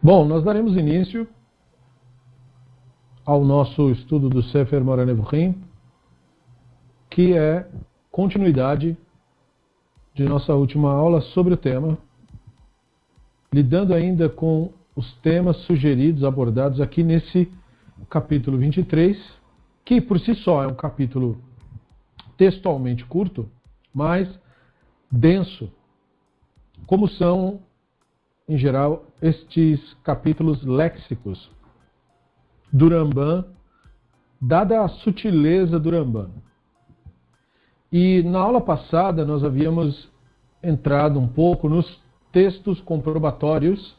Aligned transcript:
Bom, 0.00 0.24
nós 0.24 0.44
daremos 0.44 0.76
início 0.76 1.26
ao 3.26 3.44
nosso 3.44 3.90
estudo 3.90 4.30
do 4.30 4.44
Sefer 4.44 4.82
Moranevuchim, 4.84 5.60
que 7.10 7.36
é 7.36 7.68
continuidade 8.08 8.96
de 10.14 10.22
nossa 10.22 10.54
última 10.54 10.92
aula 10.92 11.20
sobre 11.20 11.54
o 11.54 11.56
tema, 11.56 11.98
lidando 13.52 13.92
ainda 13.92 14.28
com 14.28 14.72
os 14.94 15.12
temas 15.14 15.56
sugeridos, 15.62 16.22
abordados 16.22 16.80
aqui 16.80 17.02
nesse 17.02 17.50
capítulo 18.08 18.56
23, 18.56 19.18
que 19.84 20.00
por 20.00 20.20
si 20.20 20.32
só 20.36 20.62
é 20.62 20.68
um 20.68 20.76
capítulo 20.76 21.42
textualmente 22.36 23.04
curto, 23.04 23.48
mas 23.92 24.28
denso, 25.10 25.68
como 26.86 27.08
são 27.08 27.66
em 28.48 28.56
geral, 28.56 29.04
estes 29.20 29.94
capítulos 30.02 30.64
léxicos 30.64 31.50
do 32.72 32.88
Ramban, 32.88 33.44
dada 34.40 34.82
a 34.82 34.88
sutileza 34.88 35.78
do 35.78 35.90
Ramban. 35.90 36.30
E 37.92 38.22
na 38.22 38.38
aula 38.38 38.60
passada 38.60 39.24
nós 39.24 39.44
havíamos 39.44 40.10
entrado 40.62 41.18
um 41.18 41.28
pouco 41.28 41.68
nos 41.68 42.02
textos 42.32 42.80
comprobatórios 42.80 43.96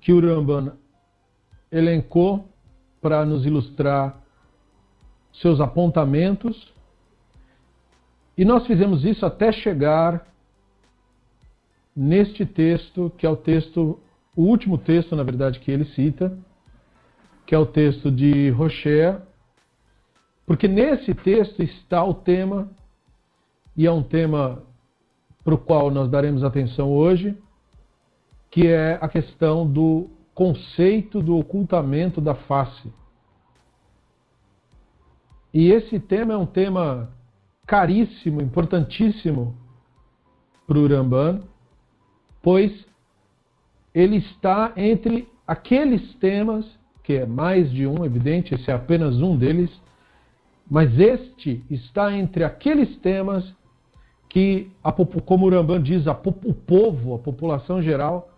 que 0.00 0.12
o 0.12 0.20
Ramban 0.20 0.72
elencou 1.72 2.48
para 3.00 3.24
nos 3.24 3.44
ilustrar 3.44 4.22
seus 5.32 5.60
apontamentos. 5.60 6.72
E 8.38 8.44
nós 8.44 8.66
fizemos 8.66 9.04
isso 9.04 9.26
até 9.26 9.50
chegar 9.50 10.33
neste 11.94 12.44
texto, 12.44 13.12
que 13.16 13.26
é 13.26 13.30
o 13.30 13.36
texto, 13.36 14.00
o 14.34 14.42
último 14.42 14.78
texto, 14.78 15.14
na 15.14 15.22
verdade, 15.22 15.60
que 15.60 15.70
ele 15.70 15.84
cita, 15.86 16.36
que 17.46 17.54
é 17.54 17.58
o 17.58 17.66
texto 17.66 18.10
de 18.10 18.50
Rocher, 18.50 19.20
porque 20.46 20.66
nesse 20.66 21.14
texto 21.14 21.62
está 21.62 22.04
o 22.04 22.14
tema, 22.14 22.68
e 23.76 23.86
é 23.86 23.92
um 23.92 24.02
tema 24.02 24.62
para 25.42 25.54
o 25.54 25.58
qual 25.58 25.90
nós 25.90 26.10
daremos 26.10 26.42
atenção 26.42 26.92
hoje, 26.92 27.36
que 28.50 28.66
é 28.66 28.98
a 29.00 29.08
questão 29.08 29.66
do 29.66 30.08
conceito 30.34 31.22
do 31.22 31.36
ocultamento 31.36 32.20
da 32.20 32.34
face. 32.34 32.92
E 35.52 35.70
esse 35.70 36.00
tema 36.00 36.34
é 36.34 36.36
um 36.36 36.46
tema 36.46 37.10
caríssimo, 37.66 38.40
importantíssimo 38.40 39.56
para 40.66 40.78
o 40.78 40.86
Ramban, 40.86 41.42
pois 42.44 42.70
ele 43.94 44.18
está 44.18 44.74
entre 44.76 45.26
aqueles 45.46 46.14
temas, 46.16 46.66
que 47.02 47.14
é 47.14 47.26
mais 47.26 47.72
de 47.72 47.86
um, 47.86 48.04
evidente, 48.04 48.54
esse 48.54 48.70
é 48.70 48.74
apenas 48.74 49.16
um 49.16 49.34
deles, 49.34 49.70
mas 50.70 50.98
este 50.98 51.64
está 51.70 52.12
entre 52.12 52.44
aqueles 52.44 52.96
temas 52.98 53.50
que, 54.28 54.70
como 55.24 55.46
o 55.46 55.50
Ramban 55.50 55.82
diz, 55.82 56.06
a, 56.06 56.12
o 56.12 56.52
povo, 56.52 57.14
a 57.14 57.18
população 57.18 57.82
geral, 57.82 58.30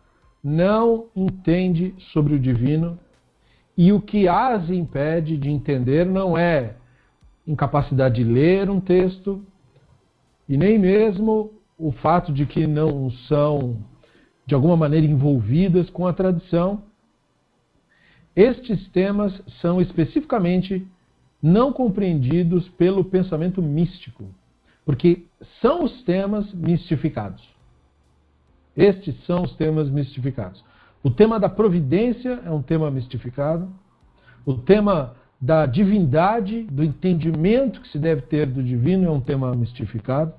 não 0.43 1.07
entende 1.17 1.93
sobre 2.13 2.35
o 2.35 2.39
divino 2.39 2.99
e 3.77 3.93
o 3.93 4.01
que 4.01 4.29
as 4.29 4.71
impede 4.71 5.37
de 5.37 5.51
entender 5.51 6.07
não 6.07 6.39
é 6.39 6.77
incapacidade 7.47 8.23
de 8.23 8.25
ler 8.25 8.71
um 8.71 8.79
texto 8.79 9.45
e 10.49 10.57
nem 10.57 10.79
mesmo 10.79 11.51
o 11.79 11.91
fato 11.91 12.33
de 12.33 12.47
que 12.47 12.67
não 12.67 13.11
são 13.29 13.77
de 14.47 14.55
alguma 14.55 14.77
maneira 14.77 15.05
envolvidas 15.07 15.91
com 15.91 16.07
a 16.07 16.13
tradição. 16.13 16.83
Estes 18.35 18.89
temas 18.89 19.43
são 19.61 19.81
especificamente 19.81 20.87
não 21.43 21.73
compreendidos 21.73 22.69
pelo 22.71 23.05
pensamento 23.05 23.61
místico, 23.61 24.25
porque 24.85 25.25
são 25.61 25.85
os 25.85 26.03
temas 26.05 26.53
mistificados. 26.55 27.43
Estes 28.77 29.17
são 29.25 29.43
os 29.43 29.55
temas 29.57 29.91
mistificados. 29.91 30.65
O 31.03 31.11
tema 31.11 31.41
da 31.41 31.49
providência 31.49 32.41
é 32.45 32.51
um 32.51 32.63
tema 32.63 32.91
mistificado. 32.91 33.69
O 34.45 34.55
tema 34.55 35.17
da 35.41 35.67
divindade, 35.67 36.65
do 36.65 36.83
entendimento 36.83 37.81
que 37.81 37.89
se 37.89 37.99
deve 37.99 38.23
ter 38.23 38.47
do 38.47 38.63
divino 38.63 39.07
é 39.07 39.11
um 39.11 39.21
tema 39.21 39.55
mistificado. 39.55 40.33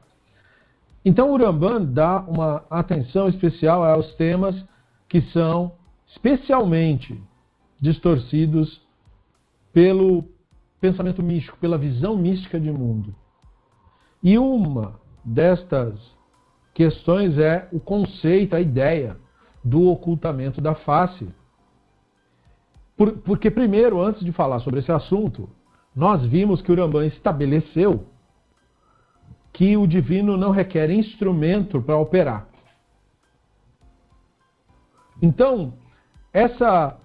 Então 1.08 1.32
o 1.32 1.38
Ramban 1.38 1.86
dá 1.86 2.20
uma 2.28 2.66
atenção 2.70 3.30
especial 3.30 3.82
aos 3.82 4.14
temas 4.16 4.62
que 5.08 5.22
são 5.32 5.72
especialmente 6.06 7.18
distorcidos 7.80 8.82
pelo 9.72 10.26
pensamento 10.82 11.24
místico, 11.24 11.58
pela 11.60 11.78
visão 11.78 12.18
mística 12.18 12.60
de 12.60 12.70
mundo. 12.70 13.16
E 14.22 14.38
uma 14.38 15.00
destas 15.24 15.98
questões 16.74 17.38
é 17.38 17.70
o 17.72 17.80
conceito, 17.80 18.54
a 18.54 18.60
ideia 18.60 19.16
do 19.64 19.88
ocultamento 19.90 20.60
da 20.60 20.76
face. 20.76 21.30
Por, 22.98 23.14
porque, 23.20 23.50
primeiro, 23.50 24.02
antes 24.02 24.26
de 24.26 24.34
falar 24.34 24.60
sobre 24.60 24.82
esse 24.82 24.92
assunto, 24.92 25.50
nós 25.96 26.22
vimos 26.26 26.62
que 26.62 26.70
o 26.70 26.76
Ramban 26.76 27.06
estabeleceu 27.06 28.04
que 29.58 29.76
o 29.76 29.88
divino 29.88 30.38
não 30.38 30.52
requer 30.52 30.92
instrumento 30.92 31.82
para 31.82 31.98
operar. 31.98 32.48
Então, 35.20 35.74
essa 36.32 36.96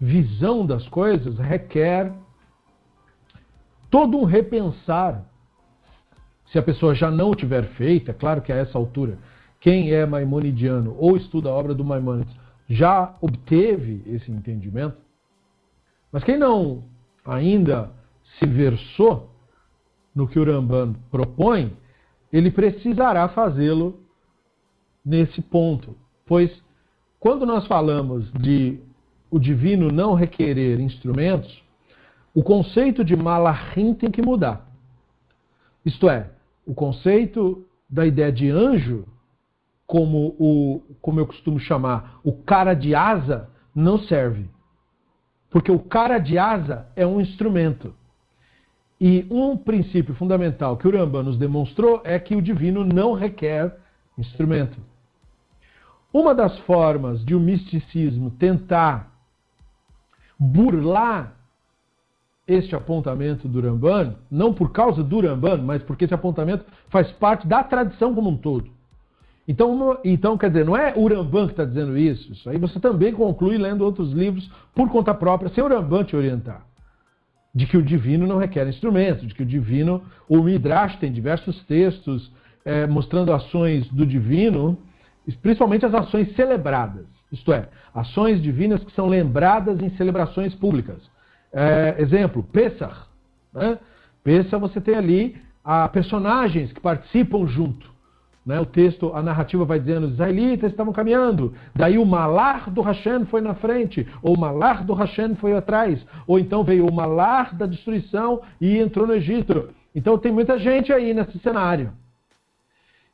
visão 0.00 0.66
das 0.66 0.88
coisas 0.88 1.38
requer 1.38 2.12
todo 3.88 4.18
um 4.18 4.24
repensar. 4.24 5.24
Se 6.46 6.58
a 6.58 6.62
pessoa 6.62 6.92
já 6.92 7.08
não 7.08 7.36
tiver 7.36 7.68
feito, 7.74 8.10
é 8.10 8.14
claro 8.14 8.42
que 8.42 8.52
a 8.52 8.56
essa 8.56 8.76
altura, 8.76 9.16
quem 9.60 9.92
é 9.92 10.04
maimonidiano 10.04 10.96
ou 10.98 11.16
estuda 11.16 11.50
a 11.50 11.54
obra 11.54 11.72
do 11.72 11.84
Maimonides 11.84 12.34
já 12.68 13.14
obteve 13.20 14.02
esse 14.06 14.28
entendimento. 14.28 14.96
Mas 16.10 16.24
quem 16.24 16.36
não 16.36 16.82
ainda 17.24 17.92
se 18.40 18.44
versou 18.44 19.30
no 20.12 20.26
que 20.26 20.40
o 20.40 20.44
Ramban 20.44 20.94
propõe, 21.08 21.80
ele 22.32 22.50
precisará 22.50 23.28
fazê-lo 23.28 24.00
nesse 25.04 25.42
ponto. 25.42 25.96
Pois 26.24 26.50
quando 27.22 27.46
nós 27.46 27.66
falamos 27.68 28.32
de 28.32 28.80
o 29.30 29.38
divino 29.38 29.92
não 29.92 30.12
requerer 30.14 30.80
instrumentos, 30.80 31.62
o 32.34 32.42
conceito 32.42 33.04
de 33.04 33.14
malachim 33.14 33.94
tem 33.94 34.10
que 34.10 34.20
mudar. 34.20 34.68
Isto 35.84 36.10
é, 36.10 36.30
o 36.66 36.74
conceito 36.74 37.64
da 37.88 38.04
ideia 38.04 38.32
de 38.32 38.50
anjo, 38.50 39.06
como, 39.86 40.34
o, 40.38 40.82
como 41.00 41.20
eu 41.20 41.26
costumo 41.26 41.60
chamar, 41.60 42.18
o 42.24 42.32
cara 42.32 42.74
de 42.74 42.94
asa, 42.94 43.48
não 43.74 43.98
serve. 43.98 44.48
Porque 45.48 45.70
o 45.70 45.78
cara 45.78 46.18
de 46.18 46.38
asa 46.38 46.88
é 46.96 47.06
um 47.06 47.20
instrumento. 47.20 47.94
E 49.04 49.26
um 49.28 49.56
princípio 49.56 50.14
fundamental 50.14 50.76
que 50.76 50.86
o 50.86 50.96
Rambam 50.96 51.24
nos 51.24 51.36
demonstrou 51.36 52.00
é 52.04 52.20
que 52.20 52.36
o 52.36 52.40
divino 52.40 52.84
não 52.84 53.14
requer 53.14 53.76
instrumento. 54.16 54.78
Uma 56.14 56.32
das 56.32 56.56
formas 56.60 57.24
de 57.24 57.34
o 57.34 57.40
misticismo 57.40 58.30
tentar 58.30 59.12
burlar 60.38 61.34
este 62.46 62.76
apontamento 62.76 63.48
do 63.48 63.60
Ramban, 63.60 64.14
não 64.30 64.54
por 64.54 64.70
causa 64.70 65.02
do 65.02 65.20
Ramban, 65.20 65.56
mas 65.62 65.82
porque 65.82 66.04
esse 66.04 66.14
apontamento 66.14 66.64
faz 66.88 67.10
parte 67.10 67.44
da 67.44 67.64
tradição 67.64 68.14
como 68.14 68.30
um 68.30 68.36
todo. 68.36 68.70
Então, 69.48 69.98
então 70.04 70.38
quer 70.38 70.46
dizer, 70.46 70.64
não 70.64 70.76
é 70.76 70.94
o 70.96 71.08
Ramban 71.08 71.46
que 71.46 71.54
está 71.54 71.64
dizendo 71.64 71.98
isso, 71.98 72.30
isso 72.32 72.48
aí 72.48 72.56
você 72.56 72.78
também 72.78 73.12
conclui 73.12 73.58
lendo 73.58 73.82
outros 73.82 74.12
livros 74.12 74.48
por 74.72 74.88
conta 74.88 75.12
própria, 75.12 75.50
sem 75.50 75.64
o 75.64 75.68
Ramban 75.68 76.04
te 76.04 76.14
orientar 76.14 76.70
de 77.54 77.66
que 77.66 77.76
o 77.76 77.82
divino 77.82 78.26
não 78.26 78.38
requer 78.38 78.66
instrumento, 78.66 79.26
de 79.26 79.34
que 79.34 79.42
o 79.42 79.46
divino, 79.46 80.02
o 80.28 80.42
Midrash 80.42 80.96
tem 80.96 81.12
diversos 81.12 81.62
textos 81.64 82.32
é, 82.64 82.86
mostrando 82.86 83.32
ações 83.32 83.86
do 83.88 84.06
divino, 84.06 84.78
principalmente 85.42 85.84
as 85.84 85.94
ações 85.94 86.34
celebradas, 86.34 87.06
isto 87.30 87.52
é, 87.52 87.68
ações 87.94 88.42
divinas 88.42 88.82
que 88.82 88.92
são 88.92 89.08
lembradas 89.08 89.80
em 89.80 89.90
celebrações 89.96 90.54
públicas. 90.54 90.98
É, 91.52 91.96
exemplo, 91.98 92.42
Pesach. 92.42 93.06
Né? 93.52 93.78
Você 94.60 94.80
tem 94.80 94.94
ali 94.94 95.36
a 95.64 95.88
personagens 95.88 96.72
que 96.72 96.80
participam 96.80 97.46
junto. 97.46 97.91
Né? 98.44 98.60
O 98.60 98.66
texto, 98.66 99.14
a 99.14 99.22
narrativa 99.22 99.64
vai 99.64 99.78
dizendo, 99.78 100.06
os 100.06 100.14
israelitas 100.14 100.70
estavam 100.70 100.92
caminhando, 100.92 101.54
daí 101.74 101.96
o 101.96 102.04
malar 102.04 102.70
do 102.70 102.82
Hashem 102.82 103.24
foi 103.26 103.40
na 103.40 103.54
frente, 103.54 104.06
ou 104.20 104.34
o 104.34 104.40
malar 104.40 104.84
do 104.84 104.94
Hashem 104.94 105.36
foi 105.36 105.56
atrás, 105.56 106.04
ou 106.26 106.38
então 106.38 106.64
veio 106.64 106.86
o 106.86 106.92
malar 106.92 107.54
da 107.54 107.66
destruição 107.66 108.42
e 108.60 108.78
entrou 108.78 109.06
no 109.06 109.14
Egito. 109.14 109.70
Então 109.94 110.18
tem 110.18 110.32
muita 110.32 110.58
gente 110.58 110.92
aí 110.92 111.14
nesse 111.14 111.38
cenário. 111.38 111.92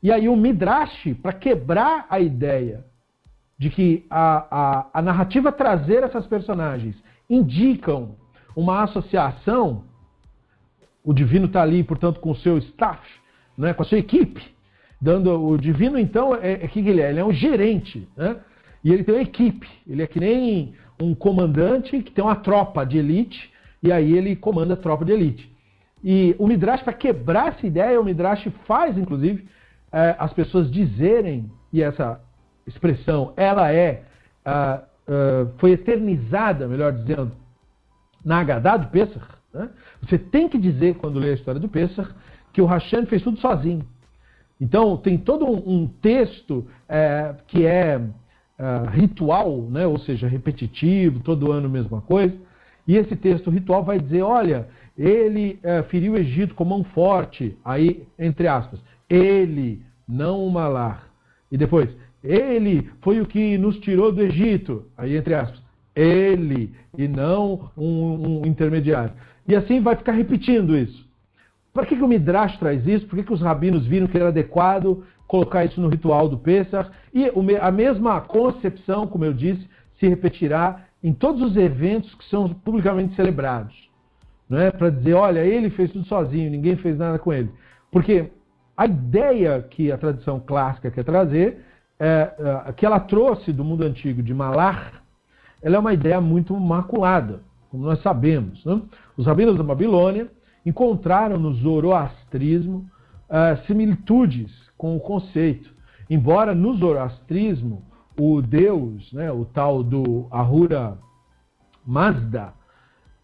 E 0.02 0.10
aí 0.10 0.28
o 0.28 0.36
Midrash, 0.36 1.14
para 1.20 1.32
quebrar 1.32 2.06
a 2.08 2.20
ideia 2.20 2.84
de 3.58 3.68
que 3.68 4.06
a, 4.08 4.46
a, 4.50 4.86
a 4.94 5.02
narrativa 5.02 5.50
trazer 5.50 6.04
essas 6.04 6.26
personagens 6.26 6.96
indicam 7.28 8.14
uma 8.56 8.84
associação, 8.84 9.84
o 11.04 11.12
divino 11.12 11.46
está 11.46 11.62
ali, 11.62 11.82
portanto, 11.82 12.20
com 12.20 12.30
o 12.30 12.36
seu 12.36 12.56
staff, 12.58 13.02
né, 13.56 13.74
com 13.74 13.82
a 13.82 13.84
sua 13.84 13.98
equipe, 13.98 14.56
dando 15.00 15.32
o 15.32 15.56
divino, 15.56 15.98
então, 15.98 16.34
é, 16.34 16.52
é 16.52 16.68
que 16.68 16.80
ele 16.80 17.00
é? 17.00 17.10
Ele 17.10 17.20
é 17.20 17.24
um 17.24 17.32
gerente, 17.32 18.08
né? 18.16 18.36
E 18.82 18.92
ele 18.92 19.04
tem 19.04 19.14
uma 19.14 19.22
equipe, 19.22 19.68
ele 19.88 20.02
é 20.02 20.06
que 20.06 20.20
nem 20.20 20.72
um 21.00 21.14
comandante 21.14 22.00
que 22.00 22.10
tem 22.10 22.24
uma 22.24 22.36
tropa 22.36 22.84
de 22.84 22.98
elite, 22.98 23.52
e 23.82 23.92
aí 23.92 24.16
ele 24.16 24.34
comanda 24.36 24.74
a 24.74 24.76
tropa 24.76 25.04
de 25.04 25.12
elite. 25.12 25.50
E 26.02 26.34
o 26.38 26.46
Midrash, 26.46 26.82
para 26.82 26.92
quebrar 26.92 27.48
essa 27.48 27.66
ideia, 27.66 28.00
o 28.00 28.04
Midrash 28.04 28.48
faz, 28.66 28.96
inclusive, 28.96 29.46
é, 29.92 30.14
as 30.18 30.32
pessoas 30.32 30.70
dizerem, 30.70 31.50
e 31.72 31.82
essa 31.82 32.20
expressão, 32.66 33.32
ela 33.36 33.72
é, 33.72 34.02
foi 35.58 35.72
eternizada, 35.72 36.68
melhor 36.68 36.92
dizendo, 36.92 37.32
na 38.24 38.40
Haggadah 38.40 38.76
do 38.76 38.88
Pesach. 38.88 39.24
Né? 39.52 39.70
Você 40.02 40.18
tem 40.18 40.48
que 40.48 40.58
dizer, 40.58 40.96
quando 40.96 41.18
lê 41.18 41.30
a 41.30 41.34
história 41.34 41.60
do 41.60 41.68
Pesach, 41.68 42.10
que 42.52 42.60
o 42.60 42.66
Hashem 42.66 43.06
fez 43.06 43.22
tudo 43.22 43.38
sozinho. 43.38 43.86
Então, 44.60 44.96
tem 44.96 45.16
todo 45.16 45.46
um, 45.46 45.86
texto 45.86 46.66
é, 46.88 47.34
que 47.46 47.64
é 47.64 47.96
uh, 47.98 48.90
ritual, 48.90 49.62
né? 49.62 49.86
ou 49.86 49.98
seja, 49.98 50.26
repetitivo, 50.26 51.20
todo 51.20 51.52
ano 51.52 51.66
a 51.66 51.70
mesma 51.70 52.00
coisa. 52.00 52.34
E 52.86 52.96
esse 52.96 53.14
texto 53.14 53.50
ritual 53.50 53.84
vai 53.84 54.00
dizer: 54.00 54.22
olha, 54.22 54.68
ele 54.96 55.60
uh, 55.62 55.84
feriu 55.88 56.14
o 56.14 56.16
Egito 56.16 56.54
com 56.54 56.64
mão 56.64 56.82
forte, 56.82 57.56
aí, 57.64 58.02
entre 58.18 58.48
aspas, 58.48 58.80
ele, 59.08 59.80
não 60.08 60.44
o 60.44 60.50
malar. 60.50 61.08
E 61.52 61.56
depois, 61.56 61.88
ele 62.22 62.90
foi 63.00 63.20
o 63.20 63.26
que 63.26 63.56
nos 63.56 63.78
tirou 63.78 64.10
do 64.10 64.22
Egito, 64.22 64.86
aí, 64.96 65.16
entre 65.16 65.34
aspas, 65.34 65.62
ele, 65.94 66.74
e 66.96 67.06
não 67.06 67.70
um, 67.76 68.40
um 68.40 68.46
intermediário. 68.46 69.12
E 69.46 69.54
assim 69.54 69.80
vai 69.80 69.96
ficar 69.96 70.12
repetindo 70.12 70.76
isso. 70.76 71.07
Para 71.78 71.86
que, 71.86 71.94
que 71.94 72.02
o 72.02 72.08
Midrash 72.08 72.56
traz 72.56 72.84
isso? 72.88 73.06
Por 73.06 73.14
que, 73.14 73.22
que 73.22 73.32
os 73.32 73.40
rabinos 73.40 73.86
viram 73.86 74.08
que 74.08 74.16
era 74.16 74.30
adequado 74.30 75.04
colocar 75.28 75.64
isso 75.64 75.80
no 75.80 75.88
ritual 75.88 76.28
do 76.28 76.36
Pesach? 76.36 76.90
E 77.14 77.30
a 77.56 77.70
mesma 77.70 78.20
concepção, 78.20 79.06
como 79.06 79.24
eu 79.24 79.32
disse, 79.32 79.64
se 80.00 80.08
repetirá 80.08 80.86
em 81.04 81.12
todos 81.12 81.40
os 81.40 81.56
eventos 81.56 82.12
que 82.16 82.24
são 82.24 82.48
publicamente 82.48 83.14
celebrados. 83.14 83.88
Não 84.50 84.58
é? 84.58 84.72
Para 84.72 84.90
dizer, 84.90 85.14
olha, 85.14 85.38
ele 85.38 85.70
fez 85.70 85.92
tudo 85.92 86.04
sozinho, 86.06 86.50
ninguém 86.50 86.74
fez 86.74 86.98
nada 86.98 87.16
com 87.16 87.32
ele. 87.32 87.48
Porque 87.92 88.28
a 88.76 88.84
ideia 88.84 89.62
que 89.62 89.92
a 89.92 89.98
tradição 89.98 90.40
clássica 90.40 90.90
quer 90.90 91.04
trazer, 91.04 91.64
é, 92.00 92.32
é, 92.66 92.72
que 92.72 92.84
ela 92.84 92.98
trouxe 92.98 93.52
do 93.52 93.62
mundo 93.62 93.84
antigo 93.84 94.20
de 94.20 94.34
Malar, 94.34 95.00
ela 95.62 95.76
é 95.76 95.78
uma 95.78 95.94
ideia 95.94 96.20
muito 96.20 96.58
maculada, 96.58 97.38
como 97.70 97.84
nós 97.84 98.02
sabemos. 98.02 98.64
Né? 98.64 98.82
Os 99.16 99.26
rabinos 99.26 99.56
da 99.56 99.62
Babilônia 99.62 100.26
encontraram 100.68 101.38
no 101.38 101.54
zoroastrismo 101.54 102.88
uh, 103.28 103.66
similitudes 103.66 104.52
com 104.76 104.96
o 104.96 105.00
conceito. 105.00 105.70
Embora 106.10 106.54
no 106.54 106.74
zoroastrismo 106.76 107.82
o 108.18 108.42
deus, 108.42 109.12
né, 109.12 109.30
o 109.32 109.44
tal 109.44 109.82
do 109.82 110.26
Ahura 110.30 110.98
Mazda, 111.86 112.52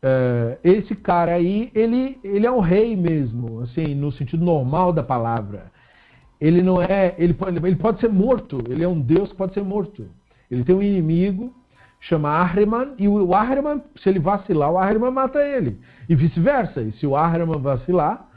uh, 0.02 0.58
esse 0.62 0.94
cara 0.94 1.34
aí, 1.34 1.70
ele, 1.74 2.18
ele 2.24 2.46
é 2.46 2.50
um 2.50 2.60
rei 2.60 2.96
mesmo, 2.96 3.60
assim, 3.60 3.94
no 3.94 4.10
sentido 4.12 4.44
normal 4.44 4.92
da 4.92 5.02
palavra. 5.02 5.72
Ele 6.40 6.62
não 6.62 6.82
é, 6.82 7.14
ele 7.18 7.34
pode, 7.34 7.58
ele 7.58 7.76
pode 7.76 8.00
ser 8.00 8.08
morto, 8.08 8.62
ele 8.68 8.82
é 8.82 8.88
um 8.88 9.00
deus 9.00 9.30
que 9.30 9.36
pode 9.36 9.54
ser 9.54 9.62
morto. 9.62 10.08
Ele 10.50 10.64
tem 10.64 10.74
um 10.74 10.82
inimigo 10.82 11.54
chama 12.04 12.28
Ahriman, 12.28 12.94
e 12.98 13.08
o 13.08 13.34
Ahriman, 13.34 13.82
se 13.96 14.08
ele 14.08 14.18
vacilar, 14.18 14.70
o 14.70 14.78
Ahriman 14.78 15.10
mata 15.10 15.38
ele. 15.42 15.78
E 16.08 16.14
vice-versa. 16.14 16.80
E 16.82 16.92
se 16.92 17.06
o 17.06 17.16
Ahriman 17.16 17.58
vacilar, 17.58 18.28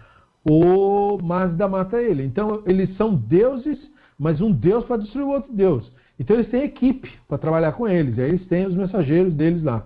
o 0.44 1.18
Mazda 1.22 1.68
mata 1.68 2.02
ele. 2.02 2.24
Então, 2.24 2.64
eles 2.66 2.96
são 2.98 3.14
deuses, 3.14 3.78
mas 4.18 4.42
um 4.42 4.52
deus 4.52 4.86
para 4.86 4.98
destruir 4.98 5.26
o 5.26 5.32
outro 5.32 5.54
deus. 5.54 5.92
Então, 6.20 6.36
eles 6.36 6.50
têm 6.50 6.64
equipe 6.64 7.12
para 7.28 7.38
trabalhar 7.38 7.74
com 7.74 7.88
eles. 7.88 8.18
E 8.18 8.22
aí, 8.22 8.30
eles 8.30 8.48
têm 8.48 8.66
os 8.66 8.76
mensageiros 8.76 9.34
deles 9.34 9.64
lá. 9.64 9.86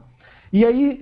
E 0.54 0.66
aí, 0.66 1.00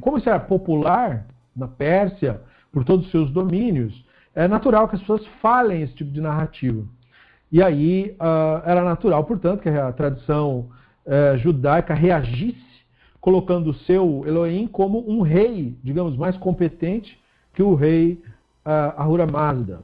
como 0.00 0.18
isso 0.18 0.28
era 0.28 0.40
popular 0.40 1.26
na 1.56 1.68
Pérsia, 1.68 2.40
por 2.72 2.84
todos 2.84 3.06
os 3.06 3.12
seus 3.12 3.30
domínios, 3.30 4.04
é 4.34 4.48
natural 4.48 4.88
que 4.88 4.96
as 4.96 5.00
pessoas 5.00 5.24
falem 5.40 5.82
esse 5.82 5.94
tipo 5.94 6.10
de 6.10 6.20
narrativa. 6.20 6.82
E 7.52 7.62
aí, 7.62 8.16
uh, 8.20 8.68
era 8.68 8.82
natural, 8.82 9.22
portanto, 9.24 9.60
que 9.60 9.68
a 9.68 9.92
tradição 9.92 10.68
eh, 11.06 11.36
judaica 11.36 11.92
reagisse, 11.92 12.73
colocando 13.24 13.70
o 13.70 13.74
seu 13.74 14.22
Elohim 14.26 14.66
como 14.66 15.02
um 15.10 15.22
rei, 15.22 15.74
digamos, 15.82 16.14
mais 16.14 16.36
competente 16.36 17.18
que 17.54 17.62
o 17.62 17.74
rei 17.74 18.22
uh, 18.66 19.00
Ahura 19.00 19.26
Mazda. 19.26 19.80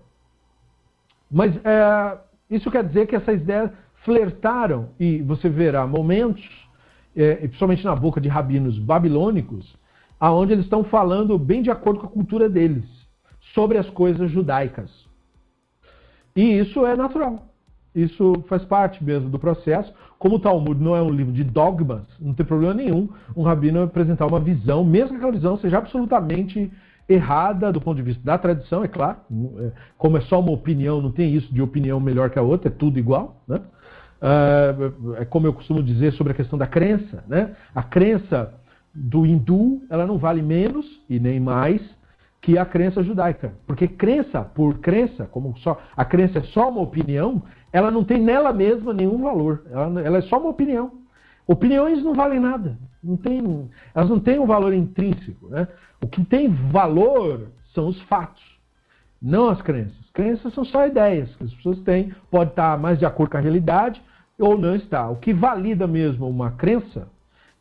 Mas 1.30 1.56
uh, 1.56 2.20
isso 2.50 2.70
quer 2.70 2.84
dizer 2.84 3.06
que 3.06 3.16
essas 3.16 3.40
ideias 3.40 3.70
flertaram, 4.04 4.90
e 5.00 5.22
você 5.22 5.48
verá 5.48 5.86
momentos, 5.86 6.46
eh, 7.16 7.36
principalmente 7.36 7.82
na 7.82 7.96
boca 7.96 8.20
de 8.20 8.28
rabinos 8.28 8.78
babilônicos, 8.78 9.74
aonde 10.18 10.52
eles 10.52 10.64
estão 10.64 10.84
falando 10.84 11.38
bem 11.38 11.62
de 11.62 11.70
acordo 11.70 12.00
com 12.00 12.06
a 12.06 12.10
cultura 12.10 12.46
deles, 12.46 12.84
sobre 13.54 13.78
as 13.78 13.88
coisas 13.88 14.30
judaicas. 14.30 14.90
E 16.36 16.58
isso 16.58 16.84
é 16.84 16.94
natural. 16.94 17.49
Isso 17.94 18.44
faz 18.48 18.64
parte 18.64 19.02
mesmo 19.02 19.28
do 19.28 19.38
processo. 19.38 19.92
Como 20.18 20.36
o 20.36 20.38
Talmud 20.38 20.80
não 20.80 20.94
é 20.94 21.02
um 21.02 21.10
livro 21.10 21.32
de 21.32 21.42
dogmas, 21.42 22.02
não 22.20 22.32
tem 22.32 22.46
problema 22.46 22.74
nenhum 22.74 23.08
um 23.36 23.42
rabino 23.42 23.82
apresentar 23.82 24.26
uma 24.26 24.38
visão, 24.38 24.84
mesmo 24.84 25.10
que 25.10 25.16
aquela 25.16 25.32
visão 25.32 25.56
seja 25.58 25.78
absolutamente 25.78 26.70
errada 27.08 27.72
do 27.72 27.80
ponto 27.80 27.96
de 27.96 28.02
vista 28.02 28.22
da 28.24 28.38
tradição, 28.38 28.84
é 28.84 28.88
claro. 28.88 29.18
É, 29.58 29.72
como 29.98 30.16
é 30.16 30.20
só 30.22 30.38
uma 30.38 30.52
opinião, 30.52 31.02
não 31.02 31.10
tem 31.10 31.34
isso 31.34 31.52
de 31.52 31.60
opinião 31.60 31.98
melhor 31.98 32.30
que 32.30 32.38
a 32.38 32.42
outra, 32.42 32.68
é 32.68 32.72
tudo 32.72 32.98
igual. 32.98 33.42
Né? 33.48 33.60
É, 34.22 35.22
é 35.22 35.24
como 35.24 35.46
eu 35.46 35.52
costumo 35.52 35.82
dizer 35.82 36.12
sobre 36.12 36.32
a 36.32 36.36
questão 36.36 36.58
da 36.58 36.66
crença. 36.66 37.24
Né? 37.26 37.54
A 37.74 37.82
crença 37.82 38.54
do 38.94 39.26
hindu 39.26 39.82
ela 39.90 40.06
não 40.06 40.18
vale 40.18 40.42
menos 40.42 40.86
e 41.08 41.18
nem 41.18 41.40
mais 41.40 41.80
que 42.40 42.56
a 42.56 42.64
crença 42.64 43.02
judaica. 43.02 43.52
Porque 43.66 43.86
crença 43.86 44.42
por 44.42 44.78
crença, 44.78 45.26
como 45.26 45.56
só 45.58 45.80
a 45.96 46.04
crença 46.04 46.38
é 46.38 46.42
só 46.42 46.70
uma 46.70 46.80
opinião, 46.80 47.42
ela 47.72 47.90
não 47.90 48.04
tem 48.04 48.20
nela 48.20 48.52
mesma 48.52 48.92
nenhum 48.92 49.18
valor. 49.22 49.64
Ela, 49.70 50.00
ela 50.00 50.18
é 50.18 50.22
só 50.22 50.38
uma 50.38 50.50
opinião. 50.50 50.92
Opiniões 51.46 52.02
não 52.02 52.14
valem 52.14 52.40
nada. 52.40 52.78
Não 53.02 53.16
tem, 53.16 53.70
elas 53.94 54.08
não 54.08 54.20
têm 54.20 54.38
um 54.38 54.46
valor 54.46 54.72
intrínseco. 54.72 55.48
Né? 55.48 55.66
O 56.00 56.06
que 56.06 56.24
tem 56.24 56.48
valor 56.48 57.48
são 57.74 57.88
os 57.88 58.00
fatos, 58.02 58.42
não 59.20 59.48
as 59.48 59.60
crenças. 59.62 59.98
Crenças 60.12 60.52
são 60.54 60.64
só 60.64 60.86
ideias 60.86 61.34
que 61.36 61.44
as 61.44 61.54
pessoas 61.54 61.78
têm, 61.80 62.14
pode 62.30 62.50
estar 62.50 62.78
mais 62.78 62.98
de 62.98 63.06
acordo 63.06 63.30
com 63.30 63.36
a 63.36 63.40
realidade 63.40 64.02
ou 64.38 64.58
não 64.58 64.74
está. 64.74 65.08
O 65.08 65.16
que 65.16 65.32
valida 65.32 65.86
mesmo 65.86 66.28
uma 66.28 66.52
crença 66.52 67.08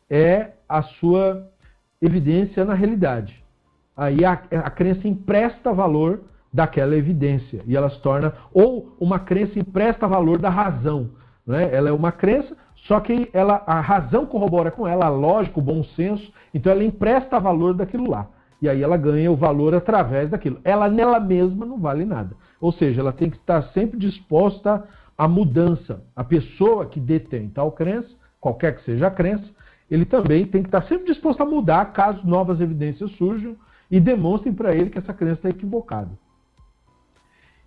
é 0.08 0.50
a 0.68 0.82
sua 0.82 1.48
evidência 2.02 2.64
na 2.64 2.74
realidade. 2.74 3.39
Aí 3.96 4.24
a, 4.24 4.32
a 4.32 4.70
crença 4.70 5.06
empresta 5.06 5.72
valor 5.72 6.20
daquela 6.52 6.96
evidência. 6.96 7.62
E 7.66 7.76
ela 7.76 7.90
se 7.90 8.00
torna, 8.00 8.32
ou 8.52 8.96
uma 8.98 9.18
crença 9.18 9.58
empresta 9.58 10.08
valor 10.08 10.38
da 10.38 10.48
razão. 10.48 11.10
Né? 11.46 11.68
Ela 11.72 11.90
é 11.90 11.92
uma 11.92 12.12
crença, 12.12 12.56
só 12.86 13.00
que 13.00 13.28
ela, 13.32 13.62
a 13.66 13.80
razão 13.80 14.26
corrobora 14.26 14.70
com 14.70 14.86
ela, 14.86 15.06
a 15.06 15.10
lógica, 15.10 15.58
o 15.58 15.62
bom 15.62 15.82
senso, 15.82 16.32
então 16.52 16.72
ela 16.72 16.84
empresta 16.84 17.38
valor 17.38 17.74
daquilo 17.74 18.10
lá. 18.10 18.28
E 18.60 18.68
aí 18.68 18.82
ela 18.82 18.96
ganha 18.96 19.30
o 19.30 19.36
valor 19.36 19.74
através 19.74 20.28
daquilo. 20.30 20.60
Ela 20.64 20.88
nela 20.88 21.18
mesma 21.18 21.64
não 21.64 21.78
vale 21.78 22.04
nada. 22.04 22.36
Ou 22.60 22.72
seja, 22.72 23.00
ela 23.00 23.12
tem 23.12 23.30
que 23.30 23.38
estar 23.38 23.62
sempre 23.72 23.98
disposta 23.98 24.84
à 25.16 25.26
mudança. 25.26 26.02
A 26.14 26.22
pessoa 26.22 26.84
que 26.84 27.00
detém 27.00 27.48
tal 27.48 27.72
crença, 27.72 28.10
qualquer 28.38 28.76
que 28.76 28.84
seja 28.84 29.06
a 29.06 29.10
crença, 29.10 29.44
ele 29.90 30.04
também 30.04 30.46
tem 30.46 30.62
que 30.62 30.68
estar 30.68 30.82
sempre 30.82 31.06
disposto 31.06 31.42
a 31.42 31.46
mudar 31.46 31.92
caso 31.92 32.26
novas 32.26 32.60
evidências 32.60 33.10
surjam 33.12 33.56
e 33.90 33.98
demonstrem 33.98 34.54
para 34.54 34.74
ele 34.74 34.90
que 34.90 34.98
essa 34.98 35.12
crença 35.12 35.34
está 35.34 35.50
equivocada. 35.50 36.10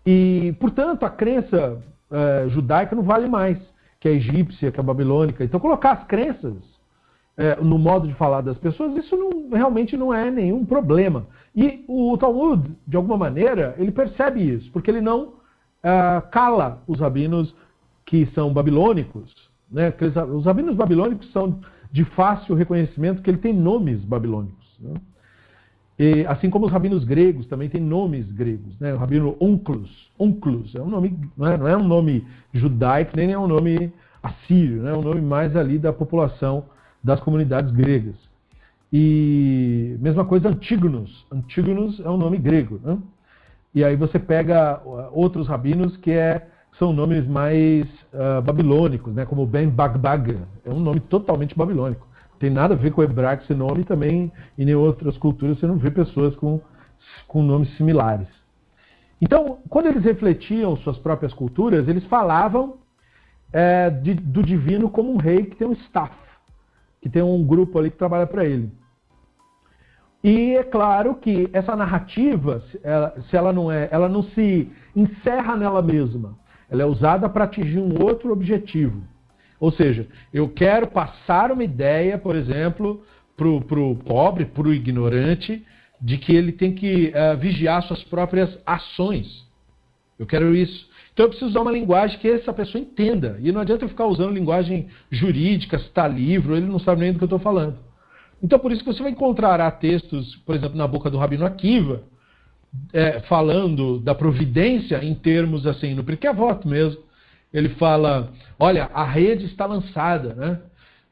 E, 0.06 0.56
portanto, 0.60 1.04
a 1.04 1.10
crença 1.10 1.82
é, 2.12 2.50
judaica 2.50 2.96
não 2.96 3.04
vale 3.04 3.28
mais 3.28 3.58
que 4.00 4.08
a 4.08 4.12
egípcia, 4.12 4.72
que 4.72 4.80
a 4.80 4.84
babilônica. 4.84 5.44
Então, 5.44 5.60
colocar 5.60 5.92
as 5.92 6.04
crenças 6.06 6.56
é, 7.38 7.56
no 7.56 7.78
modo 7.78 8.08
de 8.08 8.14
falar 8.14 8.42
das 8.42 8.58
pessoas, 8.58 8.96
isso 8.98 9.16
não, 9.16 9.50
realmente 9.50 9.98
não 9.98 10.14
é 10.14 10.30
nenhum 10.30 10.66
problema. 10.66 11.26
E 11.56 11.84
o 11.88 12.18
Talmud, 12.18 12.72
de 12.86 12.98
alguma 12.98 13.18
maneira, 13.18 13.76
ele 13.78 13.92
percebe 13.92 14.42
isso, 14.42 14.72
porque 14.72 14.92
ele 14.92 15.02
não 15.02 15.34
é, 15.82 16.22
cala 16.32 16.82
os 16.88 17.00
rabinos 17.00 17.56
que 18.06 18.26
são 18.28 18.54
babilônicos. 18.54 19.34
Né? 19.72 19.94
Os 20.34 20.46
rabinos 20.46 20.76
babilônicos 20.76 21.32
são 21.32 21.60
de 21.92 22.04
fácil 22.04 22.56
reconhecimento 22.56 23.22
que 23.22 23.30
ele 23.30 23.38
tem 23.38 23.54
nomes 23.54 24.04
babilônicos. 24.04 24.78
Né? 24.80 24.94
E, 25.98 26.26
assim 26.28 26.50
como 26.50 26.66
os 26.66 26.72
rabinos 26.72 27.04
gregos 27.04 27.46
também 27.46 27.70
têm 27.70 27.82
nomes 27.82 28.32
gregos. 28.32 28.78
Né? 28.80 28.94
O 28.94 28.98
rabino 28.98 29.36
Onkelos, 29.40 30.12
Onkelos 30.18 30.74
é 30.76 30.82
um 30.82 30.90
nome, 30.90 31.18
não 31.38 31.48
é, 31.48 31.58
não 31.58 31.68
é 31.68 31.78
um 31.78 31.88
nome 31.88 32.26
judaico, 32.52 33.16
nem 33.16 33.32
é 33.32 33.38
um 33.38 33.48
nome 33.48 33.94
assírio, 34.22 34.82
né? 34.82 34.94
um 34.94 35.02
nome 35.02 35.22
mais 35.22 35.56
ali 35.56 35.78
da 35.78 35.94
população 35.94 36.66
das 37.04 37.20
comunidades 37.20 37.72
gregas. 37.72 38.16
E 38.92 39.98
mesma 40.00 40.26
coisa 40.26 40.50
Antígonos. 40.50 41.26
Antígonos 41.32 42.00
é 42.00 42.10
um 42.10 42.18
nome 42.18 42.38
grego. 42.38 42.80
Né? 42.84 42.98
E 43.76 43.84
aí 43.84 43.96
você 43.96 44.18
pega 44.18 44.82
uh, 44.86 45.10
outros 45.12 45.48
rabinos 45.48 45.98
que 45.98 46.12
é, 46.12 46.48
são 46.78 46.94
nomes 46.94 47.28
mais 47.28 47.86
uh, 48.14 48.42
babilônicos, 48.44 49.14
né? 49.14 49.26
como 49.26 49.46
Ben 49.46 49.70
Bagbag. 49.70 50.38
É 50.66 50.70
um 50.70 50.80
nome 50.80 51.00
totalmente 51.02 51.56
babilônico. 51.56 52.08
Tem 52.44 52.50
nada 52.50 52.74
a 52.74 52.78
ver 52.78 52.92
com 52.92 53.00
o 53.00 53.04
hebraico 53.06 53.44
esse 53.44 53.54
nome 53.54 53.86
também 53.86 54.30
em 54.58 54.66
nem 54.66 54.76
outras 54.76 55.18
culturas 55.18 55.58
você 55.58 55.66
não 55.66 55.78
vê 55.78 55.90
pessoas 55.90 56.36
com, 56.36 56.60
com 57.26 57.42
nomes 57.42 57.74
similares. 57.78 58.28
Então, 59.22 59.60
quando 59.70 59.86
eles 59.86 60.04
refletiam 60.04 60.76
suas 60.76 60.98
próprias 60.98 61.34
culturas, 61.34 61.88
eles 61.88 62.04
falavam 62.08 62.80
é, 63.54 63.90
de, 63.90 64.16
do 64.16 64.44
divino 64.44 64.90
como 64.90 65.14
um 65.14 65.16
rei 65.16 65.46
que 65.46 65.56
tem 65.56 65.66
um 65.66 65.72
staff, 65.72 66.14
que 67.02 67.08
tem 67.08 67.22
um 67.24 67.42
grupo 67.48 67.80
ali 67.80 67.90
que 67.90 67.98
trabalha 67.98 68.28
para 68.28 68.44
ele. 68.44 68.70
E 70.22 70.58
é 70.58 70.66
claro 70.66 71.16
que 71.16 71.50
essa 71.54 71.78
narrativa, 71.78 72.62
se 73.30 73.38
ela 73.38 73.54
não 73.54 73.72
é, 73.72 73.88
ela 73.90 74.10
não 74.10 74.22
se 74.22 74.70
encerra 74.94 75.56
nela 75.56 75.82
mesma. 75.82 76.38
Ela 76.70 76.82
é 76.82 76.86
usada 76.86 77.30
para 77.30 77.46
atingir 77.46 77.80
um 77.80 78.04
outro 78.04 78.34
objetivo. 78.34 79.13
Ou 79.64 79.72
seja, 79.72 80.06
eu 80.34 80.50
quero 80.50 80.88
passar 80.88 81.50
uma 81.50 81.64
ideia, 81.64 82.18
por 82.18 82.36
exemplo, 82.36 83.02
para 83.38 83.48
o 83.48 83.96
pobre, 83.96 84.44
para 84.44 84.68
o 84.68 84.74
ignorante, 84.74 85.66
de 86.02 86.18
que 86.18 86.36
ele 86.36 86.52
tem 86.52 86.74
que 86.74 87.14
uh, 87.16 87.38
vigiar 87.38 87.82
suas 87.84 88.04
próprias 88.04 88.60
ações. 88.66 89.48
Eu 90.20 90.26
quero 90.26 90.54
isso. 90.54 90.86
Então 91.14 91.28
eu 91.28 91.30
preciso 91.30 91.50
usar 91.50 91.62
uma 91.62 91.72
linguagem 91.72 92.20
que 92.20 92.28
essa 92.28 92.52
pessoa 92.52 92.82
entenda. 92.82 93.40
E 93.40 93.54
não 93.54 93.62
adianta 93.62 93.86
eu 93.86 93.90
ficar 93.90 94.06
usando 94.06 94.34
linguagem 94.34 94.90
jurídica, 95.10 95.80
citar 95.80 96.14
livro, 96.14 96.58
ele 96.58 96.66
não 96.66 96.80
sabe 96.80 97.00
nem 97.00 97.14
do 97.14 97.18
que 97.18 97.24
eu 97.24 97.28
estou 97.28 97.40
falando. 97.40 97.78
Então, 98.44 98.60
por 98.60 98.70
isso 98.70 98.84
que 98.84 98.92
você 98.94 99.02
vai 99.02 99.14
encontrar 99.14 99.72
textos, 99.80 100.36
por 100.46 100.56
exemplo, 100.56 100.78
na 100.78 100.86
boca 100.90 101.10
do 101.10 101.18
Rabino 101.18 101.46
Akiva, 101.46 102.04
é, 102.92 103.22
falando 103.22 103.98
da 103.98 104.14
providência 104.14 105.02
em 105.02 105.16
termos 105.16 105.66
assim, 105.66 105.94
no 105.94 106.04
porque 106.04 106.28
é 106.28 106.34
voto 106.34 106.68
mesmo. 106.68 107.02
Ele 107.54 107.70
fala: 107.70 108.34
olha, 108.58 108.90
a 108.94 109.04
rede 109.04 109.46
está 109.46 109.66
lançada, 109.66 110.34
né? 110.34 110.60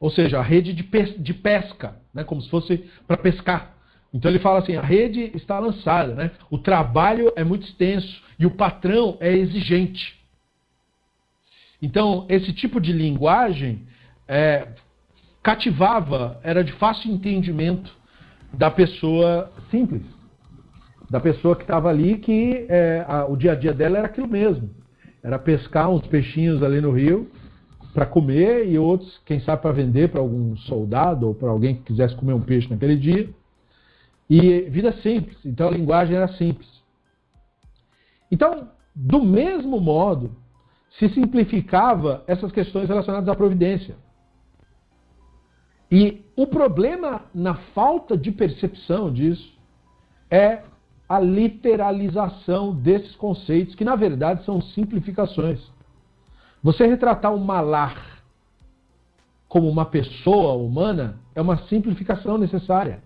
Ou 0.00 0.10
seja, 0.10 0.40
a 0.40 0.42
rede 0.42 0.72
de, 0.72 0.82
pes 0.82 1.14
de 1.16 1.32
pesca, 1.32 1.96
né? 2.12 2.24
como 2.24 2.42
se 2.42 2.50
fosse 2.50 2.78
para 3.06 3.16
pescar. 3.16 3.76
Então 4.12 4.30
ele 4.30 4.40
fala 4.40 4.58
assim: 4.58 4.74
a 4.74 4.82
rede 4.82 5.30
está 5.34 5.58
lançada, 5.60 6.14
né? 6.14 6.32
o 6.50 6.58
trabalho 6.58 7.32
é 7.36 7.44
muito 7.44 7.66
extenso 7.66 8.20
e 8.38 8.44
o 8.44 8.50
patrão 8.50 9.16
é 9.20 9.32
exigente. 9.32 10.20
Então, 11.80 12.26
esse 12.28 12.52
tipo 12.52 12.80
de 12.80 12.92
linguagem 12.92 13.86
é, 14.28 14.68
cativava, 15.42 16.40
era 16.42 16.62
de 16.62 16.72
fácil 16.72 17.12
entendimento 17.12 17.92
da 18.52 18.70
pessoa 18.70 19.52
simples, 19.70 20.02
da 21.10 21.18
pessoa 21.20 21.56
que 21.56 21.62
estava 21.62 21.88
ali, 21.88 22.18
que 22.18 22.66
é, 22.68 23.04
a, 23.06 23.26
o 23.26 23.36
dia 23.36 23.52
a 23.52 23.54
dia 23.56 23.72
dela 23.72 23.98
era 23.98 24.06
aquilo 24.06 24.28
mesmo. 24.28 24.81
Era 25.22 25.38
pescar 25.38 25.88
uns 25.88 26.06
peixinhos 26.06 26.62
ali 26.62 26.80
no 26.80 26.90
rio 26.90 27.30
para 27.94 28.06
comer 28.06 28.66
e 28.66 28.78
outros, 28.78 29.20
quem 29.24 29.40
sabe, 29.40 29.62
para 29.62 29.72
vender 29.72 30.10
para 30.10 30.20
algum 30.20 30.56
soldado 30.56 31.28
ou 31.28 31.34
para 31.34 31.50
alguém 31.50 31.76
que 31.76 31.82
quisesse 31.84 32.16
comer 32.16 32.32
um 32.32 32.40
peixe 32.40 32.68
naquele 32.68 32.96
dia. 32.96 33.28
E 34.28 34.62
vida 34.62 34.92
simples, 35.02 35.36
então 35.44 35.68
a 35.68 35.70
linguagem 35.70 36.16
era 36.16 36.28
simples. 36.28 36.68
Então, 38.30 38.68
do 38.94 39.22
mesmo 39.22 39.78
modo, 39.78 40.34
se 40.98 41.08
simplificava 41.10 42.24
essas 42.26 42.50
questões 42.50 42.88
relacionadas 42.88 43.28
à 43.28 43.34
providência. 43.34 43.94
E 45.90 46.24
o 46.34 46.46
problema 46.46 47.26
na 47.34 47.54
falta 47.74 48.16
de 48.16 48.32
percepção 48.32 49.12
disso 49.12 49.52
é 50.30 50.62
a 51.12 51.20
literalização 51.20 52.74
desses 52.74 53.14
conceitos, 53.16 53.74
que 53.74 53.84
na 53.84 53.94
verdade 53.94 54.46
são 54.46 54.62
simplificações. 54.62 55.60
Você 56.62 56.86
retratar 56.86 57.34
o 57.34 57.38
malar 57.38 58.22
como 59.46 59.68
uma 59.68 59.84
pessoa 59.84 60.54
humana 60.54 61.18
é 61.34 61.42
uma 61.42 61.58
simplificação 61.68 62.38
necessária. 62.38 63.02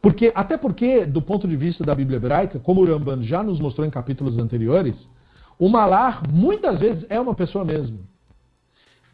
Porque, 0.00 0.32
até 0.34 0.56
porque, 0.56 1.06
do 1.06 1.22
ponto 1.22 1.46
de 1.46 1.54
vista 1.54 1.84
da 1.84 1.94
Bíblia 1.94 2.16
hebraica, 2.16 2.58
como 2.58 2.80
o 2.80 2.84
Ramban 2.84 3.22
já 3.22 3.44
nos 3.44 3.60
mostrou 3.60 3.86
em 3.86 3.90
capítulos 3.90 4.36
anteriores, 4.36 4.96
o 5.60 5.68
malar 5.68 6.28
muitas 6.28 6.80
vezes 6.80 7.06
é 7.08 7.20
uma 7.20 7.36
pessoa 7.36 7.64
mesmo. 7.64 8.00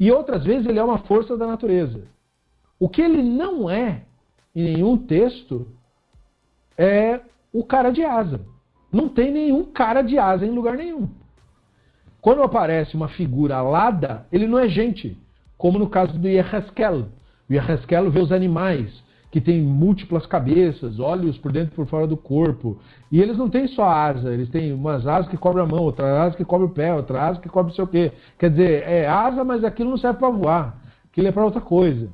E 0.00 0.10
outras 0.10 0.42
vezes 0.42 0.66
ele 0.66 0.78
é 0.78 0.82
uma 0.82 1.00
força 1.00 1.36
da 1.36 1.46
natureza. 1.46 2.04
O 2.80 2.88
que 2.88 3.02
ele 3.02 3.22
não 3.22 3.68
é, 3.68 4.04
em 4.56 4.62
nenhum 4.62 4.96
texto, 4.96 5.68
é 6.78 7.20
o 7.52 7.64
cara 7.64 7.90
de 7.90 8.04
asa. 8.04 8.40
Não 8.92 9.08
tem 9.08 9.32
nenhum 9.32 9.64
cara 9.64 10.02
de 10.02 10.18
asa 10.18 10.46
em 10.46 10.50
lugar 10.50 10.76
nenhum. 10.76 11.08
Quando 12.20 12.42
aparece 12.42 12.94
uma 12.94 13.08
figura 13.08 13.56
alada, 13.56 14.26
ele 14.32 14.46
não 14.46 14.58
é 14.58 14.68
gente, 14.68 15.16
como 15.56 15.78
no 15.78 15.88
caso 15.88 16.18
do 16.18 16.28
Yeheskel. 16.28 17.06
O 17.48 17.52
Yeheskel 17.52 18.10
vê 18.10 18.20
os 18.20 18.32
animais, 18.32 19.02
que 19.30 19.40
têm 19.40 19.62
múltiplas 19.62 20.26
cabeças, 20.26 20.98
olhos 20.98 21.36
por 21.38 21.52
dentro 21.52 21.72
e 21.72 21.76
por 21.76 21.86
fora 21.86 22.06
do 22.06 22.16
corpo. 22.16 22.78
E 23.12 23.20
eles 23.20 23.36
não 23.36 23.48
têm 23.48 23.68
só 23.68 23.84
asa, 23.84 24.32
eles 24.32 24.48
têm 24.48 24.72
umas 24.72 25.06
asas 25.06 25.30
que 25.30 25.36
cobrem 25.36 25.64
a 25.64 25.68
mão, 25.68 25.82
outras 25.82 26.08
asas 26.08 26.36
que 26.36 26.44
cobrem 26.44 26.68
o 26.68 26.72
pé, 26.72 26.94
outras 26.94 27.20
asas 27.20 27.42
que 27.42 27.48
cobrem 27.48 27.68
não 27.68 27.74
sei 27.76 27.84
o 27.84 27.88
quê. 27.88 28.12
Quer 28.38 28.50
dizer, 28.50 28.82
é 28.88 29.06
asa, 29.06 29.44
mas 29.44 29.62
aquilo 29.64 29.90
não 29.90 29.98
serve 29.98 30.18
para 30.18 30.30
voar. 30.30 30.82
Aquilo 31.10 31.28
é 31.28 31.32
para 31.32 31.44
outra 31.44 31.60
coisa. 31.60 32.08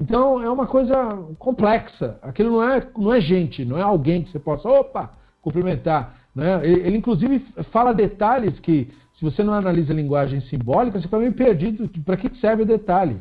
Então 0.00 0.42
é 0.42 0.50
uma 0.50 0.66
coisa 0.66 0.94
complexa. 1.38 2.18
Aquilo 2.22 2.52
não 2.52 2.68
é, 2.68 2.86
não 2.96 3.12
é 3.12 3.20
gente, 3.20 3.64
não 3.64 3.78
é 3.78 3.82
alguém 3.82 4.22
que 4.22 4.30
você 4.30 4.38
possa, 4.38 4.68
opa, 4.68 5.12
cumprimentar. 5.40 6.16
Né? 6.34 6.60
Ele, 6.66 6.80
ele, 6.80 6.96
inclusive 6.96 7.40
fala 7.70 7.94
detalhes 7.94 8.58
que, 8.60 8.90
se 9.18 9.24
você 9.24 9.42
não 9.42 9.54
analisa 9.54 9.92
a 9.92 9.96
linguagem 9.96 10.40
simbólica, 10.42 10.98
você 10.98 11.04
fica 11.04 11.18
meio 11.18 11.32
perdido. 11.32 11.88
Para 12.04 12.16
que 12.16 12.34
serve 12.40 12.64
o 12.64 12.66
detalhe? 12.66 13.20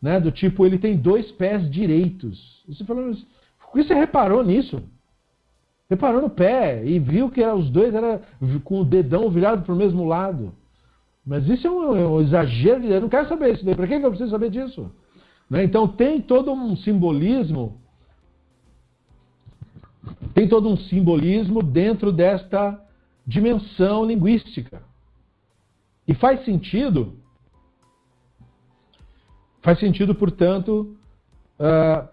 Né? 0.00 0.20
Do 0.20 0.30
tipo, 0.30 0.64
ele 0.64 0.78
tem 0.78 0.96
dois 0.96 1.30
pés 1.32 1.68
direitos. 1.70 2.62
Você 2.68 2.84
falou, 2.84 3.12
você 3.74 3.94
reparou 3.94 4.44
nisso? 4.44 4.82
Reparou 5.90 6.22
no 6.22 6.30
pé 6.30 6.84
e 6.84 6.98
viu 6.98 7.30
que 7.30 7.44
os 7.44 7.68
dois 7.68 7.94
eram 7.94 8.20
com 8.64 8.80
o 8.80 8.84
dedão 8.84 9.28
virado 9.28 9.62
para 9.62 9.74
o 9.74 9.76
mesmo 9.76 10.04
lado. 10.04 10.54
Mas 11.26 11.46
isso 11.48 11.66
é 11.66 11.70
um, 11.70 11.96
é 11.96 12.06
um 12.06 12.20
exagero. 12.20 12.84
Eu 12.84 13.00
não 13.00 13.08
quero 13.08 13.28
saber 13.28 13.54
isso. 13.54 13.64
Para 13.64 13.86
que 13.86 13.94
eu 13.94 14.08
preciso 14.08 14.30
saber 14.30 14.50
disso? 14.50 14.90
Né? 15.52 15.64
Então 15.64 15.86
tem 15.86 16.18
todo 16.18 16.50
um 16.50 16.74
simbolismo, 16.74 17.78
tem 20.32 20.48
todo 20.48 20.66
um 20.66 20.78
simbolismo 20.78 21.62
dentro 21.62 22.10
desta 22.10 22.82
dimensão 23.26 24.02
linguística. 24.02 24.82
E 26.08 26.14
faz 26.14 26.42
sentido, 26.46 27.18
faz 29.60 29.78
sentido, 29.78 30.14
portanto, 30.14 30.96
uh, 31.60 32.08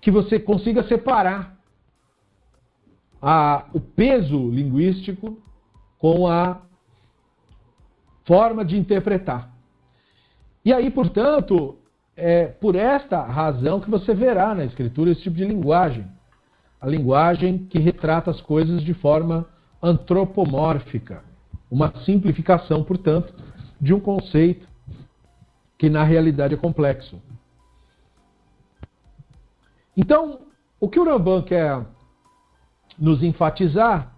que 0.00 0.10
você 0.10 0.40
consiga 0.40 0.82
separar 0.88 1.56
a, 3.22 3.66
o 3.72 3.80
peso 3.80 4.50
linguístico 4.50 5.40
com 6.00 6.26
a 6.26 6.62
forma 8.24 8.64
de 8.64 8.76
interpretar. 8.76 9.54
E 10.64 10.72
aí, 10.72 10.90
portanto, 10.90 11.78
é 12.16 12.46
por 12.46 12.74
esta 12.74 13.22
razão 13.22 13.80
que 13.80 13.90
você 13.90 14.14
verá 14.14 14.54
na 14.54 14.64
Escritura 14.64 15.10
esse 15.10 15.22
tipo 15.22 15.36
de 15.36 15.44
linguagem. 15.44 16.06
A 16.80 16.86
linguagem 16.86 17.58
que 17.58 17.78
retrata 17.78 18.30
as 18.30 18.40
coisas 18.40 18.82
de 18.82 18.94
forma 18.94 19.46
antropomórfica. 19.82 21.22
Uma 21.70 21.92
simplificação, 22.04 22.82
portanto, 22.82 23.34
de 23.80 23.92
um 23.92 24.00
conceito 24.00 24.66
que 25.78 25.90
na 25.90 26.02
realidade 26.02 26.54
é 26.54 26.56
complexo. 26.56 27.20
Então, 29.96 30.40
o 30.80 30.88
que 30.88 30.98
o 30.98 31.04
Ramban 31.04 31.42
quer 31.42 31.84
nos 32.98 33.22
enfatizar, 33.22 34.14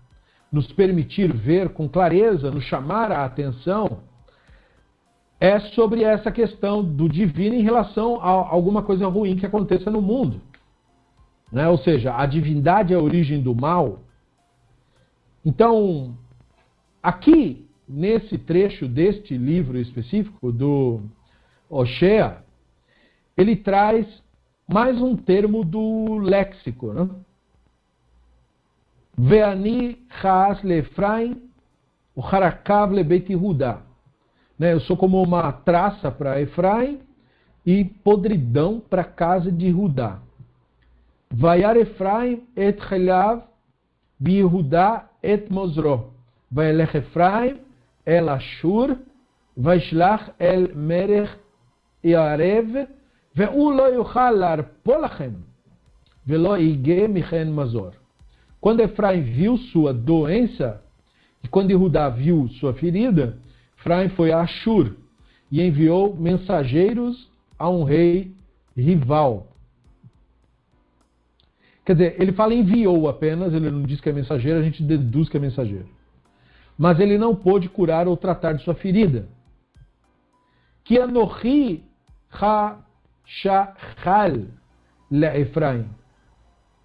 nos 0.52 0.70
permitir 0.72 1.32
ver 1.32 1.70
com 1.70 1.88
clareza, 1.88 2.50
nos 2.50 2.64
chamar 2.64 3.10
a 3.10 3.24
atenção, 3.24 4.02
é 5.40 5.60
sobre 5.60 6.02
essa 6.02 6.32
questão 6.32 6.82
do 6.82 7.08
divino 7.08 7.54
em 7.54 7.62
relação 7.62 8.20
a 8.20 8.28
alguma 8.28 8.82
coisa 8.82 9.06
ruim 9.06 9.36
que 9.36 9.46
aconteça 9.46 9.90
no 9.90 10.02
mundo. 10.02 10.40
Né? 11.52 11.68
Ou 11.68 11.78
seja, 11.78 12.16
a 12.16 12.26
divindade 12.26 12.92
é 12.92 12.96
a 12.96 13.00
origem 13.00 13.40
do 13.40 13.54
mal. 13.54 14.00
Então, 15.44 16.16
aqui, 17.02 17.66
nesse 17.88 18.36
trecho 18.36 18.88
deste 18.88 19.36
livro 19.36 19.78
específico, 19.78 20.50
do 20.50 21.02
Oshea, 21.70 22.42
ele 23.36 23.54
traz 23.54 24.06
mais 24.68 25.00
um 25.00 25.16
termo 25.16 25.64
do 25.64 26.18
léxico. 26.18 26.92
Né? 26.92 27.08
Veani 29.16 30.04
Haas 30.22 30.62
Lefraim, 30.62 31.40
o 32.14 32.20
Harakav 32.20 32.92
Lebeit 32.92 33.32
Yehuda. 33.32 33.87
Né? 34.58 34.72
Eu 34.72 34.80
sou 34.80 34.96
como 34.96 35.22
uma 35.22 35.52
traça 35.52 36.10
para 36.10 36.40
Efraim 36.40 37.00
e 37.64 37.84
podridão 37.84 38.80
para 38.80 39.02
a 39.02 39.04
casa 39.04 39.52
de 39.52 39.70
Judá. 39.70 40.18
Vaiar 41.30 41.76
Efraim 41.76 42.42
et 42.56 42.78
Helav, 42.90 43.42
bi 44.18 44.40
Judá 44.40 45.08
et 45.22 45.50
Mozró. 45.50 46.12
Vaelech 46.50 46.94
Efraim 46.94 47.58
el 48.08 48.28
Ashur, 48.30 48.96
vaishlach 49.54 50.32
el 50.38 50.74
Merech 50.74 51.28
Iarev, 52.02 52.88
ve'u 53.34 53.70
lo 53.70 53.88
yuchal 53.92 54.38
larpolachem, 54.38 55.34
velo 56.24 56.56
ige 56.56 57.06
michen 57.08 57.52
mazor. 57.52 57.92
Quando 58.60 58.80
Efraim 58.80 59.22
viu 59.22 59.58
sua 59.58 59.92
doença, 59.92 60.82
e 61.44 61.48
quando 61.48 61.70
Judá 61.70 62.08
viu 62.08 62.48
sua 62.58 62.72
ferida, 62.72 63.36
Efraim 63.78 64.08
foi 64.10 64.32
a 64.32 64.40
Ashur 64.40 64.96
e 65.50 65.62
enviou 65.62 66.14
mensageiros 66.16 67.30
a 67.58 67.70
um 67.70 67.84
rei 67.84 68.34
rival. 68.76 69.46
Quer 71.84 71.94
dizer, 71.94 72.20
ele 72.20 72.32
fala 72.32 72.54
enviou 72.54 73.08
apenas, 73.08 73.54
ele 73.54 73.70
não 73.70 73.82
diz 73.82 74.00
que 74.00 74.10
é 74.10 74.12
mensageiro, 74.12 74.58
a 74.58 74.62
gente 74.62 74.82
deduz 74.82 75.28
que 75.28 75.36
é 75.36 75.40
mensageiro. 75.40 75.88
Mas 76.76 77.00
ele 77.00 77.16
não 77.16 77.34
pôde 77.34 77.68
curar 77.68 78.06
ou 78.06 78.16
tratar 78.16 78.52
de 78.52 78.62
sua 78.62 78.74
ferida. 78.74 79.28
Que 80.84 80.98
é 80.98 81.02
Anohi 81.02 81.82
ha 82.30 82.78
shachal 83.24 84.46
le 85.10 85.40
Efraim. 85.40 85.86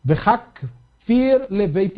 Vehak 0.06 0.66
fir 1.06 1.48
leveit 1.50 1.96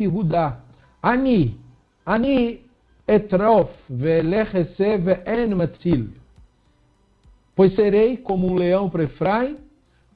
Ani, 1.02 1.60
ani 2.04 2.65
Etrof 3.06 3.70
velechese 3.88 4.98
ve'en 4.98 5.54
matil. 5.54 6.10
Pois 7.54 7.74
serei 7.74 8.16
como 8.16 8.48
um 8.48 8.54
leão 8.54 8.90
para 8.90 9.04
Efraim, 9.04 9.56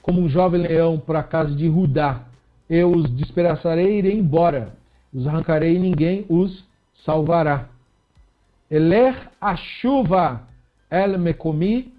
como 0.01 0.19
um 0.21 0.29
jovem 0.29 0.61
leão 0.61 0.99
para 0.99 1.19
a 1.19 1.23
casa 1.23 1.55
de 1.55 1.67
Rudá. 1.67 2.25
Eu 2.69 2.91
os 2.91 3.09
despedaçarei 3.11 3.95
e 3.95 3.97
irei 3.99 4.17
embora. 4.17 4.73
Os 5.13 5.25
arrancarei 5.25 5.75
e 5.75 5.79
ninguém 5.79 6.25
os 6.29 6.65
salvará. 7.05 7.69
Eler 8.69 9.15
a 9.39 9.55
chuva 9.55 10.47
el 10.89 11.17
mekomi 11.17 11.93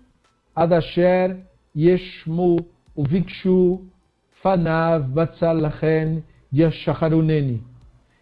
adasher 0.55 1.37
yeshmu 1.75 2.59
uvikshu 2.97 3.81
fanav 4.43 5.09
batzalachen 5.09 6.23
yashacharuneni. 6.53 7.63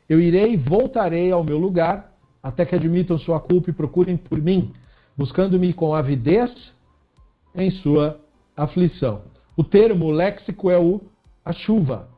Eu 0.09 0.21
irei 0.21 0.55
e 0.55 0.57
voltarei 0.57 1.31
ao 1.31 1.45
meu 1.45 1.59
lugar 1.59 2.10
até 2.43 2.65
que 2.65 2.75
admitam 2.75 3.19
sua 3.19 3.41
culpa 3.41 3.71
e 3.71 3.75
procurem 3.75 4.17
por 4.17 4.41
mim, 4.41 4.73
buscando-me 5.17 5.73
com 5.73 5.95
avidez 5.95 6.51
em 7.55 7.71
sua 7.71 8.21
aflição. 8.57 9.23
O 9.57 9.65
termo 9.65 10.11
léxico 10.11 10.71
é 10.71 10.79
o 10.79 11.01
a 11.45 11.53
chuva, 11.53 12.09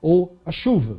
ou 0.00 0.36
a 0.44 0.52
chuva, 0.52 0.98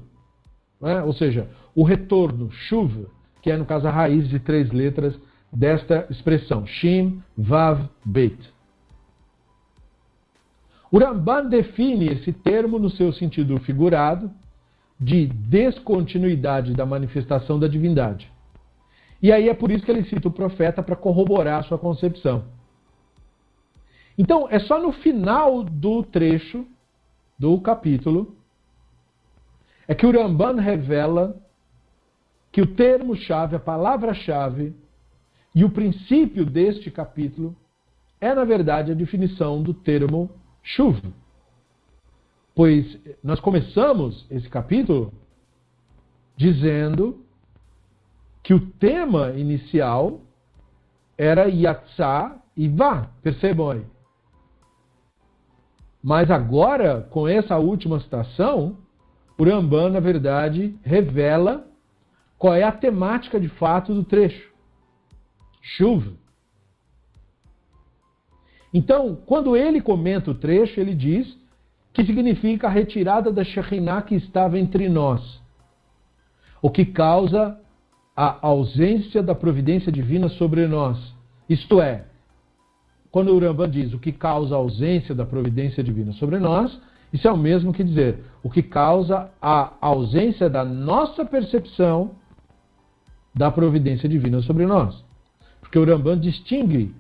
né? 0.81 1.01
ou 1.03 1.13
seja, 1.13 1.49
o 1.75 1.83
retorno, 1.83 2.51
chuva, 2.51 3.09
que 3.41 3.51
é 3.51 3.57
no 3.57 3.65
caso 3.65 3.88
a 3.88 3.91
raiz 3.91 4.27
de 4.27 4.39
três 4.39 4.71
letras 4.71 5.17
desta 5.51 6.05
expressão, 6.09 6.65
Shim, 6.65 7.21
Vav, 7.38 7.88
Beit. 8.03 8.38
O 10.91 10.97
Ramban 10.97 11.47
define 11.47 12.07
esse 12.07 12.33
termo 12.33 12.79
no 12.79 12.89
seu 12.89 13.13
sentido 13.13 13.59
figurado, 13.59 14.31
de 14.99 15.27
descontinuidade 15.27 16.73
da 16.73 16.85
manifestação 16.85 17.57
da 17.57 17.67
divindade. 17.67 18.29
E 19.21 19.31
aí 19.31 19.49
é 19.49 19.53
por 19.53 19.69
isso 19.71 19.83
que 19.83 19.91
ele 19.91 20.05
cita 20.05 20.27
o 20.27 20.31
profeta 20.31 20.81
para 20.81 20.95
corroborar 20.95 21.59
a 21.59 21.63
sua 21.63 21.77
concepção. 21.77 22.46
Então, 24.17 24.48
é 24.50 24.59
só 24.59 24.81
no 24.81 24.91
final 24.91 25.63
do 25.63 26.03
trecho 26.03 26.65
do 27.37 27.59
capítulo 27.61 28.35
é 29.87 29.96
que 29.96 30.05
o 30.05 30.11
Ramban 30.11 30.59
revela 30.59 31.41
que 32.51 32.61
o 32.61 32.75
termo-chave, 32.75 33.55
a 33.55 33.59
palavra-chave 33.59 34.75
e 35.55 35.63
o 35.63 35.70
princípio 35.70 36.46
deste 36.46 36.91
capítulo 36.91 37.55
é, 38.22 38.33
na 38.33 38.44
verdade, 38.44 38.91
a 38.91 38.96
definição 38.96 39.63
do 39.63 39.74
termo 39.74 40.29
chuva 40.61 41.13
pois 42.59 43.00
nós 43.24 43.39
começamos 43.39 44.27
esse 44.29 44.50
capítulo 44.50 45.13
dizendo 46.35 47.24
que 48.43 48.53
o 48.53 48.59
tema 48.59 49.31
inicial 49.31 50.21
era 51.17 51.47
Yatsá 51.47 52.37
e 52.55 52.67
Vá, 52.67 53.09
percebam 53.21 53.71
aí. 53.71 53.85
Mas 56.01 56.31
agora, 56.31 57.01
com 57.09 57.27
essa 57.27 57.57
última 57.57 57.99
citação, 57.99 58.77
o 59.37 59.43
Ramban, 59.43 59.89
na 59.89 59.99
verdade, 59.99 60.77
revela 60.83 61.67
qual 62.37 62.53
é 62.53 62.63
a 62.63 62.71
temática 62.71 63.39
de 63.39 63.49
fato 63.49 63.93
do 63.93 64.03
trecho. 64.03 64.49
Chuva. 65.61 66.13
Então, 68.73 69.15
quando 69.25 69.57
ele 69.57 69.81
comenta 69.81 70.31
o 70.31 70.35
trecho, 70.35 70.79
ele 70.79 70.95
diz 70.95 71.37
que 71.91 72.05
significa 72.05 72.67
a 72.67 72.69
retirada 72.69 73.31
da 73.31 73.43
Shekhinah 73.43 74.03
que 74.03 74.15
estava 74.15 74.59
entre 74.59 74.87
nós, 74.87 75.41
o 76.61 76.69
que 76.69 76.85
causa 76.85 77.59
a 78.22 78.38
ausência 78.42 79.24
da 79.24 79.34
providência 79.34 79.90
divina 79.90 80.27
sobre 80.27 80.68
nós. 80.68 80.98
Isto 81.48 81.79
é, 81.79 82.03
quando 83.10 83.34
o 83.34 83.40
Rambam 83.40 83.70
diz 83.70 83.94
o 83.94 83.98
que 83.98 84.12
causa 84.12 84.55
a 84.55 84.58
ausência 84.58 85.16
da 85.16 85.25
providência 85.25 85.82
divina 85.82 86.12
sobre 86.12 86.38
nós, 86.38 86.77
isso 87.14 87.25
é 87.29 87.32
o 87.32 87.38
mesmo 87.38 87.72
que 87.72 87.82
dizer 87.82 88.20
o 88.44 88.50
que 88.50 88.62
causa 88.62 89.32
a 89.42 89.72
ausência 89.79 90.50
da 90.50 90.66
nossa 90.66 91.24
percepção 91.24 92.12
da 93.34 93.50
providência 93.50 94.10
divina 94.10 94.42
sobre 94.42 94.66
nós. 94.66 95.01
Porque 95.62 95.79
o 95.79 95.86
Rambam 95.86 96.20
distingue 96.20 96.94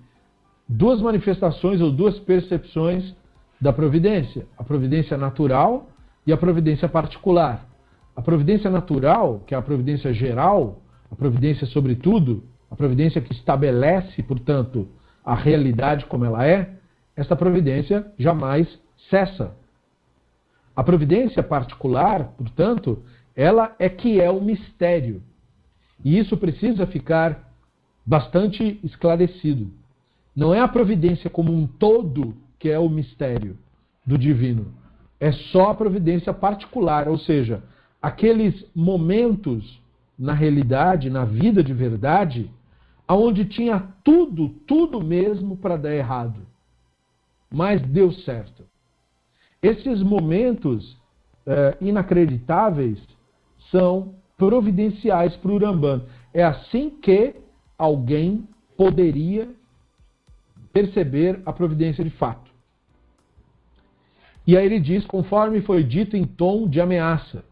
duas 0.69 1.01
manifestações 1.01 1.81
ou 1.81 1.91
duas 1.91 2.17
percepções 2.17 3.13
da 3.59 3.73
providência, 3.73 4.47
a 4.57 4.63
providência 4.63 5.17
natural 5.17 5.89
e 6.25 6.31
a 6.31 6.37
providência 6.37 6.87
particular. 6.87 7.67
A 8.15 8.21
providência 8.21 8.69
natural, 8.69 9.43
que 9.45 9.53
é 9.53 9.57
a 9.57 9.61
providência 9.61 10.13
geral, 10.13 10.77
a 11.11 11.15
providência 11.15 11.65
sobre 11.67 11.95
tudo, 11.95 12.43
a 12.69 12.75
providência 12.75 13.21
que 13.21 13.33
estabelece, 13.33 14.21
portanto, 14.23 14.87
a 15.23 15.35
realidade 15.35 16.05
como 16.05 16.25
ela 16.25 16.45
é, 16.45 16.75
esta 17.15 17.35
providência 17.35 18.11
jamais 18.17 18.67
cessa. 19.09 19.53
A 20.75 20.83
providência 20.83 21.43
particular, 21.43 22.33
portanto, 22.37 23.03
ela 23.35 23.75
é 23.79 23.89
que 23.89 24.19
é 24.21 24.29
o 24.29 24.41
mistério. 24.41 25.21
E 26.03 26.17
isso 26.17 26.37
precisa 26.37 26.87
ficar 26.87 27.53
bastante 28.05 28.79
esclarecido. 28.83 29.71
Não 30.35 30.53
é 30.53 30.59
a 30.59 30.67
providência 30.67 31.29
como 31.29 31.53
um 31.53 31.67
todo 31.67 32.35
que 32.57 32.69
é 32.69 32.79
o 32.79 32.89
mistério 32.89 33.57
do 34.05 34.17
divino. 34.17 34.73
É 35.19 35.31
só 35.31 35.71
a 35.71 35.75
providência 35.75 36.33
particular, 36.33 37.07
ou 37.07 37.17
seja, 37.17 37.61
aqueles 38.01 38.65
momentos 38.73 39.78
na 40.19 40.33
realidade, 40.33 41.09
na 41.09 41.23
vida 41.23 41.63
de 41.63 41.73
verdade, 41.73 42.51
aonde 43.07 43.45
tinha 43.45 43.87
tudo, 44.03 44.49
tudo 44.67 45.01
mesmo 45.01 45.55
para 45.55 45.77
dar 45.77 45.95
errado, 45.95 46.41
mas 47.49 47.81
deu 47.81 48.11
certo. 48.11 48.65
Esses 49.63 50.03
momentos 50.03 50.97
é, 51.45 51.77
inacreditáveis 51.79 52.99
são 53.71 54.15
providenciais 54.37 55.35
para 55.37 55.51
o 55.51 55.55
Uramban. 55.55 56.03
É 56.33 56.43
assim 56.43 56.89
que 56.89 57.35
alguém 57.77 58.47
poderia 58.77 59.49
perceber 60.71 61.41
a 61.45 61.51
providência 61.51 62.03
de 62.03 62.11
fato. 62.11 62.49
E 64.45 64.55
aí 64.57 64.65
ele 64.65 64.79
diz, 64.79 65.05
conforme 65.05 65.61
foi 65.61 65.83
dito 65.83 66.15
em 66.15 66.25
tom 66.25 66.67
de 66.67 66.79
ameaça. 66.79 67.43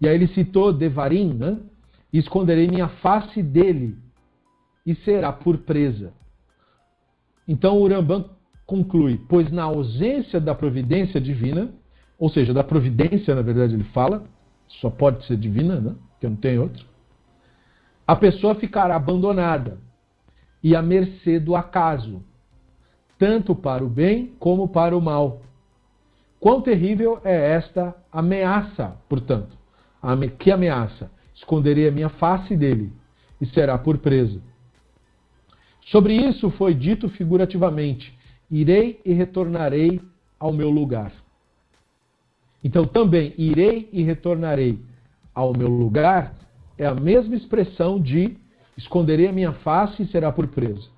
E 0.00 0.08
aí 0.08 0.14
ele 0.14 0.28
citou 0.28 0.72
Devarim, 0.72 1.32
né? 1.34 1.58
Esconderei 2.18 2.68
minha 2.68 2.88
face 2.88 3.42
dele 3.42 3.96
e 4.86 4.94
será 4.94 5.32
por 5.32 5.58
presa. 5.58 6.12
Então 7.46 7.78
o 7.78 7.88
Rambam 7.88 8.30
conclui, 8.64 9.20
pois 9.28 9.50
na 9.50 9.64
ausência 9.64 10.40
da 10.40 10.54
providência 10.54 11.20
divina, 11.20 11.72
ou 12.18 12.30
seja, 12.30 12.54
da 12.54 12.62
providência, 12.62 13.34
na 13.34 13.42
verdade 13.42 13.74
ele 13.74 13.84
fala, 13.84 14.24
só 14.80 14.88
pode 14.88 15.26
ser 15.26 15.36
divina, 15.36 15.80
né? 15.80 15.94
Porque 16.12 16.28
não 16.28 16.36
tem 16.36 16.58
outro. 16.58 16.86
A 18.06 18.14
pessoa 18.14 18.54
ficará 18.54 18.96
abandonada 18.96 19.78
e 20.62 20.76
à 20.76 20.80
mercê 20.80 21.40
do 21.40 21.56
acaso, 21.56 22.22
tanto 23.18 23.54
para 23.54 23.84
o 23.84 23.88
bem 23.88 24.34
como 24.38 24.68
para 24.68 24.96
o 24.96 25.00
mal. 25.00 25.42
Quão 26.38 26.60
terrível 26.60 27.20
é 27.24 27.54
esta 27.54 27.94
ameaça, 28.12 28.96
portanto? 29.08 29.56
Que 30.38 30.50
ameaça? 30.50 31.10
Esconderei 31.34 31.88
a 31.88 31.92
minha 31.92 32.08
face 32.08 32.56
dele 32.56 32.92
e 33.40 33.46
será 33.46 33.76
por 33.76 33.98
preso. 33.98 34.42
Sobre 35.86 36.14
isso 36.14 36.50
foi 36.50 36.74
dito 36.74 37.08
figurativamente: 37.08 38.16
irei 38.50 39.00
e 39.04 39.12
retornarei 39.12 40.00
ao 40.38 40.52
meu 40.52 40.70
lugar. 40.70 41.12
Então 42.62 42.86
também 42.86 43.34
irei 43.36 43.88
e 43.92 44.02
retornarei 44.02 44.78
ao 45.34 45.52
meu 45.56 45.68
lugar 45.68 46.34
é 46.78 46.86
a 46.86 46.94
mesma 46.94 47.34
expressão 47.34 48.00
de 48.00 48.36
esconderei 48.76 49.28
a 49.28 49.32
minha 49.32 49.52
face 49.52 50.02
e 50.02 50.06
será 50.06 50.32
por 50.32 50.46
preso. 50.48 50.90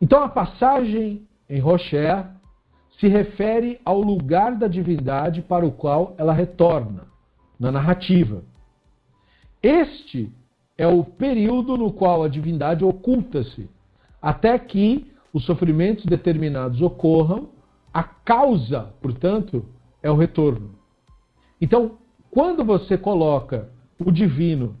Então 0.00 0.22
a 0.22 0.28
passagem 0.28 1.26
em 1.48 1.60
Rocher 1.60 2.26
se 2.98 3.08
refere 3.08 3.80
ao 3.84 4.00
lugar 4.00 4.56
da 4.56 4.68
divindade 4.68 5.42
para 5.42 5.64
o 5.64 5.72
qual 5.72 6.14
ela 6.18 6.32
retorna, 6.32 7.06
na 7.58 7.72
narrativa. 7.72 8.42
Este 9.64 10.30
é 10.76 10.86
o 10.86 11.02
período 11.02 11.78
no 11.78 11.90
qual 11.90 12.22
a 12.22 12.28
divindade 12.28 12.84
oculta-se, 12.84 13.66
até 14.20 14.58
que 14.58 15.10
os 15.32 15.46
sofrimentos 15.46 16.04
determinados 16.04 16.82
ocorram, 16.82 17.48
a 17.92 18.02
causa, 18.02 18.92
portanto, 19.00 19.64
é 20.02 20.10
o 20.10 20.16
retorno. 20.16 20.74
Então, 21.58 21.92
quando 22.30 22.62
você 22.62 22.98
coloca 22.98 23.70
o 23.98 24.12
divino 24.12 24.76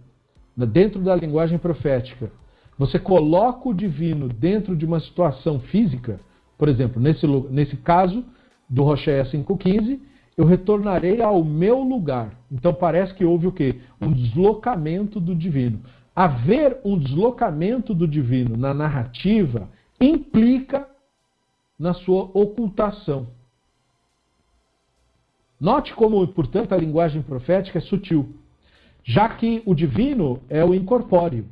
dentro 0.54 1.00
da 1.00 1.16
linguagem 1.16 1.56
profética, 1.56 2.30
você 2.76 2.98
coloca 2.98 3.66
o 3.70 3.74
divino 3.74 4.28
dentro 4.28 4.76
de 4.76 4.84
uma 4.84 5.00
situação 5.00 5.60
física, 5.60 6.20
por 6.58 6.68
exemplo, 6.68 7.00
nesse, 7.00 7.26
nesse 7.26 7.76
caso 7.78 8.22
do 8.68 8.82
Rocher 8.82 9.24
5.15, 9.30 9.98
eu 10.36 10.44
retornarei 10.44 11.22
ao 11.22 11.44
meu 11.44 11.80
lugar. 11.80 12.38
Então 12.50 12.74
parece 12.74 13.14
que 13.14 13.24
houve 13.24 13.46
o 13.46 13.52
quê? 13.52 13.80
Um 14.00 14.12
deslocamento 14.12 15.20
do 15.20 15.34
divino. 15.34 15.80
Haver 16.14 16.80
um 16.84 16.98
deslocamento 16.98 17.94
do 17.94 18.06
divino 18.06 18.56
na 18.56 18.72
narrativa 18.74 19.68
implica 20.00 20.88
na 21.78 21.94
sua 21.94 22.30
ocultação. 22.34 23.28
Note 25.60 25.94
como, 25.94 26.26
portanto, 26.28 26.72
a 26.72 26.76
linguagem 26.76 27.22
profética 27.22 27.78
é 27.78 27.82
sutil, 27.82 28.34
já 29.02 29.28
que 29.28 29.62
o 29.64 29.74
divino 29.74 30.40
é 30.48 30.64
o 30.64 30.74
incorpóreo. 30.74 31.46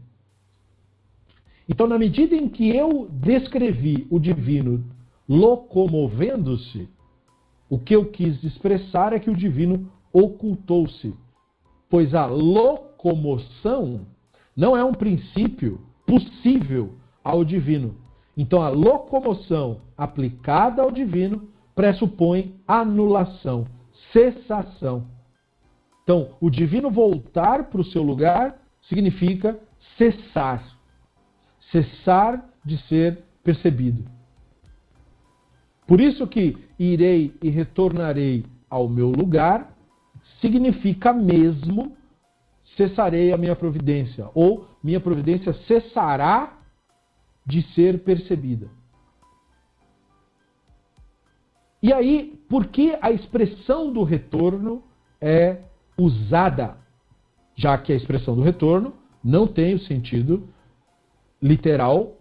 Então, 1.68 1.86
na 1.86 1.98
medida 1.98 2.34
em 2.34 2.48
que 2.48 2.68
eu 2.76 3.08
descrevi 3.10 4.06
o 4.10 4.18
divino 4.18 4.84
locomovendo-se, 5.28 6.88
o 7.72 7.78
que 7.78 7.96
eu 7.96 8.04
quis 8.04 8.44
expressar 8.44 9.14
é 9.14 9.18
que 9.18 9.30
o 9.30 9.35
divino 9.35 9.90
ocultou-se, 10.12 11.14
pois 11.88 12.14
a 12.14 12.26
locomoção 12.26 14.06
não 14.54 14.76
é 14.76 14.85
um 14.85 14.92
princípio 14.92 15.80
possível 16.06 16.92
ao 17.24 17.42
divino. 17.42 17.96
Então, 18.37 18.61
a 18.61 18.68
locomoção 18.68 19.80
aplicada 19.96 20.82
ao 20.82 20.90
divino 20.90 21.48
pressupõe 21.74 22.61
anulação, 22.68 23.66
cessação. 24.12 25.06
Então, 26.02 26.37
o 26.42 26.50
divino 26.50 26.90
voltar 26.90 27.70
para 27.70 27.80
o 27.80 27.87
seu 27.87 28.02
lugar 28.02 28.54
significa 28.82 29.58
cessar. 29.96 30.62
Cessar 31.70 32.44
de 32.62 32.76
ser 32.87 33.24
percebido. 33.42 34.04
Por 35.87 36.00
isso 36.00 36.26
que 36.26 36.56
irei 36.84 37.34
e 37.42 37.48
retornarei 37.48 38.44
ao 38.68 38.88
meu 38.88 39.10
lugar 39.10 39.76
significa 40.40 41.12
mesmo 41.12 41.96
cessarei 42.76 43.32
a 43.32 43.36
minha 43.36 43.54
providência, 43.54 44.28
ou 44.34 44.66
minha 44.82 45.00
providência 45.00 45.52
cessará 45.66 46.58
de 47.46 47.62
ser 47.74 48.02
percebida. 48.02 48.68
E 51.82 51.92
aí, 51.92 52.40
por 52.48 52.66
que 52.66 52.96
a 53.00 53.10
expressão 53.10 53.92
do 53.92 54.02
retorno 54.02 54.82
é 55.20 55.58
usada? 55.98 56.76
Já 57.56 57.76
que 57.76 57.92
a 57.92 57.96
expressão 57.96 58.34
do 58.34 58.42
retorno 58.42 58.94
não 59.22 59.46
tem 59.46 59.74
o 59.74 59.80
sentido 59.80 60.48
literal 61.40 62.16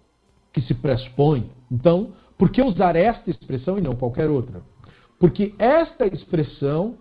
que 0.51 0.61
se 0.61 0.73
pressupõe. 0.73 1.49
Então, 1.71 2.13
por 2.41 2.49
que 2.49 2.59
usar 2.59 2.95
esta 2.95 3.29
expressão 3.29 3.77
e 3.77 3.81
não 3.81 3.95
qualquer 3.95 4.27
outra? 4.27 4.63
Porque 5.19 5.53
esta 5.59 6.07
expressão 6.07 6.97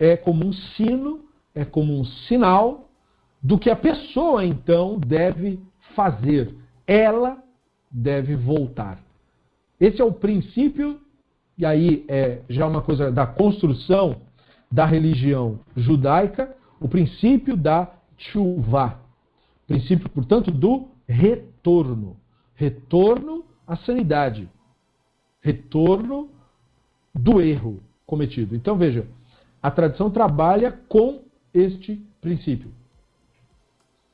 é 0.00 0.16
como 0.16 0.44
um 0.44 0.52
sino, 0.52 1.20
é 1.54 1.64
como 1.64 1.96
um 1.96 2.04
sinal 2.04 2.90
do 3.40 3.56
que 3.56 3.70
a 3.70 3.76
pessoa 3.76 4.44
então 4.44 4.98
deve 4.98 5.60
fazer. 5.94 6.52
Ela 6.88 7.40
deve 7.88 8.34
voltar. 8.34 8.98
Esse 9.78 10.00
é 10.00 10.04
o 10.04 10.10
princípio 10.10 11.00
e 11.56 11.64
aí 11.64 12.04
é 12.08 12.40
já 12.48 12.66
uma 12.66 12.82
coisa 12.82 13.12
da 13.12 13.28
construção 13.28 14.22
da 14.72 14.86
religião 14.86 15.60
judaica, 15.76 16.52
o 16.80 16.88
princípio 16.88 17.56
da 17.56 17.92
chuva, 18.18 18.98
princípio, 19.68 20.08
portanto, 20.08 20.50
do 20.50 20.88
retorno, 21.06 22.16
retorno 22.56 23.44
à 23.68 23.76
sanidade, 23.76 24.48
retorno 25.40 26.28
do 27.14 27.40
erro 27.40 27.80
cometido. 28.06 28.54
Então 28.54 28.76
veja, 28.76 29.06
a 29.62 29.70
tradição 29.70 30.10
trabalha 30.10 30.72
com 30.88 31.22
este 31.52 32.00
princípio. 32.20 32.70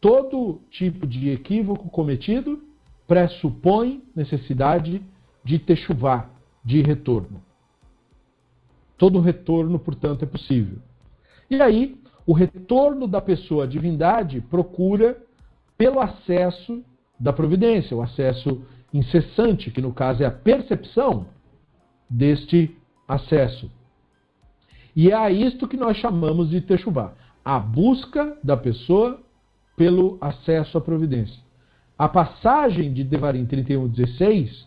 Todo 0.00 0.60
tipo 0.70 1.06
de 1.06 1.30
equívoco 1.30 1.88
cometido 1.88 2.62
pressupõe 3.06 4.02
necessidade 4.14 5.02
de 5.44 5.58
techuvá, 5.58 6.28
de 6.64 6.82
retorno. 6.82 7.42
Todo 8.98 9.20
retorno, 9.20 9.78
portanto, 9.78 10.24
é 10.24 10.26
possível. 10.26 10.78
E 11.50 11.60
aí, 11.60 12.00
o 12.26 12.32
retorno 12.32 13.06
da 13.06 13.20
pessoa 13.20 13.64
à 13.64 13.66
divindade 13.66 14.40
procura 14.40 15.16
pelo 15.78 16.00
acesso 16.00 16.82
da 17.18 17.32
providência, 17.32 17.96
o 17.96 18.02
acesso 18.02 18.62
incessante, 18.96 19.70
que 19.70 19.80
no 19.80 19.92
caso 19.92 20.22
é 20.22 20.26
a 20.26 20.30
percepção 20.30 21.26
deste 22.08 22.76
acesso. 23.06 23.70
E 24.94 25.10
é 25.10 25.14
a 25.14 25.30
isto 25.30 25.68
que 25.68 25.76
nós 25.76 25.96
chamamos 25.96 26.50
de 26.50 26.60
Techuvá, 26.60 27.12
a 27.44 27.58
busca 27.58 28.36
da 28.42 28.56
pessoa 28.56 29.20
pelo 29.76 30.16
acesso 30.20 30.78
à 30.78 30.80
providência. 30.80 31.38
A 31.98 32.08
passagem 32.08 32.92
de 32.92 33.04
Devarim 33.04 33.46
31:16 33.46 34.66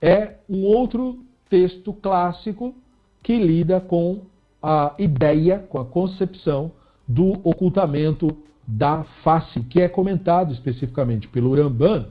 é 0.00 0.36
um 0.48 0.64
outro 0.64 1.24
texto 1.48 1.92
clássico 1.92 2.74
que 3.22 3.38
lida 3.38 3.80
com 3.80 4.22
a 4.62 4.94
ideia, 4.98 5.58
com 5.58 5.78
a 5.78 5.84
concepção 5.84 6.72
do 7.06 7.32
ocultamento 7.42 8.36
da 8.66 9.04
face, 9.24 9.60
que 9.60 9.80
é 9.80 9.88
comentado 9.88 10.52
especificamente 10.52 11.26
pelo 11.28 11.54
Ramban, 11.54 12.08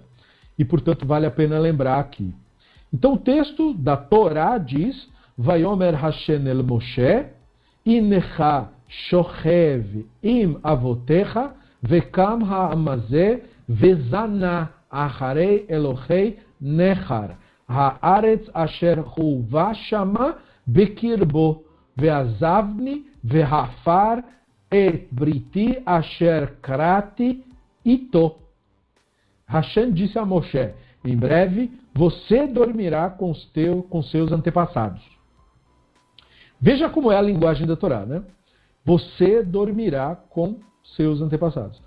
e, 0.57 0.65
portanto, 0.65 1.05
vale 1.05 1.25
a 1.25 1.31
pena 1.31 1.59
lembrar 1.59 1.99
aqui. 1.99 2.33
Então, 2.93 3.13
o 3.13 3.17
texto 3.17 3.73
da 3.73 3.97
Torá 3.97 4.57
diz: 4.57 5.09
Vayomer 5.37 5.93
Hashem 5.93 6.47
el 6.47 6.63
Moshe, 6.63 7.27
Inecha 7.85 8.69
shochev 8.87 10.05
im 10.23 10.59
avotecha, 10.63 11.53
vekam 11.81 12.43
ha'amazeh 12.43 13.43
vezana 13.67 14.69
aharei 14.89 15.65
Elohei 15.69 16.39
nechar, 16.61 17.37
ha'aretz 17.67 18.49
asher 18.53 18.99
huva 18.99 19.73
shama 19.73 20.37
bekirbo, 20.65 21.63
veazavni 21.97 23.03
ve'hafar 23.23 24.23
et 24.71 25.07
briti 25.11 25.77
asher 25.85 26.55
krati 26.61 27.43
ito. 27.83 28.46
Hashem 29.47 29.91
disse 29.91 30.19
a 30.19 30.25
Moshe: 30.25 30.73
Em 31.03 31.15
breve 31.15 31.71
você 31.93 32.45
dormirá 32.45 33.09
com, 33.09 33.31
os 33.31 33.45
teu, 33.45 33.81
com 33.83 34.03
seus 34.03 34.31
antepassados. 34.31 35.01
Veja 36.59 36.89
como 36.89 37.11
é 37.11 37.17
a 37.17 37.21
linguagem 37.21 37.65
da 37.65 37.75
Torá, 37.75 38.05
né? 38.05 38.23
Você 38.83 39.43
dormirá 39.43 40.15
com 40.15 40.59
seus 40.95 41.21
antepassados. 41.21 41.81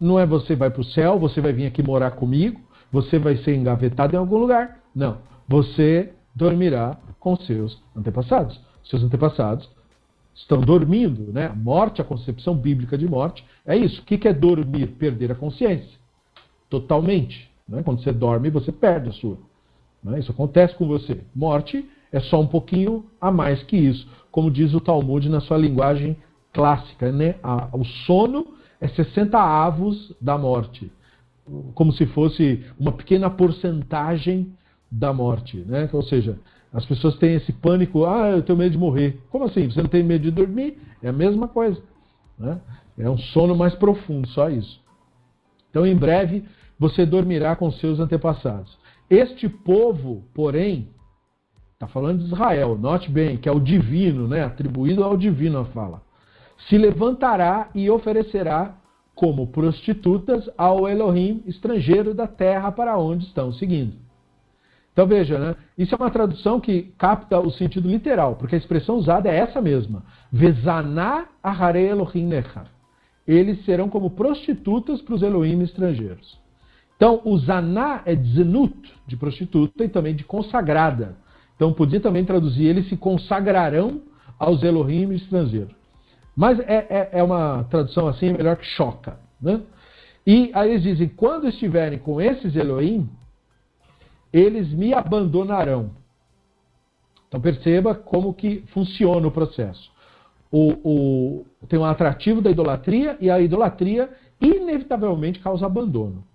Não 0.00 0.18
é 0.18 0.26
você 0.26 0.54
vai 0.54 0.70
para 0.70 0.80
o 0.80 0.84
céu, 0.84 1.18
você 1.18 1.40
vai 1.40 1.52
vir 1.52 1.66
aqui 1.66 1.82
morar 1.82 2.12
comigo, 2.12 2.60
você 2.90 3.18
vai 3.18 3.36
ser 3.38 3.54
engavetado 3.54 4.14
em 4.14 4.18
algum 4.18 4.38
lugar. 4.38 4.80
Não. 4.94 5.18
Você 5.48 6.12
dormirá 6.34 6.98
com 7.18 7.36
seus 7.36 7.82
antepassados. 7.96 8.60
Seus 8.84 9.02
antepassados 9.02 9.68
estão 10.34 10.60
dormindo, 10.60 11.32
né? 11.32 11.46
A 11.46 11.54
morte, 11.54 12.00
a 12.00 12.04
concepção 12.04 12.54
bíblica 12.54 12.96
de 12.96 13.06
morte, 13.06 13.44
é 13.66 13.76
isso. 13.76 14.00
O 14.00 14.04
que 14.04 14.26
é 14.26 14.32
dormir? 14.32 14.88
Perder 14.98 15.32
a 15.32 15.34
consciência. 15.34 16.01
Totalmente. 16.72 17.50
Né? 17.68 17.82
Quando 17.82 18.02
você 18.02 18.10
dorme, 18.10 18.48
você 18.48 18.72
perde 18.72 19.10
a 19.10 19.12
sua. 19.12 19.36
Né? 20.02 20.18
Isso 20.18 20.32
acontece 20.32 20.74
com 20.74 20.88
você. 20.88 21.20
Morte 21.36 21.86
é 22.10 22.18
só 22.18 22.40
um 22.40 22.46
pouquinho 22.46 23.04
a 23.20 23.30
mais 23.30 23.62
que 23.62 23.76
isso. 23.76 24.08
Como 24.30 24.50
diz 24.50 24.72
o 24.72 24.80
Talmud 24.80 25.28
na 25.28 25.42
sua 25.42 25.58
linguagem 25.58 26.16
clássica, 26.50 27.12
né? 27.12 27.34
o 27.74 27.84
sono 27.84 28.46
é 28.80 28.88
60 28.88 29.38
avos 29.38 30.14
da 30.18 30.38
morte. 30.38 30.90
como 31.74 31.92
se 31.92 32.06
fosse 32.06 32.64
uma 32.80 32.92
pequena 32.92 33.28
porcentagem 33.28 34.50
da 34.90 35.12
morte, 35.12 35.58
né? 35.58 35.90
Ou 35.92 36.02
seja, 36.02 36.38
as 36.72 36.86
pessoas 36.86 37.16
têm 37.16 37.34
esse 37.34 37.52
pânico, 37.52 38.06
ah, 38.06 38.30
eu 38.30 38.42
tenho 38.42 38.58
medo 38.58 38.72
de 38.72 38.78
morrer. 38.78 39.20
Como 39.30 39.44
assim? 39.44 39.70
Você 39.70 39.82
não 39.82 39.90
tem 39.90 40.02
medo 40.02 40.22
de 40.22 40.30
dormir? 40.30 40.78
É 41.02 41.08
a 41.08 41.12
mesma 41.12 41.48
coisa. 41.48 41.82
Né? 42.38 42.58
É 42.98 43.10
um 43.10 43.18
sono 43.18 43.54
mais 43.54 43.74
profundo, 43.74 44.26
só 44.28 44.48
isso. 44.48 44.80
Então, 45.70 45.86
em 45.86 45.96
breve, 45.96 46.44
você 46.82 47.06
dormirá 47.06 47.54
com 47.54 47.70
seus 47.70 48.00
antepassados. 48.00 48.76
Este 49.08 49.48
povo, 49.48 50.24
porém, 50.34 50.88
está 51.74 51.86
falando 51.86 52.18
de 52.18 52.24
Israel, 52.24 52.76
note 52.76 53.08
bem, 53.08 53.36
que 53.36 53.48
é 53.48 53.52
o 53.52 53.60
divino, 53.60 54.26
né? 54.26 54.42
atribuído 54.42 55.04
ao 55.04 55.16
divino 55.16 55.60
a 55.60 55.64
fala, 55.66 56.02
se 56.68 56.76
levantará 56.76 57.70
e 57.72 57.88
oferecerá 57.88 58.74
como 59.14 59.46
prostitutas 59.46 60.50
ao 60.58 60.88
Elohim 60.88 61.44
estrangeiro 61.46 62.12
da 62.14 62.26
terra 62.26 62.72
para 62.72 62.98
onde 62.98 63.26
estão 63.26 63.52
seguindo. 63.52 63.94
Então 64.92 65.06
veja, 65.06 65.38
né? 65.38 65.54
isso 65.78 65.94
é 65.94 65.98
uma 65.98 66.10
tradução 66.10 66.58
que 66.58 66.92
capta 66.98 67.38
o 67.38 67.50
sentido 67.52 67.88
literal, 67.88 68.34
porque 68.34 68.56
a 68.56 68.58
expressão 68.58 68.96
usada 68.96 69.30
é 69.30 69.36
essa 69.36 69.60
mesma. 69.60 70.02
Vezaná 70.32 71.28
ahare 71.40 71.86
Elohim 71.86 72.26
nechar. 72.26 72.66
Eles 73.24 73.64
serão 73.64 73.88
como 73.88 74.10
prostitutas 74.10 75.00
para 75.00 75.14
os 75.14 75.22
Elohim 75.22 75.62
estrangeiros. 75.62 76.41
Então, 77.02 77.20
o 77.24 77.36
zaná 77.36 78.00
é 78.06 78.14
zenut, 78.14 78.72
de 79.08 79.16
prostituta, 79.16 79.82
e 79.84 79.88
também 79.88 80.14
de 80.14 80.22
consagrada. 80.22 81.16
Então, 81.56 81.72
podia 81.72 81.98
também 81.98 82.24
traduzir, 82.24 82.64
eles 82.64 82.88
se 82.88 82.96
consagrarão 82.96 84.02
aos 84.38 84.62
Elohim 84.62 85.12
estrangeiros. 85.12 85.74
Mas 86.36 86.60
é, 86.60 86.86
é, 86.88 87.08
é 87.14 87.22
uma 87.24 87.64
tradução 87.64 88.06
assim, 88.06 88.32
melhor 88.32 88.54
que 88.54 88.64
choca. 88.64 89.18
Né? 89.40 89.62
E 90.24 90.52
aí 90.54 90.70
eles 90.70 90.84
dizem, 90.84 91.08
quando 91.08 91.48
estiverem 91.48 91.98
com 91.98 92.20
esses 92.20 92.54
Elohim, 92.54 93.10
eles 94.32 94.72
me 94.72 94.94
abandonarão. 94.94 95.90
Então 97.26 97.40
perceba 97.40 97.96
como 97.96 98.32
que 98.32 98.62
funciona 98.68 99.26
o 99.26 99.32
processo. 99.32 99.90
O, 100.52 100.70
o, 100.84 101.46
tem 101.66 101.80
um 101.80 101.84
atrativo 101.84 102.40
da 102.40 102.48
idolatria 102.48 103.16
e 103.20 103.28
a 103.28 103.40
idolatria 103.40 104.08
inevitavelmente 104.40 105.40
causa 105.40 105.66
abandono. 105.66 106.30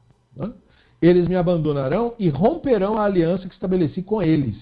Eles 1.01 1.27
me 1.27 1.35
abandonarão 1.35 2.13
e 2.17 2.29
romperão 2.29 2.97
a 2.97 3.03
aliança 3.03 3.47
que 3.47 3.53
estabeleci 3.53 4.01
com 4.01 4.21
eles. 4.21 4.55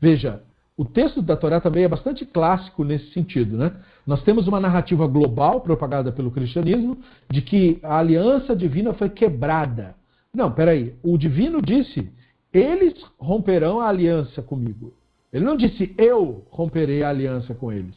Veja, 0.00 0.42
o 0.76 0.84
texto 0.84 1.22
da 1.22 1.36
Torá 1.36 1.60
também 1.60 1.84
é 1.84 1.88
bastante 1.88 2.26
clássico 2.26 2.84
nesse 2.84 3.10
sentido. 3.12 3.56
Né? 3.56 3.72
Nós 4.06 4.22
temos 4.22 4.46
uma 4.46 4.60
narrativa 4.60 5.06
global 5.06 5.60
propagada 5.60 6.12
pelo 6.12 6.30
cristianismo 6.30 6.98
de 7.30 7.40
que 7.40 7.78
a 7.82 7.98
aliança 7.98 8.54
divina 8.54 8.92
foi 8.92 9.08
quebrada. 9.08 9.94
Não, 10.34 10.52
peraí. 10.52 10.94
O 11.02 11.16
divino 11.16 11.62
disse 11.62 12.10
eles 12.52 12.94
romperão 13.18 13.80
a 13.80 13.88
aliança 13.88 14.42
comigo. 14.42 14.92
Ele 15.32 15.44
não 15.44 15.56
disse 15.56 15.94
eu 15.96 16.44
romperei 16.50 17.02
a 17.02 17.08
aliança 17.08 17.54
com 17.54 17.72
eles. 17.72 17.94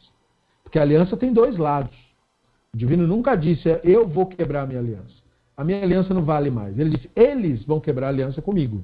Porque 0.62 0.78
a 0.78 0.82
aliança 0.82 1.16
tem 1.16 1.32
dois 1.32 1.58
lados. 1.58 1.96
O 2.72 2.76
divino 2.76 3.06
nunca 3.06 3.34
disse 3.34 3.68
eu 3.84 4.08
vou 4.08 4.26
quebrar 4.26 4.62
a 4.62 4.66
minha 4.66 4.80
aliança. 4.80 5.19
A 5.60 5.64
minha 5.64 5.82
aliança 5.82 6.14
não 6.14 6.24
vale 6.24 6.50
mais. 6.50 6.78
Ele 6.78 6.96
disse 6.96 7.10
eles 7.14 7.62
vão 7.64 7.78
quebrar 7.78 8.06
a 8.06 8.08
aliança 8.08 8.40
comigo. 8.40 8.82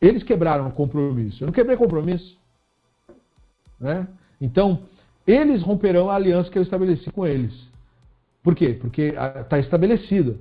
Eles 0.00 0.22
quebraram 0.22 0.66
o 0.66 0.72
compromisso. 0.72 1.42
Eu 1.42 1.46
não 1.48 1.52
quebrei 1.52 1.76
compromisso. 1.76 2.34
Né? 3.78 4.08
Então, 4.40 4.84
eles 5.26 5.60
romperão 5.60 6.08
a 6.08 6.14
aliança 6.14 6.48
que 6.48 6.56
eu 6.56 6.62
estabeleci 6.62 7.10
com 7.10 7.26
eles. 7.26 7.52
Por 8.42 8.54
quê? 8.54 8.72
Porque 8.80 9.12
está 9.38 9.58
estabelecido. 9.58 10.38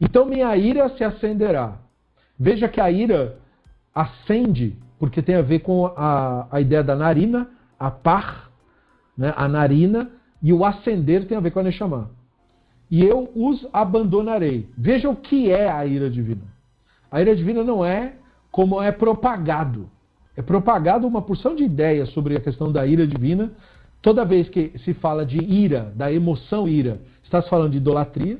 Então 0.00 0.26
minha 0.26 0.54
ira 0.56 0.88
se 0.96 1.04
acenderá 1.04 1.78
Veja 2.36 2.68
que 2.68 2.80
a 2.80 2.90
ira 2.90 3.38
acende, 3.94 4.76
porque 4.98 5.22
tem 5.22 5.36
a 5.36 5.42
ver 5.42 5.60
com 5.60 5.86
a, 5.86 6.48
a 6.50 6.60
ideia 6.60 6.82
da 6.82 6.96
narina, 6.96 7.48
a 7.78 7.92
par, 7.92 8.50
né, 9.16 9.32
a 9.36 9.46
narina, 9.46 10.10
e 10.42 10.52
o 10.52 10.64
acender 10.64 11.28
tem 11.28 11.38
a 11.38 11.40
ver 11.40 11.52
com 11.52 11.60
a 11.60 11.62
Neshama. 11.62 12.10
E 12.90 13.02
eu 13.02 13.30
os 13.34 13.66
abandonarei. 13.72 14.68
Veja 14.76 15.08
o 15.08 15.16
que 15.16 15.50
é 15.50 15.68
a 15.70 15.84
ira 15.84 16.08
divina. 16.08 16.42
A 17.10 17.20
ira 17.20 17.34
divina 17.34 17.64
não 17.64 17.84
é 17.84 18.14
como 18.50 18.80
é 18.80 18.92
propagado. 18.92 19.88
É 20.36 20.42
propagado 20.42 21.06
uma 21.06 21.22
porção 21.22 21.54
de 21.56 21.64
ideias 21.64 22.10
sobre 22.10 22.36
a 22.36 22.40
questão 22.40 22.70
da 22.70 22.86
ira 22.86 23.06
divina. 23.06 23.50
Toda 24.02 24.24
vez 24.24 24.48
que 24.48 24.72
se 24.84 24.94
fala 24.94 25.24
de 25.24 25.38
ira, 25.38 25.92
da 25.96 26.12
emoção 26.12 26.68
ira, 26.68 27.00
está 27.24 27.42
se 27.42 27.48
falando 27.48 27.72
de 27.72 27.78
idolatria. 27.78 28.38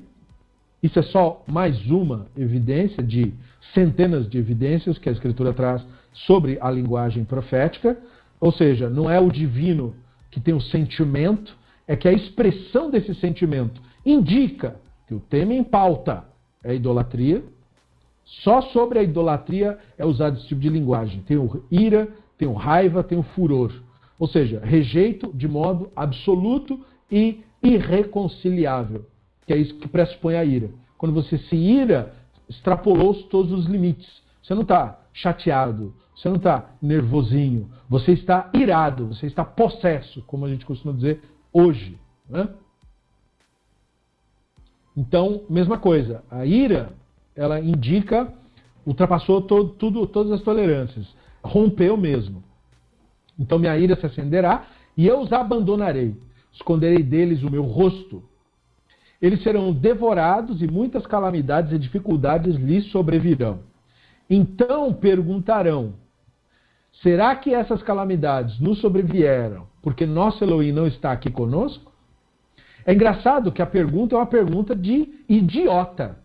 Isso 0.83 0.99
é 0.99 1.03
só 1.03 1.43
mais 1.47 1.91
uma 1.91 2.27
evidência 2.37 3.03
de 3.03 3.33
centenas 3.75 4.29
de 4.29 4.39
evidências 4.39 4.99
que 4.99 5.09
a 5.09 5.13
Escritura 5.13 5.53
traz 5.53 5.85
sobre 6.13 6.59
a 6.61 6.71
linguagem 6.71 7.25
profética, 7.25 7.99
ou 8.41 8.53
seja, 8.53 8.89
não 8.89 9.11
é 9.11 9.19
o 9.19 9.31
divino 9.31 9.95
que 10.31 10.41
tem 10.41 10.55
o 10.55 10.61
sentimento, 10.61 11.57
é 11.87 11.97
que 11.97 12.09
a 12.09 12.13
expressão 12.13 12.91
desse 12.91 13.15
sentimento 13.15 13.81
indica 14.07 14.77
que 15.07 15.15
o 15.15 15.21
tema 15.21 15.53
em 15.53 15.65
pauta 15.65 16.25
é 16.63 16.75
idolatria. 16.75 17.45
Só 18.25 18.61
sobre 18.63 18.99
a 18.99 19.03
idolatria 19.03 19.79
é 19.99 20.07
usado 20.07 20.39
esse 20.39 20.49
tipo 20.49 20.61
de 20.61 20.69
linguagem. 20.69 21.21
Tem 21.23 21.37
o 21.37 21.65
ira, 21.71 22.09
tem 22.39 22.49
o 22.49 22.55
raiva, 22.55 23.03
tem 23.03 23.19
o 23.19 23.23
furor. 23.23 23.73
Ou 24.19 24.27
seja, 24.27 24.61
rejeito 24.65 25.31
de 25.35 25.47
modo 25.47 25.91
absoluto 25.95 26.81
e 27.11 27.41
irreconciliável, 27.63 29.05
que 29.47 29.53
é 29.53 29.57
isso 29.57 29.75
que 29.75 29.89
pressupõe 29.89 30.37
a 30.37 30.45
ira. 30.45 30.71
Quando 30.97 31.15
você 31.15 31.37
se 31.39 31.57
ira, 31.57 32.15
extrapolou 32.49 33.15
todos 33.25 33.53
os 33.53 33.67
limites. 33.67 34.23
Você 34.43 34.55
não 34.55 34.63
está 34.63 35.01
chateado, 35.13 35.95
você 36.15 36.29
não 36.29 36.37
está 36.37 36.71
nervosinho, 36.81 37.69
você 37.89 38.13
está 38.13 38.51
irado, 38.55 39.09
você 39.09 39.27
está 39.27 39.45
possesso, 39.45 40.23
como 40.27 40.47
a 40.47 40.49
gente 40.49 40.65
costuma 40.65 40.95
dizer 40.95 41.21
hoje. 41.53 41.99
Né? 42.29 42.49
Então, 44.97 45.43
mesma 45.49 45.79
coisa, 45.79 46.25
a 46.31 46.47
ira, 46.47 46.91
ela 47.35 47.61
indica, 47.61 48.33
ultrapassou 48.87 49.43
tudo, 49.43 50.07
todas 50.07 50.33
as 50.33 50.43
tolerâncias, 50.43 51.07
rompeu 51.43 51.97
mesmo. 51.97 52.43
Então 53.39 53.59
minha 53.59 53.77
ira 53.77 53.95
se 53.97 54.07
acenderá 54.07 54.67
e 54.97 55.07
eu 55.07 55.21
os 55.21 55.33
abandonarei, 55.33 56.17
esconderei 56.53 57.03
deles 57.03 57.43
o 57.43 57.51
meu 57.51 57.65
rosto 57.65 58.23
eles 59.21 59.43
serão 59.43 59.73
devorados 59.73 60.61
e 60.63 60.67
muitas 60.67 61.07
calamidades 61.07 61.73
e 61.73 61.79
dificuldades 61.79 62.57
lhes 62.57 62.87
sobrevirão. 62.91 63.61
Então 64.29 64.93
perguntarão: 64.93 65.95
será 67.03 67.35
que 67.35 67.55
essas 67.55 67.83
calamidades 67.83 68.61
nos 68.61 68.81
sobrevieram 68.81 69.67
porque 69.83 70.05
nosso 70.05 70.43
Elohim 70.43 70.73
não 70.73 70.87
está 70.87 71.13
aqui 71.13 71.31
conosco? 71.31 71.93
É 72.87 72.95
engraçado 72.95 73.53
que 73.53 73.61
a 73.61 73.67
pergunta 73.67 74.15
é 74.15 74.19
uma 74.19 74.27
pergunta 74.27 74.75
de 74.75 75.09
idiota. 75.29 76.17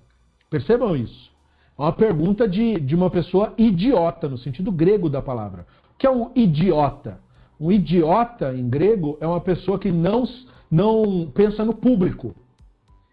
Percebam 0.49 0.95
isso. 0.95 1.31
É 1.77 1.81
uma 1.81 1.91
pergunta 1.91 2.47
de, 2.47 2.79
de 2.79 2.95
uma 2.95 3.09
pessoa 3.09 3.53
idiota, 3.57 4.29
no 4.29 4.37
sentido 4.37 4.71
grego 4.71 5.09
da 5.09 5.21
palavra. 5.21 5.65
O 5.93 5.97
que 5.97 6.05
é 6.05 6.11
um 6.11 6.31
idiota? 6.35 7.19
Um 7.59 7.71
idiota, 7.71 8.53
em 8.53 8.69
grego, 8.69 9.17
é 9.19 9.27
uma 9.27 9.41
pessoa 9.41 9.79
que 9.79 9.91
não, 9.91 10.23
não 10.69 11.29
pensa 11.33 11.65
no 11.65 11.73
público 11.73 12.35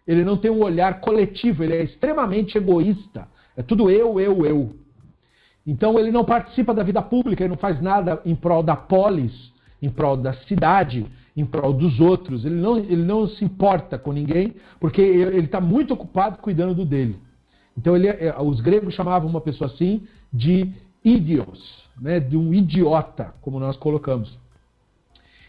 ele 0.09 0.23
não 0.23 0.37
tem 0.37 0.49
um 0.49 0.63
olhar 0.63 1.01
coletivo, 1.01 1.63
ele 1.63 1.75
é 1.75 1.83
extremamente 1.83 2.57
egoísta. 2.57 3.27
É 3.55 3.61
tudo 3.61 3.91
eu, 3.91 4.19
eu, 4.19 4.43
eu. 4.43 4.75
Então 5.67 5.99
ele 5.99 6.09
não 6.09 6.25
participa 6.25 6.73
da 6.73 6.81
vida 6.81 6.99
pública, 6.99 7.43
ele 7.43 7.51
não 7.51 7.59
faz 7.59 7.79
nada 7.79 8.19
em 8.25 8.35
prol 8.35 8.63
da 8.63 8.75
polis, 8.75 9.53
em 9.79 9.87
prol 9.87 10.17
da 10.17 10.33
cidade, 10.33 11.05
em 11.39 11.45
prol 11.45 11.73
dos 11.73 11.99
outros. 11.99 12.45
Ele 12.45 12.55
não, 12.55 12.77
ele 12.77 13.03
não 13.03 13.27
se 13.27 13.45
importa 13.45 13.97
com 13.97 14.11
ninguém, 14.11 14.55
porque 14.79 15.01
ele 15.01 15.45
está 15.45 15.61
muito 15.61 15.93
ocupado 15.93 16.37
cuidando 16.39 16.75
do 16.75 16.85
dele. 16.85 17.17
Então 17.77 17.95
ele, 17.95 18.07
é, 18.07 18.35
os 18.41 18.59
gregos 18.59 18.93
chamavam 18.93 19.29
uma 19.29 19.39
pessoa 19.39 19.69
assim 19.69 20.05
de 20.33 20.71
idios, 21.03 21.87
né, 21.99 22.19
de 22.19 22.35
um 22.35 22.53
idiota, 22.53 23.33
como 23.41 23.59
nós 23.59 23.77
colocamos. 23.77 24.37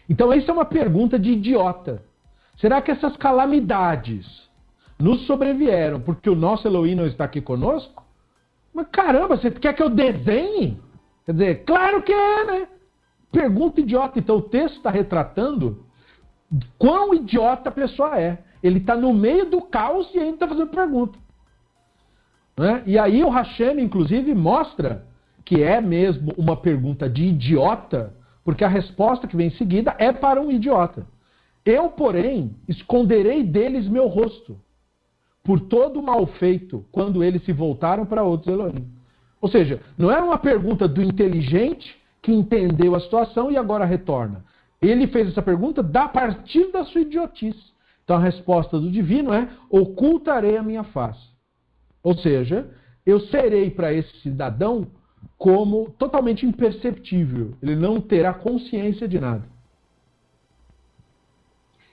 Então 0.09 0.31
essa 0.31 0.49
é 0.49 0.53
uma 0.53 0.65
pergunta 0.65 1.19
de 1.19 1.31
idiota. 1.31 2.01
Será 2.57 2.81
que 2.81 2.91
essas 2.91 3.17
calamidades 3.17 4.49
nos 4.97 5.25
sobrevieram 5.25 5.99
porque 5.99 6.29
o 6.29 6.35
nosso 6.35 6.67
Elohim 6.67 6.95
não 6.95 7.05
está 7.05 7.25
aqui 7.25 7.41
conosco? 7.41 8.05
Mas 8.73 8.87
caramba, 8.87 9.35
você 9.35 9.51
quer 9.51 9.73
que 9.73 9.83
eu 9.83 9.89
desenhe? 9.89 10.79
Quer 11.25 11.31
dizer, 11.33 11.63
claro 11.65 12.01
que 12.01 12.13
é, 12.13 12.45
né? 12.45 12.67
Pergunta 13.31 13.81
idiota. 13.81 14.19
Então 14.19 14.37
o 14.37 14.41
texto 14.41 14.77
está 14.77 14.89
retratando 14.89 15.85
quão 16.77 17.13
idiota 17.13 17.69
a 17.69 17.71
pessoa 17.71 18.19
é. 18.19 18.43
Ele 18.61 18.79
está 18.79 18.95
no 18.95 19.13
meio 19.13 19.49
do 19.49 19.61
caos 19.61 20.13
e 20.13 20.19
ainda 20.19 20.33
está 20.33 20.47
fazendo 20.47 20.69
pergunta. 20.69 21.17
Né? 22.57 22.83
E 22.85 22.99
aí 22.99 23.23
o 23.23 23.29
Hashem, 23.29 23.79
inclusive, 23.79 24.33
mostra 24.35 25.05
que 25.43 25.63
é 25.63 25.81
mesmo 25.81 26.33
uma 26.37 26.55
pergunta 26.55 27.09
de 27.09 27.25
idiota, 27.25 28.13
porque 28.43 28.63
a 28.63 28.67
resposta 28.67 29.27
que 29.27 29.35
vem 29.35 29.47
em 29.47 29.57
seguida 29.57 29.95
é 29.97 30.11
para 30.11 30.41
um 30.41 30.51
idiota. 30.51 31.05
Eu, 31.65 31.89
porém, 31.89 32.55
esconderei 32.67 33.43
deles 33.43 33.87
meu 33.87 34.07
rosto 34.07 34.59
por 35.43 35.59
todo 35.59 35.99
o 35.99 36.03
mal 36.03 36.25
feito 36.25 36.85
quando 36.91 37.23
eles 37.23 37.43
se 37.43 37.51
voltaram 37.51 38.05
para 38.05 38.23
outros 38.23 38.53
Elohim. 38.53 38.87
Ou 39.39 39.49
seja, 39.49 39.81
não 39.97 40.11
era 40.11 40.23
uma 40.23 40.37
pergunta 40.37 40.87
do 40.87 41.01
inteligente 41.01 41.99
que 42.21 42.31
entendeu 42.31 42.95
a 42.95 42.99
situação 42.99 43.51
e 43.51 43.57
agora 43.57 43.85
retorna. 43.85 44.45
Ele 44.81 45.07
fez 45.07 45.29
essa 45.29 45.41
pergunta 45.41 45.81
a 45.81 46.07
partir 46.07 46.71
da 46.71 46.83
sua 46.85 47.01
idiotice. 47.01 47.71
Então 48.03 48.17
a 48.17 48.19
resposta 48.19 48.79
do 48.79 48.91
divino 48.91 49.33
é: 49.33 49.49
ocultarei 49.69 50.57
a 50.57 50.63
minha 50.63 50.83
face. 50.83 51.29
Ou 52.03 52.17
seja, 52.17 52.69
eu 53.05 53.19
serei 53.19 53.69
para 53.69 53.93
esse 53.93 54.21
cidadão 54.21 54.87
como 55.37 55.89
totalmente 55.97 56.45
imperceptível. 56.45 57.53
Ele 57.61 57.75
não 57.75 57.99
terá 57.99 58.33
consciência 58.33 59.07
de 59.07 59.19
nada. 59.19 59.43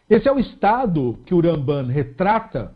Esse 0.09 0.27
é 0.27 0.33
o 0.33 0.39
estado 0.39 1.19
que 1.27 1.35
o 1.35 1.41
Ramban 1.41 1.87
retrata 1.87 2.75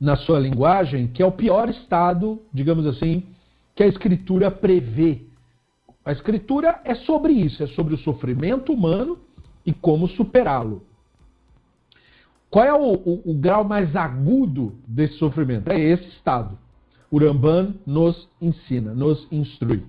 na 0.00 0.16
sua 0.16 0.38
linguagem, 0.38 1.08
que 1.08 1.22
é 1.22 1.26
o 1.26 1.32
pior 1.32 1.68
estado, 1.68 2.40
digamos 2.52 2.86
assim, 2.86 3.26
que 3.74 3.82
a 3.82 3.86
escritura 3.86 4.50
prevê. 4.50 5.22
A 6.08 6.12
escritura 6.12 6.80
é 6.86 6.94
sobre 6.94 7.34
isso, 7.34 7.62
é 7.62 7.66
sobre 7.66 7.94
o 7.94 7.98
sofrimento 7.98 8.72
humano 8.72 9.18
e 9.66 9.74
como 9.74 10.08
superá-lo. 10.08 10.82
Qual 12.48 12.64
é 12.64 12.72
o, 12.72 12.94
o, 12.94 13.30
o, 13.30 13.34
grau 13.34 13.62
mais 13.62 13.94
agudo 13.94 14.74
desse 14.86 15.18
sofrimento? 15.18 15.70
É 15.70 15.78
esse 15.78 16.08
estado. 16.08 16.58
O 17.10 17.18
Ramban 17.18 17.74
nos 17.86 18.26
ensina, 18.40 18.94
nos 18.94 19.30
instrui. 19.30 19.84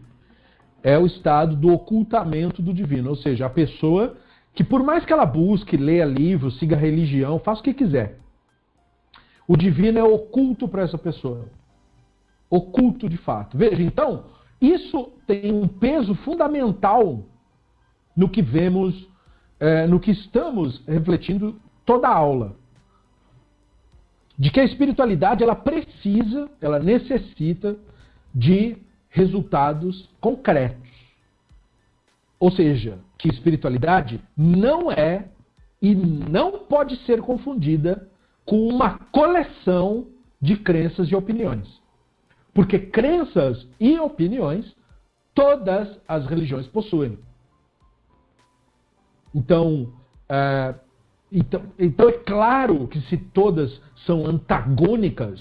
É 0.83 0.99
o 0.99 1.05
estado 1.05 1.55
do 1.55 1.71
ocultamento 1.71 2.61
do 2.61 2.73
divino, 2.73 3.11
ou 3.11 3.15
seja, 3.15 3.45
a 3.45 3.49
pessoa 3.49 4.17
que 4.53 4.61
por 4.61 4.83
mais 4.83 5.05
que 5.05 5.13
ela 5.13 5.25
busque, 5.25 5.77
leia 5.77 6.03
livros, 6.03 6.59
siga 6.59 6.75
religião, 6.75 7.39
faça 7.39 7.61
o 7.61 7.63
que 7.63 7.73
quiser, 7.73 8.19
o 9.47 9.55
divino 9.55 9.97
é 9.97 10.03
oculto 10.03 10.67
para 10.67 10.81
essa 10.81 10.97
pessoa. 10.97 11.45
Oculto 12.49 13.07
de 13.07 13.15
fato. 13.15 13.57
Veja, 13.57 13.81
então, 13.81 14.25
isso 14.61 15.11
tem 15.25 15.53
um 15.53 15.67
peso 15.67 16.13
fundamental 16.15 17.23
no 18.15 18.29
que 18.29 18.41
vemos, 18.41 19.07
é, 19.59 19.87
no 19.87 19.99
que 19.99 20.11
estamos 20.11 20.83
refletindo 20.85 21.59
toda 21.85 22.07
a 22.07 22.15
aula. 22.15 22.55
De 24.37 24.51
que 24.51 24.59
a 24.59 24.63
espiritualidade 24.63 25.43
ela 25.43 25.55
precisa, 25.55 26.49
ela 26.61 26.79
necessita 26.79 27.77
de 28.33 28.77
resultados 29.09 30.09
concretos. 30.19 30.89
Ou 32.39 32.51
seja, 32.51 32.99
que 33.17 33.27
espiritualidade 33.27 34.21
não 34.35 34.91
é 34.91 35.27
e 35.81 35.93
não 35.93 36.59
pode 36.59 36.95
ser 37.05 37.21
confundida 37.21 38.09
com 38.45 38.67
uma 38.67 38.97
coleção 39.11 40.07
de 40.41 40.55
crenças 40.57 41.09
e 41.09 41.15
opiniões. 41.15 41.78
Porque 42.59 42.77
crenças 42.77 43.65
e 43.79 43.97
opiniões 43.97 44.75
todas 45.33 45.97
as 46.05 46.25
religiões 46.25 46.67
possuem. 46.67 47.17
Então, 49.33 49.93
é, 50.27 50.75
então, 51.31 51.61
então 51.79 52.09
é 52.09 52.11
claro 52.11 52.85
que 52.89 52.99
se 53.03 53.15
todas 53.15 53.79
são 54.05 54.25
antagônicas, 54.25 55.39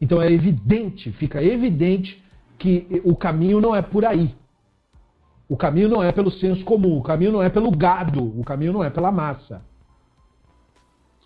então 0.00 0.22
é 0.22 0.32
evidente, 0.32 1.12
fica 1.12 1.44
evidente 1.44 2.24
que 2.58 3.02
o 3.04 3.14
caminho 3.14 3.60
não 3.60 3.76
é 3.76 3.82
por 3.82 4.02
aí. 4.02 4.34
O 5.46 5.54
caminho 5.54 5.90
não 5.90 6.02
é 6.02 6.12
pelo 6.12 6.30
senso 6.30 6.64
comum, 6.64 6.96
o 6.96 7.02
caminho 7.02 7.32
não 7.32 7.42
é 7.42 7.50
pelo 7.50 7.70
gado, 7.70 8.24
o 8.40 8.42
caminho 8.42 8.72
não 8.72 8.82
é 8.82 8.88
pela 8.88 9.12
massa 9.12 9.62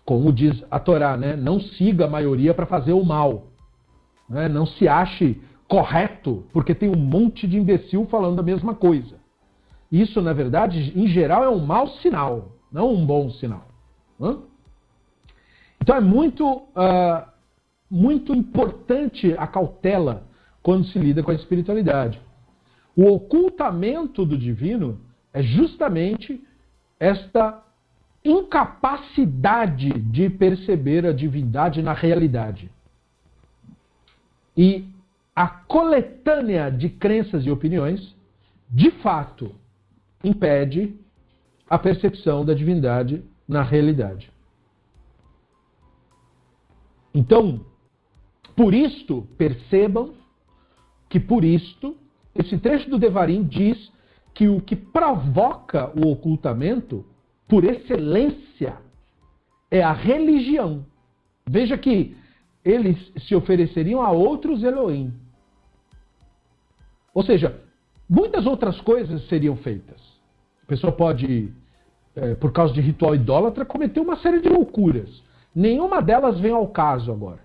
como 0.07 0.31
diz 0.31 0.63
a 0.71 0.79
Torá, 0.79 1.17
né? 1.17 1.35
não 1.35 1.59
siga 1.59 2.05
a 2.05 2.09
maioria 2.09 2.53
para 2.53 2.65
fazer 2.65 2.93
o 2.93 3.03
mal. 3.03 3.47
Né? 4.29 4.47
Não 4.47 4.65
se 4.65 4.87
ache 4.87 5.41
correto, 5.67 6.45
porque 6.53 6.73
tem 6.73 6.89
um 6.89 6.99
monte 6.99 7.47
de 7.47 7.57
imbecil 7.57 8.05
falando 8.05 8.39
a 8.39 8.43
mesma 8.43 8.73
coisa. 8.73 9.15
Isso, 9.91 10.21
na 10.21 10.33
verdade, 10.33 10.93
em 10.95 11.07
geral, 11.07 11.43
é 11.43 11.49
um 11.49 11.65
mau 11.65 11.87
sinal, 11.87 12.51
não 12.71 12.93
um 12.93 13.05
bom 13.05 13.29
sinal. 13.31 13.67
Então 15.81 15.95
é 15.95 16.01
muito, 16.01 16.45
uh, 16.45 17.27
muito 17.89 18.33
importante 18.33 19.33
a 19.37 19.47
cautela 19.47 20.27
quando 20.61 20.85
se 20.87 20.99
lida 20.99 21.23
com 21.23 21.31
a 21.31 21.35
espiritualidade. 21.35 22.19
O 22.95 23.05
ocultamento 23.05 24.25
do 24.25 24.37
divino 24.37 24.99
é 25.31 25.41
justamente 25.41 26.43
esta 26.99 27.63
incapacidade 28.25 29.89
de 29.89 30.29
perceber 30.29 31.05
a 31.05 31.13
divindade 31.13 31.81
na 31.81 31.93
realidade. 31.93 32.69
E 34.57 34.85
a 35.35 35.47
coletânea 35.47 36.71
de 36.71 36.89
crenças 36.89 37.45
e 37.45 37.51
opiniões, 37.51 38.15
de 38.69 38.89
fato, 38.89 39.53
impede 40.23 40.95
a 41.69 41.77
percepção 41.77 42.43
da 42.43 42.53
divindade 42.53 43.23
na 43.47 43.61
realidade. 43.61 44.31
Então, 47.13 47.65
por 48.55 48.73
isto, 48.73 49.27
percebam 49.37 50.13
que 51.07 51.19
por 51.19 51.45
isto, 51.45 51.95
esse 52.33 52.57
trecho 52.57 52.89
do 52.89 52.97
Devarim 52.97 53.43
diz 53.43 53.91
que 54.33 54.47
o 54.47 54.59
que 54.59 54.75
provoca 54.75 55.91
o 55.97 56.11
ocultamento 56.11 57.05
por 57.47 57.63
excelência, 57.63 58.77
é 59.71 59.81
a 59.81 59.93
religião. 59.93 60.85
Veja 61.49 61.77
que 61.77 62.15
eles 62.67 62.97
se 63.25 63.33
ofereceriam 63.33 64.01
a 64.01 64.11
outros 64.11 64.63
Elohim. 64.63 65.13
Ou 67.13 67.23
seja, 67.23 67.61
muitas 68.09 68.45
outras 68.45 68.79
coisas 68.81 69.27
seriam 69.27 69.55
feitas. 69.55 70.01
A 70.63 70.67
pessoa 70.67 70.91
pode, 70.91 71.53
é, 72.15 72.35
por 72.35 72.51
causa 72.51 72.73
de 72.73 72.81
ritual 72.81 73.15
idólatra, 73.15 73.65
cometer 73.65 73.99
uma 73.99 74.17
série 74.17 74.41
de 74.41 74.49
loucuras. 74.49 75.23
Nenhuma 75.55 76.01
delas 76.01 76.39
vem 76.39 76.51
ao 76.51 76.67
caso 76.67 77.11
agora. 77.11 77.39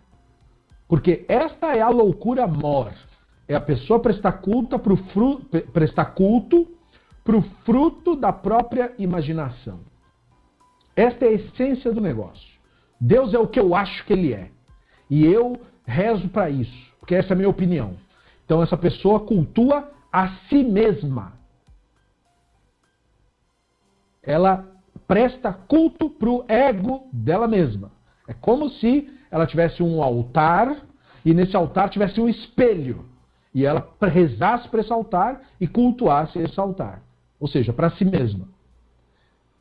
Porque 0.88 1.24
esta 1.28 1.74
é 1.74 1.80
a 1.80 1.88
loucura 1.88 2.46
mor. 2.46 2.92
É 3.46 3.54
a 3.54 3.60
pessoa 3.60 4.00
prestar 4.00 4.32
culto 4.32 4.78
para 4.78 4.92
o 4.92 5.40
prestar 5.72 6.06
culto 6.06 6.66
para 7.24 7.36
o 7.36 7.42
fruto 7.64 8.16
da 8.16 8.32
própria 8.32 8.92
imaginação. 8.98 9.80
Esta 10.96 11.24
é 11.24 11.28
a 11.28 11.32
essência 11.32 11.92
do 11.92 12.00
negócio. 12.00 12.50
Deus 13.00 13.32
é 13.32 13.38
o 13.38 13.46
que 13.46 13.58
eu 13.58 13.74
acho 13.74 14.04
que 14.04 14.12
ele 14.12 14.32
é. 14.32 14.50
E 15.12 15.26
eu 15.26 15.60
rezo 15.84 16.26
para 16.30 16.48
isso, 16.48 16.90
porque 16.98 17.14
essa 17.14 17.28
é 17.28 17.34
a 17.34 17.36
minha 17.36 17.48
opinião. 17.50 17.98
Então 18.46 18.62
essa 18.62 18.78
pessoa 18.78 19.20
cultua 19.20 19.92
a 20.10 20.28
si 20.48 20.64
mesma. 20.64 21.34
Ela 24.22 24.66
presta 25.06 25.52
culto 25.52 26.08
para 26.08 26.30
o 26.30 26.46
ego 26.48 27.10
dela 27.12 27.46
mesma. 27.46 27.92
É 28.26 28.32
como 28.32 28.70
se 28.70 29.12
ela 29.30 29.46
tivesse 29.46 29.82
um 29.82 30.02
altar 30.02 30.78
e 31.22 31.34
nesse 31.34 31.54
altar 31.54 31.90
tivesse 31.90 32.18
um 32.18 32.26
espelho. 32.26 33.04
E 33.54 33.66
ela 33.66 33.86
rezasse 34.00 34.66
para 34.66 34.80
esse 34.80 34.90
altar 34.94 35.42
e 35.60 35.68
cultuasse 35.68 36.38
esse 36.38 36.58
altar. 36.58 37.02
Ou 37.38 37.46
seja, 37.46 37.70
para 37.70 37.90
si 37.90 38.04
mesma. 38.06 38.48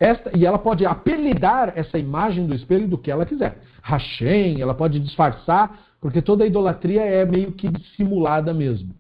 Esta, 0.01 0.35
e 0.35 0.47
ela 0.47 0.57
pode 0.57 0.83
apelidar 0.83 1.73
essa 1.75 1.99
imagem 1.99 2.47
do 2.47 2.55
espelho 2.55 2.87
do 2.87 2.97
que 2.97 3.11
ela 3.11 3.23
quiser. 3.23 3.61
Hashem, 3.83 4.59
ela 4.59 4.73
pode 4.73 4.99
disfarçar, 4.99 5.79
porque 6.01 6.23
toda 6.23 6.43
idolatria 6.43 7.03
é 7.03 7.23
meio 7.23 7.51
que 7.51 7.69
dissimulada 7.69 8.51
mesmo. 8.51 8.95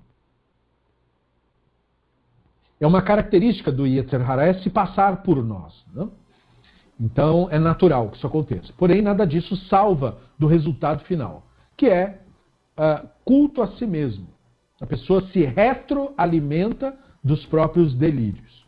É 2.79 2.85
uma 2.85 3.01
característica 3.01 3.71
do 3.71 3.87
Yetzer 3.87 4.29
Hara 4.29 4.45
é 4.45 4.53
se 4.53 4.69
passar 4.69 5.23
por 5.23 5.43
nós. 5.43 5.73
Não? 5.91 6.11
Então 6.99 7.47
é 7.49 7.57
natural 7.57 8.11
que 8.11 8.17
isso 8.17 8.27
aconteça. 8.27 8.71
Porém, 8.77 9.01
nada 9.01 9.25
disso 9.25 9.55
salva 9.55 10.19
do 10.37 10.45
resultado 10.45 11.03
final, 11.05 11.47
que 11.75 11.87
é 11.87 12.21
uh, 12.77 13.09
culto 13.25 13.63
a 13.63 13.69
si 13.69 13.87
mesmo. 13.87 14.27
A 14.79 14.85
pessoa 14.85 15.23
se 15.29 15.43
retroalimenta 15.45 16.95
dos 17.23 17.43
próprios 17.47 17.95
delírios. 17.95 18.61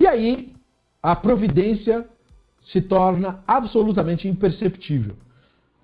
E 0.00 0.06
aí 0.06 0.54
a 1.02 1.16
providência 1.16 2.06
se 2.64 2.80
torna 2.80 3.42
absolutamente 3.46 4.28
imperceptível. 4.28 5.16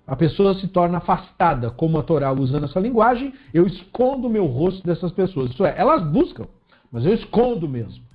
A 0.05 0.15
pessoa 0.15 0.53
se 0.53 0.67
torna 0.67 0.99
afastada, 0.99 1.69
como 1.69 1.97
a 1.97 2.03
Torá 2.03 2.31
usando 2.31 2.63
essa 2.63 2.79
linguagem, 2.79 3.33
eu 3.53 3.67
escondo 3.67 4.27
o 4.27 4.29
meu 4.29 4.45
rosto 4.45 4.85
dessas 4.85 5.11
pessoas. 5.11 5.51
Isso 5.51 5.65
é, 5.65 5.75
elas 5.77 6.01
buscam, 6.07 6.47
mas 6.91 7.05
eu 7.05 7.13
escondo 7.13 7.67
mesmo. 7.67 8.05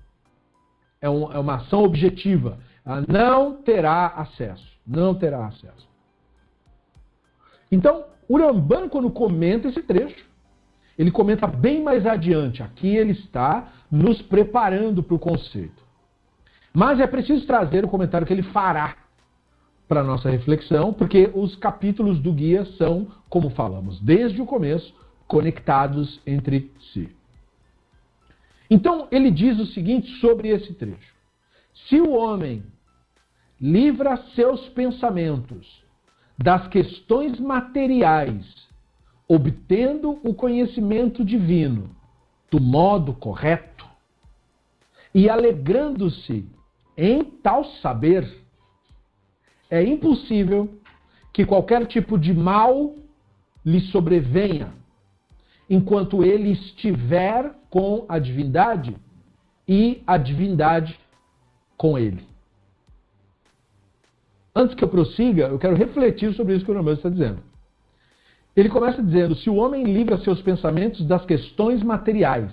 É, 1.01 1.11
um, 1.11 1.31
é 1.31 1.39
uma 1.39 1.57
ação 1.57 1.83
objetiva. 1.83 2.59
Ela 2.85 3.05
não 3.07 3.57
terá 3.63 4.07
acesso. 4.07 4.67
Não 4.87 5.15
terá 5.15 5.47
acesso. 5.47 5.89
Então, 7.71 8.05
o 8.29 8.39
Ramban, 8.39 8.89
quando 8.89 9.11
comenta 9.11 9.69
esse 9.69 9.83
trecho, 9.83 10.25
ele 10.99 11.11
comenta 11.11 11.47
bem 11.47 11.83
mais 11.83 12.07
adiante. 12.07 12.63
Aqui 12.63 12.97
ele 12.97 13.13
está 13.13 13.69
nos 13.91 14.23
preparando 14.23 15.03
para 15.03 15.15
o 15.15 15.19
conceito. 15.19 15.82
Mas 16.73 17.01
é 17.01 17.07
preciso 17.07 17.47
trazer 17.47 17.85
o 17.85 17.89
comentário 17.89 18.27
que 18.27 18.33
ele 18.33 18.43
fará 18.43 18.97
para 19.87 20.01
a 20.01 20.05
nossa 20.05 20.31
reflexão, 20.31 20.93
porque 20.93 21.31
os 21.35 21.55
capítulos 21.57 22.19
do 22.19 22.33
guia 22.33 22.65
são, 22.79 23.09
como 23.29 23.51
falamos 23.51 24.01
desde 24.01 24.41
o 24.41 24.47
começo, 24.47 24.95
conectados 25.27 26.21
entre 26.27 26.73
si. 26.93 27.15
Então, 28.71 29.07
ele 29.11 29.31
diz 29.31 29.59
o 29.59 29.67
seguinte 29.67 30.11
sobre 30.19 30.49
esse 30.49 30.73
trecho: 30.73 31.15
Se 31.89 32.01
o 32.01 32.11
homem 32.13 32.63
livra 33.61 34.17
seus 34.35 34.67
pensamentos 34.71 35.85
das 36.39 36.67
questões 36.69 37.39
materiais, 37.39 38.47
obtendo 39.29 40.19
o 40.25 40.35
conhecimento 40.35 41.23
divino 41.23 41.95
do 42.51 42.61
modo 42.61 43.13
correto 43.13 43.87
e 45.15 45.29
alegrando-se 45.29 46.47
em 46.97 47.25
tal 47.25 47.65
saber, 47.81 48.29
é 49.71 49.83
impossível 49.83 50.69
que 51.33 51.47
qualquer 51.47 51.87
tipo 51.87 52.19
de 52.19 52.35
mal 52.35 52.95
lhe 53.65 53.81
sobrevenha 53.81 54.73
enquanto 55.69 56.23
ele 56.23 56.51
estiver 56.51 57.55
com 57.71 58.05
a 58.09 58.19
divindade 58.19 58.95
e 59.67 60.03
a 60.07 60.19
divindade 60.19 60.99
com 61.77 61.99
ele. 61.99 62.23
Antes 64.55 64.75
que 64.75 64.85
eu 64.85 64.89
prossiga, 64.89 65.47
eu 65.47 65.59
quero 65.59 65.75
refletir 65.75 66.35
sobre 66.35 66.55
isso 66.55 66.65
que 66.65 66.71
o 66.71 66.75
Romano 66.75 66.97
está 66.97 67.09
dizendo. 67.09 67.43
Ele 68.55 68.69
começa 68.69 69.03
dizendo: 69.03 69.35
se 69.35 69.49
o 69.49 69.55
homem 69.55 69.85
livra 69.85 70.19
seus 70.19 70.43
pensamentos 70.43 71.07
das 71.07 71.25
questões 71.25 71.83
materiais, 71.83 72.53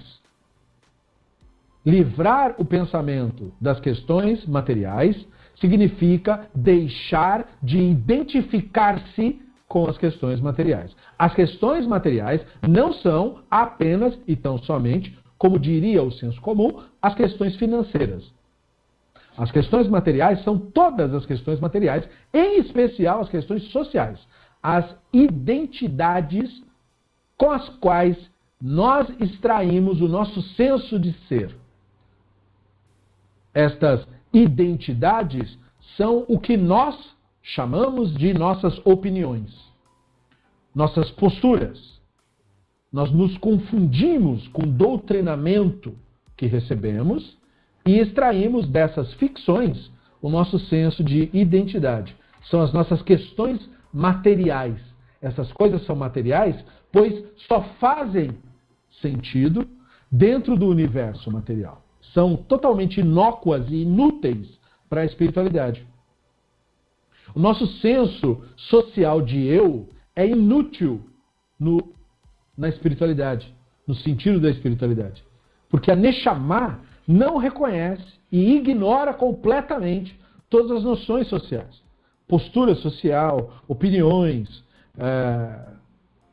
livrar 1.90 2.56
o 2.58 2.66
pensamento 2.66 3.52
das 3.60 3.80
questões 3.80 4.46
materiais 4.46 5.16
significa 5.60 6.48
deixar 6.56 7.48
de 7.62 7.78
identificar-se 7.78 9.42
com 9.68 9.88
as 9.88 9.98
questões 9.98 10.40
materiais. 10.40 10.96
As 11.18 11.34
questões 11.34 11.86
materiais 11.86 12.42
não 12.68 12.94
são 12.94 13.40
apenas 13.52 14.18
e 14.28 14.36
tão 14.36 14.58
somente, 14.58 15.18
como 15.38 15.60
diria 15.60 16.02
o 16.02 16.12
senso 16.12 16.40
comum, 16.42 16.82
as 17.02 17.14
questões 17.14 17.56
financeiras. 17.56 18.32
As 19.38 19.52
questões 19.52 19.88
materiais 19.88 20.44
são 20.44 20.58
todas 20.58 21.14
as 21.14 21.26
questões 21.26 21.60
materiais, 21.60 22.08
em 22.34 22.60
especial 22.60 23.22
as 23.22 23.30
questões 23.30 23.64
sociais, 23.72 24.20
as 24.62 24.96
identidades 25.14 26.62
com 27.38 27.52
as 27.52 27.70
quais 27.80 28.18
nós 28.62 29.08
extraímos 29.22 30.02
o 30.02 30.08
nosso 30.08 30.42
senso 30.42 31.00
de 31.00 31.14
ser. 31.28 31.56
Estas 33.54 34.08
identidades 34.34 35.58
são 35.98 36.26
o 36.28 36.40
que 36.40 36.56
nós 36.56 36.96
chamamos 37.42 38.14
de 38.14 38.34
nossas 38.34 38.80
opiniões, 38.86 39.54
nossas 40.74 41.10
posturas. 41.12 42.00
Nós 42.92 43.12
nos 43.12 43.38
confundimos 43.38 44.48
com 44.50 44.64
o 44.64 44.72
doutrinamento 44.72 45.96
que 46.36 46.46
recebemos 46.46 47.38
e 47.86 48.00
extraímos 48.00 48.68
dessas 48.68 49.14
ficções 49.14 49.92
o 50.22 50.30
nosso 50.30 50.60
senso 50.60 51.04
de 51.04 51.30
identidade. 51.34 52.16
São 52.50 52.62
as 52.62 52.74
nossas 52.74 53.02
questões 53.02 53.70
materiais. 53.94 54.80
Essas 55.22 55.52
coisas 55.52 55.86
são 55.86 55.96
materiais, 55.96 56.56
pois 56.92 57.24
só 57.48 57.62
fazem 57.80 58.32
sentido 59.02 59.68
dentro 60.12 60.56
do 60.56 60.68
universo 60.68 61.32
material. 61.32 61.84
São 62.14 62.36
totalmente 62.36 63.00
inócuas 63.00 63.70
e 63.70 63.84
inúteis 63.84 64.60
para 64.90 65.02
a 65.02 65.06
espiritualidade. 65.06 65.86
O 67.36 67.40
nosso 67.40 67.68
senso 67.80 68.44
social 68.56 69.22
de 69.22 69.46
eu 69.46 69.88
é 70.16 70.26
inútil 70.26 71.02
no, 71.60 71.94
na 72.58 72.68
espiritualidade, 72.70 73.54
no 73.88 73.94
sentido 73.94 74.40
da 74.40 74.50
espiritualidade. 74.50 75.24
Porque 75.70 75.92
a 75.92 75.96
Neshama 75.96 76.82
não 77.08 77.38
reconhece 77.38 78.20
e 78.32 78.56
ignora 78.56 79.14
completamente 79.14 80.20
todas 80.50 80.72
as 80.72 80.84
noções 80.84 81.28
sociais. 81.28 81.82
Postura 82.28 82.76
social, 82.76 83.62
opiniões, 83.68 84.64
é, 84.98 85.70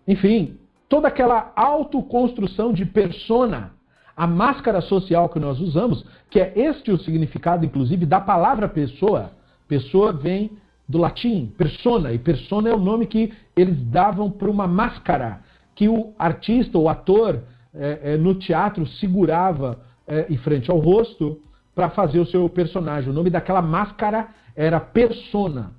enfim, 0.08 0.58
toda 0.88 1.08
aquela 1.08 1.52
autoconstrução 1.54 2.72
de 2.72 2.84
persona, 2.84 3.72
a 4.16 4.26
máscara 4.26 4.80
social 4.80 5.28
que 5.28 5.38
nós 5.38 5.60
usamos, 5.60 6.04
que 6.30 6.40
é 6.40 6.52
este 6.56 6.90
o 6.90 6.98
significado, 6.98 7.66
inclusive, 7.66 8.06
da 8.06 8.20
palavra 8.20 8.68
pessoa. 8.68 9.32
Pessoa 9.68 10.12
vem 10.12 10.52
do 10.88 10.98
latim, 10.98 11.52
persona, 11.58 12.12
e 12.12 12.18
persona 12.18 12.70
é 12.70 12.74
o 12.74 12.78
nome 12.78 13.06
que 13.06 13.32
eles 13.54 13.76
davam 13.88 14.30
para 14.30 14.50
uma 14.50 14.66
máscara 14.66 15.40
que 15.74 15.88
o 15.88 16.14
artista, 16.18 16.78
o 16.78 16.88
ator, 16.88 17.42
é, 17.74 18.14
é, 18.14 18.16
no 18.16 18.34
teatro 18.34 18.86
segurava 18.86 19.78
é, 20.06 20.26
em 20.30 20.38
frente 20.38 20.70
ao 20.70 20.78
rosto 20.78 21.38
para 21.74 21.90
fazer 21.90 22.18
o 22.18 22.26
seu 22.26 22.48
personagem. 22.48 23.10
O 23.10 23.12
nome 23.12 23.28
daquela 23.28 23.60
máscara 23.60 24.28
era 24.54 24.80
persona. 24.80 25.72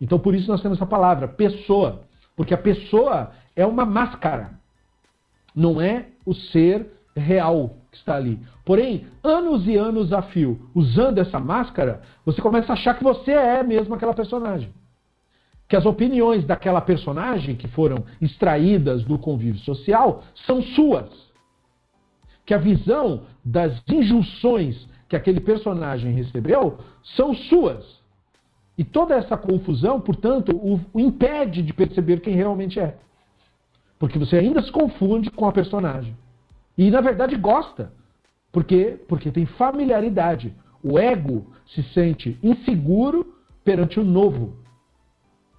Então 0.00 0.18
por 0.18 0.34
isso 0.34 0.48
nós 0.48 0.60
temos 0.60 0.78
essa 0.78 0.86
palavra, 0.86 1.28
pessoa, 1.28 2.02
porque 2.34 2.52
a 2.52 2.58
pessoa 2.58 3.30
é 3.54 3.64
uma 3.64 3.86
máscara, 3.86 4.58
não 5.54 5.80
é 5.80 6.06
o 6.24 6.34
ser 6.34 6.95
real 7.20 7.76
que 7.90 7.98
está 7.98 8.16
ali. 8.16 8.38
Porém, 8.64 9.06
anos 9.22 9.66
e 9.66 9.76
anos 9.76 10.12
a 10.12 10.22
fio, 10.22 10.68
usando 10.74 11.18
essa 11.18 11.40
máscara, 11.40 12.02
você 12.24 12.40
começa 12.40 12.72
a 12.72 12.74
achar 12.74 12.94
que 12.94 13.04
você 13.04 13.32
é 13.32 13.62
mesmo 13.62 13.94
aquela 13.94 14.14
personagem. 14.14 14.70
Que 15.68 15.76
as 15.76 15.84
opiniões 15.84 16.44
daquela 16.44 16.80
personagem 16.80 17.56
que 17.56 17.66
foram 17.68 18.04
extraídas 18.20 19.02
do 19.04 19.18
convívio 19.18 19.60
social 19.60 20.22
são 20.46 20.62
suas. 20.62 21.10
Que 22.44 22.54
a 22.54 22.58
visão 22.58 23.22
das 23.44 23.82
injunções 23.88 24.86
que 25.08 25.16
aquele 25.16 25.40
personagem 25.40 26.12
recebeu 26.12 26.78
são 27.02 27.34
suas. 27.34 27.84
E 28.78 28.84
toda 28.84 29.14
essa 29.14 29.36
confusão, 29.36 30.00
portanto, 30.00 30.54
o, 30.54 30.80
o 30.92 31.00
impede 31.00 31.62
de 31.62 31.72
perceber 31.72 32.20
quem 32.20 32.34
realmente 32.34 32.78
é. 32.78 32.96
Porque 33.98 34.18
você 34.18 34.36
ainda 34.36 34.62
se 34.62 34.70
confunde 34.70 35.30
com 35.30 35.46
a 35.46 35.52
personagem. 35.52 36.14
E 36.76 36.90
na 36.90 37.00
verdade 37.00 37.36
gosta. 37.36 37.92
Por 38.52 38.64
quê? 38.64 38.98
Porque 39.08 39.30
tem 39.30 39.46
familiaridade. 39.46 40.54
O 40.82 40.98
ego 40.98 41.46
se 41.66 41.82
sente 41.92 42.38
inseguro 42.42 43.34
perante 43.64 43.98
o 43.98 44.04
novo. 44.04 44.56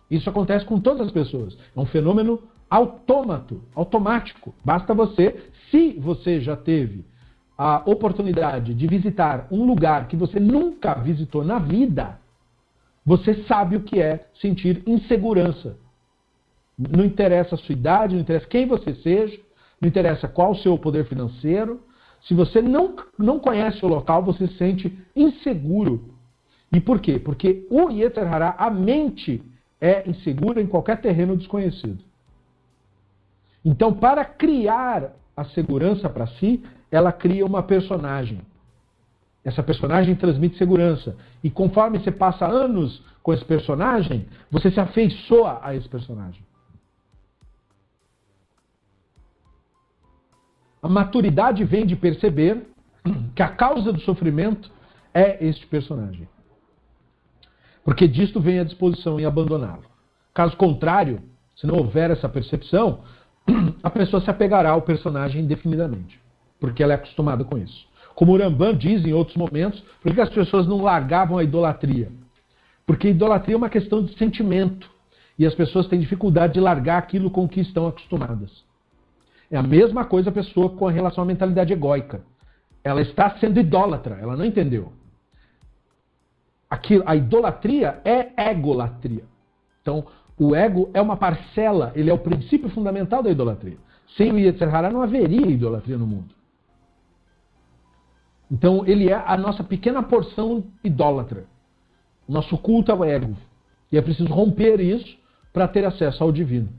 Isso 0.10 0.30
acontece 0.30 0.66
com 0.66 0.80
todas 0.80 1.08
as 1.08 1.12
pessoas. 1.12 1.58
É 1.76 1.80
um 1.80 1.86
fenômeno 1.86 2.42
autômato, 2.70 3.62
automático. 3.76 4.54
Basta 4.64 4.94
você, 4.94 5.50
se 5.70 5.94
você 6.00 6.40
já 6.40 6.56
teve 6.56 7.06
a 7.58 7.82
oportunidade 7.86 8.74
de 8.74 8.88
visitar 8.88 9.48
um 9.52 9.66
lugar 9.66 10.08
que 10.08 10.16
você 10.16 10.40
nunca 10.40 10.94
visitou 10.96 11.44
na 11.44 11.60
vida, 11.60 12.20
você 13.06 13.44
sabe 13.46 13.76
o 13.76 13.82
que 13.82 14.00
é 14.02 14.28
sentir 14.40 14.84
insegurança. 14.86 15.78
Não 16.78 17.04
interessa 17.04 17.56
a 17.56 17.58
sua 17.58 17.74
idade, 17.74 18.14
não 18.14 18.22
interessa 18.22 18.46
quem 18.46 18.68
você 18.68 18.94
seja, 18.96 19.40
não 19.80 19.88
interessa 19.88 20.28
qual 20.28 20.52
o 20.52 20.58
seu 20.58 20.78
poder 20.78 21.06
financeiro. 21.06 21.82
Se 22.22 22.34
você 22.34 22.62
não, 22.62 22.96
não 23.18 23.40
conhece 23.40 23.86
o 23.86 23.88
local, 23.88 24.24
você 24.24 24.48
se 24.48 24.58
sente 24.58 24.98
inseguro. 25.16 26.14
E 26.72 26.80
por 26.80 27.00
quê? 27.00 27.20
Porque 27.20 27.66
o 27.70 27.90
Yeter 27.90 28.32
Hará, 28.32 28.56
a 28.58 28.70
mente, 28.70 29.42
é 29.80 30.10
insegura 30.10 30.62
em 30.62 30.68
qualquer 30.68 31.00
terreno 31.00 31.38
desconhecido. 31.38 32.04
Então, 33.64 33.94
para 33.94 34.26
criar 34.26 35.14
a 35.36 35.46
segurança 35.46 36.10
para 36.10 36.28
si, 36.28 36.64
ela 36.92 37.12
cria 37.12 37.46
uma 37.46 37.62
personagem. 37.62 38.42
Essa 39.44 39.62
personagem 39.62 40.16
transmite 40.16 40.58
segurança. 40.58 41.16
E 41.44 41.50
conforme 41.50 42.00
você 42.00 42.12
passa 42.12 42.46
anos 42.46 43.04
com 43.22 43.34
esse 43.34 43.46
personagem, 43.46 44.26
você 44.50 44.72
se 44.72 44.80
afeiçoa 44.80 45.60
a 45.62 45.76
esse 45.76 45.88
personagem. 45.88 46.47
A 50.88 50.90
maturidade 50.90 51.66
vem 51.66 51.86
de 51.86 51.98
perceber 51.98 52.66
que 53.36 53.44
a 53.44 53.50
causa 53.50 53.92
do 53.92 54.00
sofrimento 54.00 54.72
é 55.14 55.46
este 55.46 55.68
personagem. 55.68 56.30
Porque 57.84 58.08
disto 58.08 58.40
vem 58.40 58.60
a 58.60 58.64
disposição 58.64 59.20
em 59.20 59.26
abandoná-lo. 59.26 59.84
Caso 60.34 60.56
contrário, 60.56 61.22
se 61.58 61.68
não 61.68 61.76
houver 61.76 62.10
essa 62.10 62.30
percepção, 62.30 63.02
a 63.84 63.90
pessoa 63.90 64.22
se 64.22 64.30
apegará 64.30 64.70
ao 64.70 64.82
personagem 64.82 65.42
indefinidamente, 65.42 66.22
porque 66.58 66.82
ela 66.82 66.94
é 66.94 66.96
acostumada 66.96 67.44
com 67.44 67.58
isso. 67.58 67.86
Como 68.16 68.32
o 68.32 68.38
Rambam 68.38 68.74
diz 68.74 69.04
em 69.06 69.12
outros 69.12 69.36
momentos, 69.36 69.84
por 70.02 70.16
que 70.16 70.22
as 70.22 70.30
pessoas 70.30 70.66
não 70.66 70.82
largavam 70.82 71.38
a 71.38 71.44
idolatria? 71.44 72.10
Porque 72.86 73.10
idolatria 73.10 73.56
é 73.56 73.58
uma 73.58 73.70
questão 73.70 74.06
de 74.06 74.18
sentimento. 74.18 74.90
E 75.38 75.46
as 75.46 75.54
pessoas 75.54 75.86
têm 75.88 76.00
dificuldade 76.00 76.54
de 76.54 76.62
largar 76.62 76.98
aquilo 76.98 77.30
com 77.30 77.46
que 77.46 77.60
estão 77.60 77.88
acostumadas. 77.88 78.66
É 79.50 79.58
a 79.58 79.64
mesma 79.64 80.06
coisa 80.06 80.30
a 80.30 80.34
pessoa 80.34 80.70
com 80.70 80.86
relação 80.88 81.24
à 81.24 81.28
mentalidade 81.28 81.72
egóica. 81.72 82.22
Ela 82.84 83.02
está 83.02 83.38
sendo 83.38 83.60
idólatra, 83.60 84.18
ela 84.22 84.36
não 84.36 84.46
entendeu. 84.46 84.92
aquilo, 86.70 87.04
a 87.06 87.16
idolatria 87.16 88.02
é 88.04 88.52
egolatria. 88.52 89.24
Então, 89.82 90.06
o 90.38 90.56
ego 90.56 90.90
é 90.94 91.02
uma 91.02 91.18
parcela, 91.18 91.92
ele 91.96 92.10
é 92.10 92.14
o 92.14 92.20
princípio 92.20 92.70
fundamental 92.70 93.24
da 93.24 93.30
idolatria. 93.30 93.78
Sem 94.16 94.32
o 94.32 94.40
Yetzer 94.40 94.74
Hará 94.74 94.92
não 94.92 95.02
haveria 95.02 95.48
idolatria 95.48 95.98
no 95.98 96.08
mundo. 96.08 96.36
Então, 98.50 98.86
ele 98.86 99.10
é 99.10 99.14
a 99.14 99.36
nossa 99.38 99.64
pequena 99.64 100.04
porção 100.04 100.64
idólatra. 100.84 101.46
O 102.28 102.32
nosso 102.32 102.58
culto 102.58 102.92
ao 102.92 103.04
ego. 103.04 103.36
E 103.92 103.98
é 103.98 104.02
preciso 104.02 104.32
romper 104.32 104.80
isso 104.80 105.18
para 105.52 105.68
ter 105.68 105.86
acesso 105.86 106.24
ao 106.24 106.32
divino. 106.32 106.70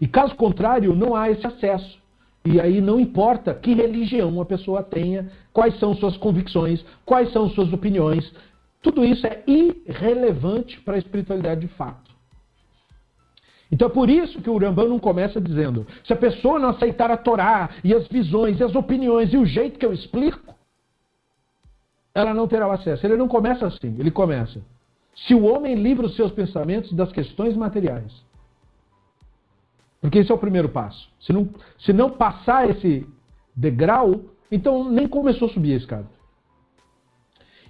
E 0.00 0.08
caso 0.08 0.34
contrário, 0.34 0.94
não 0.94 1.14
há 1.14 1.30
esse 1.30 1.46
acesso. 1.46 1.98
E 2.44 2.58
aí 2.58 2.80
não 2.80 2.98
importa 2.98 3.52
que 3.54 3.74
religião 3.74 4.40
a 4.40 4.46
pessoa 4.46 4.82
tenha, 4.82 5.30
quais 5.52 5.78
são 5.78 5.94
suas 5.94 6.16
convicções, 6.16 6.84
quais 7.04 7.30
são 7.32 7.50
suas 7.50 7.70
opiniões, 7.72 8.32
tudo 8.82 9.04
isso 9.04 9.26
é 9.26 9.42
irrelevante 9.46 10.80
para 10.80 10.94
a 10.94 10.98
espiritualidade 10.98 11.60
de 11.60 11.68
fato. 11.68 12.10
Então 13.70 13.88
é 13.88 13.90
por 13.90 14.08
isso 14.08 14.40
que 14.40 14.50
o 14.50 14.58
Rambam 14.58 14.88
não 14.88 14.98
começa 14.98 15.40
dizendo: 15.40 15.86
se 16.04 16.12
a 16.12 16.16
pessoa 16.16 16.58
não 16.58 16.70
aceitar 16.70 17.10
a 17.10 17.16
Torá 17.16 17.70
e 17.84 17.94
as 17.94 18.08
visões 18.08 18.58
e 18.58 18.64
as 18.64 18.74
opiniões 18.74 19.32
e 19.32 19.36
o 19.36 19.44
jeito 19.44 19.78
que 19.78 19.84
eu 19.84 19.92
explico, 19.92 20.54
ela 22.14 22.34
não 22.34 22.48
terá 22.48 22.66
o 22.66 22.72
acesso. 22.72 23.06
Ele 23.06 23.16
não 23.16 23.28
começa 23.28 23.66
assim, 23.66 23.94
ele 23.98 24.10
começa. 24.10 24.60
Se 25.14 25.34
o 25.34 25.44
homem 25.44 25.74
livra 25.74 26.06
os 26.06 26.16
seus 26.16 26.32
pensamentos 26.32 26.92
das 26.92 27.12
questões 27.12 27.54
materiais. 27.54 28.12
Porque 30.00 30.18
esse 30.18 30.30
é 30.30 30.34
o 30.34 30.38
primeiro 30.38 30.68
passo. 30.68 31.08
Se 31.20 31.32
não, 31.32 31.48
se 31.78 31.92
não 31.92 32.10
passar 32.10 32.68
esse 32.70 33.06
degrau, 33.54 34.22
então 34.50 34.90
nem 34.90 35.06
começou 35.06 35.48
a 35.48 35.52
subir 35.52 35.74
a 35.74 35.76
escada. 35.76 36.08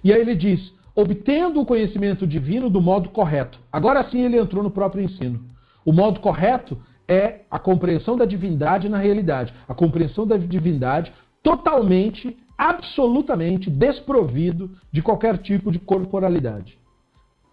E 0.03 0.13
aí 0.13 0.21
ele 0.21 0.35
diz: 0.35 0.73
obtendo 0.95 1.59
o 1.59 1.65
conhecimento 1.65 2.25
divino 2.25 2.69
do 2.69 2.81
modo 2.81 3.09
correto. 3.09 3.59
Agora 3.71 4.09
sim 4.09 4.21
ele 4.21 4.37
entrou 4.37 4.63
no 4.63 4.71
próprio 4.71 5.03
ensino. 5.03 5.43
O 5.85 5.91
modo 5.91 6.19
correto 6.19 6.81
é 7.07 7.41
a 7.49 7.59
compreensão 7.59 8.15
da 8.15 8.25
divindade 8.25 8.87
na 8.87 8.97
realidade. 8.97 9.53
A 9.67 9.73
compreensão 9.73 10.25
da 10.25 10.37
divindade 10.37 11.11
totalmente, 11.43 12.37
absolutamente 12.57 13.69
desprovido 13.69 14.71
de 14.91 15.01
qualquer 15.01 15.37
tipo 15.39 15.71
de 15.71 15.79
corporalidade. 15.79 16.77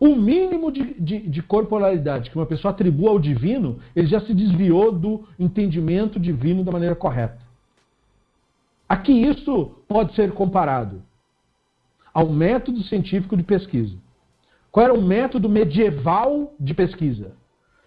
O 0.01 0.15
mínimo 0.15 0.71
de, 0.71 0.95
de, 0.95 1.19
de, 1.19 1.43
corporalidade 1.43 2.31
que 2.31 2.37
uma 2.37 2.47
pessoa 2.47 2.71
atribua 2.73 3.11
ao 3.11 3.19
divino, 3.19 3.81
ele 3.97 4.07
já 4.07 4.21
se 4.21 4.33
desviou 4.33 4.93
do 4.93 5.25
entendimento 5.39 6.21
divino 6.21 6.63
da 6.63 6.71
maneira 6.71 6.95
correta. 6.95 7.39
Aqui 8.89 9.13
isso 9.13 9.73
pode 9.89 10.15
ser 10.15 10.33
comparado 10.33 11.03
ao 12.15 12.29
método 12.29 12.83
científico 12.85 13.37
de 13.37 13.43
pesquisa. 13.43 13.97
Qual 14.71 14.85
era 14.85 14.95
o 14.95 15.03
método 15.03 15.49
medieval 15.49 16.55
de 16.59 16.75
pesquisa? 16.75 17.33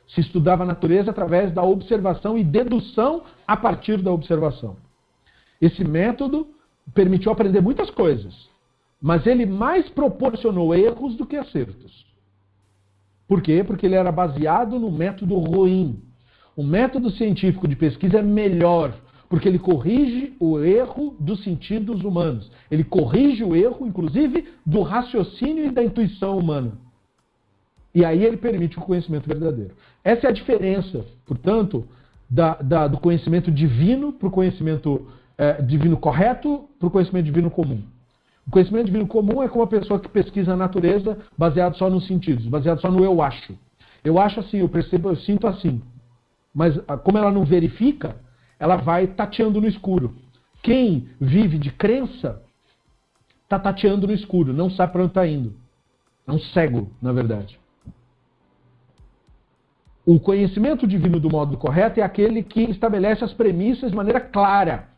Se 0.10 0.20
estudava 0.20 0.64
a 0.64 0.66
natureza 0.68 1.12
através 1.12 1.54
da 1.54 1.64
observação 1.64 2.38
e 2.38 2.44
dedução 2.44 3.24
a 3.48 3.56
partir 3.56 4.02
da 4.02 4.12
observação. 4.12 4.76
Esse 5.62 5.84
método 5.84 6.48
permitiu 6.94 7.32
aprender 7.32 7.62
muitas 7.62 7.90
coisas, 7.90 8.50
mas 9.02 9.26
ele 9.26 9.46
mais 9.46 9.90
proporcionou 9.90 10.76
erros 10.76 11.16
do 11.16 11.26
que 11.26 11.36
acertos. 11.36 12.06
Por 13.28 13.42
quê? 13.42 13.64
Porque 13.64 13.86
ele 13.86 13.96
era 13.96 14.12
baseado 14.12 14.78
no 14.78 14.92
método 14.92 15.36
ruim. 15.36 16.00
O 16.56 16.64
método 16.64 17.10
científico 17.12 17.68
de 17.68 17.76
pesquisa 17.76 18.20
é 18.20 18.22
melhor, 18.22 18.94
porque 19.30 19.48
ele 19.48 19.58
corrige 19.58 20.34
o 20.40 20.60
erro 20.60 21.16
dos 21.20 21.44
sentidos 21.44 22.04
humanos. 22.04 22.52
Ele 22.70 22.84
corrige 22.84 23.44
o 23.44 23.56
erro, 23.56 23.88
inclusive, 23.88 24.48
do 24.66 24.82
raciocínio 24.82 25.66
e 25.66 25.72
da 25.72 25.84
intuição 25.84 26.38
humana. 26.38 26.74
E 27.96 28.06
aí 28.06 28.24
ele 28.24 28.38
permite 28.38 28.78
o 28.78 28.82
conhecimento 28.82 29.28
verdadeiro. 29.28 29.74
Essa 30.04 30.28
é 30.28 30.30
a 30.30 30.34
diferença, 30.34 31.06
portanto, 31.26 31.88
da, 32.30 32.56
da, 32.56 32.88
do 32.88 32.98
conhecimento 32.98 33.52
divino 33.52 34.14
para 34.14 34.28
o 34.28 34.32
conhecimento 34.32 35.08
é, 35.38 35.62
divino 35.62 35.98
correto 35.98 36.70
para 36.78 36.88
o 36.88 36.92
conhecimento 36.92 37.26
divino 37.26 37.50
comum. 37.50 37.82
O 38.48 38.52
conhecimento 38.52 38.86
divino 38.86 39.08
comum 39.08 39.42
é 39.44 39.48
como 39.48 39.64
a 39.64 39.68
pessoa 39.68 40.00
que 40.00 40.10
pesquisa 40.10 40.54
a 40.54 40.58
natureza 40.58 41.18
baseado 41.38 41.78
só 41.78 41.90
nos 41.90 42.08
sentidos, 42.08 42.48
baseado 42.48 42.82
só 42.82 42.90
no 42.90 43.04
eu 43.04 43.22
acho. 43.22 43.58
Eu 44.04 44.20
acho 44.20 44.40
assim, 44.40 44.58
eu 44.58 44.70
percebo, 44.70 45.10
eu 45.10 45.16
sinto 45.16 45.48
assim. 45.48 45.82
Mas 46.54 46.78
ah, 46.88 46.98
como 46.98 47.18
ela 47.18 47.32
não 47.32 47.46
verifica, 47.46 48.16
ela 48.60 48.76
vai 48.76 49.08
tateando 49.08 49.62
no 49.62 49.68
escuro. 49.68 50.16
Quem 50.62 51.10
vive 51.20 51.58
de 51.58 51.72
crença 51.72 52.42
está 53.44 53.60
tateando 53.60 54.08
no 54.08 54.14
escuro, 54.14 54.54
não 54.54 54.70
sabe 54.70 54.94
para 54.94 55.02
onde 55.02 55.12
está 55.12 55.28
indo. 55.28 55.56
É 56.28 56.32
um 56.32 56.40
cego, 56.40 56.92
na 57.02 57.12
verdade. 57.12 57.60
O 60.06 60.20
conhecimento 60.20 60.88
divino 60.88 61.20
do 61.20 61.30
modo 61.30 61.58
correto 61.58 62.00
é 62.00 62.04
aquele 62.04 62.42
que 62.44 62.62
estabelece 62.64 63.24
as 63.24 63.34
premissas 63.34 63.92
de 63.92 63.96
maneira 63.96 64.20
clara. 64.20 64.90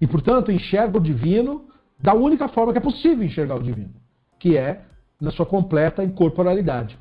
E, 0.00 0.06
portanto, 0.06 0.50
enxerga 0.50 0.98
o 0.98 1.00
divino 1.00 1.69
da 2.02 2.14
única 2.14 2.48
forma 2.48 2.72
que 2.72 2.78
é 2.78 2.82
possível 2.82 3.24
enxergar 3.24 3.56
o 3.56 3.62
divino, 3.62 3.94
que 4.38 4.56
é 4.56 4.82
na 5.20 5.30
sua 5.30 5.44
completa 5.44 6.02
incorporalidade. 6.02 6.98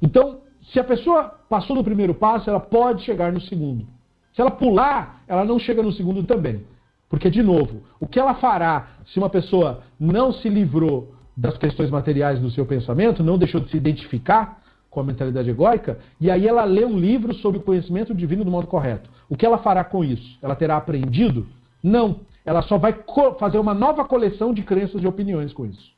Então, 0.00 0.40
se 0.72 0.80
a 0.80 0.84
pessoa 0.84 1.24
passou 1.48 1.76
no 1.76 1.84
primeiro 1.84 2.14
passo, 2.14 2.48
ela 2.48 2.60
pode 2.60 3.02
chegar 3.02 3.32
no 3.32 3.40
segundo. 3.40 3.86
Se 4.34 4.40
ela 4.40 4.50
pular, 4.50 5.22
ela 5.26 5.44
não 5.44 5.58
chega 5.58 5.82
no 5.82 5.92
segundo 5.92 6.22
também. 6.22 6.64
Porque, 7.08 7.28
de 7.28 7.42
novo, 7.42 7.82
o 7.98 8.06
que 8.06 8.20
ela 8.20 8.34
fará 8.34 8.90
se 9.06 9.18
uma 9.18 9.28
pessoa 9.28 9.82
não 9.98 10.32
se 10.32 10.48
livrou 10.48 11.12
das 11.36 11.58
questões 11.58 11.90
materiais 11.90 12.38
do 12.38 12.50
seu 12.50 12.64
pensamento, 12.64 13.22
não 13.22 13.36
deixou 13.36 13.60
de 13.60 13.70
se 13.70 13.76
identificar 13.76 14.62
com 14.88 15.00
a 15.00 15.04
mentalidade 15.04 15.48
egóica, 15.48 15.98
e 16.20 16.30
aí 16.30 16.46
ela 16.46 16.64
lê 16.64 16.84
um 16.84 16.98
livro 16.98 17.32
sobre 17.34 17.58
o 17.58 17.62
conhecimento 17.62 18.14
divino 18.14 18.44
do 18.44 18.50
modo 18.50 18.66
correto. 18.66 19.08
O 19.28 19.36
que 19.36 19.46
ela 19.46 19.58
fará 19.58 19.84
com 19.84 20.04
isso? 20.04 20.38
Ela 20.42 20.56
terá 20.56 20.76
aprendido? 20.76 21.46
Não. 21.82 22.20
Ela 22.44 22.62
só 22.62 22.78
vai 22.78 22.94
fazer 23.38 23.58
uma 23.58 23.74
nova 23.74 24.04
coleção 24.04 24.52
de 24.52 24.62
crenças 24.62 25.02
e 25.02 25.06
opiniões 25.06 25.52
com 25.52 25.66
isso. 25.66 25.92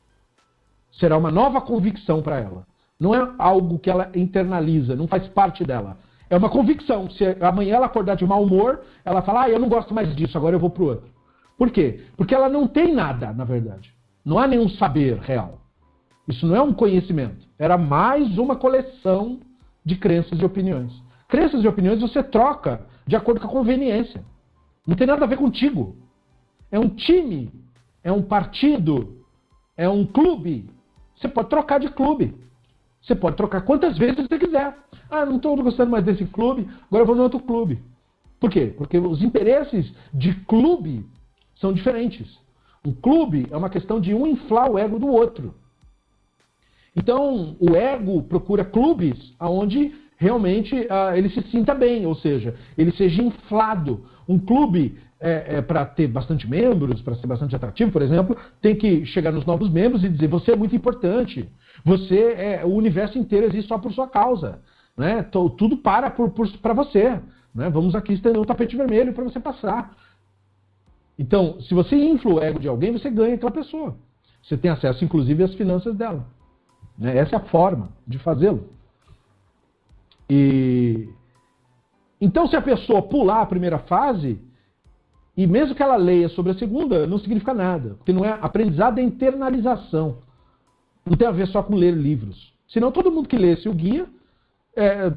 Será 0.93 1.17
uma 1.17 1.31
nova 1.31 1.61
convicção 1.61 2.21
para 2.21 2.41
ela. 2.41 2.67
Não 2.99 3.15
é 3.15 3.35
algo 3.39 3.79
que 3.79 3.91
ela 3.91 4.11
internaliza, 4.15 4.95
não 4.95 5.09
faz 5.09 5.27
parte 5.29 5.65
dela. 5.65 5.99
É 6.29 6.37
uma 6.37 6.49
convicção. 6.49 7.11
Se 7.11 7.25
amanhã 7.41 7.77
ela 7.77 7.87
acordar 7.87 8.17
de 8.17 8.27
mau 8.27 8.43
humor, 8.43 8.83
ela 9.05 9.23
fala: 9.23 9.43
Ah, 9.43 9.51
eu 9.51 9.59
não 9.59 9.69
gosto 9.69 9.95
mais 9.95 10.15
disso, 10.15 10.37
agora 10.37 10.57
eu 10.57 10.61
vou 10.61 10.71
pro 10.71 10.87
outro. 10.87 11.11
Por 11.59 11.71
quê? 11.71 12.05
Porque 12.17 12.35
ela 12.35 12.49
não 12.49 12.67
tem 12.67 12.93
nada, 12.95 13.33
na 13.33 13.45
verdade. 13.45 13.93
Não 14.25 14.39
há 14.39 14.47
nenhum 14.47 14.69
saber 14.69 15.19
real. 15.19 15.61
Isso 16.27 16.47
não 16.47 16.57
é 16.57 16.63
um 16.63 16.73
conhecimento. 16.73 17.47
Era 17.59 17.77
mais 17.77 18.39
uma 18.39 18.57
coleção 18.57 19.41
de 19.85 19.97
crenças 19.97 20.39
e 20.39 20.45
opiniões. 20.45 20.93
Crenças 21.29 21.65
e 21.65 21.69
opiniões 21.69 22.01
você 22.01 22.23
troca 22.23 22.87
de 23.07 23.17
acordo 23.17 23.41
com 23.41 23.47
a 23.47 23.51
conveniência. 23.51 24.25
Não 24.87 24.97
tem 24.97 25.07
nada 25.07 25.25
a 25.25 25.29
ver 25.29 25.37
contigo. 25.37 25.97
É 26.71 26.79
um 26.79 26.89
time, 26.89 27.51
é 28.03 28.11
um 28.11 28.23
partido, 28.23 29.25
é 29.77 29.89
um 29.89 30.05
clube. 30.05 30.69
Você 31.17 31.29
pode 31.29 31.49
trocar 31.49 31.79
de 31.79 31.89
clube. 31.89 32.35
Você 33.03 33.15
pode 33.15 33.37
trocar 33.37 33.63
quantas 33.63 33.99
vezes 33.99 34.27
você 34.27 34.39
quiser. 34.39 34.77
Ah, 35.11 35.27
não 35.27 35.37
estou 35.37 35.57
gostando 35.63 35.91
mais 35.91 36.05
desse 36.05 36.25
clube, 36.25 36.69
agora 36.87 37.03
eu 37.03 37.07
vou 37.07 37.17
no 37.17 37.23
outro 37.23 37.41
clube. 37.41 37.83
Por 38.41 38.51
quê? 38.51 38.73
Porque 38.77 38.99
os 38.99 39.23
interesses 39.23 39.93
de 40.13 40.35
clube 40.47 41.05
são 41.57 41.73
diferentes. 41.73 42.39
Um 42.85 42.93
clube 42.93 43.47
é 43.51 43.57
uma 43.57 43.71
questão 43.71 44.01
de 44.01 44.15
um 44.15 44.27
inflar 44.27 44.71
o 44.71 44.79
ego 44.79 44.99
do 44.99 45.07
outro. 45.07 45.55
Então, 46.95 47.57
o 47.61 47.75
ego 47.75 48.23
procura 48.23 48.65
clubes 48.65 49.35
onde 49.41 49.95
realmente 50.17 50.75
uh, 50.75 51.17
ele 51.17 51.31
se 51.31 51.43
sinta 51.51 51.75
bem, 51.75 52.07
ou 52.07 52.15
seja, 52.15 52.57
ele 52.77 52.93
seja 52.93 53.23
inflado. 53.23 54.05
Um 54.33 54.39
clube, 54.39 54.99
é, 55.21 55.57
é, 55.57 55.63
para 55.63 55.85
ter 55.85 56.09
bastante 56.09 56.49
membros, 56.49 57.01
para 57.01 57.15
ser 57.15 57.27
bastante 57.27 57.55
atrativo, 57.55 57.93
por 57.93 58.03
exemplo, 58.03 58.37
tem 58.61 58.75
que 58.75 59.05
chegar 59.07 59.31
nos 59.31 59.47
novos 59.47 59.71
membros 59.71 60.03
e 60.03 60.09
dizer: 60.09 60.27
você 60.27 60.53
é 60.53 60.57
muito 60.57 60.75
importante, 60.75 61.49
você 61.85 62.33
é, 62.33 62.65
o 62.65 62.71
universo 62.71 63.19
inteiro 63.19 63.47
existe 63.47 63.69
só 63.69 63.79
por 63.79 63.93
sua 63.93 64.09
causa, 64.09 64.61
né? 64.97 65.23
tudo 65.23 65.77
para 65.77 66.11
para 66.11 66.75
você. 66.75 67.21
Né? 67.55 67.69
Vamos 67.71 67.95
aqui 67.95 68.15
estender 68.15 68.41
um 68.41 68.45
tapete 68.45 68.77
vermelho 68.77 69.13
para 69.13 69.25
você 69.25 69.39
passar. 69.39 69.95
Então, 71.19 71.61
se 71.61 71.75
você 71.75 71.95
infla 71.95 72.35
o 72.35 72.43
ego 72.43 72.59
de 72.59 72.67
alguém, 72.67 72.91
você 72.93 73.11
ganha 73.11 73.35
aquela 73.35 73.51
pessoa. 73.51 73.97
Você 74.43 74.57
tem 74.57 74.71
acesso, 74.71 75.05
inclusive, 75.05 75.45
às 75.45 75.55
finanças 75.55 75.95
dela. 75.95 76.27
Né? 76.99 77.17
Essa 77.17 77.37
é 77.37 77.39
a 77.39 77.43
forma 77.43 77.91
de 78.07 78.19
fazê-lo. 78.19 78.71
E 80.29 81.09
então, 82.25 82.47
se 82.47 82.55
a 82.55 82.63
pessoa 82.63 83.03
pular 83.03 83.43
a 83.43 83.47
primeira 83.47 83.81
fase, 83.81 84.39
e 85.37 85.45
mesmo 85.45 85.75
que 85.75 85.83
ela 85.83 85.97
leia 85.97 86.29
sobre 86.29 86.53
a 86.53 86.55
segunda, 86.55 87.05
não 87.05 87.19
significa 87.19 87.53
nada, 87.53 87.97
porque 87.97 88.13
não 88.13 88.25
é 88.25 88.39
aprendizado 88.41 89.01
é 89.01 89.03
internalização. 89.03 90.19
Não 91.05 91.17
tem 91.17 91.27
a 91.27 91.33
ver 91.33 91.49
só 91.49 91.65
com 91.65 91.75
ler 91.75 91.93
livros. 91.93 92.55
Senão 92.69 92.93
todo 92.93 93.11
mundo 93.11 93.29
que 93.29 93.37
lesse 93.37 93.69
o 93.69 93.75
guia, 93.75 94.07
é, 94.77 95.11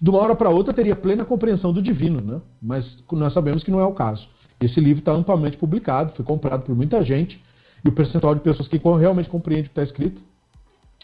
de 0.00 0.10
uma 0.10 0.18
hora 0.18 0.34
para 0.34 0.50
outra, 0.50 0.74
teria 0.74 0.96
plena 0.96 1.24
compreensão 1.24 1.72
do 1.72 1.80
divino, 1.80 2.20
né? 2.20 2.40
Mas 2.60 2.98
nós 3.12 3.32
sabemos 3.32 3.62
que 3.62 3.70
não 3.70 3.78
é 3.78 3.84
o 3.84 3.94
caso. 3.94 4.28
Esse 4.60 4.80
livro 4.80 4.98
está 4.98 5.12
amplamente 5.12 5.56
publicado, 5.56 6.16
foi 6.16 6.24
comprado 6.24 6.64
por 6.64 6.74
muita 6.74 7.00
gente, 7.04 7.40
e 7.84 7.88
o 7.88 7.92
percentual 7.92 8.34
de 8.34 8.40
pessoas 8.40 8.66
que 8.66 8.76
realmente 8.76 9.28
compreende 9.28 9.62
o 9.62 9.64
que 9.66 9.70
está 9.78 9.84
escrito 9.84 10.20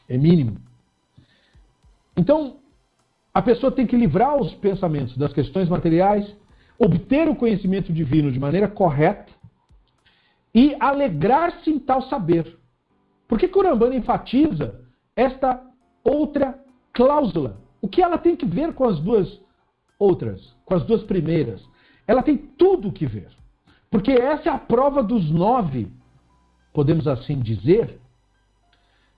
é 0.09 0.19
mínimo. 0.19 0.57
Então, 2.17 2.57
a 3.33 3.43
pessoa 3.43 3.71
tem 3.71 3.87
que 3.87 3.97
livrar 3.97 4.37
os 4.37 4.55
pensamentos 4.55 5.17
das 5.17 5.33
questões 5.33 5.69
materiais, 5.69 6.35
obter 6.79 7.29
o 7.29 7.37
conhecimento 7.37 7.93
divino 7.93 8.33
de 8.33 8.39
maneira 8.39 8.69
correta 8.69 9.33
e 10.55 10.77
alegrar-se 10.81 11.71
em 11.71 11.79
tal 11.79 12.03
saber. 12.03 12.59
Por 13.27 13.39
que 13.39 13.49
Kurambana 13.49 13.95
enfatiza 13.95 14.81
esta 15.15 15.63
outra 16.03 16.59
cláusula? 16.93 17.61
O 17.81 17.89
que 17.89 18.03
ela 18.03 18.19
tem 18.19 18.35
que 18.35 18.47
ver 18.47 18.73
com 18.73 18.85
as 18.85 18.99
duas 18.99 19.41
outras, 19.99 20.57
com 20.65 20.75
as 20.75 20.85
duas 20.85 21.03
primeiras? 21.03 21.63
Ela 22.07 22.23
tem 22.23 22.37
tudo 22.37 22.93
que 22.93 23.07
ver. 23.07 23.29
Porque 23.91 24.13
essa 24.13 24.49
é 24.49 24.53
a 24.53 24.59
prova 24.59 25.03
dos 25.03 25.31
nove, 25.31 25.91
podemos 26.73 27.07
assim 27.07 27.39
dizer, 27.39 28.01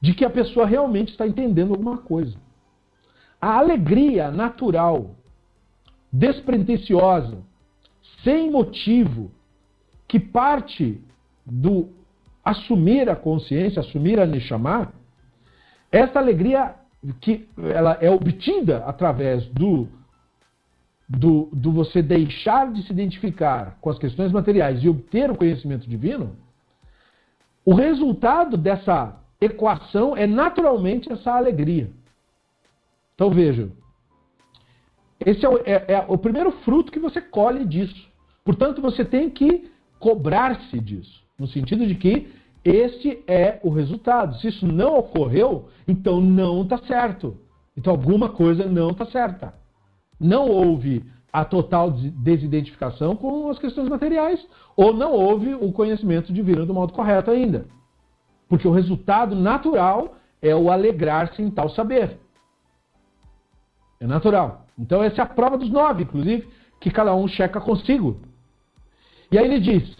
de 0.00 0.14
que 0.14 0.24
a 0.24 0.30
pessoa 0.30 0.66
realmente 0.66 1.10
está 1.10 1.26
entendendo 1.26 1.72
alguma 1.72 1.98
coisa. 1.98 2.36
A 3.40 3.56
alegria 3.56 4.30
natural, 4.30 5.14
despretensiosa, 6.12 7.38
sem 8.22 8.50
motivo, 8.50 9.30
que 10.06 10.20
parte 10.20 11.00
do 11.46 11.88
assumir 12.44 13.08
a 13.08 13.16
consciência, 13.16 13.80
assumir 13.80 14.18
a 14.18 14.26
Neshama, 14.26 14.92
essa 15.90 16.18
alegria 16.18 16.74
que 17.20 17.48
ela 17.74 17.96
é 18.00 18.10
obtida 18.10 18.84
através 18.86 19.46
do, 19.46 19.88
do, 21.08 21.48
do 21.52 21.72
você 21.72 22.02
deixar 22.02 22.72
de 22.72 22.82
se 22.82 22.92
identificar 22.92 23.78
com 23.80 23.90
as 23.90 23.98
questões 23.98 24.32
materiais 24.32 24.82
e 24.82 24.88
obter 24.88 25.30
o 25.30 25.36
conhecimento 25.36 25.88
divino, 25.88 26.36
o 27.64 27.74
resultado 27.74 28.56
dessa 28.56 29.16
equação 29.40 30.16
é 30.16 30.26
naturalmente 30.26 31.10
essa 31.10 31.32
alegria. 31.32 31.90
Então 33.20 33.28
veja, 33.28 33.70
esse 35.26 35.44
é 35.44 35.48
o, 35.50 35.58
é, 35.58 35.84
é 35.88 36.04
o 36.08 36.16
primeiro 36.16 36.50
fruto 36.64 36.90
que 36.90 36.98
você 36.98 37.20
colhe 37.20 37.66
disso. 37.66 38.08
Portanto, 38.42 38.80
você 38.80 39.04
tem 39.04 39.28
que 39.28 39.70
cobrar-se 39.98 40.80
disso, 40.80 41.22
no 41.38 41.46
sentido 41.46 41.86
de 41.86 41.96
que 41.96 42.32
este 42.64 43.22
é 43.26 43.60
o 43.62 43.68
resultado. 43.68 44.36
Se 44.38 44.48
isso 44.48 44.66
não 44.66 44.96
ocorreu, 44.96 45.68
então 45.86 46.18
não 46.18 46.62
está 46.62 46.78
certo. 46.78 47.36
Então 47.76 47.92
alguma 47.92 48.30
coisa 48.30 48.64
não 48.64 48.88
está 48.88 49.04
certa. 49.04 49.52
Não 50.18 50.48
houve 50.48 51.04
a 51.30 51.44
total 51.44 51.90
desidentificação 51.90 53.14
com 53.14 53.50
as 53.50 53.58
questões 53.58 53.90
materiais, 53.90 54.42
ou 54.74 54.94
não 54.94 55.12
houve 55.12 55.52
o 55.52 55.70
conhecimento 55.72 56.32
divino 56.32 56.64
do 56.64 56.72
modo 56.72 56.94
correto 56.94 57.30
ainda. 57.30 57.66
Porque 58.48 58.66
o 58.66 58.72
resultado 58.72 59.36
natural 59.36 60.16
é 60.40 60.56
o 60.56 60.70
alegrar-se 60.70 61.42
em 61.42 61.50
tal 61.50 61.68
saber. 61.68 62.18
É 64.00 64.06
natural. 64.06 64.66
Então 64.78 65.02
essa 65.02 65.20
é 65.20 65.24
a 65.24 65.28
prova 65.28 65.58
dos 65.58 65.70
nove, 65.70 66.04
inclusive, 66.04 66.48
que 66.80 66.90
cada 66.90 67.14
um 67.14 67.28
checa 67.28 67.60
consigo. 67.60 68.20
E 69.30 69.38
aí 69.38 69.44
ele 69.44 69.60
diz, 69.60 69.96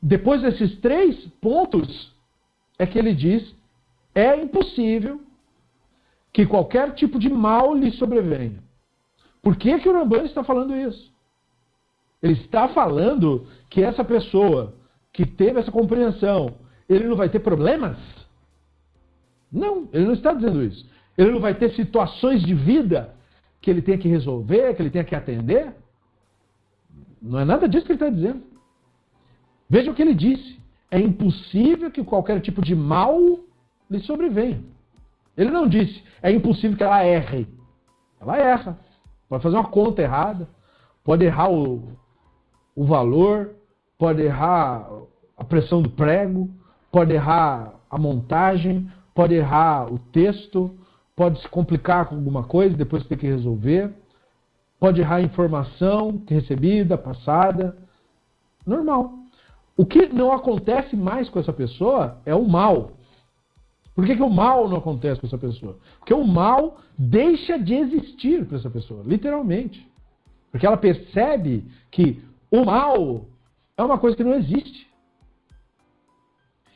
depois 0.00 0.42
desses 0.42 0.78
três 0.80 1.26
pontos, 1.40 2.14
é 2.78 2.86
que 2.86 2.98
ele 2.98 3.14
diz: 3.14 3.54
é 4.14 4.36
impossível 4.36 5.20
que 6.32 6.46
qualquer 6.46 6.94
tipo 6.94 7.18
de 7.18 7.28
mal 7.28 7.74
lhe 7.74 7.90
sobrevenha. 7.92 8.62
Por 9.42 9.56
que, 9.56 9.78
que 9.80 9.88
o 9.88 9.92
Rambam 9.92 10.24
está 10.24 10.44
falando 10.44 10.76
isso? 10.76 11.12
Ele 12.22 12.34
está 12.34 12.68
falando 12.68 13.46
que 13.68 13.82
essa 13.82 14.04
pessoa 14.04 14.74
que 15.12 15.26
teve 15.26 15.58
essa 15.58 15.72
compreensão, 15.72 16.54
ele 16.88 17.08
não 17.08 17.16
vai 17.16 17.28
ter 17.28 17.40
problemas? 17.40 17.98
Não, 19.50 19.88
ele 19.92 20.06
não 20.06 20.12
está 20.12 20.32
dizendo 20.32 20.62
isso. 20.62 20.88
Ele 21.16 21.30
não 21.30 21.40
vai 21.40 21.54
ter 21.54 21.70
situações 21.72 22.42
de 22.42 22.54
vida 22.54 23.14
que 23.60 23.70
ele 23.70 23.82
tenha 23.82 23.98
que 23.98 24.08
resolver, 24.08 24.74
que 24.74 24.82
ele 24.82 24.90
tenha 24.90 25.04
que 25.04 25.14
atender? 25.14 25.74
Não 27.20 27.38
é 27.38 27.44
nada 27.44 27.68
disso 27.68 27.86
que 27.86 27.92
ele 27.92 28.02
está 28.02 28.10
dizendo. 28.10 28.42
Veja 29.68 29.90
o 29.90 29.94
que 29.94 30.02
ele 30.02 30.14
disse. 30.14 30.60
É 30.90 30.98
impossível 30.98 31.90
que 31.90 32.04
qualquer 32.04 32.40
tipo 32.40 32.60
de 32.60 32.74
mal 32.74 33.18
lhe 33.90 34.00
sobrevenha. 34.00 34.62
Ele 35.36 35.50
não 35.50 35.66
disse, 35.66 36.02
é 36.22 36.30
impossível 36.30 36.76
que 36.76 36.84
ela 36.84 37.04
erre. 37.04 37.46
Ela 38.20 38.36
erra. 38.36 38.78
Pode 39.28 39.42
fazer 39.42 39.56
uma 39.56 39.68
conta 39.68 40.02
errada, 40.02 40.46
pode 41.02 41.24
errar 41.24 41.50
o, 41.50 41.96
o 42.76 42.84
valor, 42.84 43.54
pode 43.96 44.20
errar 44.20 44.86
a 45.36 45.44
pressão 45.44 45.80
do 45.80 45.88
prego, 45.88 46.50
pode 46.90 47.14
errar 47.14 47.72
a 47.90 47.96
montagem, 47.96 48.90
pode 49.14 49.34
errar 49.34 49.90
o 49.90 49.98
texto, 49.98 50.76
pode 51.14 51.40
se 51.40 51.48
complicar 51.48 52.06
com 52.06 52.14
alguma 52.16 52.44
coisa, 52.44 52.76
depois 52.76 53.06
ter 53.06 53.16
que 53.16 53.26
resolver, 53.26 53.92
pode 54.78 55.00
errar 55.00 55.16
a 55.16 55.22
informação 55.22 56.22
recebida, 56.28 56.96
passada. 56.98 57.76
Normal. 58.66 59.12
O 59.76 59.86
que 59.86 60.06
não 60.08 60.32
acontece 60.32 60.96
mais 60.96 61.28
com 61.28 61.38
essa 61.38 61.52
pessoa 61.52 62.20
é 62.24 62.34
o 62.34 62.46
mal. 62.48 62.92
Por 63.94 64.06
que, 64.06 64.16
que 64.16 64.22
o 64.22 64.30
mal 64.30 64.68
não 64.68 64.78
acontece 64.78 65.20
com 65.20 65.26
essa 65.26 65.38
pessoa? 65.38 65.78
Porque 65.98 66.14
o 66.14 66.24
mal 66.24 66.78
deixa 66.96 67.58
de 67.58 67.74
existir 67.74 68.44
para 68.46 68.58
essa 68.58 68.70
pessoa, 68.70 69.02
literalmente. 69.04 69.86
Porque 70.50 70.66
ela 70.66 70.76
percebe 70.76 71.66
que 71.90 72.22
o 72.50 72.64
mal 72.64 73.26
é 73.76 73.82
uma 73.82 73.98
coisa 73.98 74.16
que 74.16 74.24
não 74.24 74.34
existe. 74.34 74.90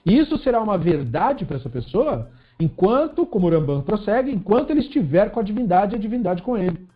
E 0.05 0.16
isso 0.16 0.39
será 0.39 0.62
uma 0.62 0.78
verdade 0.78 1.45
para 1.45 1.57
essa 1.57 1.68
pessoa 1.68 2.30
enquanto, 2.59 3.26
como 3.26 3.46
o 3.46 3.50
Rambam 3.50 3.82
prossegue, 3.82 4.32
enquanto 4.32 4.70
ele 4.70 4.80
estiver 4.80 5.30
com 5.30 5.40
a 5.40 5.42
divindade 5.42 5.94
a 5.94 5.98
divindade 5.98 6.42
com 6.42 6.57
ele. 6.57 6.86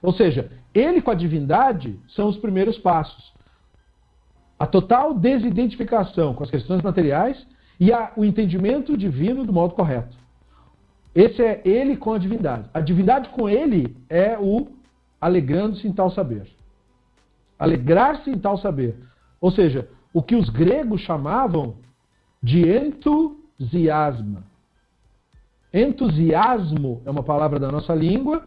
Ou 0.00 0.12
seja, 0.12 0.50
ele 0.72 1.02
com 1.02 1.10
a 1.10 1.14
divindade 1.14 1.98
são 2.08 2.28
os 2.28 2.36
primeiros 2.36 2.78
passos 2.78 3.32
a 4.58 4.66
total 4.66 5.14
desidentificação 5.14 6.34
com 6.34 6.42
as 6.42 6.50
questões 6.50 6.82
materiais 6.82 7.46
e 7.78 7.92
a, 7.92 8.12
o 8.16 8.24
entendimento 8.24 8.96
divino 8.96 9.44
do 9.44 9.52
modo 9.52 9.74
correto. 9.74 10.16
Esse 11.14 11.42
é 11.42 11.62
ele 11.64 11.96
com 11.96 12.12
a 12.12 12.18
divindade. 12.18 12.68
A 12.74 12.80
divindade 12.80 13.28
com 13.30 13.48
ele 13.48 13.96
é 14.08 14.36
o 14.38 14.68
alegrando-se 15.20 15.86
em 15.86 15.92
tal 15.92 16.10
saber. 16.10 16.48
Alegrar-se 17.58 18.30
em 18.30 18.38
tal 18.38 18.58
saber. 18.58 18.96
Ou 19.40 19.50
seja, 19.50 19.88
o 20.12 20.22
que 20.22 20.34
os 20.34 20.48
gregos 20.48 21.00
chamavam 21.02 21.76
de 22.42 22.62
entusiasmo. 22.68 24.42
Entusiasmo 25.72 27.02
é 27.04 27.10
uma 27.10 27.22
palavra 27.22 27.58
da 27.58 27.70
nossa 27.70 27.94
língua 27.94 28.46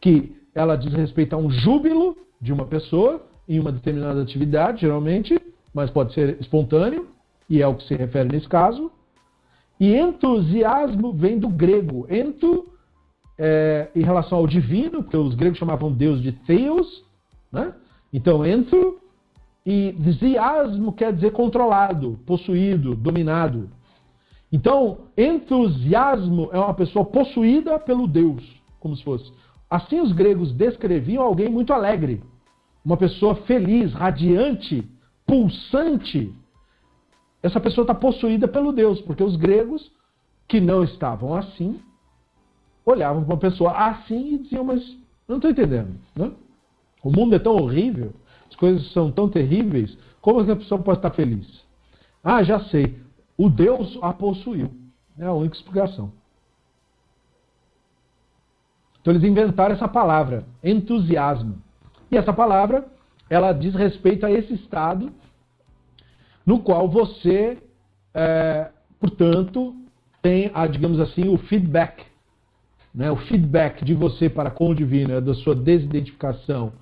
que 0.00 0.36
ela 0.54 0.76
diz 0.76 0.92
respeito 0.92 1.34
a 1.34 1.38
um 1.38 1.50
júbilo 1.50 2.16
de 2.40 2.52
uma 2.52 2.64
pessoa 2.64 3.22
em 3.48 3.58
uma 3.58 3.72
determinada 3.72 4.22
atividade, 4.22 4.82
geralmente, 4.82 5.40
mas 5.74 5.90
pode 5.90 6.14
ser 6.14 6.40
espontâneo, 6.40 7.08
e 7.48 7.60
é 7.60 7.66
o 7.66 7.74
que 7.74 7.84
se 7.84 7.94
refere 7.94 8.28
nesse 8.28 8.48
caso. 8.48 8.90
E 9.78 9.96
entusiasmo 9.96 11.12
vem 11.12 11.38
do 11.38 11.48
grego. 11.48 12.06
Ento, 12.08 12.68
é, 13.36 13.88
em 13.94 14.02
relação 14.02 14.38
ao 14.38 14.46
divino, 14.46 15.02
porque 15.02 15.16
os 15.16 15.34
gregos 15.34 15.58
chamavam 15.58 15.92
Deus 15.92 16.22
de 16.22 16.32
Theos, 16.32 17.04
né? 17.50 17.74
Então, 18.12 18.44
ento, 18.46 18.98
e 19.64 19.88
entusiasmo 19.88 20.92
quer 20.92 21.12
dizer 21.12 21.32
controlado, 21.32 22.18
possuído, 22.26 22.94
dominado. 22.94 23.68
Então, 24.52 25.06
entusiasmo 25.16 26.50
é 26.52 26.58
uma 26.58 26.74
pessoa 26.74 27.04
possuída 27.04 27.78
pelo 27.78 28.06
Deus, 28.06 28.42
como 28.80 28.96
se 28.96 29.04
fosse. 29.04 29.32
Assim 29.68 30.00
os 30.00 30.12
gregos 30.12 30.52
descreviam 30.52 31.22
alguém 31.22 31.48
muito 31.48 31.72
alegre, 31.72 32.22
uma 32.84 32.96
pessoa 32.96 33.36
feliz, 33.36 33.92
radiante, 33.92 34.88
pulsante, 35.26 36.34
essa 37.42 37.58
pessoa 37.58 37.84
está 37.84 37.94
possuída 37.94 38.46
pelo 38.46 38.72
Deus, 38.72 39.00
porque 39.00 39.24
os 39.24 39.36
gregos, 39.36 39.90
que 40.46 40.60
não 40.60 40.84
estavam 40.84 41.34
assim, 41.34 41.80
olhavam 42.84 43.24
para 43.24 43.34
uma 43.34 43.40
pessoa 43.40 43.72
assim 43.72 44.34
e 44.34 44.38
diziam, 44.38 44.64
mas 44.64 44.96
não 45.26 45.36
estou 45.36 45.50
entendendo. 45.50 45.98
Né? 46.14 46.30
O 47.02 47.10
mundo 47.10 47.34
é 47.34 47.38
tão 47.38 47.54
horrível, 47.54 48.12
as 48.48 48.56
coisas 48.56 48.92
são 48.92 49.10
tão 49.10 49.28
terríveis, 49.28 49.96
como 50.20 50.40
é 50.40 50.44
que 50.44 50.50
a 50.50 50.56
pessoa 50.56 50.82
pode 50.82 50.98
estar 50.98 51.10
feliz? 51.10 51.46
Ah, 52.22 52.42
já 52.42 52.60
sei, 52.64 53.00
o 53.40 53.48
Deus 53.48 53.98
a 54.02 54.12
possuiu. 54.12 54.70
É 55.18 55.24
a 55.24 55.32
única 55.32 55.56
explicação. 55.56 56.12
Então 59.00 59.14
eles 59.14 59.24
inventaram 59.24 59.74
essa 59.74 59.88
palavra, 59.88 60.44
entusiasmo. 60.62 61.56
E 62.10 62.18
essa 62.18 62.34
palavra, 62.34 62.86
ela 63.30 63.54
diz 63.54 63.74
respeito 63.74 64.26
a 64.26 64.30
esse 64.30 64.52
estado 64.52 65.10
no 66.44 66.60
qual 66.60 66.86
você, 66.86 67.56
é, 68.12 68.68
portanto, 68.98 69.74
tem, 70.20 70.50
a, 70.52 70.66
digamos 70.66 71.00
assim, 71.00 71.26
o 71.30 71.38
feedback. 71.38 72.04
Né? 72.94 73.10
O 73.10 73.16
feedback 73.16 73.82
de 73.82 73.94
você 73.94 74.28
para 74.28 74.50
com 74.50 74.68
o 74.68 74.74
divino 74.74 75.14
é 75.14 75.20
da 75.20 75.32
sua 75.32 75.54
desidentificação 75.54 76.74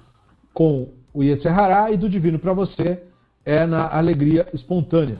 com 0.53 0.93
o 1.15 1.23
Yetzirah, 1.23 1.93
e 1.93 1.97
do 1.97 2.09
divino 2.09 2.37
para 2.37 2.53
você 2.53 3.01
é 3.45 3.65
na 3.65 3.89
alegria 3.97 4.49
espontânea. 4.53 5.19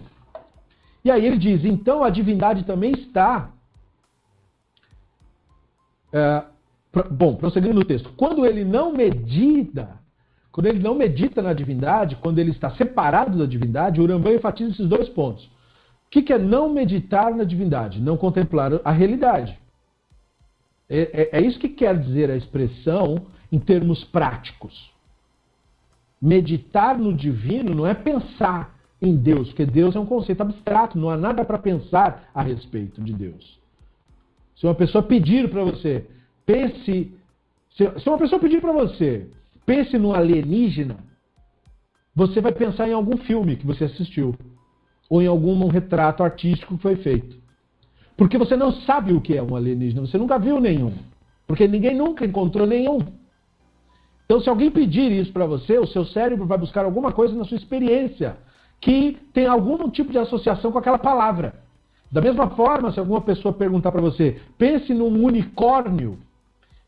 E 1.05 1.11
aí 1.11 1.25
ele 1.25 1.39
diz: 1.39 1.65
então 1.65 2.05
a 2.05 2.11
divindade 2.11 2.65
também 2.65 2.93
está. 2.93 3.51
É, 6.13 6.45
bom, 7.11 7.37
prosseguindo 7.37 7.75
no 7.75 7.85
texto. 7.85 8.11
Quando 8.17 8.47
ele 8.47 8.65
não 8.65 8.93
medita, 8.93 9.99
quando 10.51 10.67
ele 10.67 10.79
não 10.79 10.95
medita 10.95 11.43
na 11.43 11.53
divindade, 11.53 12.17
quando 12.17 12.39
ele 12.39 12.51
está 12.51 12.71
separado 12.71 13.39
da 13.39 13.47
divindade, 13.47 14.01
o 14.01 14.05
Urambá 14.05 14.33
enfatiza 14.33 14.73
esses 14.73 14.89
dois 14.89 15.09
pontos. 15.09 15.45
O 15.45 16.11
que 16.11 16.33
é 16.33 16.39
não 16.39 16.73
meditar 16.73 17.35
na 17.35 17.45
divindade? 17.45 18.01
Não 18.01 18.17
contemplar 18.17 18.81
a 18.83 18.91
realidade. 18.91 19.59
É, 20.89 21.31
é, 21.33 21.39
é 21.39 21.41
isso 21.43 21.59
que 21.59 21.69
quer 21.69 21.99
dizer 21.99 22.31
a 22.31 22.37
expressão 22.37 23.27
em 23.53 23.59
termos 23.59 24.05
práticos. 24.05 24.91
Meditar 26.21 26.99
no 26.99 27.13
divino 27.13 27.75
não 27.75 27.87
é 27.87 27.93
pensar 27.93 28.78
em 29.01 29.17
Deus, 29.17 29.49
porque 29.49 29.65
Deus 29.65 29.95
é 29.95 30.01
um 30.01 30.07
conceito 30.07 30.41
abstrato, 30.41 30.99
não 30.99 31.09
há 31.09 31.17
nada 31.17 31.45
para 31.45 31.59
pensar 31.59 32.29
a 32.35 32.43
respeito 32.43 33.01
de 33.01 33.13
Deus. 33.13 33.59
Se 34.57 34.67
uma 34.67 34.75
pessoa 34.75 35.03
pedir 35.03 35.49
para 35.49 35.63
você, 35.63 36.05
pense. 36.45 37.13
Se 37.71 38.09
uma 38.09 38.19
pessoa 38.19 38.41
pedir 38.41 38.61
para 38.61 38.73
você, 38.73 39.29
pense 39.65 39.97
no 39.97 40.13
alienígena, 40.13 40.97
você 42.15 42.41
vai 42.41 42.51
pensar 42.51 42.89
em 42.89 42.93
algum 42.93 43.17
filme 43.19 43.55
que 43.55 43.67
você 43.67 43.85
assistiu, 43.85 44.35
ou 45.09 45.23
em 45.23 45.29
algum 45.29 45.69
retrato 45.69 46.25
artístico 46.25 46.77
que 46.77 46.83
foi 46.83 46.97
feito. 46.97 47.37
Porque 48.17 48.37
você 48.37 48.57
não 48.57 48.73
sabe 48.73 49.13
o 49.13 49.21
que 49.21 49.37
é 49.37 49.43
um 49.43 49.55
alienígena, 49.55 50.05
você 50.05 50.19
nunca 50.19 50.41
viu 50.41 50.61
nenhum. 50.61 50.93
Porque 51.47 51.69
ninguém 51.69 51.97
nunca 51.97 52.27
encontrou 52.27 52.67
nenhum. 52.67 52.99
Então, 54.25 54.41
se 54.41 54.49
alguém 54.49 54.73
pedir 54.73 55.13
isso 55.13 55.33
para 55.33 55.47
você, 55.47 55.79
o 55.79 55.87
seu 55.87 56.05
cérebro 56.05 56.45
vai 56.47 56.59
buscar 56.59 56.85
alguma 56.85 57.13
coisa 57.13 57.35
na 57.35 57.45
sua 57.45 57.57
experiência 57.57 58.37
que 58.81 59.19
tem 59.33 59.47
algum 59.47 59.89
tipo 59.91 60.13
de 60.13 60.19
associação 60.19 60.71
com 60.71 60.79
aquela 60.79 60.99
palavra. 60.99 61.55
Da 62.11 62.21
mesma 62.21 62.51
forma, 62.51 62.93
se 62.93 62.99
alguma 62.99 63.21
pessoa 63.21 63.53
perguntar 63.53 63.93
para 63.93 64.01
você, 64.01 64.41
pense 64.57 64.95
num 64.95 65.25
unicórnio, 65.25 66.19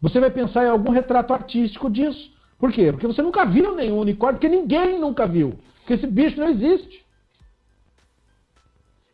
você 0.00 0.18
vai 0.18 0.30
pensar 0.30 0.64
em 0.64 0.70
algum 0.70 0.90
retrato 0.90 1.34
artístico 1.34 1.90
disso. 1.90 2.32
Por 2.58 2.72
quê? 2.72 2.90
Porque 2.92 3.06
você 3.06 3.22
nunca 3.22 3.44
viu 3.44 3.74
nenhum 3.74 3.98
unicórnio, 3.98 4.38
porque 4.38 4.54
ninguém 4.54 4.98
nunca 4.98 5.26
viu. 5.26 5.58
Porque 5.80 5.94
esse 5.94 6.06
bicho 6.06 6.38
não 6.38 6.48
existe. 6.48 7.04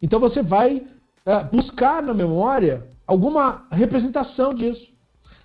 Então 0.00 0.20
você 0.20 0.42
vai 0.42 0.86
é, 1.24 1.44
buscar 1.44 2.02
na 2.02 2.14
memória 2.14 2.86
alguma 3.06 3.66
representação 3.70 4.54
disso. 4.54 4.86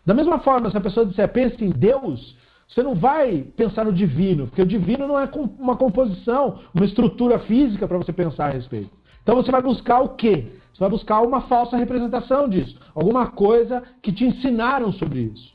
Da 0.05 0.13
mesma 0.13 0.39
forma, 0.39 0.69
se 0.69 0.77
a 0.77 0.81
pessoa 0.81 1.05
disser 1.05 1.31
pense 1.31 1.63
em 1.63 1.69
Deus, 1.69 2.35
você 2.73 2.81
não 2.81 2.95
vai 2.95 3.43
pensar 3.57 3.83
no 3.83 3.91
divino, 3.91 4.47
porque 4.47 4.61
o 4.61 4.65
divino 4.65 5.05
não 5.05 5.19
é 5.19 5.29
uma 5.59 5.75
composição, 5.75 6.59
uma 6.73 6.85
estrutura 6.85 7.37
física 7.39 7.85
para 7.85 7.97
você 7.97 8.13
pensar 8.13 8.45
a 8.45 8.51
respeito. 8.51 8.91
Então 9.21 9.35
você 9.35 9.51
vai 9.51 9.61
buscar 9.61 9.99
o 9.99 10.09
quê? 10.09 10.53
Você 10.73 10.79
vai 10.79 10.89
buscar 10.89 11.19
uma 11.19 11.41
falsa 11.41 11.75
representação 11.75 12.47
disso, 12.47 12.79
alguma 12.95 13.27
coisa 13.27 13.83
que 14.01 14.13
te 14.13 14.23
ensinaram 14.23 14.93
sobre 14.93 15.19
isso. 15.19 15.53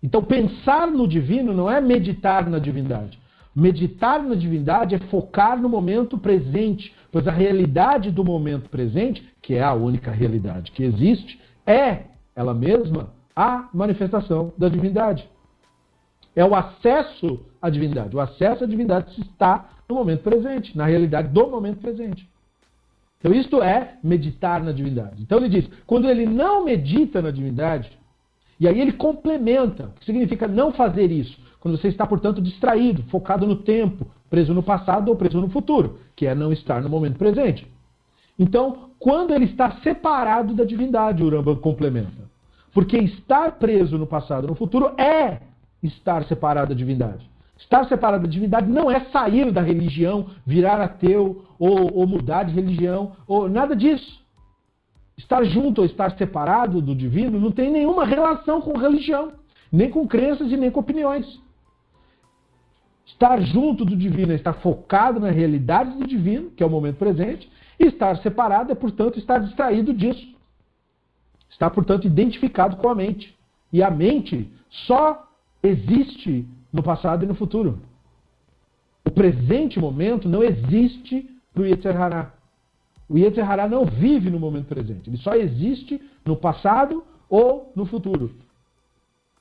Então 0.00 0.22
pensar 0.22 0.86
no 0.86 1.08
divino 1.08 1.52
não 1.52 1.68
é 1.68 1.80
meditar 1.80 2.48
na 2.48 2.60
divindade. 2.60 3.18
Meditar 3.56 4.22
na 4.22 4.36
divindade 4.36 4.94
é 4.94 4.98
focar 4.98 5.60
no 5.60 5.68
momento 5.68 6.16
presente, 6.16 6.94
pois 7.10 7.26
a 7.26 7.32
realidade 7.32 8.12
do 8.12 8.24
momento 8.24 8.70
presente, 8.70 9.28
que 9.42 9.54
é 9.54 9.64
a 9.64 9.74
única 9.74 10.12
realidade 10.12 10.70
que 10.70 10.84
existe, 10.84 11.40
é 11.66 12.04
ela 12.36 12.54
mesma 12.54 13.10
a 13.34 13.68
manifestação 13.72 14.52
da 14.56 14.68
divindade. 14.68 15.28
É 16.36 16.44
o 16.44 16.54
acesso 16.54 17.40
à 17.60 17.70
divindade. 17.70 18.14
O 18.14 18.20
acesso 18.20 18.64
à 18.64 18.66
divindade 18.66 19.20
está 19.20 19.70
no 19.88 19.94
momento 19.94 20.22
presente, 20.22 20.76
na 20.76 20.84
realidade 20.86 21.28
do 21.28 21.46
momento 21.46 21.80
presente. 21.80 22.28
Então, 23.18 23.32
isto 23.32 23.62
é 23.62 23.96
meditar 24.02 24.62
na 24.62 24.72
divindade. 24.72 25.22
Então, 25.22 25.38
ele 25.38 25.48
diz: 25.48 25.68
quando 25.86 26.08
ele 26.08 26.26
não 26.26 26.64
medita 26.64 27.22
na 27.22 27.30
divindade, 27.30 27.90
e 28.58 28.68
aí 28.68 28.80
ele 28.80 28.92
complementa, 28.92 29.86
o 29.86 30.00
que 30.00 30.04
significa 30.04 30.46
não 30.46 30.72
fazer 30.72 31.10
isso? 31.10 31.38
Quando 31.58 31.78
você 31.78 31.88
está, 31.88 32.06
portanto, 32.06 32.42
distraído, 32.42 33.02
focado 33.04 33.46
no 33.46 33.56
tempo, 33.56 34.06
preso 34.28 34.52
no 34.52 34.62
passado 34.62 35.08
ou 35.08 35.16
preso 35.16 35.40
no 35.40 35.48
futuro, 35.48 35.98
que 36.14 36.26
é 36.26 36.34
não 36.34 36.52
estar 36.52 36.82
no 36.82 36.90
momento 36.90 37.16
presente. 37.16 37.66
Então, 38.38 38.90
quando 38.98 39.32
ele 39.32 39.46
está 39.46 39.80
separado 39.82 40.54
da 40.54 40.64
divindade, 40.64 41.22
o 41.22 41.28
Rambam 41.30 41.56
complementa. 41.56 42.23
Porque 42.74 42.98
estar 42.98 43.52
preso 43.52 43.96
no 43.96 44.06
passado 44.06 44.48
no 44.48 44.56
futuro 44.56 45.00
é 45.00 45.38
estar 45.80 46.24
separado 46.24 46.70
da 46.70 46.74
divindade. 46.74 47.30
Estar 47.56 47.86
separado 47.86 48.24
da 48.24 48.30
divindade 48.30 48.68
não 48.68 48.90
é 48.90 49.00
sair 49.06 49.52
da 49.52 49.62
religião, 49.62 50.26
virar 50.44 50.80
ateu 50.80 51.44
ou, 51.56 51.96
ou 51.96 52.06
mudar 52.06 52.42
de 52.42 52.52
religião, 52.52 53.12
ou 53.28 53.48
nada 53.48 53.76
disso. 53.76 54.20
Estar 55.16 55.44
junto 55.44 55.78
ou 55.78 55.84
estar 55.84 56.16
separado 56.18 56.82
do 56.82 56.96
divino 56.96 57.38
não 57.38 57.52
tem 57.52 57.70
nenhuma 57.70 58.04
relação 58.04 58.60
com 58.60 58.76
religião, 58.76 59.32
nem 59.70 59.88
com 59.88 60.08
crenças 60.08 60.50
e 60.50 60.56
nem 60.56 60.70
com 60.70 60.80
opiniões. 60.80 61.40
Estar 63.06 63.40
junto 63.40 63.84
do 63.84 63.96
divino 63.96 64.32
é 64.32 64.34
estar 64.34 64.54
focado 64.54 65.20
na 65.20 65.30
realidade 65.30 65.96
do 65.96 66.06
divino, 66.06 66.50
que 66.50 66.62
é 66.62 66.66
o 66.66 66.70
momento 66.70 66.96
presente, 66.96 67.48
e 67.78 67.84
estar 67.84 68.16
separado 68.16 68.72
é, 68.72 68.74
portanto, 68.74 69.18
estar 69.18 69.38
distraído 69.38 69.94
disso. 69.94 70.34
Está, 71.54 71.70
portanto, 71.70 72.04
identificado 72.04 72.76
com 72.76 72.88
a 72.88 72.94
mente. 72.94 73.34
E 73.72 73.80
a 73.80 73.88
mente 73.88 74.50
só 74.68 75.28
existe 75.62 76.46
no 76.72 76.82
passado 76.82 77.24
e 77.24 77.28
no 77.28 77.34
futuro. 77.34 77.78
O 79.04 79.10
presente 79.10 79.78
momento 79.78 80.28
não 80.28 80.42
existe 80.42 81.30
para 81.52 81.62
o 81.62 82.02
Hará. 82.02 82.32
O 83.08 83.16
Yetzer 83.16 83.48
Hará 83.48 83.68
não 83.68 83.84
vive 83.84 84.30
no 84.30 84.40
momento 84.40 84.66
presente. 84.66 85.08
Ele 85.08 85.16
só 85.18 85.34
existe 85.34 86.02
no 86.24 86.36
passado 86.36 87.04
ou 87.28 87.72
no 87.76 87.86
futuro. 87.86 88.32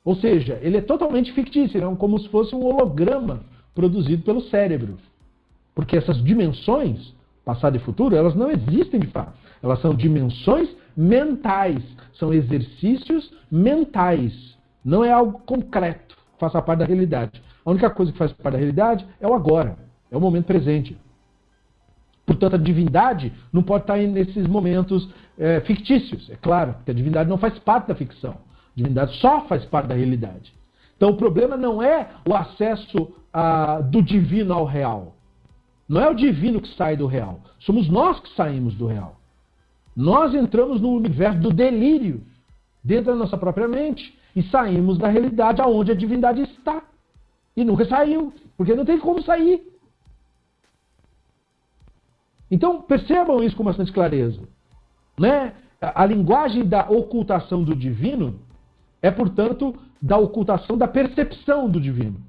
Ou 0.06 0.16
seja, 0.16 0.60
ele 0.62 0.78
é 0.78 0.82
totalmente 0.82 1.32
fictício, 1.34 1.82
é 1.82 1.96
como 1.96 2.20
se 2.20 2.30
fosse 2.30 2.54
um 2.54 2.64
holograma 2.64 3.44
produzido 3.74 4.22
pelo 4.24 4.42
cérebro. 4.42 5.00
Porque 5.74 5.98
essas 5.98 6.24
dimensões, 6.24 7.16
passado 7.44 7.76
e 7.76 7.80
futuro, 7.80 8.16
elas 8.16 8.36
não 8.36 8.52
existem 8.52 9.00
de 9.00 9.08
fato. 9.08 9.34
Elas 9.64 9.82
são 9.82 9.96
dimensões 9.96 10.70
mentais, 10.96 11.84
são 12.14 12.34
exercícios 12.34 13.32
mentais. 13.52 14.58
Não 14.84 15.04
é 15.04 15.12
algo 15.12 15.40
concreto, 15.46 16.18
faça 16.40 16.62
parte 16.62 16.80
da 16.80 16.86
realidade. 16.86 17.42
A 17.66 17.72
única 17.72 17.90
coisa 17.90 18.12
que 18.12 18.18
faz 18.18 18.32
parte 18.34 18.54
da 18.54 18.60
realidade 18.60 19.06
é 19.20 19.28
o 19.28 19.34
agora, 19.34 19.78
é 20.12 20.18
o 20.18 20.20
momento 20.20 20.46
presente. 20.46 20.98
Portanto, 22.26 22.56
a 22.56 22.60
divindade 22.60 23.34
não 23.52 23.64
pode 23.64 23.84
estar 23.84 23.98
nesses 23.98 24.48
momentos 24.48 25.10
é, 25.38 25.62
fictícios, 25.62 26.30
é 26.30 26.36
claro, 26.36 26.74
porque 26.74 26.92
a 26.92 26.94
divindade 26.94 27.30
não 27.30 27.38
faz 27.38 27.58
parte 27.60 27.88
da 27.88 27.96
ficção. 27.96 28.32
A 28.32 28.76
divindade 28.76 29.16
só 29.18 29.42
faz 29.42 29.66
parte 29.66 29.88
da 29.88 29.96
realidade. 29.96 30.54
Então, 30.96 31.10
o 31.10 31.18
problema 31.18 31.58
não 31.58 31.82
é 31.84 32.08
o 32.28 32.34
acesso 32.34 33.14
a, 33.34 33.82
do 33.82 34.02
divino 34.02 34.54
ao 34.54 34.66
real. 34.66 35.16
Não 35.88 36.02
é 36.02 36.10
o 36.10 36.14
divino 36.14 36.62
que 36.62 36.70
sai 36.76 36.96
do 36.96 37.08
real. 37.08 37.42
Somos 37.60 37.90
nós 37.90 38.20
que 38.20 38.34
saímos 38.36 38.74
do 38.76 38.88
real. 38.88 39.20
Nós 39.96 40.34
entramos 40.34 40.82
no 40.82 40.92
universo 40.92 41.40
do 41.40 41.52
delírio, 41.52 42.24
dentro 42.84 43.12
da 43.12 43.16
nossa 43.16 43.38
própria 43.38 43.68
mente, 43.68 44.18
e 44.36 44.42
saímos 44.44 44.98
da 44.98 45.08
realidade 45.08 45.62
aonde 45.62 45.92
a 45.92 45.96
divindade 45.96 46.42
está. 46.42 46.82
E 47.56 47.64
nunca 47.64 47.86
saiu, 47.86 48.34
porque 48.58 48.74
não 48.74 48.86
tem 48.86 49.00
como 49.00 49.22
sair. 49.22 49.62
Então 52.50 52.82
percebam 52.82 53.44
isso 53.44 53.56
com 53.56 53.64
bastante 53.64 53.92
clareza. 53.92 54.42
Né? 55.18 55.54
A 55.80 56.06
linguagem 56.06 56.66
da 56.66 56.90
ocultação 56.90 57.64
do 57.64 57.76
divino 57.76 58.40
é, 59.02 59.12
portanto, 59.12 59.76
da 60.02 60.18
ocultação 60.18 60.78
da 60.78 60.88
percepção 60.88 61.70
do 61.70 61.80
divino. 61.80 62.22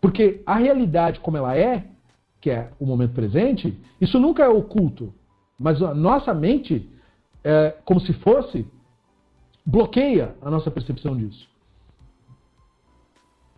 Porque 0.00 0.42
a 0.46 0.56
realidade 0.56 1.20
como 1.20 1.36
ela 1.36 1.56
é, 1.56 1.84
que 2.40 2.50
é 2.50 2.70
o 2.80 2.86
momento 2.86 3.12
presente, 3.12 3.78
isso 4.00 4.18
nunca 4.18 4.42
é 4.42 4.48
oculto. 4.48 5.12
Mas 5.62 5.80
a 5.80 5.94
nossa 5.94 6.34
mente, 6.34 6.90
é, 7.44 7.76
como 7.84 8.00
se 8.00 8.12
fosse, 8.14 8.66
bloqueia 9.64 10.34
a 10.42 10.50
nossa 10.50 10.70
percepção 10.70 11.16
disso. 11.16 11.48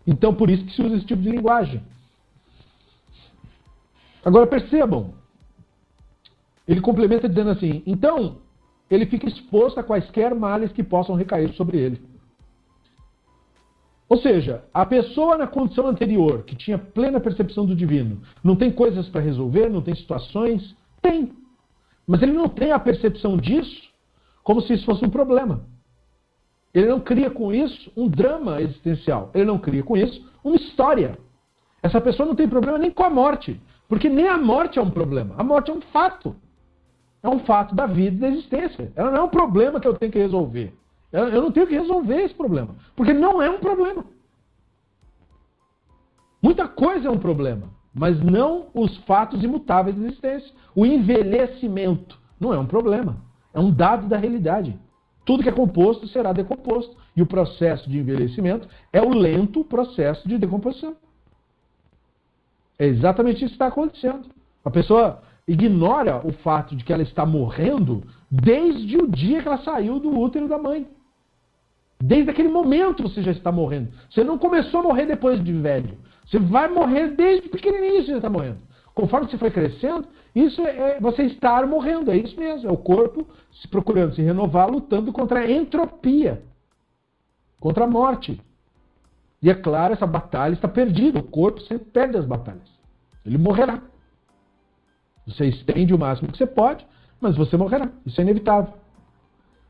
Então, 0.07 0.35
por 0.35 0.51
isso 0.51 0.65
que 0.67 0.75
se 0.75 0.83
usa 0.83 0.97
esse 0.97 1.07
tipo 1.07 1.23
de 1.23 1.31
linguagem. 1.31 1.83
Agora, 4.23 4.47
percebam. 4.47 5.15
Ele 6.69 6.81
complementa 6.81 7.29
dizendo 7.29 7.51
assim: 7.51 7.83
então, 7.87 8.39
ele 8.91 9.07
fica 9.07 9.27
exposto 9.27 9.81
a 9.81 9.83
quaisquer 9.83 10.35
males 10.35 10.73
que 10.73 10.83
possam 10.83 11.15
recair 11.15 11.55
sobre 11.55 11.79
ele. 11.79 12.03
Ou 14.09 14.19
seja, 14.19 14.63
a 14.73 14.85
pessoa 14.85 15.39
na 15.39 15.47
condição 15.47 15.87
anterior, 15.87 16.43
que 16.45 16.55
tinha 16.55 16.79
plena 16.79 17.19
percepção 17.19 17.65
do 17.65 17.75
divino, 17.75 18.21
não 18.43 18.55
tem 18.55 18.71
coisas 18.71 19.09
para 19.09 19.23
resolver, 19.23 19.71
não 19.71 19.81
tem 19.81 19.95
situações? 19.95 20.77
Tem. 21.01 21.33
Mas 22.07 22.23
ele 22.23 22.33
não 22.33 22.49
tem 22.49 22.73
a 22.73 22.79
percepção 22.79 23.37
disso 23.37 23.91
como 24.43 24.61
se 24.61 24.75
isso 24.75 24.85
fosse 24.85 25.05
um 25.05 25.11
problema. 25.11 25.65
Ele 26.73 26.89
não 26.89 27.01
cria 27.01 27.31
com 27.31 27.53
isso 27.53 27.91
um 27.97 28.09
drama 28.09 28.61
existencial. 28.61 29.31
Ele 29.33 29.45
não 29.45 29.59
cria 29.59 29.83
com 29.83 29.97
isso 29.97 30.29
uma 30.43 30.57
história. 30.57 31.19
Essa 31.83 32.01
pessoa 32.01 32.27
não 32.27 32.35
tem 32.35 32.49
problema 32.49 32.79
nem 32.79 32.91
com 32.91 33.05
a 33.05 33.11
morte. 33.11 33.61
Porque 33.89 34.09
nem 34.09 34.29
a 34.29 34.37
morte 34.37 34.79
é 34.79 34.83
um 34.83 34.91
problema. 34.91 35.35
A 35.39 35.45
morte 35.45 35.71
é 35.71 35.75
um 35.75 35.81
fato. 35.81 36.35
É 37.23 37.29
um 37.29 37.39
fato 37.41 37.75
da 37.75 37.87
vida 37.87 38.17
e 38.17 38.19
da 38.19 38.29
existência. 38.29 38.93
Ela 38.97 39.11
não 39.13 39.19
é 39.19 39.23
um 39.23 39.29
problema 39.29 39.81
que 39.81 39.87
eu 39.87 39.95
tenho 39.95 40.13
que 40.13 40.19
resolver. 40.19 40.75
Eu 41.13 41.43
não 41.43 41.53
tenho 41.53 41.67
que 41.67 41.79
resolver 41.79 42.23
esse 42.23 42.35
problema. 42.35 42.75
Porque 42.97 43.13
não 43.13 43.41
é 43.41 43.49
um 43.49 43.61
problema. 43.61 44.05
Muita 46.43 46.69
coisa 46.69 47.09
é 47.09 47.11
um 47.11 47.19
problema, 47.19 47.71
mas 47.95 48.21
não 48.21 48.67
os 48.75 48.97
fatos 49.05 49.43
imutáveis 49.45 49.97
da 49.97 50.07
existência. 50.07 50.53
O 50.75 50.85
envelhecimento 50.85 52.19
não 52.41 52.53
é 52.53 52.59
um 52.59 52.67
problema. 52.67 53.19
É 53.53 53.61
um 53.61 53.71
dado 53.71 54.09
da 54.09 54.17
realidade. 54.17 54.77
Tudo 55.25 55.43
que 55.43 55.49
é 55.49 55.53
composto 55.53 56.09
será 56.09 56.33
decomposto. 56.33 56.97
E 57.17 57.23
o 57.23 57.27
processo 57.27 57.89
de 57.89 57.99
envelhecimento 57.99 58.69
é 58.93 59.01
o 59.01 59.11
lento 59.11 59.65
processo 59.65 60.29
de 60.29 60.37
decomposição. 60.37 60.97
É 62.79 62.87
exatamente 62.87 63.37
isso 63.37 63.47
que 63.47 63.55
está 63.55 63.69
acontecendo. 63.69 64.29
A 64.65 64.71
pessoa 64.71 65.23
ignora 65.47 66.27
o 66.27 66.33
fato 66.33 66.75
de 66.75 66.83
que 66.83 66.93
ela 66.93 67.03
está 67.03 67.25
morrendo 67.25 68.03
desde 68.29 68.97
o 68.97 69.07
dia 69.07 69.41
que 69.41 69.47
ela 69.47 69.59
saiu 69.59 70.01
do 70.01 70.19
útero 70.19 70.49
da 70.49 70.59
mãe. 70.59 70.89
Desde 72.03 72.31
aquele 72.31 72.49
momento 72.49 73.05
você 73.05 73.23
já 73.23 73.31
está 73.31 73.53
morrendo. 73.53 73.91
Você 74.11 74.25
não 74.25 74.37
começou 74.37 74.81
a 74.81 74.83
morrer 74.83 75.07
depois 75.07 75.43
de 75.43 75.53
velho. 75.53 75.97
Você 76.25 76.39
vai 76.39 76.69
morrer 76.69 77.09
desde 77.09 77.49
pequenininho 77.49 78.05
você 78.05 78.17
está 78.17 78.31
morrendo. 78.31 78.59
Conforme 78.95 79.29
você 79.29 79.37
foi 79.37 79.51
crescendo, 79.51 80.07
isso 80.35 80.63
é, 80.63 80.97
é 80.97 81.01
você 81.01 81.25
estar 81.25 81.67
morrendo. 81.67 82.11
É 82.11 82.17
isso 82.17 82.39
mesmo. 82.39 82.69
É 82.69 82.73
o 82.73 82.77
corpo 82.77 83.27
se 83.53 83.69
procurando 83.69 84.15
se 84.15 84.23
renovar, 84.23 84.71
lutando 84.71 85.13
contra 85.13 85.41
a 85.41 85.51
entropia, 85.51 86.43
contra 87.61 87.85
a 87.85 87.89
morte. 87.89 88.41
E 89.43 89.51
é 89.51 89.55
claro, 89.55 89.93
essa 89.93 90.07
batalha 90.07 90.55
está 90.55 90.69
perdida. 90.69 91.19
O 91.19 91.23
corpo 91.23 91.61
sempre 91.61 91.87
perde 91.87 92.17
as 92.17 92.25
batalhas. 92.25 92.69
Ele 93.27 93.37
morrerá. 93.37 93.83
Você 95.27 95.47
estende 95.47 95.95
o 95.95 95.99
máximo 95.99 96.31
que 96.31 96.39
você 96.39 96.47
pode, 96.47 96.87
mas 97.21 97.37
você 97.37 97.57
morrerá. 97.57 97.91
Isso 98.07 98.21
é 98.21 98.25
inevitável. 98.25 98.75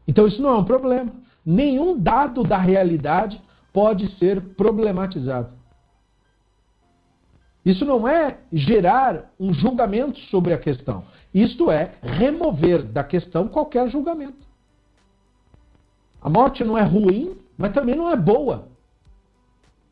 Então 0.06 0.26
isso 0.26 0.40
não 0.40 0.50
é 0.50 0.58
um 0.58 0.64
problema. 0.64 1.12
Nenhum 1.44 1.98
dado 1.98 2.42
da 2.42 2.58
realidade 2.58 3.40
pode 3.72 4.08
ser 4.18 4.40
problematizado. 4.54 5.52
Isso 7.64 7.84
não 7.84 8.06
é 8.06 8.38
gerar 8.52 9.32
um 9.40 9.52
julgamento 9.52 10.18
sobre 10.30 10.52
a 10.52 10.58
questão. 10.58 11.04
Isto 11.32 11.70
é 11.70 11.94
remover 12.02 12.82
da 12.82 13.02
questão 13.02 13.48
qualquer 13.48 13.88
julgamento. 13.88 14.44
A 16.20 16.28
morte 16.28 16.62
não 16.62 16.76
é 16.76 16.82
ruim, 16.82 17.36
mas 17.56 17.72
também 17.72 17.94
não 17.94 18.10
é 18.10 18.16
boa. 18.16 18.68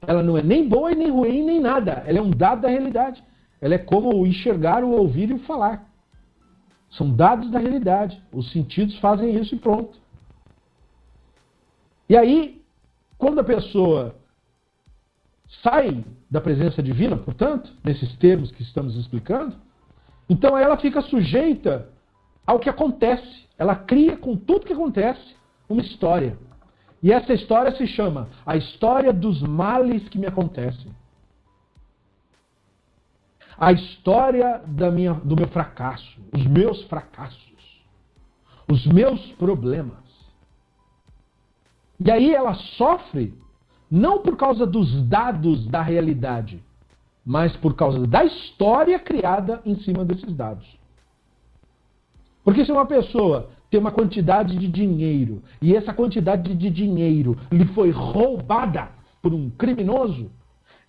Ela 0.06 0.22
não 0.22 0.36
é 0.36 0.42
nem 0.42 0.68
boa 0.68 0.94
nem 0.94 1.10
ruim, 1.10 1.44
nem 1.44 1.60
nada. 1.60 2.02
Ela 2.06 2.18
é 2.18 2.22
um 2.22 2.30
dado 2.30 2.62
da 2.62 2.68
realidade. 2.68 3.22
Ela 3.60 3.74
é 3.74 3.78
como 3.78 4.14
o 4.14 4.26
enxergar, 4.26 4.84
o 4.84 4.90
ouvir 4.90 5.30
e 5.30 5.34
o 5.34 5.38
falar. 5.40 5.88
São 6.90 7.10
dados 7.10 7.50
da 7.50 7.58
realidade. 7.58 8.22
Os 8.32 8.50
sentidos 8.52 8.98
fazem 8.98 9.34
isso 9.36 9.54
e 9.54 9.58
pronto. 9.58 9.98
E 12.08 12.16
aí, 12.16 12.62
quando 13.16 13.38
a 13.38 13.44
pessoa 13.44 14.16
sai 15.60 16.04
da 16.30 16.40
presença 16.40 16.82
divina, 16.82 17.16
portanto, 17.16 17.72
nesses 17.84 18.16
termos 18.16 18.50
que 18.50 18.62
estamos 18.62 18.96
explicando, 18.96 19.56
então 20.28 20.56
ela 20.56 20.76
fica 20.78 21.02
sujeita 21.02 21.88
ao 22.46 22.58
que 22.58 22.70
acontece. 22.70 23.46
Ela 23.58 23.76
cria 23.76 24.16
com 24.16 24.36
tudo 24.36 24.66
que 24.66 24.72
acontece 24.72 25.36
uma 25.68 25.82
história. 25.82 26.38
E 27.02 27.12
essa 27.12 27.32
história 27.34 27.74
se 27.76 27.86
chama 27.86 28.28
a 28.46 28.56
história 28.56 29.12
dos 29.12 29.42
males 29.42 30.08
que 30.08 30.18
me 30.18 30.26
acontecem. 30.26 30.90
A 33.58 33.72
história 33.72 34.62
da 34.66 34.90
minha, 34.90 35.12
do 35.12 35.36
meu 35.36 35.48
fracasso, 35.48 36.20
os 36.32 36.46
meus 36.46 36.82
fracassos, 36.84 37.84
os 38.68 38.86
meus 38.86 39.20
problemas. 39.32 39.98
E 42.00 42.10
aí 42.10 42.34
ela 42.34 42.54
sofre 42.54 43.34
não 43.92 44.22
por 44.22 44.38
causa 44.38 44.64
dos 44.64 45.06
dados 45.06 45.66
da 45.66 45.82
realidade, 45.82 46.64
mas 47.22 47.54
por 47.58 47.74
causa 47.74 48.06
da 48.06 48.24
história 48.24 48.98
criada 48.98 49.60
em 49.66 49.76
cima 49.80 50.02
desses 50.02 50.34
dados. 50.34 50.66
Porque 52.42 52.64
se 52.64 52.72
uma 52.72 52.86
pessoa 52.86 53.50
tem 53.70 53.78
uma 53.78 53.92
quantidade 53.92 54.56
de 54.56 54.66
dinheiro 54.66 55.42
e 55.60 55.76
essa 55.76 55.92
quantidade 55.92 56.54
de 56.54 56.70
dinheiro 56.70 57.36
lhe 57.50 57.66
foi 57.66 57.90
roubada 57.90 58.88
por 59.20 59.34
um 59.34 59.50
criminoso, 59.50 60.30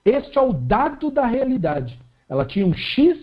este 0.06 0.38
é 0.38 0.42
o 0.42 0.54
dado 0.54 1.12
da 1.12 1.26
realidade. 1.26 2.00
Ela 2.30 2.46
tinha 2.46 2.66
um 2.66 2.74
X, 2.74 3.18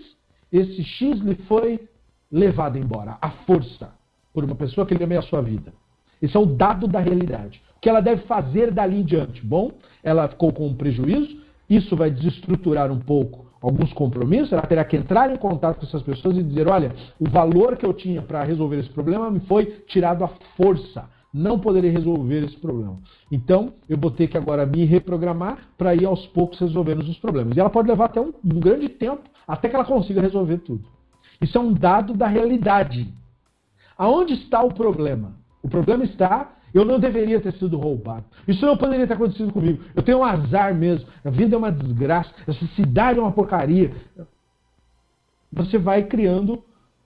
esse 0.53 0.85
X 0.85 1.21
lhe 1.21 1.37
foi 1.47 1.89
levado 2.31 2.77
embora, 2.77 3.17
à 3.19 3.31
força, 3.31 3.91
por 4.35 4.45
uma 4.45 4.55
pessoa 4.55 4.87
que 4.87 4.95
lhe 4.95 5.05
ameaçou 5.05 5.39
a 5.39 5.43
vida. 5.43 5.73
Esse 6.21 6.37
é 6.37 6.41
o 6.41 6.45
dado 6.45 6.87
da 6.87 7.01
realidade. 7.01 7.63
Que 7.81 7.89
ela 7.89 8.01
deve 8.01 8.23
fazer 8.23 8.71
dali 8.71 9.01
em 9.01 9.05
diante? 9.05 9.45
Bom, 9.45 9.73
ela 10.03 10.29
ficou 10.29 10.53
com 10.53 10.67
um 10.67 10.75
prejuízo, 10.75 11.41
isso 11.69 11.97
vai 11.97 12.11
desestruturar 12.11 12.91
um 12.91 12.99
pouco 12.99 13.51
alguns 13.61 13.93
compromissos, 13.93 14.53
ela 14.53 14.63
terá 14.63 14.85
que 14.85 14.97
entrar 14.97 15.31
em 15.31 15.37
contato 15.37 15.79
com 15.79 15.87
essas 15.87 16.03
pessoas 16.03 16.37
e 16.37 16.43
dizer: 16.43 16.67
olha, 16.69 16.95
o 17.19 17.29
valor 17.29 17.77
que 17.77 17.85
eu 17.85 17.93
tinha 17.93 18.23
para 18.23 18.43
resolver 18.43 18.79
esse 18.79 18.91
problema 18.91 19.31
me 19.31 19.41
foi 19.41 19.67
tirado 19.87 20.25
à 20.25 20.29
força. 20.57 21.09
Não 21.33 21.61
poderei 21.61 21.93
resolver 21.93 22.45
esse 22.45 22.57
problema. 22.57 22.99
Então, 23.31 23.75
eu 23.89 23.97
vou 23.97 24.11
ter 24.11 24.27
que 24.27 24.37
agora 24.37 24.67
me 24.67 24.85
reprogramar 24.85 25.59
para 25.79 25.95
ir 25.95 26.05
aos 26.05 26.27
poucos 26.29 26.59
resolvendo 26.59 27.03
os 27.03 27.19
problemas. 27.19 27.57
E 27.57 27.61
ela 27.61 27.71
pode 27.71 27.87
levar 27.87 28.07
até 28.07 28.21
um, 28.21 28.33
um 28.45 28.59
grande 28.59 28.89
tempo 28.89 29.23
até 29.47 29.69
que 29.69 29.77
ela 29.77 29.85
consiga 29.85 30.21
resolver 30.21 30.59
tudo. 30.59 30.85
Isso 31.41 31.57
é 31.57 31.61
um 31.61 31.73
dado 31.73 32.15
da 32.15 32.27
realidade. 32.27 33.15
Aonde 33.97 34.35
está 34.35 34.61
o 34.61 34.75
problema? 34.75 35.37
O 35.63 35.69
problema 35.69 36.03
está 36.03 36.53
eu 36.73 36.85
não 36.85 36.99
deveria 36.99 37.41
ter 37.41 37.53
sido 37.55 37.77
roubado. 37.77 38.25
Isso 38.47 38.65
não 38.65 38.77
poderia 38.77 39.07
ter 39.07 39.15
acontecido 39.15 39.53
comigo. 39.53 39.83
Eu 39.95 40.03
tenho 40.03 40.19
um 40.19 40.25
azar 40.25 40.75
mesmo. 40.75 41.09
A 41.25 41.31
vida 41.31 41.55
é 41.55 41.59
uma 41.59 41.73
desgraça. 41.73 42.31
Essa 42.47 42.67
cidade 42.77 43.19
é 43.19 43.23
uma 43.23 43.33
porcaria. 43.33 43.93
Você 45.53 45.79
vai 45.79 46.05
criando 46.05 46.63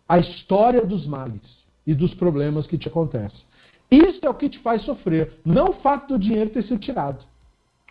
a 0.09 0.19
história 0.19 0.85
dos 0.85 1.07
males 1.07 1.41
e 1.87 1.95
dos 1.95 2.15
problemas 2.15 2.67
que 2.67 2.79
te 2.79 2.89
acontecem. 2.89 3.41
Isso 3.91 4.21
é 4.23 4.29
o 4.29 4.35
que 4.35 4.49
te 4.49 4.59
faz 4.59 4.83
sofrer, 4.83 5.35
não 5.45 5.71
o 5.71 5.75
fato 5.75 6.15
do 6.15 6.19
dinheiro 6.19 6.51
ter 6.51 6.63
sido 6.63 6.79
tirado. 6.79 7.25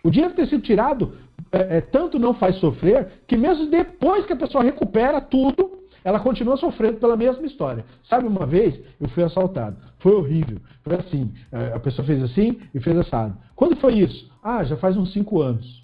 O 0.02 0.10
dinheiro 0.10 0.34
ter 0.34 0.46
sido 0.48 0.62
tirado 0.62 1.16
é, 1.50 1.78
é, 1.78 1.80
tanto 1.80 2.18
não 2.18 2.34
faz 2.34 2.56
sofrer 2.56 3.22
que 3.26 3.36
mesmo 3.36 3.66
depois 3.66 4.26
que 4.26 4.32
a 4.32 4.36
pessoa 4.36 4.62
recupera 4.62 5.20
tudo, 5.20 5.73
ela 6.04 6.20
continua 6.20 6.58
sofrendo 6.58 6.98
pela 6.98 7.16
mesma 7.16 7.46
história. 7.46 7.84
Sabe, 8.08 8.28
uma 8.28 8.44
vez 8.44 8.78
eu 9.00 9.08
fui 9.08 9.24
assaltado. 9.24 9.78
Foi 9.98 10.12
horrível. 10.12 10.60
Foi 10.82 10.94
assim. 10.96 11.32
É, 11.50 11.72
a 11.74 11.80
pessoa 11.80 12.06
fez 12.06 12.22
assim 12.22 12.60
e 12.74 12.80
fez 12.80 12.96
assado. 12.98 13.34
Quando 13.56 13.74
foi 13.76 13.94
isso? 13.94 14.30
Ah, 14.42 14.62
já 14.62 14.76
faz 14.76 14.98
uns 14.98 15.12
cinco 15.14 15.40
anos. 15.40 15.82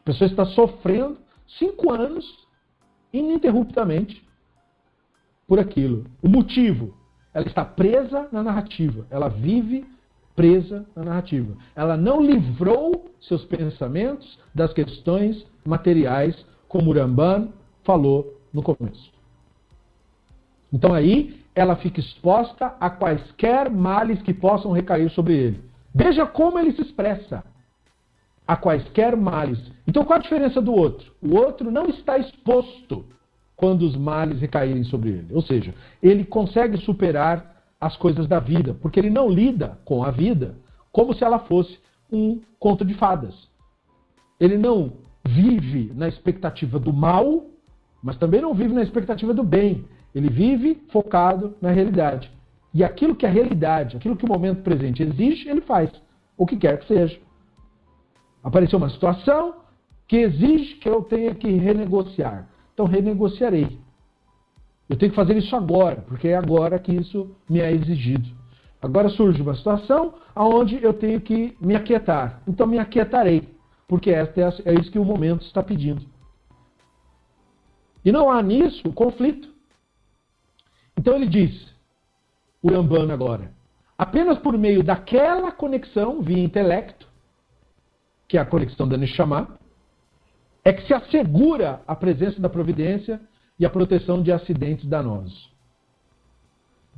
A 0.00 0.04
pessoa 0.04 0.28
está 0.28 0.44
sofrendo 0.44 1.16
cinco 1.58 1.90
anos 1.90 2.26
ininterruptamente 3.12 4.22
por 5.48 5.58
aquilo. 5.58 6.04
O 6.22 6.28
motivo? 6.28 6.94
Ela 7.32 7.46
está 7.46 7.64
presa 7.64 8.28
na 8.30 8.42
narrativa. 8.42 9.06
Ela 9.08 9.28
vive 9.28 9.86
presa 10.36 10.84
na 10.94 11.04
narrativa. 11.04 11.56
Ela 11.74 11.96
não 11.96 12.20
livrou 12.20 13.10
seus 13.22 13.42
pensamentos 13.46 14.38
das 14.54 14.72
questões 14.74 15.46
materiais, 15.64 16.44
como 16.68 16.92
Ramban 16.92 17.48
falou 17.84 18.38
no 18.52 18.62
começo. 18.62 19.13
Então 20.74 20.92
aí 20.92 21.40
ela 21.54 21.76
fica 21.76 22.00
exposta 22.00 22.74
a 22.80 22.90
quaisquer 22.90 23.70
males 23.70 24.20
que 24.22 24.34
possam 24.34 24.72
recair 24.72 25.08
sobre 25.10 25.32
ele. 25.32 25.60
Veja 25.94 26.26
como 26.26 26.58
ele 26.58 26.72
se 26.72 26.82
expressa. 26.82 27.44
A 28.46 28.56
quaisquer 28.56 29.16
males. 29.16 29.60
Então 29.86 30.04
qual 30.04 30.18
a 30.18 30.22
diferença 30.22 30.60
do 30.60 30.74
outro? 30.74 31.12
O 31.22 31.36
outro 31.36 31.70
não 31.70 31.86
está 31.86 32.18
exposto 32.18 33.04
quando 33.54 33.82
os 33.82 33.94
males 33.94 34.40
recaírem 34.40 34.82
sobre 34.82 35.10
ele. 35.10 35.28
Ou 35.32 35.42
seja, 35.42 35.72
ele 36.02 36.24
consegue 36.24 36.76
superar 36.78 37.54
as 37.80 37.96
coisas 37.96 38.26
da 38.26 38.40
vida, 38.40 38.74
porque 38.74 38.98
ele 38.98 39.10
não 39.10 39.28
lida 39.28 39.78
com 39.84 40.02
a 40.02 40.10
vida 40.10 40.56
como 40.90 41.14
se 41.14 41.22
ela 41.22 41.38
fosse 41.38 41.78
um 42.10 42.40
conto 42.58 42.84
de 42.84 42.94
fadas. 42.94 43.48
Ele 44.40 44.58
não 44.58 44.94
vive 45.24 45.92
na 45.94 46.08
expectativa 46.08 46.80
do 46.80 46.92
mal, 46.92 47.46
mas 48.02 48.16
também 48.16 48.40
não 48.40 48.54
vive 48.54 48.74
na 48.74 48.82
expectativa 48.82 49.32
do 49.32 49.44
bem. 49.44 49.84
Ele 50.14 50.30
vive 50.30 50.82
focado 50.90 51.56
na 51.60 51.70
realidade. 51.70 52.30
E 52.72 52.82
aquilo 52.82 53.14
que 53.14 53.26
a 53.26 53.30
realidade, 53.30 53.96
aquilo 53.96 54.16
que 54.16 54.24
o 54.24 54.28
momento 54.28 54.62
presente 54.62 55.02
exige, 55.02 55.48
ele 55.48 55.60
faz. 55.60 55.90
O 56.36 56.46
que 56.46 56.56
quer 56.56 56.78
que 56.78 56.86
seja. 56.86 57.18
Apareceu 58.42 58.78
uma 58.78 58.90
situação 58.90 59.56
que 60.06 60.16
exige 60.16 60.74
que 60.76 60.88
eu 60.88 61.02
tenha 61.02 61.34
que 61.34 61.48
renegociar. 61.48 62.48
Então 62.72 62.86
renegociarei. 62.86 63.78
Eu 64.88 64.96
tenho 64.96 65.10
que 65.10 65.16
fazer 65.16 65.36
isso 65.36 65.54
agora, 65.56 66.02
porque 66.02 66.28
é 66.28 66.36
agora 66.36 66.78
que 66.78 66.92
isso 66.92 67.34
me 67.48 67.60
é 67.60 67.72
exigido. 67.72 68.28
Agora 68.82 69.08
surge 69.08 69.40
uma 69.40 69.54
situação 69.54 70.14
onde 70.36 70.82
eu 70.82 70.92
tenho 70.92 71.20
que 71.20 71.56
me 71.58 71.74
aquietar. 71.74 72.42
Então 72.46 72.66
me 72.66 72.78
aquietarei, 72.78 73.48
porque 73.88 74.10
é, 74.10 74.30
é 74.66 74.74
isso 74.74 74.90
que 74.90 74.98
o 74.98 75.04
momento 75.04 75.42
está 75.42 75.62
pedindo. 75.62 76.02
E 78.04 78.12
não 78.12 78.30
há 78.30 78.42
nisso 78.42 78.92
conflito. 78.92 79.53
Então 80.96 81.16
ele 81.16 81.26
diz, 81.26 81.74
o 82.62 82.70
Rambam 82.70 83.10
agora, 83.10 83.52
apenas 83.98 84.38
por 84.38 84.56
meio 84.56 84.82
daquela 84.82 85.52
conexão 85.52 86.22
via 86.22 86.42
intelecto, 86.42 87.06
que 88.26 88.38
é 88.38 88.40
a 88.40 88.46
conexão 88.46 88.88
da 88.88 88.96
Neshama, 88.96 89.58
é 90.64 90.72
que 90.72 90.86
se 90.86 90.94
assegura 90.94 91.82
a 91.86 91.94
presença 91.94 92.40
da 92.40 92.48
providência 92.48 93.20
e 93.58 93.66
a 93.66 93.70
proteção 93.70 94.22
de 94.22 94.32
acidentes 94.32 94.86
danosos. 94.86 95.52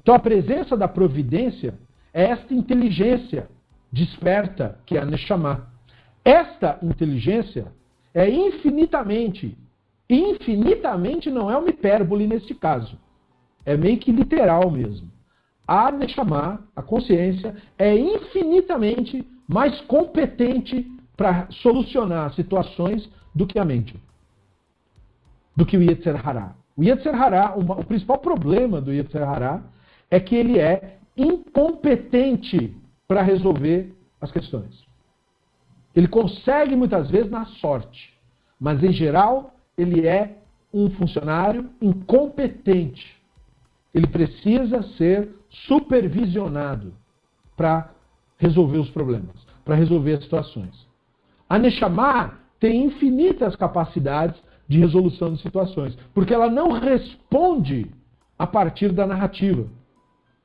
Então 0.01 0.15
a 0.15 0.21
presença 0.21 0.77
da 0.77 0.87
providência 0.87 1.75
é 2.15 2.25
esta 2.27 2.55
inteligência 2.55 3.49
desperta 3.93 4.79
que 4.87 4.97
é 4.97 5.01
a 5.01 5.05
Neshama. 5.05 5.69
Esta 6.25 6.79
inteligência 6.83 7.73
é 8.15 8.31
infinitamente, 8.31 9.57
infinitamente 10.09 11.31
não 11.31 11.51
é 11.51 11.57
uma 11.57 11.69
hipérbole 11.69 12.27
neste 12.27 12.55
caso. 12.55 12.99
É 13.67 13.77
meio 13.77 13.99
que 13.99 14.12
literal 14.12 14.71
mesmo. 14.71 15.11
A 15.67 15.91
Neshama, 15.91 16.64
a 16.75 16.81
consciência, 16.81 17.57
é 17.77 17.95
infinitamente 17.95 19.27
mais 19.49 19.81
competente 19.83 20.91
para 21.17 21.49
solucionar 21.51 22.33
situações 22.35 23.11
do 23.35 23.47
que 23.47 23.59
a 23.59 23.64
mente, 23.64 23.95
do 25.57 25.67
que 25.67 25.77
o 25.77 25.83
Yetzer 25.83 26.27
Hará. 26.27 26.55
O 26.77 26.85
Yetzer 26.85 27.21
Hará, 27.21 27.55
o 27.57 27.85
principal 27.85 28.19
problema 28.19 28.81
do 28.81 28.93
Yetzer 28.93 29.29
Hará 29.29 29.62
é 30.11 30.21
que 30.21 30.37
ele 30.37 30.59
é 30.61 30.99
incompetente 31.17 32.77
para 33.09 33.23
resolver 33.23 33.93
as 34.21 34.31
questões. 34.31 34.85
Ele 35.95 36.07
consegue 36.07 36.77
muitas 36.77 37.11
vezes 37.11 37.31
na 37.31 37.47
sorte, 37.47 38.14
mas 38.61 38.85
em 38.85 38.93
geral 38.93 39.55
ele 39.77 40.07
é 40.07 40.37
um 40.73 40.91
funcionário 40.91 41.71
incompetente. 41.81 43.16
Ele 43.97 44.07
precisa 44.07 44.83
ser 44.99 45.35
supervisionado 45.49 46.93
para 47.57 47.91
resolver 48.37 48.77
os 48.77 48.91
problemas, 48.91 49.35
para 49.65 49.75
resolver 49.75 50.13
as 50.13 50.23
situações. 50.23 50.87
A 51.49 51.59
Neshama 51.59 52.39
tem 52.61 52.85
infinitas 52.85 53.57
capacidades 53.57 54.39
de 54.69 54.79
resolução 54.79 55.33
de 55.33 55.41
situações, 55.41 55.97
porque 56.13 56.35
ela 56.35 56.51
não 56.51 56.73
responde 56.73 57.91
a 58.39 58.47
partir 58.47 58.93
da 58.93 59.07
narrativa. 59.07 59.67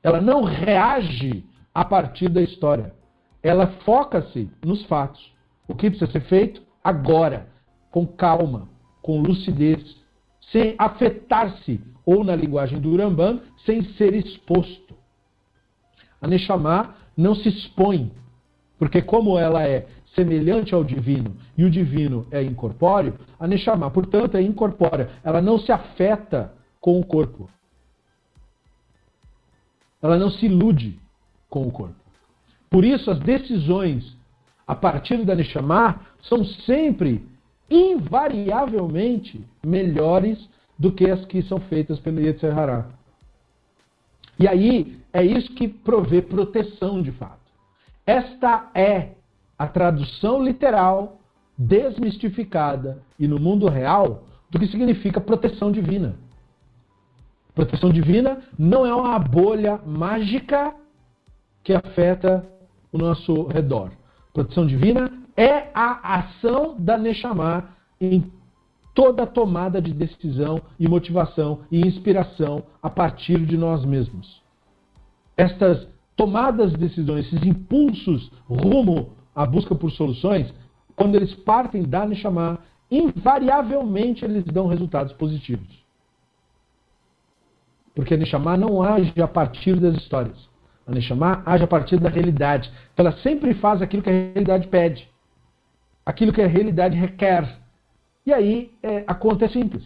Ela 0.02 0.22
não 0.22 0.44
reage 0.44 1.44
a 1.74 1.84
partir 1.84 2.30
da 2.30 2.40
história. 2.40 2.94
Ela 3.42 3.66
foca-se 3.84 4.50
nos 4.64 4.82
fatos. 4.86 5.30
O 5.68 5.74
que 5.74 5.90
precisa 5.90 6.10
ser 6.10 6.22
feito 6.22 6.62
agora, 6.82 7.48
com 7.90 8.06
calma, 8.06 8.70
com 9.02 9.20
lucidez, 9.20 10.01
sem 10.50 10.74
afetar-se, 10.78 11.80
ou 12.04 12.24
na 12.24 12.34
linguagem 12.34 12.80
do 12.80 12.90
Urambam, 12.90 13.40
sem 13.64 13.82
ser 13.94 14.14
exposto. 14.14 14.94
A 16.20 16.26
Neshama 16.26 16.94
não 17.16 17.34
se 17.34 17.48
expõe, 17.48 18.12
porque 18.78 19.00
como 19.00 19.38
ela 19.38 19.62
é 19.62 19.86
semelhante 20.14 20.74
ao 20.74 20.84
divino 20.84 21.36
e 21.56 21.64
o 21.64 21.70
divino 21.70 22.26
é 22.30 22.42
incorpóreo, 22.42 23.18
a 23.38 23.46
Neshama, 23.46 23.90
portanto, 23.90 24.36
é 24.36 24.42
incorpórea. 24.42 25.10
Ela 25.24 25.40
não 25.40 25.58
se 25.58 25.72
afeta 25.72 26.52
com 26.80 26.98
o 26.98 27.04
corpo. 27.04 27.48
Ela 30.02 30.18
não 30.18 30.30
se 30.30 30.46
ilude 30.46 30.98
com 31.48 31.66
o 31.66 31.70
corpo. 31.70 31.94
Por 32.68 32.84
isso, 32.84 33.10
as 33.10 33.18
decisões 33.20 34.16
a 34.66 34.74
partir 34.74 35.24
da 35.24 35.34
Neshama 35.34 36.00
são 36.22 36.44
sempre, 36.44 37.26
invariavelmente, 37.70 39.44
melhores 39.64 40.48
do 40.78 40.92
que 40.92 41.10
as 41.10 41.24
que 41.24 41.42
são 41.42 41.60
feitas 41.60 41.98
pelo 42.00 42.20
Yetzer 42.20 42.56
Hará. 42.56 42.86
E 44.38 44.48
aí, 44.48 44.98
é 45.12 45.24
isso 45.24 45.54
que 45.54 45.68
provê 45.68 46.22
proteção 46.22 47.02
de 47.02 47.12
fato. 47.12 47.40
Esta 48.06 48.70
é 48.74 49.10
a 49.58 49.66
tradução 49.68 50.42
literal, 50.42 51.20
desmistificada 51.56 53.00
e 53.18 53.28
no 53.28 53.38
mundo 53.38 53.68
real 53.68 54.24
do 54.50 54.58
que 54.58 54.66
significa 54.66 55.20
proteção 55.20 55.70
divina. 55.70 56.16
Proteção 57.54 57.90
divina 57.90 58.42
não 58.58 58.84
é 58.84 58.94
uma 58.94 59.18
bolha 59.18 59.78
mágica 59.86 60.74
que 61.62 61.72
afeta 61.72 62.44
o 62.90 62.98
nosso 62.98 63.46
redor. 63.46 63.92
Proteção 64.32 64.66
divina 64.66 65.21
é 65.36 65.70
a 65.74 66.18
ação 66.18 66.76
da 66.78 66.96
Neshama 66.98 67.68
em 68.00 68.30
toda 68.94 69.26
tomada 69.26 69.80
de 69.80 69.92
decisão 69.92 70.60
e 70.78 70.86
motivação 70.88 71.60
e 71.70 71.80
inspiração 71.80 72.64
a 72.82 72.90
partir 72.90 73.44
de 73.46 73.56
nós 73.56 73.84
mesmos. 73.84 74.42
Estas 75.36 75.88
tomadas 76.16 76.72
de 76.72 76.76
decisões, 76.76 77.26
esses 77.26 77.44
impulsos 77.46 78.30
rumo 78.46 79.12
a 79.34 79.46
busca 79.46 79.74
por 79.74 79.90
soluções, 79.90 80.52
quando 80.94 81.14
eles 81.14 81.34
partem 81.34 81.82
da 81.82 82.04
Neshama, 82.04 82.58
invariavelmente 82.90 84.24
eles 84.24 84.44
dão 84.44 84.66
resultados 84.66 85.12
positivos. 85.14 85.82
Porque 87.94 88.14
a 88.14 88.16
Neshama 88.16 88.56
não 88.56 88.82
age 88.82 89.20
a 89.20 89.28
partir 89.28 89.78
das 89.80 89.94
histórias. 89.96 90.48
A 90.86 90.92
Neshama 90.92 91.42
age 91.46 91.64
a 91.64 91.66
partir 91.66 91.98
da 91.98 92.08
realidade. 92.08 92.70
Então 92.92 93.06
ela 93.06 93.16
sempre 93.18 93.54
faz 93.54 93.80
aquilo 93.80 94.02
que 94.02 94.10
a 94.10 94.12
realidade 94.12 94.68
pede. 94.68 95.08
Aquilo 96.04 96.32
que 96.32 96.42
a 96.42 96.46
realidade 96.46 96.96
requer. 96.96 97.58
E 98.26 98.32
aí 98.32 98.70
é, 98.82 99.04
a 99.06 99.14
conta 99.14 99.44
é 99.44 99.48
simples. 99.48 99.82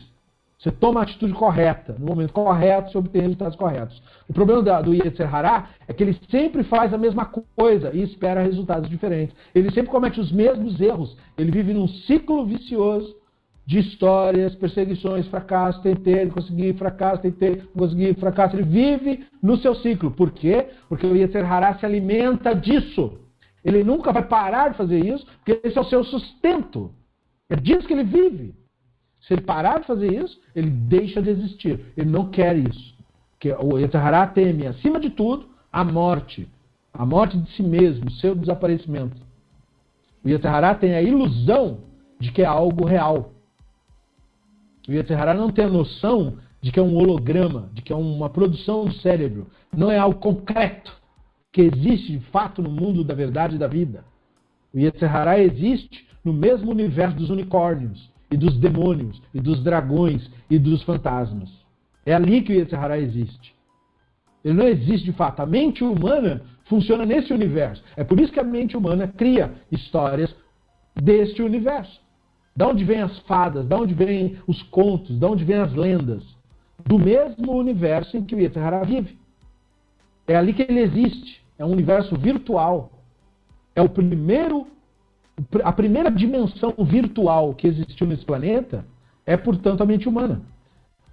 Você 0.59 0.71
toma 0.71 1.01
a 1.01 1.03
atitude 1.03 1.35
correta, 1.35 1.95
no 1.99 2.07
momento 2.07 2.33
correto, 2.33 2.91
você 2.91 2.99
obtém 2.99 3.23
resultados 3.23 3.57
corretos. 3.57 4.03
O 4.27 4.33
problema 4.33 4.63
da, 4.63 4.81
do 4.81 4.95
Yetzer 4.95 5.33
Hará 5.33 5.69
é 5.87 5.93
que 5.93 6.03
ele 6.03 6.19
sempre 6.31 6.65
faz 6.65 6.95
a 6.95 6.99
mesma 6.99 7.31
coisa 7.55 7.91
e 7.93 8.03
espera 8.03 8.43
resultados 8.43 8.89
diferentes. 8.89 9.37
Ele 9.55 9.71
sempre 9.71 9.91
comete 9.91 10.19
os 10.19 10.33
mesmos 10.33 10.81
erros. 10.81 11.17
Ele 11.37 11.51
vive 11.51 11.75
num 11.75 11.87
ciclo 11.87 12.47
vicioso 12.47 13.15
de 13.67 13.81
histórias, 13.81 14.55
perseguições, 14.55 15.27
fracasso, 15.27 15.83
tentei, 15.83 16.27
consegui, 16.27 16.73
fracasso, 16.73 17.21
tentei, 17.21 17.63
consegui, 17.77 18.15
fracasso. 18.15 18.57
Ele 18.57 18.63
vive 18.63 19.27
no 19.43 19.59
seu 19.59 19.75
ciclo. 19.75 20.11
Por 20.11 20.31
quê? 20.31 20.69
Porque 20.89 21.07
o 21.07 21.15
Yetzer 21.15 21.45
Hará 21.45 21.75
se 21.75 21.85
alimenta 21.85 22.55
disso. 22.55 23.19
Ele 23.67 23.83
nunca 23.83 24.13
vai 24.13 24.23
parar 24.23 24.69
de 24.69 24.77
fazer 24.77 25.05
isso, 25.05 25.27
porque 25.27 25.61
esse 25.67 25.77
é 25.77 25.81
o 25.81 25.85
seu 25.87 26.05
sustento. 26.05 26.95
É 27.51 27.57
disso 27.57 27.85
que 27.85 27.93
ele 27.93 28.05
vive. 28.05 28.55
Se 29.23 29.35
ele 29.35 29.41
parar 29.41 29.81
de 29.81 29.89
fazer 29.89 30.23
isso, 30.23 30.41
ele 30.55 30.71
deixa 30.71 31.21
de 31.21 31.31
existir. 31.31 31.81
Ele 31.97 32.09
não 32.09 32.31
quer 32.31 32.57
isso. 32.57 32.95
Porque 33.33 33.53
o 33.53 33.77
Yetzirah 33.77 34.29
teme, 34.29 34.69
acima 34.69 35.01
de 35.01 35.11
tudo, 35.11 35.49
a 35.73 35.83
morte. 35.83 36.49
A 36.95 37.05
morte 37.05 37.37
de 37.37 37.51
si 37.57 37.63
mesmo, 37.65 38.09
seu 38.13 38.37
desaparecimento. 38.37 39.21
O 40.25 40.29
Yetzirah 40.29 40.77
tem 40.77 40.95
a 40.95 41.03
ilusão 41.03 41.81
de 42.21 42.31
que 42.31 42.43
é 42.43 42.47
algo 42.47 42.85
real. 42.85 43.33
O 44.89 44.93
Yetzirah 44.93 45.35
não 45.35 45.51
tem 45.51 45.65
a 45.65 45.69
noção 45.69 46.39
de 46.63 46.71
que 46.71 46.79
é 46.79 46.83
um 46.83 46.95
holograma, 46.95 47.69
de 47.73 47.83
que 47.83 47.93
é 47.93 47.97
uma 47.97 48.31
produção 48.31 48.85
do 48.85 48.95
cérebro. 48.95 49.49
Não 49.77 49.91
é 49.91 49.99
algo 49.99 50.21
concreto 50.21 51.05
que 51.57 51.63
existe 51.63 52.13
de 52.13 52.21
fato 52.27 52.61
no 52.61 52.71
mundo 52.71 53.03
da 53.03 53.15
verdade 53.15 53.57
e 53.57 53.59
da 53.59 53.67
vida. 53.67 54.05
O 54.75 54.79
Yetzirah 54.79 55.39
existe 55.39 56.07
no 56.23 56.31
mesmo 56.31 56.71
universo 56.71 57.17
dos 57.17 57.31
unicórnios, 57.31 58.13
e 58.31 58.37
dos 58.37 58.59
demônios, 58.59 59.23
e 59.33 59.41
dos 59.41 59.65
dragões, 59.65 60.31
e 60.51 60.59
dos 60.59 60.83
fantasmas. 60.83 61.49
É 62.05 62.13
ali 62.13 62.43
que 62.43 62.53
o 62.53 62.55
Yetzirah 62.55 62.99
existe. 62.99 63.55
Ele 64.45 64.53
não 64.53 64.69
existe 64.69 65.07
de 65.07 65.15
fato. 65.15 65.41
A 65.41 65.47
mente 65.47 65.83
humana 65.83 66.43
funciona 66.67 67.07
nesse 67.07 67.33
universo. 67.33 67.83
É 67.97 68.05
por 68.05 68.21
isso 68.21 68.35
que 68.35 68.41
a 68.41 68.45
mente 68.45 68.77
humana 68.77 69.09
cria 69.09 69.55
histórias 69.73 70.37
deste 70.95 71.41
universo. 71.41 71.99
Da 72.55 72.69
onde 72.69 72.85
vêm 72.85 73.01
as 73.01 73.19
fadas, 73.21 73.67
da 73.67 73.79
onde 73.79 73.95
vêm 73.95 74.37
os 74.47 74.63
contos, 74.65 75.19
da 75.19 75.27
onde 75.27 75.43
vêm 75.43 75.57
as 75.57 75.73
lendas. 75.73 76.23
Do 76.85 76.99
mesmo 76.99 77.57
universo 77.57 78.15
em 78.15 78.23
que 78.23 78.35
o 78.35 78.39
Yetzirah 78.39 78.85
vive. 78.85 79.19
É 80.29 80.37
ali 80.37 80.53
que 80.53 80.61
ele 80.61 80.81
existe. 80.81 81.46
É 81.59 81.65
um 81.65 81.71
universo 81.71 82.17
virtual. 82.17 82.91
É 83.75 83.83
o 83.83 83.89
primeiro 83.89 84.67
a 85.63 85.73
primeira 85.73 86.11
dimensão 86.11 86.73
virtual 86.79 87.55
que 87.55 87.67
existiu 87.67 88.07
nesse 88.07 88.25
planeta 88.25 88.87
é, 89.27 89.37
portanto, 89.37 89.83
a 89.83 89.87
mente 89.87 90.09
humana. 90.09 90.41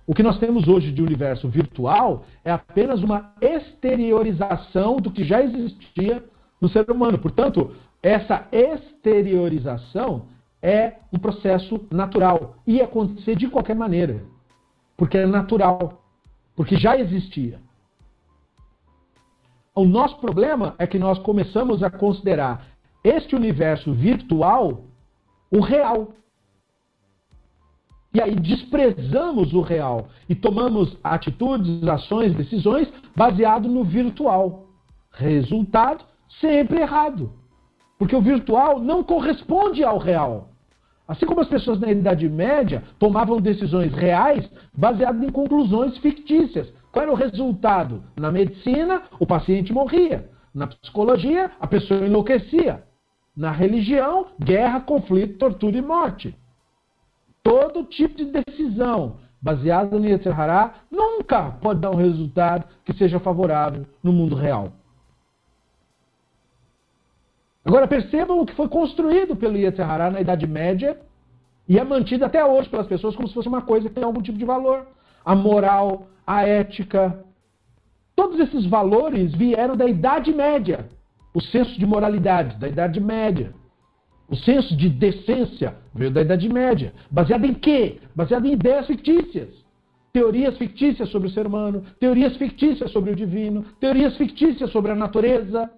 O 0.06 0.14
que 0.14 0.24
nós 0.24 0.38
temos 0.38 0.68
hoje 0.68 0.92
de 0.92 1.02
universo 1.02 1.48
virtual 1.50 2.26
é 2.44 2.52
apenas 2.52 3.02
uma 3.02 3.34
exteriorização 3.42 4.98
do 4.98 5.12
que 5.12 5.24
já 5.24 5.42
existia 5.42 6.24
no 6.60 6.70
ser 6.70 6.90
humano. 6.92 7.18
Portanto, 7.18 7.74
essa 8.02 8.48
exteriorização 8.52 10.28
é 10.62 10.96
um 11.12 11.18
processo 11.18 11.86
natural. 11.90 12.56
Ia 12.68 12.84
acontecer 12.84 13.36
de 13.36 13.48
qualquer 13.48 13.76
maneira. 13.76 14.24
Porque 14.98 15.18
é 15.18 15.26
natural. 15.26 16.04
Porque 16.56 16.76
já 16.76 16.98
existia. 16.98 17.60
O 19.76 19.86
nosso 19.86 20.18
problema 20.18 20.76
é 20.78 20.86
que 20.86 21.00
nós 21.00 21.18
começamos 21.20 21.82
a 21.82 21.90
considerar 21.90 22.68
este 23.04 23.36
universo 23.36 23.92
virtual 23.92 24.86
o 25.52 25.60
real. 25.60 26.14
E 28.14 28.22
aí 28.22 28.36
desprezamos 28.36 29.54
o 29.54 29.62
real 29.62 30.08
e 30.30 30.36
tomamos 30.36 30.96
atitudes, 31.04 31.84
ações, 31.88 32.36
decisões 32.36 32.88
baseado 33.16 33.68
no 33.68 33.84
virtual. 33.84 34.68
Resultado 35.12 36.06
sempre 36.40 36.80
errado. 36.80 37.34
Porque 37.98 38.16
o 38.16 38.22
virtual 38.22 38.80
não 38.80 39.04
corresponde 39.04 39.84
ao 39.84 39.98
real. 39.98 40.50
Assim 41.08 41.26
como 41.26 41.42
as 41.42 41.48
pessoas 41.48 41.80
na 41.80 41.92
Idade 41.92 42.30
Média 42.30 42.84
tomavam 43.00 43.42
decisões 43.42 43.94
reais 43.94 44.48
baseadas 44.76 45.22
em 45.22 45.32
conclusões 45.32 45.98
fictícias. 45.98 46.72
Qual 46.94 47.02
era 47.02 47.12
o 47.12 47.16
resultado? 47.16 48.04
Na 48.16 48.32
medicina, 48.32 49.02
o 49.20 49.26
paciente 49.26 49.74
morria. 49.74 50.30
Na 50.54 50.68
psicologia, 50.68 51.50
a 51.60 51.66
pessoa 51.66 52.06
enlouquecia. 52.06 52.84
Na 53.36 53.50
religião, 53.50 54.28
guerra, 54.40 54.80
conflito, 54.80 55.40
tortura 55.40 55.76
e 55.76 55.82
morte. 55.82 56.38
Todo 57.42 57.84
tipo 57.84 58.16
de 58.16 58.26
decisão 58.26 59.18
baseada 59.42 59.98
no 59.98 60.06
Yetzer 60.06 60.40
Hará 60.40 60.76
nunca 60.92 61.54
pode 61.60 61.80
dar 61.80 61.90
um 61.90 61.96
resultado 61.96 62.66
que 62.86 62.94
seja 62.94 63.20
favorável 63.20 63.88
no 64.04 64.14
mundo 64.14 64.36
real. 64.36 64.72
Agora 67.66 67.88
percebam 67.88 68.40
o 68.40 68.46
que 68.46 68.54
foi 68.54 68.70
construído 68.70 69.36
pelo 69.36 69.58
Yetzer 69.58 69.90
Hará 69.90 70.12
na 70.12 70.22
Idade 70.22 70.46
Média 70.46 71.02
e 71.68 71.80
é 71.80 71.84
mantido 71.84 72.24
até 72.24 72.46
hoje 72.46 72.70
pelas 72.70 72.86
pessoas 72.86 73.16
como 73.16 73.28
se 73.28 73.34
fosse 73.34 73.48
uma 73.48 73.64
coisa 73.64 73.90
que 73.90 73.96
tem 73.96 74.04
algum 74.04 74.22
tipo 74.22 74.38
de 74.38 74.46
valor. 74.46 74.86
A 75.26 75.36
moral, 75.36 76.08
a 76.26 76.44
ética, 76.48 77.24
todos 78.16 78.40
esses 78.40 78.66
valores 78.66 79.34
vieram 79.34 79.76
da 79.76 79.86
Idade 79.86 80.34
Média. 80.34 80.90
O 81.34 81.42
senso 81.42 81.78
de 81.80 81.86
moralidade 81.86 82.58
da 82.58 82.68
Idade 82.68 83.00
Média. 83.00 83.54
O 84.30 84.36
senso 84.36 84.76
de 84.76 84.90
decência 84.90 85.76
veio 85.94 86.12
da 86.12 86.22
Idade 86.22 86.48
Média. 86.50 86.94
Baseado 87.10 87.46
em 87.46 87.54
quê? 87.54 88.00
Baseado 88.16 88.46
em 88.46 88.54
ideias 88.54 88.88
fictícias. 88.88 89.50
Teorias 90.12 90.58
fictícias 90.58 91.10
sobre 91.10 91.28
o 91.28 91.32
ser 91.32 91.48
humano, 91.48 91.84
teorias 92.00 92.38
fictícias 92.38 92.92
sobre 92.92 93.12
o 93.12 93.16
divino, 93.16 93.66
teorias 93.80 94.16
fictícias 94.16 94.70
sobre 94.72 94.92
a 94.92 94.96
natureza. 94.96 95.72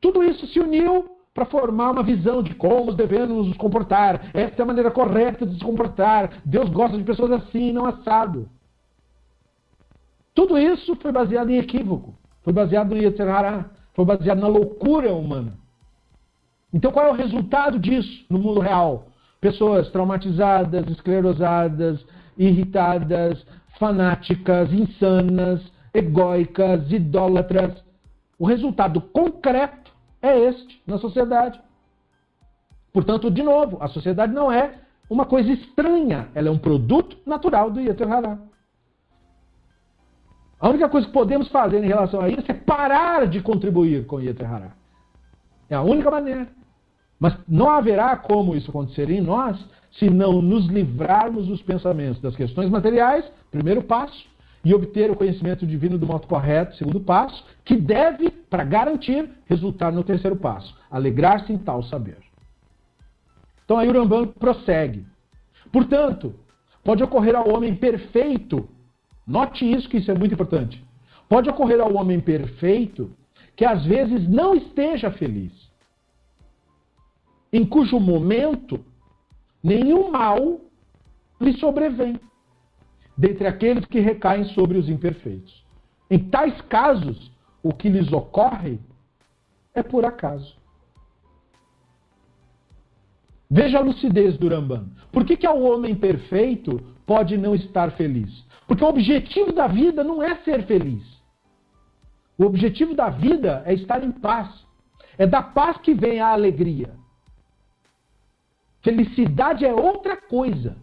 Tudo 0.00 0.22
isso 0.22 0.46
se 0.46 0.60
uniu 0.60 1.04
para 1.34 1.46
formar 1.46 1.90
uma 1.90 2.02
visão 2.02 2.42
de 2.42 2.54
como 2.54 2.92
devemos 2.92 3.48
nos 3.48 3.56
comportar. 3.56 4.30
Essa 4.34 4.54
é 4.58 4.62
a 4.62 4.66
maneira 4.66 4.90
correta 4.90 5.44
de 5.44 5.58
se 5.58 5.64
comportar. 5.64 6.42
Deus 6.44 6.70
gosta 6.70 6.96
de 6.96 7.02
pessoas 7.02 7.32
assim, 7.32 7.72
não 7.72 7.86
assado. 7.86 8.48
Tudo 10.34 10.58
isso 10.58 10.96
foi 10.96 11.12
baseado 11.12 11.50
em 11.50 11.58
equívoco. 11.58 12.14
Foi 12.42 12.52
baseado 12.52 12.90
no 12.90 12.96
Yetzer 12.96 13.28
Hará. 13.28 13.66
Foi 13.94 14.04
baseado 14.04 14.40
na 14.40 14.48
loucura 14.48 15.12
humana. 15.12 15.52
Então 16.72 16.90
qual 16.90 17.06
é 17.06 17.10
o 17.10 17.14
resultado 17.14 17.78
disso 17.78 18.24
no 18.30 18.38
mundo 18.38 18.60
real? 18.60 19.08
Pessoas 19.40 19.90
traumatizadas, 19.90 20.88
esclerosadas, 20.88 22.04
irritadas, 22.38 23.44
fanáticas, 23.78 24.72
insanas, 24.72 25.60
egóicas, 25.92 26.90
idólatras. 26.90 27.74
O 28.38 28.46
resultado 28.46 29.00
concreto 29.00 29.92
é 30.22 30.38
este 30.38 30.80
na 30.86 30.98
sociedade. 30.98 31.60
Portanto, 32.92 33.30
de 33.30 33.42
novo, 33.42 33.78
a 33.80 33.88
sociedade 33.88 34.32
não 34.32 34.50
é 34.50 34.74
uma 35.10 35.26
coisa 35.26 35.50
estranha, 35.52 36.28
ela 36.34 36.48
é 36.48 36.50
um 36.50 36.58
produto 36.58 37.16
natural 37.26 37.70
do 37.70 37.80
Yeter 37.80 38.10
Hará. 38.10 38.38
A 40.62 40.68
única 40.68 40.88
coisa 40.88 41.08
que 41.08 41.12
podemos 41.12 41.48
fazer 41.48 41.82
em 41.82 41.88
relação 41.88 42.20
a 42.20 42.28
isso 42.28 42.44
é 42.46 42.54
parar 42.54 43.26
de 43.26 43.42
contribuir 43.42 44.06
com 44.06 44.16
o 44.16 44.20
Yeter 44.20 44.48
Hará. 44.48 44.70
É 45.68 45.74
a 45.74 45.82
única 45.82 46.08
maneira. 46.08 46.46
Mas 47.18 47.36
não 47.48 47.68
haverá 47.68 48.16
como 48.16 48.54
isso 48.54 48.70
acontecer 48.70 49.10
em 49.10 49.20
nós 49.20 49.58
se 49.90 50.08
não 50.08 50.40
nos 50.40 50.66
livrarmos 50.66 51.48
dos 51.48 51.60
pensamentos 51.62 52.22
das 52.22 52.36
questões 52.36 52.70
materiais, 52.70 53.24
primeiro 53.50 53.82
passo, 53.82 54.24
e 54.64 54.72
obter 54.72 55.10
o 55.10 55.16
conhecimento 55.16 55.66
divino 55.66 55.98
do 55.98 56.06
modo 56.06 56.28
correto, 56.28 56.76
segundo 56.76 57.00
passo, 57.00 57.44
que 57.64 57.76
deve, 57.76 58.30
para 58.30 58.62
garantir, 58.62 59.28
resultar 59.46 59.90
no 59.90 60.04
terceiro 60.04 60.36
passo, 60.36 60.78
alegrar-se 60.88 61.52
em 61.52 61.58
tal 61.58 61.82
saber. 61.82 62.18
Então 63.64 63.78
aí 63.78 63.88
o 63.90 64.26
prossegue. 64.28 65.04
Portanto, 65.72 66.32
pode 66.84 67.02
ocorrer 67.02 67.34
ao 67.34 67.52
homem 67.52 67.74
perfeito 67.74 68.68
Note 69.26 69.70
isso, 69.70 69.88
que 69.88 69.98
isso 69.98 70.10
é 70.10 70.14
muito 70.14 70.34
importante. 70.34 70.82
Pode 71.28 71.48
ocorrer 71.48 71.80
ao 71.80 71.94
homem 71.94 72.20
perfeito 72.20 73.16
que 73.56 73.64
às 73.64 73.84
vezes 73.84 74.28
não 74.28 74.54
esteja 74.54 75.10
feliz, 75.10 75.52
em 77.52 77.64
cujo 77.64 78.00
momento 78.00 78.82
nenhum 79.62 80.10
mal 80.10 80.60
lhe 81.40 81.52
sobrevém, 81.58 82.18
dentre 83.16 83.46
aqueles 83.46 83.84
que 83.84 84.00
recaem 84.00 84.44
sobre 84.46 84.78
os 84.78 84.88
imperfeitos. 84.88 85.64
Em 86.10 86.18
tais 86.18 86.60
casos, 86.62 87.30
o 87.62 87.72
que 87.72 87.88
lhes 87.88 88.12
ocorre 88.12 88.78
é 89.74 89.82
por 89.82 90.04
acaso. 90.04 90.56
Veja 93.50 93.78
a 93.78 93.82
lucidez 93.82 94.38
do 94.38 94.48
Rambam. 94.48 94.88
Por 95.10 95.26
que, 95.26 95.36
que 95.36 95.46
ao 95.46 95.60
homem 95.62 95.94
perfeito 95.94 96.80
pode 97.06 97.36
não 97.36 97.54
estar 97.54 97.92
feliz? 97.92 98.44
Porque 98.72 98.84
o 98.84 98.88
objetivo 98.88 99.52
da 99.52 99.66
vida 99.66 100.02
não 100.02 100.22
é 100.22 100.34
ser 100.36 100.64
feliz. 100.64 101.04
O 102.38 102.44
objetivo 102.44 102.94
da 102.94 103.10
vida 103.10 103.62
é 103.66 103.74
estar 103.74 104.02
em 104.02 104.10
paz. 104.10 104.48
É 105.18 105.26
da 105.26 105.42
paz 105.42 105.76
que 105.76 105.92
vem 105.92 106.20
a 106.20 106.28
alegria. 106.28 106.94
Felicidade 108.80 109.66
é 109.66 109.74
outra 109.74 110.16
coisa. 110.16 110.78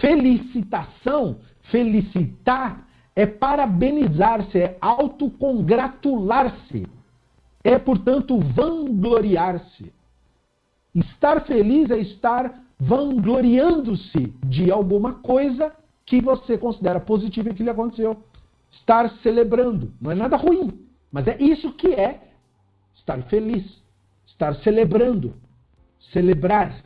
Felicitação, 0.00 1.38
felicitar, 1.64 2.88
é 3.14 3.26
parabenizar-se, 3.26 4.58
é 4.58 4.78
autocongratular-se. 4.80 6.86
É, 7.62 7.78
portanto, 7.78 8.40
vangloriar-se. 8.40 9.92
Estar 10.94 11.42
feliz 11.42 11.90
é 11.90 11.98
estar 11.98 12.58
vangloriando-se 12.80 14.32
de 14.46 14.70
alguma 14.70 15.16
coisa 15.16 15.70
que 16.06 16.20
você 16.20 16.58
considera 16.58 17.00
positivo 17.00 17.48
e 17.48 17.54
que 17.54 17.62
lhe 17.62 17.70
aconteceu. 17.70 18.22
Estar 18.70 19.08
celebrando. 19.22 19.92
Não 20.00 20.10
é 20.10 20.14
nada 20.14 20.36
ruim, 20.36 20.86
mas 21.10 21.26
é 21.28 21.36
isso 21.40 21.72
que 21.72 21.88
é 21.88 22.20
estar 22.94 23.22
feliz. 23.24 23.82
Estar 24.26 24.54
celebrando. 24.56 25.34
Celebrar. 26.12 26.82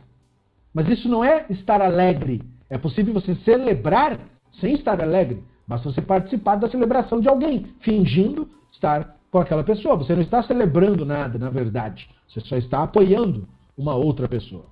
Mas 0.73 0.87
isso 0.87 1.09
não 1.09 1.23
é 1.23 1.45
estar 1.49 1.81
alegre. 1.81 2.43
É 2.69 2.77
possível 2.77 3.13
você 3.13 3.35
celebrar 3.35 4.19
sem 4.59 4.75
estar 4.75 5.01
alegre. 5.01 5.43
Basta 5.67 5.91
você 5.91 6.01
participar 6.01 6.55
da 6.55 6.69
celebração 6.69 7.19
de 7.19 7.27
alguém, 7.27 7.73
fingindo 7.81 8.49
estar 8.71 9.15
com 9.31 9.39
aquela 9.39 9.63
pessoa. 9.63 9.95
Você 9.97 10.15
não 10.15 10.21
está 10.21 10.41
celebrando 10.43 11.05
nada, 11.05 11.37
na 11.37 11.49
verdade. 11.49 12.09
Você 12.27 12.39
só 12.41 12.57
está 12.57 12.83
apoiando 12.83 13.47
uma 13.77 13.95
outra 13.95 14.27
pessoa. 14.27 14.65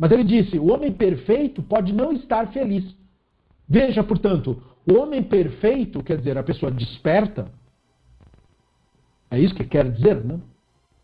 Mas 0.00 0.10
ele 0.12 0.24
disse: 0.24 0.58
o 0.58 0.72
homem 0.72 0.90
perfeito 0.90 1.62
pode 1.62 1.92
não 1.92 2.10
estar 2.10 2.50
feliz. 2.54 2.96
Veja, 3.68 4.02
portanto, 4.02 4.60
o 4.90 4.94
homem 4.94 5.22
perfeito, 5.22 6.02
quer 6.02 6.16
dizer, 6.16 6.38
a 6.38 6.42
pessoa 6.42 6.72
desperta, 6.72 7.52
é 9.30 9.38
isso 9.38 9.54
que 9.54 9.62
quer 9.62 9.92
dizer, 9.92 10.24
não? 10.24 10.40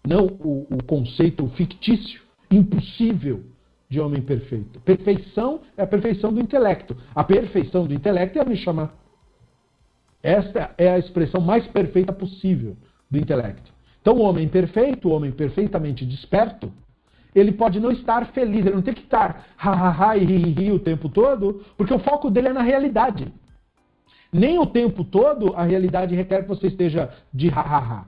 Não 0.04 0.24
o, 0.26 0.66
o 0.70 0.82
conceito 0.82 1.46
fictício, 1.50 2.22
impossível 2.50 3.44
de 3.86 4.00
homem 4.00 4.22
perfeito. 4.22 4.80
Perfeição 4.80 5.60
é 5.76 5.82
a 5.82 5.86
perfeição 5.86 6.32
do 6.32 6.40
intelecto. 6.40 6.96
A 7.14 7.22
perfeição 7.22 7.86
do 7.86 7.92
intelecto 7.92 8.38
é 8.38 8.42
a 8.42 8.46
me 8.46 8.56
chamar. 8.56 8.96
Esta 10.22 10.74
é 10.78 10.90
a 10.90 10.98
expressão 10.98 11.40
mais 11.40 11.66
perfeita 11.66 12.12
possível 12.14 12.76
do 13.10 13.18
intelecto. 13.18 13.70
Então, 14.00 14.14
o 14.14 14.22
homem 14.22 14.48
perfeito, 14.48 15.08
o 15.08 15.12
homem 15.12 15.32
perfeitamente 15.32 16.06
desperto, 16.06 16.72
ele 17.38 17.52
pode 17.52 17.78
não 17.78 17.92
estar 17.92 18.26
feliz, 18.32 18.64
ele 18.64 18.74
não 18.74 18.82
tem 18.82 18.94
que 18.94 19.02
estar 19.02 19.46
ha, 19.58 19.70
ha, 19.70 20.10
ha 20.10 20.16
e 20.16 20.24
ri, 20.24 20.36
ri, 20.52 20.72
o 20.72 20.78
tempo 20.78 21.06
todo, 21.08 21.62
porque 21.76 21.92
o 21.92 21.98
foco 21.98 22.30
dele 22.30 22.48
é 22.48 22.52
na 22.52 22.62
realidade. 22.62 23.30
Nem 24.32 24.58
o 24.58 24.64
tempo 24.64 25.04
todo 25.04 25.54
a 25.54 25.62
realidade 25.62 26.14
requer 26.14 26.42
que 26.42 26.48
você 26.48 26.68
esteja 26.68 27.12
de 27.32 27.50
ha, 27.50 27.60
ha, 27.60 27.78
ha. 27.78 28.04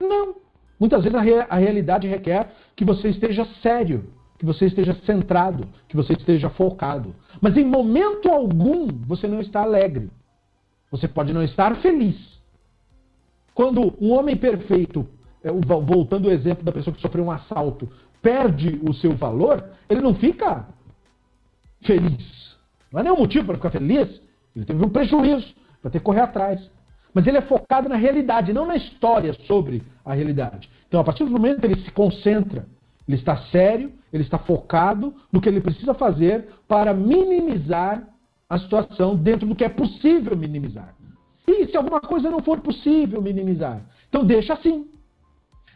Não. 0.00 0.36
Muitas 0.78 1.02
vezes 1.02 1.18
a, 1.18 1.20
rea, 1.20 1.46
a 1.50 1.56
realidade 1.56 2.06
requer 2.06 2.52
que 2.76 2.84
você 2.84 3.08
esteja 3.08 3.44
sério, 3.60 4.08
que 4.38 4.46
você 4.46 4.66
esteja 4.66 4.94
centrado, 5.04 5.66
que 5.88 5.96
você 5.96 6.12
esteja 6.12 6.48
focado. 6.50 7.14
Mas 7.40 7.56
em 7.56 7.64
momento 7.64 8.28
algum 8.28 8.86
você 9.06 9.26
não 9.26 9.40
está 9.40 9.62
alegre. 9.62 10.08
Você 10.90 11.08
pode 11.08 11.32
não 11.32 11.42
estar 11.42 11.74
feliz. 11.76 12.16
Quando 13.52 13.94
um 14.00 14.12
homem 14.12 14.36
perfeito 14.36 15.06
é, 15.44 15.52
voltando 15.52 16.26
ao 16.26 16.34
exemplo 16.34 16.64
da 16.64 16.72
pessoa 16.72 16.94
que 16.94 17.02
sofreu 17.02 17.24
um 17.24 17.30
assalto, 17.30 17.86
perde 18.24 18.80
o 18.82 18.94
seu 18.94 19.14
valor, 19.14 19.62
ele 19.88 20.00
não 20.00 20.14
fica 20.14 20.66
feliz. 21.82 22.56
Não 22.90 23.00
há 23.00 23.02
nenhum 23.02 23.18
motivo 23.18 23.44
para 23.44 23.56
ficar 23.56 23.70
feliz. 23.70 24.22
Ele 24.56 24.64
teve 24.64 24.82
um 24.82 24.88
prejuízo, 24.88 25.54
para 25.82 25.90
ter 25.90 25.98
que 25.98 26.04
correr 26.04 26.22
atrás. 26.22 26.70
Mas 27.12 27.26
ele 27.26 27.36
é 27.36 27.42
focado 27.42 27.86
na 27.86 27.96
realidade, 27.96 28.54
não 28.54 28.66
na 28.66 28.76
história 28.76 29.34
sobre 29.46 29.82
a 30.02 30.14
realidade. 30.14 30.70
Então, 30.88 31.00
a 31.00 31.04
partir 31.04 31.24
do 31.24 31.30
momento 31.30 31.60
que 31.60 31.66
ele 31.66 31.82
se 31.82 31.90
concentra, 31.90 32.66
ele 33.06 33.18
está 33.18 33.36
sério, 33.48 33.92
ele 34.10 34.22
está 34.22 34.38
focado 34.38 35.14
no 35.30 35.40
que 35.40 35.48
ele 35.48 35.60
precisa 35.60 35.92
fazer 35.92 36.48
para 36.66 36.94
minimizar 36.94 38.08
a 38.48 38.58
situação 38.58 39.14
dentro 39.14 39.46
do 39.46 39.54
que 39.54 39.64
é 39.64 39.68
possível 39.68 40.34
minimizar. 40.34 40.94
E 41.46 41.66
se 41.66 41.76
alguma 41.76 42.00
coisa 42.00 42.30
não 42.30 42.40
for 42.40 42.60
possível 42.60 43.20
minimizar, 43.20 43.82
então 44.08 44.24
deixa 44.24 44.54
assim. 44.54 44.88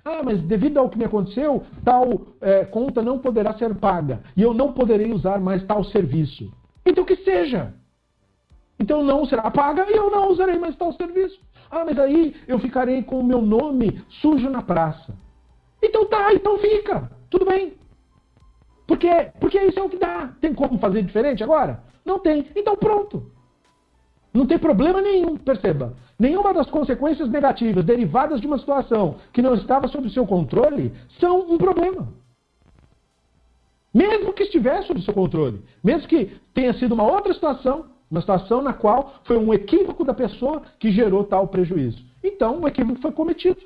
Ah, 0.08 0.22
mas 0.24 0.40
devido 0.40 0.78
ao 0.78 0.88
que 0.88 0.96
me 0.96 1.04
aconteceu, 1.04 1.64
tal 1.84 2.22
é, 2.40 2.64
conta 2.64 3.02
não 3.02 3.18
poderá 3.18 3.52
ser 3.58 3.74
paga 3.74 4.22
e 4.34 4.40
eu 4.40 4.54
não 4.54 4.72
poderei 4.72 5.12
usar 5.12 5.38
mais 5.38 5.62
tal 5.66 5.84
serviço. 5.84 6.50
Então 6.86 7.04
que 7.04 7.16
seja. 7.16 7.74
Então 8.80 9.02
não 9.02 9.26
será 9.26 9.50
paga 9.50 9.84
e 9.86 9.94
eu 9.94 10.10
não 10.10 10.30
usarei 10.30 10.58
mais 10.58 10.74
tal 10.76 10.94
serviço. 10.94 11.38
Ah, 11.70 11.84
mas 11.84 11.98
aí 11.98 12.34
eu 12.46 12.58
ficarei 12.58 13.02
com 13.02 13.20
o 13.20 13.24
meu 13.24 13.42
nome 13.42 14.02
sujo 14.22 14.48
na 14.48 14.62
praça. 14.62 15.14
Então 15.82 16.06
tá, 16.06 16.32
então 16.32 16.56
fica. 16.56 17.10
Tudo 17.28 17.44
bem. 17.44 17.74
Porque, 18.86 19.10
porque 19.38 19.60
isso 19.60 19.78
é 19.78 19.82
o 19.82 19.90
que 19.90 19.98
dá. 19.98 20.32
Tem 20.40 20.54
como 20.54 20.78
fazer 20.78 21.02
diferente 21.02 21.44
agora? 21.44 21.82
Não 22.02 22.18
tem. 22.18 22.46
Então 22.56 22.74
pronto. 22.76 23.30
Não 24.32 24.46
tem 24.46 24.58
problema 24.58 25.00
nenhum, 25.00 25.36
perceba. 25.36 25.94
Nenhuma 26.18 26.52
das 26.52 26.68
consequências 26.70 27.28
negativas 27.28 27.84
derivadas 27.84 28.40
de 28.40 28.46
uma 28.46 28.58
situação 28.58 29.16
que 29.32 29.42
não 29.42 29.54
estava 29.54 29.88
sob 29.88 30.10
seu 30.10 30.26
controle 30.26 30.92
são 31.18 31.40
um 31.50 31.56
problema. 31.56 32.08
Mesmo 33.92 34.32
que 34.32 34.44
estivesse 34.44 34.88
sob 34.88 35.02
seu 35.02 35.14
controle, 35.14 35.62
mesmo 35.82 36.06
que 36.06 36.36
tenha 36.52 36.74
sido 36.74 36.94
uma 36.94 37.04
outra 37.04 37.32
situação, 37.32 37.86
uma 38.10 38.20
situação 38.20 38.62
na 38.62 38.72
qual 38.72 39.14
foi 39.24 39.36
um 39.36 39.52
equívoco 39.52 40.04
da 40.04 40.14
pessoa 40.14 40.62
que 40.78 40.90
gerou 40.90 41.24
tal 41.24 41.48
prejuízo. 41.48 42.04
Então, 42.22 42.60
o 42.60 42.68
equívoco 42.68 43.00
foi 43.00 43.12
cometido. 43.12 43.60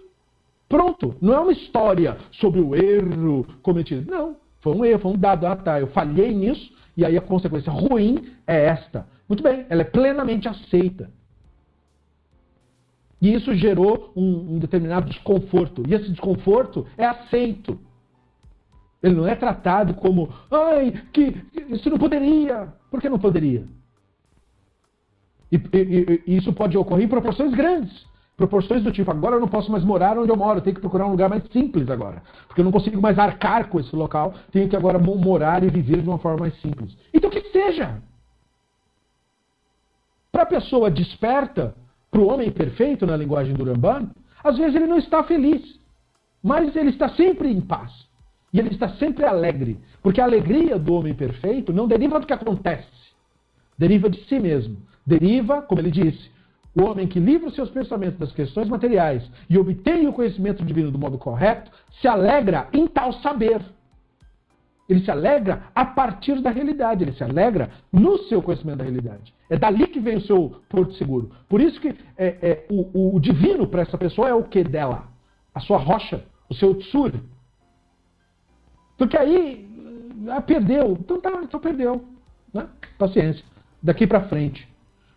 Pronto. 0.69 1.15
Não 1.21 1.35
é 1.35 1.41
uma 1.41 1.53
história 1.53 2.17
sobre 2.33 2.61
o 2.61 2.75
erro 2.75 3.47
cometido. 3.63 4.11
Não. 4.11 4.37
Foi 4.61 4.75
um 4.75 4.85
erro, 4.85 5.01
foi 5.01 5.11
um 5.13 5.19
dado. 5.19 5.47
Ah, 5.47 5.57
tá. 5.57 5.81
Eu 5.81 5.89
falhei 5.89 6.33
nisso 6.35 6.73
e 6.97 7.05
aí 7.05 7.17
a 7.17 7.21
consequência 7.21 7.71
ruim 7.71 8.33
é 8.47 8.67
esta. 8.67 9.07
Muito 9.33 9.43
bem, 9.43 9.65
ela 9.71 9.81
é 9.81 9.85
plenamente 9.87 10.47
aceita. 10.47 11.11
E 13.19 13.33
isso 13.33 13.55
gerou 13.55 14.13
um, 14.15 14.57
um 14.57 14.59
determinado 14.59 15.09
desconforto. 15.09 15.83
E 15.89 15.95
esse 15.95 16.11
desconforto 16.11 16.87
é 16.99 17.07
aceito. 17.07 17.81
Ele 19.03 19.15
não 19.15 19.27
é 19.27 19.35
tratado 19.35 19.95
como, 19.95 20.29
ai, 20.51 20.93
que 21.15 21.35
isso 21.71 21.89
não 21.89 21.97
poderia. 21.97 22.75
Por 22.91 23.01
que 23.01 23.09
não 23.09 23.19
poderia? 23.19 23.65
E, 25.51 25.57
e, 25.57 26.23
e, 26.27 26.37
isso 26.37 26.53
pode 26.53 26.77
ocorrer 26.77 27.07
em 27.07 27.09
proporções 27.09 27.55
grandes. 27.55 28.05
Proporções 28.37 28.83
do 28.83 28.93
tipo, 28.93 29.11
agora 29.11 29.37
eu 29.37 29.41
não 29.41 29.49
posso 29.49 29.73
mais 29.73 29.83
morar 29.83 30.19
onde 30.19 30.31
eu 30.31 30.37
moro, 30.37 30.59
eu 30.59 30.63
tenho 30.63 30.75
que 30.75 30.83
procurar 30.83 31.07
um 31.07 31.13
lugar 31.13 31.31
mais 31.31 31.43
simples 31.51 31.89
agora. 31.89 32.23
Porque 32.47 32.61
eu 32.61 32.67
não 32.67 32.73
consigo 32.73 33.01
mais 33.01 33.19
arcar 33.19 33.71
com 33.71 33.81
esse 33.81 33.97
local, 33.97 34.35
tenho 34.51 34.69
que 34.69 34.77
agora 34.77 34.99
morar 34.99 35.65
e 35.65 35.71
viver 35.71 36.03
de 36.03 36.09
uma 36.11 36.19
forma 36.19 36.41
mais 36.41 36.61
simples. 36.61 36.95
Então 37.15 37.31
que 37.31 37.41
seja. 37.51 38.03
Para 40.33 40.45
a 40.45 40.47
pessoa 40.47 40.91
desperta, 40.91 41.75
para 42.11 42.21
o 42.21 42.27
homem 42.27 42.51
perfeito, 42.51 43.07
na 43.07 43.17
linguagem 43.17 43.55
do 43.55 43.65
Ramban, 43.65 44.11
às 44.43 44.57
vezes 44.57 44.75
ele 44.75 44.87
não 44.87 44.97
está 44.97 45.23
feliz, 45.23 45.79
mas 46.43 46.75
ele 46.75 46.89
está 46.89 47.11
sempre 47.11 47.51
em 47.51 47.61
paz. 47.61 47.93
E 48.53 48.59
ele 48.59 48.71
está 48.71 48.89
sempre 48.97 49.25
alegre. 49.25 49.79
Porque 50.03 50.21
a 50.21 50.25
alegria 50.25 50.79
do 50.79 50.95
homem 50.95 51.15
perfeito 51.15 51.73
não 51.73 51.87
deriva 51.87 52.19
do 52.19 52.27
que 52.27 52.33
acontece, 52.33 52.89
deriva 53.79 54.11
de 54.11 54.25
si 54.25 54.41
mesmo. 54.41 54.77
Deriva, 55.07 55.63
como 55.63 55.81
ele 55.81 55.91
disse, 55.91 56.31
o 56.75 56.85
homem 56.85 57.07
que 57.07 57.21
livra 57.21 57.49
os 57.49 57.55
seus 57.55 57.71
pensamentos 57.71 58.19
das 58.19 58.33
questões 58.33 58.69
materiais 58.69 59.23
e 59.51 59.59
obtém 59.59 60.07
o 60.07 60.13
conhecimento 60.13 60.65
divino 60.65 60.91
do 60.91 60.99
modo 60.99 61.19
correto, 61.19 61.71
se 62.01 62.09
alegra 62.09 62.69
em 62.73 62.87
tal 62.87 63.13
saber. 63.15 63.61
Ele 64.89 65.05
se 65.05 65.11
alegra 65.11 65.65
a 65.75 65.85
partir 65.85 66.41
da 66.41 66.51
realidade, 66.51 67.05
ele 67.05 67.13
se 67.13 67.23
alegra 67.23 67.71
no 67.93 68.19
seu 68.25 68.43
conhecimento 68.43 68.79
da 68.79 68.85
realidade. 68.85 69.33
É 69.49 69.57
dali 69.57 69.87
que 69.87 70.01
vem 70.01 70.17
o 70.17 70.21
seu 70.23 70.57
porto 70.69 70.95
seguro. 70.95 71.31
Por 71.49 71.61
isso 71.61 71.81
que 71.81 71.95
é, 72.17 72.27
é, 72.43 72.67
o, 72.71 73.17
o, 73.17 73.21
divino 73.21 73.67
para 73.67 73.83
essa 73.83 73.97
pessoa 73.97 74.29
é 74.29 74.35
o 74.35 74.45
que 74.45 74.65
dela? 74.65 75.05
A 75.55 75.61
sua 75.61 75.79
rocha, 75.79 76.25
o 76.49 76.55
seu 76.55 76.75
tsur. 76.75 77.13
Porque 78.99 79.17
aí 79.17 79.69
ah, 80.29 80.41
perdeu. 80.41 80.97
Então 81.01 81.21
tá, 81.21 81.41
então 81.43 81.61
perdeu. 81.61 82.05
Né? 82.53 82.67
Paciência. 82.99 83.45
Daqui 83.83 84.07
para 84.07 84.29
frente. 84.29 84.69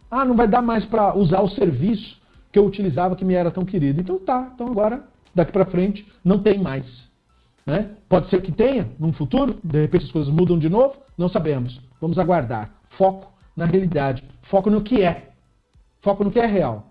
Ah, 0.09 0.23
não 0.23 0.35
vai 0.35 0.47
dar 0.47 0.61
mais 0.61 0.85
para 0.85 1.15
usar 1.15 1.41
o 1.41 1.49
serviço 1.49 2.21
que 2.51 2.59
eu 2.59 2.65
utilizava 2.65 3.15
que 3.15 3.25
me 3.25 3.33
era 3.33 3.51
tão 3.51 3.65
querido. 3.65 3.99
Então 3.99 4.17
tá, 4.17 4.51
então 4.53 4.67
agora, 4.67 5.03
daqui 5.33 5.51
para 5.51 5.65
frente, 5.65 6.07
não 6.23 6.39
tem 6.41 6.57
mais. 6.59 6.85
Né? 7.65 7.95
Pode 8.07 8.29
ser 8.29 8.41
que 8.41 8.51
tenha 8.51 8.87
num 8.99 9.11
futuro, 9.11 9.59
de 9.63 9.81
repente 9.81 10.05
as 10.05 10.11
coisas 10.11 10.31
mudam 10.31 10.59
de 10.59 10.69
novo, 10.69 10.95
não 11.17 11.27
sabemos. 11.29 11.81
Vamos 11.99 12.19
aguardar. 12.19 12.71
Foco 12.97 13.31
na 13.55 13.65
realidade, 13.65 14.23
foco 14.43 14.69
no 14.69 14.81
que 14.81 15.01
é, 15.01 15.31
foco 16.01 16.23
no 16.23 16.31
que 16.31 16.39
é 16.39 16.45
real. 16.45 16.87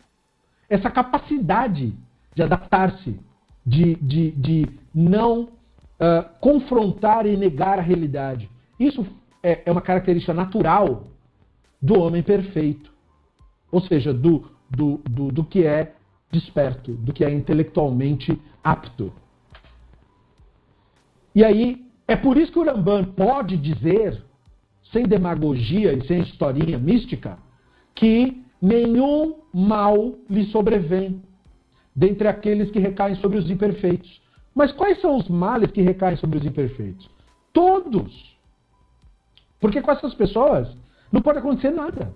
Essa 0.68 0.90
capacidade 0.90 1.94
de 2.34 2.42
adaptar-se, 2.42 3.20
de, 3.64 3.94
de, 3.96 4.30
de 4.32 4.68
não 4.94 5.42
uh, 5.42 6.28
confrontar 6.40 7.26
e 7.26 7.36
negar 7.36 7.78
a 7.78 7.82
realidade, 7.82 8.50
isso 8.80 9.06
é, 9.42 9.62
é 9.66 9.70
uma 9.70 9.82
característica 9.82 10.34
natural 10.34 11.04
do 11.80 12.00
homem 12.00 12.22
perfeito. 12.22 12.92
Ou 13.70 13.80
seja, 13.80 14.12
do, 14.12 14.50
do, 14.70 15.00
do, 15.08 15.30
do 15.30 15.44
que 15.44 15.66
é 15.66 15.94
desperto, 16.30 16.92
do 16.92 17.12
que 17.12 17.24
é 17.24 17.30
intelectualmente 17.30 18.40
apto. 18.62 19.12
E 21.34 21.44
aí, 21.44 21.84
é 22.06 22.16
por 22.16 22.36
isso 22.36 22.52
que 22.52 22.58
o 22.58 22.64
Ramban 22.64 23.04
pode 23.04 23.56
dizer, 23.56 24.22
sem 24.92 25.04
demagogia 25.04 25.92
e 25.92 26.06
sem 26.06 26.20
historinha 26.20 26.78
mística, 26.78 27.38
que 27.94 28.42
nenhum 28.60 29.40
mal 29.52 30.14
lhe 30.28 30.44
sobrevém 30.46 31.22
dentre 31.94 32.28
aqueles 32.28 32.70
que 32.70 32.78
recaem 32.78 33.14
sobre 33.16 33.38
os 33.38 33.50
imperfeitos. 33.50 34.22
Mas 34.54 34.72
quais 34.72 35.00
são 35.00 35.16
os 35.16 35.28
males 35.28 35.70
que 35.70 35.82
recaem 35.82 36.16
sobre 36.16 36.38
os 36.38 36.44
imperfeitos? 36.44 37.10
Todos. 37.52 38.36
Porque 39.60 39.80
com 39.80 39.90
essas 39.90 40.14
pessoas 40.14 40.76
não 41.10 41.22
pode 41.22 41.38
acontecer 41.38 41.70
nada. 41.70 42.12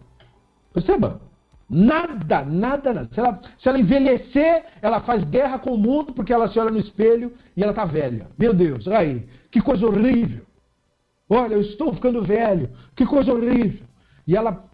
Perceba? 0.72 1.20
Nada, 1.68 2.44
nada, 2.44 2.94
nada. 2.94 3.08
Se 3.12 3.20
ela, 3.20 3.40
se 3.58 3.68
ela 3.68 3.78
envelhecer, 3.78 4.64
ela 4.80 5.00
faz 5.00 5.22
guerra 5.24 5.58
com 5.58 5.74
o 5.74 5.78
mundo 5.78 6.14
porque 6.14 6.32
ela 6.32 6.48
se 6.48 6.58
olha 6.58 6.70
no 6.70 6.78
espelho 6.78 7.32
e 7.56 7.62
ela 7.62 7.72
está 7.72 7.84
velha. 7.84 8.28
Meu 8.38 8.54
Deus, 8.54 8.88
aí, 8.88 9.28
que 9.50 9.60
coisa 9.60 9.86
horrível. 9.86 10.46
Olha, 11.28 11.54
eu 11.54 11.60
estou 11.60 11.92
ficando 11.92 12.22
velho, 12.22 12.70
que 12.96 13.04
coisa 13.04 13.32
horrível. 13.32 13.86
E 14.26 14.34
ela 14.34 14.64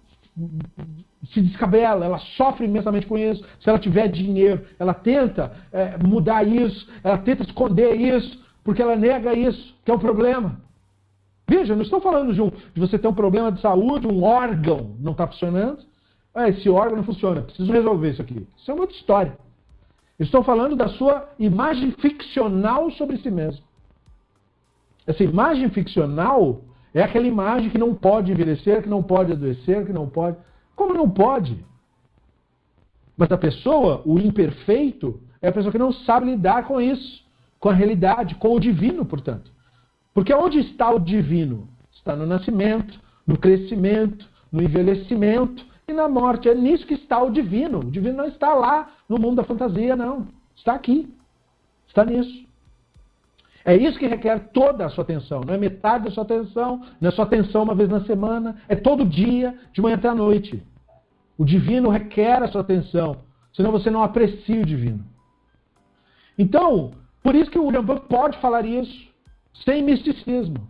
se 1.33 1.41
descabela, 1.41 2.05
ela 2.05 2.19
sofre 2.19 2.67
imensamente 2.67 3.07
com 3.07 3.19
isso. 3.19 3.45
Se 3.61 3.69
ela 3.69 3.79
tiver 3.79 4.09
dinheiro, 4.09 4.65
ela 4.79 4.95
tenta 4.95 5.53
é, 5.73 5.97
mudar 5.99 6.47
isso, 6.47 6.89
ela 7.03 7.19
tenta 7.19 7.43
esconder 7.43 7.95
isso, 7.95 8.41
porque 8.63 8.81
ela 8.81 8.95
nega 8.95 9.35
isso, 9.35 9.75
que 9.85 9.91
é 9.91 9.95
o 9.95 9.99
problema. 9.99 10.61
Veja, 11.49 11.75
não 11.75 11.83
estou 11.83 12.01
falando 12.01 12.33
de, 12.33 12.41
um, 12.41 12.51
de 12.51 12.81
você 12.81 12.99
ter 12.99 13.09
um 13.09 13.15
problema 13.15 13.51
de 13.51 13.61
saúde, 13.61 14.07
um 14.07 14.23
órgão 14.23 14.97
não 15.01 15.13
está 15.13 15.27
funcionando. 15.27 15.79
Ah, 16.35 16.49
esse 16.49 16.69
órgão 16.69 16.97
não 16.97 17.05
funciona, 17.05 17.43
preciso 17.43 17.71
resolver 17.71 18.11
isso 18.11 18.23
aqui. 18.23 18.47
Isso 18.57 18.71
é 18.71 18.75
uma 18.75 18.83
outra 18.83 18.97
história. 18.97 19.39
Estou 20.19 20.43
falando 20.43 20.75
da 20.75 20.89
sua 20.89 21.29
imagem 21.39 21.93
ficcional 21.93 22.91
sobre 22.93 23.19
si 23.19 23.31
mesmo. 23.31 23.65
Essa 25.07 25.23
imagem 25.23 25.69
ficcional 25.71 26.63
é 26.93 27.03
aquela 27.03 27.27
imagem 27.27 27.71
que 27.71 27.79
não 27.79 27.95
pode 27.95 28.33
envelhecer, 28.33 28.83
que 28.83 28.89
não 28.89 29.03
pode 29.03 29.33
adoecer, 29.33 29.85
que 29.87 29.93
não 29.93 30.09
pode. 30.09 30.37
Como 30.75 30.95
não 30.95 31.09
pode? 31.09 31.65
Mas 33.17 33.31
a 33.31 33.39
pessoa, 33.39 34.03
o 34.05 34.19
imperfeito, 34.19 35.21
é 35.41 35.49
a 35.49 35.53
pessoa 35.53 35.71
que 35.71 35.79
não 35.79 35.93
sabe 35.93 36.27
lidar 36.27 36.67
com 36.67 36.81
isso, 36.81 37.25
com 37.61 37.69
a 37.69 37.75
realidade, 37.75 38.35
com 38.37 38.55
o 38.55 38.61
divino, 38.61 39.05
portanto. 39.05 39.53
Porque 40.13 40.33
onde 40.33 40.59
está 40.61 40.91
o 40.91 40.99
divino? 40.99 41.69
Está 41.93 42.17
no 42.17 42.27
nascimento, 42.27 42.99
no 43.27 43.37
crescimento, 43.37 44.29
no 44.51 44.63
envelhecimento, 44.63 45.65
e 45.87 45.93
na 45.93 46.09
morte. 46.09 46.49
É 46.49 46.55
nisso 46.55 46.87
que 46.87 46.95
está 46.95 47.23
o 47.23 47.31
divino. 47.31 47.81
O 47.81 47.91
divino 47.91 48.17
não 48.17 48.27
está 48.27 48.55
lá 48.55 48.91
no 49.09 49.19
mundo 49.19 49.37
da 49.37 49.45
fantasia, 49.45 49.97
não. 49.97 50.27
Está 50.57 50.75
aqui. 50.75 51.13
Está 51.87 52.05
nisso. 52.05 52.45
É 53.65 53.75
isso 53.75 53.99
que 53.99 54.07
requer 54.07 54.51
toda 54.53 54.85
a 54.85 54.91
sua 54.91 55.03
atenção. 55.03 55.41
Não 55.41 55.55
é 55.55 55.59
metade 55.59 56.05
da 56.05 56.11
sua 56.11 56.25
atenção, 56.25 56.83
não 57.01 57.09
é 57.09 57.13
só 57.13 57.23
atenção 57.23 57.63
uma 57.63 57.75
vez 57.75 57.89
na 57.89 58.05
semana, 58.05 58.57
é 58.69 58.77
todo 58.77 59.07
dia, 59.07 59.59
de 59.73 59.81
manhã 59.81 59.97
até 59.97 60.09
a 60.09 60.15
noite. 60.15 60.63
O 61.39 61.45
divino 61.45 61.89
requer 61.89 62.43
a 62.43 62.49
sua 62.49 62.61
atenção, 62.61 63.23
senão 63.55 63.73
você 63.73 63.91
não 63.91 64.03
aprecia 64.03 64.61
o 64.61 64.67
divino. 64.67 65.03
Então, 66.39 66.93
por 67.23 67.35
isso 67.35 67.51
que 67.51 67.59
o 67.59 67.65
William 67.65 67.85
pode 67.85 68.37
falar 68.39 68.67
isso, 68.67 69.09
sem 69.65 69.83
misticismo. 69.83 70.69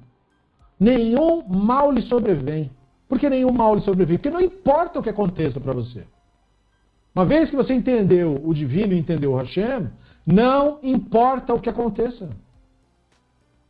Nenhum 0.78 1.42
mal 1.48 1.90
lhe 1.90 2.02
sobrevém. 2.02 2.70
Por 3.08 3.18
que 3.18 3.28
nenhum 3.28 3.52
mal 3.52 3.74
lhe 3.74 3.82
sobrevive? 3.82 4.18
Porque 4.18 4.30
não 4.30 4.40
importa 4.40 4.98
o 4.98 5.02
que 5.02 5.10
aconteça 5.10 5.60
para 5.60 5.72
você. 5.72 6.04
Uma 7.14 7.24
vez 7.24 7.48
que 7.48 7.56
você 7.56 7.72
entendeu 7.72 8.40
o 8.44 8.52
divino 8.52 8.92
e 8.92 8.98
entendeu 8.98 9.32
o 9.32 9.36
Hashem, 9.36 9.88
não 10.26 10.78
importa 10.82 11.54
o 11.54 11.60
que 11.60 11.70
aconteça. 11.70 12.30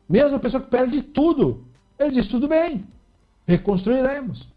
Mesmo 0.09 0.37
a 0.37 0.41
pessoa 0.41 0.63
que 0.63 0.71
perde 0.71 1.03
tudo, 1.03 1.65
ele 1.99 2.13
diz: 2.13 2.29
tudo 2.29 2.49
bem, 2.49 2.87
reconstruiremos. 3.47 4.49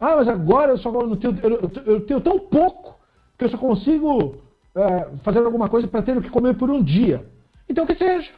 Ah, 0.00 0.16
mas 0.16 0.28
agora 0.28 0.72
eu 0.72 0.78
só 0.78 0.90
não 0.92 1.16
tenho, 1.16 1.38
eu, 1.40 1.70
eu 1.86 2.06
tenho 2.06 2.20
tão 2.20 2.38
pouco 2.38 2.98
que 3.38 3.44
eu 3.44 3.50
só 3.50 3.58
consigo 3.58 4.36
é, 4.74 5.10
fazer 5.22 5.38
alguma 5.38 5.68
coisa 5.68 5.88
para 5.88 6.02
ter 6.02 6.16
o 6.16 6.22
que 6.22 6.30
comer 6.30 6.56
por 6.56 6.70
um 6.70 6.82
dia. 6.82 7.26
Então 7.68 7.86
que 7.86 7.94
seja. 7.94 8.30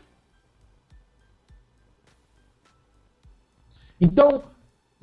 Então, 4.00 4.44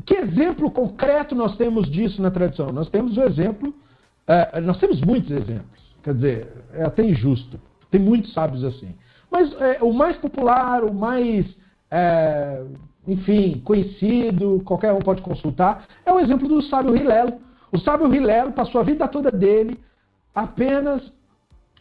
que 0.06 0.16
exemplo 0.16 0.70
concreto 0.70 1.34
nós 1.34 1.58
temos 1.58 1.90
disso 1.90 2.22
na 2.22 2.30
tradição? 2.30 2.72
Nós 2.72 2.90
temos 2.90 3.18
o 3.18 3.24
exemplo, 3.24 3.74
é, 4.28 4.62
nós 4.62 4.78
temos 4.80 5.02
muitos 5.02 5.32
exemplos. 5.32 5.84
Quer 6.04 6.14
dizer, 6.14 6.54
é 6.74 6.84
até 6.84 7.04
injusto. 7.04 7.60
Tem 7.90 8.00
muitos 8.00 8.34
sábios 8.34 8.64
assim. 8.64 8.94
Mas 9.32 9.52
é, 9.60 9.80
o 9.82 9.92
mais 9.92 10.16
popular, 10.18 10.84
o 10.84 10.94
mais, 10.94 11.46
é, 11.90 12.64
enfim, 13.08 13.62
conhecido, 13.66 14.62
qualquer 14.64 14.94
um 14.94 15.00
pode 15.00 15.22
consultar, 15.22 15.86
é 16.06 16.14
o 16.14 16.20
exemplo 16.20 16.48
do 16.48 16.62
sábio 16.62 16.96
Hilelo. 16.96 17.42
O 17.72 17.80
sábio 17.80 18.14
Hilelo 18.14 18.52
passou 18.52 18.82
a 18.82 18.84
vida 18.84 19.08
toda 19.08 19.32
dele 19.32 19.80
apenas. 20.34 21.02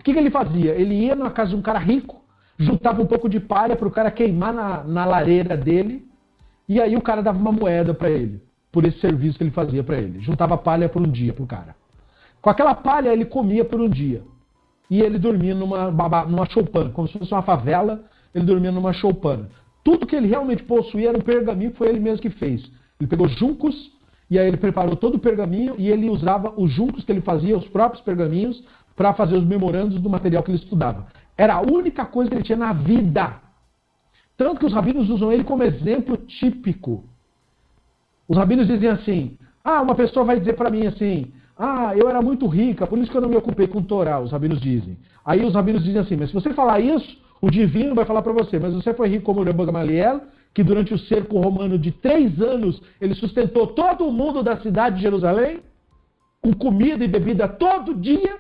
O 0.01 0.03
que, 0.03 0.13
que 0.13 0.19
ele 0.19 0.31
fazia? 0.31 0.73
Ele 0.73 0.95
ia 0.95 1.15
na 1.15 1.31
casa 1.31 1.51
de 1.51 1.57
um 1.57 1.63
cara 1.63 1.79
rico, 1.79 2.25
juntava 2.59 3.03
um 3.03 3.07
pouco 3.07 3.29
de 3.29 3.41
palha 3.41 3.77
para 3.77 3.89
o 3.89 3.91
cara 3.91 4.11
queimar 4.11 4.53
na, 4.53 4.83
na 4.85 5.05
lareira 5.05 5.57
dele, 5.57 6.07
e 6.69 6.81
aí 6.81 6.97
o 6.97 7.03
cara 7.03 7.23
dava 7.23 7.39
uma 7.39 7.53
moeda 7.53 7.93
para 7.93 8.11
ele, 8.11 8.43
por 8.73 8.85
esse 8.85 8.99
serviço 9.01 9.39
que 9.39 9.45
ele 9.45 9.51
fazia 9.51 9.83
para 9.83 9.99
ele. 9.99 10.21
Juntava 10.21 10.57
palha 10.57 10.89
por 10.89 11.03
um 11.03 11.11
dia 11.11 11.33
para 11.33 11.45
o 11.45 11.47
cara. 11.47 11.77
Com 12.41 12.51
aquela 12.51 12.75
palha 12.75 13.13
ele 13.13 13.25
comia 13.25 13.65
por 13.65 13.81
um 13.81 13.89
dia 13.89 14.23
e 14.91 15.01
ele 15.01 15.19
dormia 15.19 15.55
numa, 15.55 15.91
numa 16.27 16.47
choupana, 16.47 16.91
como 16.91 17.09
se 17.09 17.19
fosse 17.19 17.33
uma 17.33 17.43
favela, 17.43 18.05
ele 18.35 18.45
dormia 18.45 18.71
numa 18.71 18.93
choupana. 18.93 19.49
Tudo 19.83 20.07
que 20.07 20.17
ele 20.17 20.29
realmente 20.29 20.63
possuía 20.63 21.11
era 21.11 21.19
um 21.19 21.23
pergaminho 21.23 21.71
que 21.73 21.79
foi 21.79 21.89
ele 21.89 22.01
mesmo 22.01 22.23
que 22.23 22.31
fez. 22.31 22.71
Ele 22.99 23.09
pegou 23.09 23.29
juncos 23.29 23.93
e 24.31 24.39
aí 24.39 24.47
ele 24.47 24.57
preparou 24.57 24.97
todo 24.97 25.17
o 25.17 25.19
pergaminho 25.19 25.75
e 25.79 25.91
ele 25.91 26.09
usava 26.09 26.53
os 26.57 26.71
juncos 26.71 27.05
que 27.05 27.13
ele 27.13 27.21
fazia, 27.21 27.57
os 27.57 27.69
próprios 27.69 28.03
pergaminhos, 28.03 28.65
para 28.97 29.13
fazer 29.13 29.37
os 29.37 29.45
memorandos 29.45 30.01
do 30.01 30.09
material 30.09 30.43
que 30.43 30.51
ele 30.51 30.59
estudava. 30.59 31.07
Era 31.37 31.55
a 31.55 31.61
única 31.61 32.05
coisa 32.05 32.31
que 32.31 32.37
ele 32.37 32.45
tinha 32.45 32.59
na 32.59 32.73
vida. 32.73 33.41
Tanto 34.37 34.61
que 34.61 34.67
os 34.67 34.73
rabinos 34.73 35.09
usam 35.09 35.33
ele 35.33 35.45
como 35.45 35.63
exemplo 35.63 36.17
típico. 36.17 37.05
Os 38.29 38.37
rabinos 38.37 38.67
dizem 38.67 38.89
assim: 38.89 39.39
ah, 39.65 39.81
uma 39.81 39.95
pessoa 39.95 40.27
vai 40.27 40.39
dizer 40.39 40.55
para 40.55 40.71
mim 40.71 40.87
assim, 40.87 41.33
ah, 41.59 41.93
eu 41.97 42.09
era 42.09 42.21
muito 42.21 42.47
rica, 42.47 42.87
por 42.87 42.99
isso 42.99 43.11
que 43.11 43.17
eu 43.17 43.21
não 43.21 43.29
me 43.29 43.37
ocupei 43.37 43.67
com 43.67 43.83
Torá, 43.83 44.21
os 44.21 44.33
rabinos 44.33 44.61
dizem. 44.61 44.99
Aí 45.25 45.45
os 45.45 45.55
rabinos 45.55 45.83
dizem 45.83 46.01
assim, 46.01 46.17
mas 46.17 46.29
se 46.29 46.35
você 46.35 46.53
falar 46.53 46.81
isso, 46.81 47.17
o 47.41 47.51
divino 47.51 47.95
vai 47.95 48.05
falar 48.05 48.23
para 48.23 48.33
você, 48.33 48.59
mas 48.59 48.75
você 48.75 48.93
foi 48.93 49.09
rico 49.09 49.25
como 49.25 49.41
o 49.41 49.45
Rabban 49.45 49.67
Gamaliel, 49.67 50.21
que 50.53 50.63
durante 50.63 50.93
o 50.93 50.99
cerco 50.99 51.41
romano 51.41 51.79
de 51.79 51.93
três 51.93 52.41
anos, 52.41 52.81
ele 53.01 53.15
sustentou 53.15 53.69
todo 53.69 54.07
o 54.07 54.13
mundo 54.13 54.43
da 54.43 54.61
cidade 54.61 54.97
de 54.97 55.03
Jerusalém, 55.03 55.61
com 56.43 56.53
comida 56.53 57.05
e 57.05 57.09
bebida 57.09 57.49
todo 57.49 57.95
dia. 57.95 58.39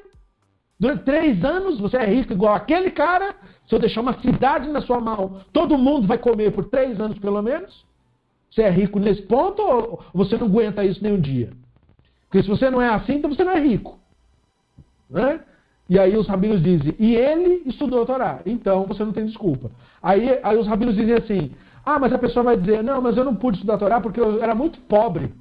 Durante 0.79 1.05
três 1.05 1.45
anos, 1.45 1.79
você 1.79 1.97
é 1.97 2.05
rico 2.05 2.33
igual 2.33 2.55
aquele 2.55 2.91
cara. 2.91 3.35
Se 3.67 3.75
eu 3.75 3.79
deixar 3.79 4.01
uma 4.01 4.21
cidade 4.21 4.69
na 4.69 4.81
sua 4.81 5.01
mão, 5.01 5.41
todo 5.53 5.79
mundo 5.79 6.07
vai 6.07 6.19
comer 6.19 6.53
por 6.53 6.65
três 6.67 7.01
anos 7.01 7.19
pelo 7.19 7.41
menos. 7.41 7.85
Você 8.51 8.63
é 8.63 8.71
rico 8.71 8.99
nesse 8.99 9.23
ponto 9.23 9.63
ou 9.63 10.03
você 10.13 10.37
não 10.37 10.47
aguenta 10.47 10.85
isso 10.85 11.03
nem 11.03 11.13
um 11.13 11.21
dia? 11.21 11.51
Porque 12.29 12.43
se 12.43 12.49
você 12.49 12.71
não 12.71 12.81
é 12.81 12.89
assim, 12.89 13.15
então 13.15 13.33
você 13.33 13.45
não 13.45 13.53
é 13.53 13.61
rico. 13.61 13.99
Né? 15.09 15.41
E 15.89 15.99
aí 15.99 16.17
os 16.17 16.27
rabinos 16.27 16.63
dizem, 16.63 16.95
e 16.99 17.15
ele 17.15 17.63
estudou 17.67 18.03
a 18.03 18.07
Torá, 18.07 18.41
então 18.47 18.87
você 18.87 19.05
não 19.05 19.13
tem 19.13 19.27
desculpa. 19.27 19.71
Aí, 20.03 20.41
aí 20.43 20.57
os 20.57 20.67
rabinos 20.67 20.95
dizem 20.95 21.15
assim, 21.15 21.53
ah, 21.85 21.99
mas 21.99 22.13
a 22.13 22.19
pessoa 22.19 22.43
vai 22.43 22.57
dizer, 22.57 22.83
não, 22.83 23.01
mas 23.03 23.17
eu 23.17 23.25
não 23.25 23.35
pude 23.35 23.59
estudar 23.59 23.75
a 23.75 23.79
Torá 23.79 24.01
porque 24.01 24.19
eu 24.19 24.43
era 24.43 24.55
muito 24.55 24.81
pobre. 24.81 25.33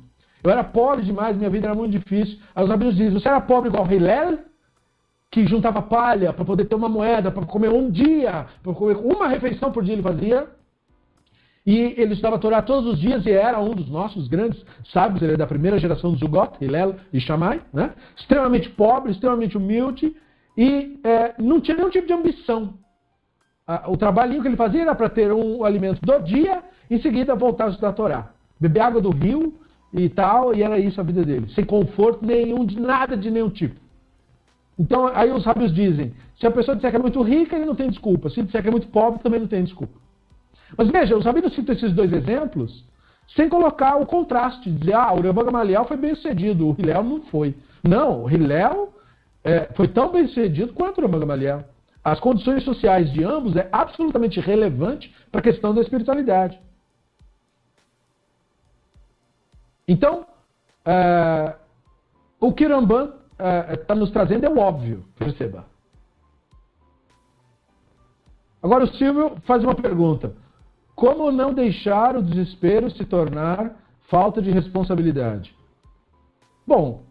Eu 0.43 0.51
era 0.51 0.63
pobre 0.63 1.05
demais, 1.05 1.37
minha 1.37 1.49
vida 1.49 1.67
era 1.67 1.75
muito 1.75 1.91
difícil. 1.91 2.37
Aí 2.53 2.63
os 2.63 2.69
rabinos 2.69 2.95
dizem, 2.95 3.13
você 3.13 3.29
era 3.29 3.39
pobre 3.39 3.69
igual 3.69 3.89
Hillel, 3.89 4.39
que 5.33 5.47
juntava 5.47 5.81
palha 5.81 6.31
para 6.31 6.45
poder 6.45 6.65
ter 6.65 6.75
uma 6.75 6.87
moeda, 6.87 7.31
para 7.31 7.43
comer 7.43 7.69
um 7.69 7.89
dia, 7.89 8.45
para 8.61 8.71
comer 8.71 8.95
uma 8.97 9.27
refeição 9.27 9.71
por 9.71 9.83
dia 9.83 9.95
ele 9.95 10.03
fazia. 10.03 10.47
E 11.65 11.95
ele 11.97 12.13
estudava 12.13 12.35
a 12.35 12.39
Torá 12.39 12.61
todos 12.61 12.93
os 12.93 12.99
dias 12.99 13.25
e 13.25 13.31
era 13.31 13.59
um 13.59 13.73
dos 13.73 13.89
nossos 13.89 14.27
grandes 14.27 14.63
sábios, 14.91 15.23
ele 15.23 15.33
é 15.33 15.37
da 15.37 15.47
primeira 15.47 15.79
geração 15.79 16.11
do 16.11 16.19
Zugot, 16.19 16.63
Hillel 16.63 16.97
e 17.11 17.19
Shammai, 17.19 17.63
né? 17.73 17.93
extremamente 18.15 18.69
pobre, 18.69 19.11
extremamente 19.11 19.57
humilde 19.57 20.15
e 20.55 20.99
é, 21.03 21.33
não 21.39 21.59
tinha 21.59 21.77
nenhum 21.77 21.89
tipo 21.89 22.05
de 22.05 22.13
ambição. 22.13 22.75
O 23.87 23.97
trabalhinho 23.97 24.41
que 24.41 24.47
ele 24.47 24.57
fazia 24.57 24.81
era 24.81 24.93
para 24.93 25.09
ter 25.09 25.33
um 25.33 25.63
alimento 25.63 25.99
do 26.01 26.19
dia, 26.19 26.61
em 26.91 27.01
seguida 27.01 27.33
voltar 27.33 27.65
a 27.65 27.69
estudar 27.69 27.89
a 27.89 27.93
Torá. 27.93 28.33
Beber 28.59 28.81
água 28.81 29.01
do 29.01 29.09
rio 29.09 29.55
e 29.91 30.09
tal, 30.09 30.53
e 30.53 30.61
era 30.61 30.77
isso 30.77 31.01
a 31.01 31.03
vida 31.03 31.23
dele. 31.23 31.49
Sem 31.55 31.65
conforto 31.65 32.23
nenhum, 32.23 32.63
de 32.65 32.79
nada 32.79 33.17
de 33.17 33.31
nenhum 33.31 33.49
tipo. 33.49 33.81
Então, 34.77 35.07
aí 35.07 35.31
os 35.31 35.43
sábios 35.43 35.73
dizem: 35.73 36.13
se 36.39 36.47
a 36.47 36.51
pessoa 36.51 36.75
disser 36.75 36.91
que 36.91 36.97
é 36.97 36.99
muito 36.99 37.21
rica, 37.21 37.55
ele 37.55 37.65
não 37.65 37.75
tem 37.75 37.89
desculpa. 37.89 38.29
Se 38.29 38.41
disser 38.41 38.61
que 38.61 38.67
é 38.67 38.71
muito 38.71 38.87
pobre, 38.87 39.21
também 39.21 39.39
não 39.39 39.47
tem 39.47 39.63
desculpa. 39.63 39.97
Mas 40.77 40.89
veja, 40.89 41.15
os 41.15 41.25
rabinos 41.25 41.53
citam 41.53 41.75
esses 41.75 41.93
dois 41.93 42.11
exemplos 42.11 42.83
sem 43.35 43.49
colocar 43.49 43.95
o 43.95 44.05
contraste, 44.05 44.69
dizer, 44.69 44.93
ah, 44.93 45.13
o 45.13 45.21
Rebbe 45.21 45.43
Gamaliel 45.43 45.85
foi 45.85 45.97
bem 45.97 46.13
sucedido, 46.13 46.67
o 46.67 46.75
Hillel 46.77 47.03
não 47.03 47.21
foi. 47.23 47.55
Não, 47.83 48.23
o 48.23 48.29
Hillel 48.29 48.93
é, 49.43 49.69
foi 49.75 49.87
tão 49.87 50.11
bem 50.11 50.27
sucedido 50.27 50.73
quanto 50.73 50.99
o 50.99 51.01
Rebbe 51.01 51.19
Gamaliel. 51.19 51.63
As 52.03 52.19
condições 52.19 52.63
sociais 52.63 53.11
de 53.13 53.23
ambos 53.23 53.55
é 53.55 53.69
absolutamente 53.71 54.39
relevante 54.39 55.13
para 55.31 55.39
a 55.39 55.43
questão 55.43 55.73
da 55.73 55.81
espiritualidade. 55.81 56.59
Então, 59.87 60.25
é, 60.85 61.55
o 62.39 62.51
que 62.51 62.67
Ramban 62.67 63.13
está 63.37 63.93
é, 63.93 63.97
nos 63.97 64.11
trazendo 64.11 64.45
é 64.45 64.49
o 64.49 64.57
óbvio, 64.57 65.03
perceba. 65.17 65.65
Agora 68.61 68.85
o 68.85 68.93
Silvio 68.95 69.35
faz 69.45 69.63
uma 69.63 69.75
pergunta. 69.75 70.35
Como 70.95 71.31
não 71.31 71.53
deixar 71.53 72.15
o 72.15 72.23
desespero 72.23 72.89
se 72.91 73.03
tornar 73.03 73.75
falta 74.09 74.41
de 74.41 74.51
responsabilidade? 74.51 75.53
Bom, 76.65 77.03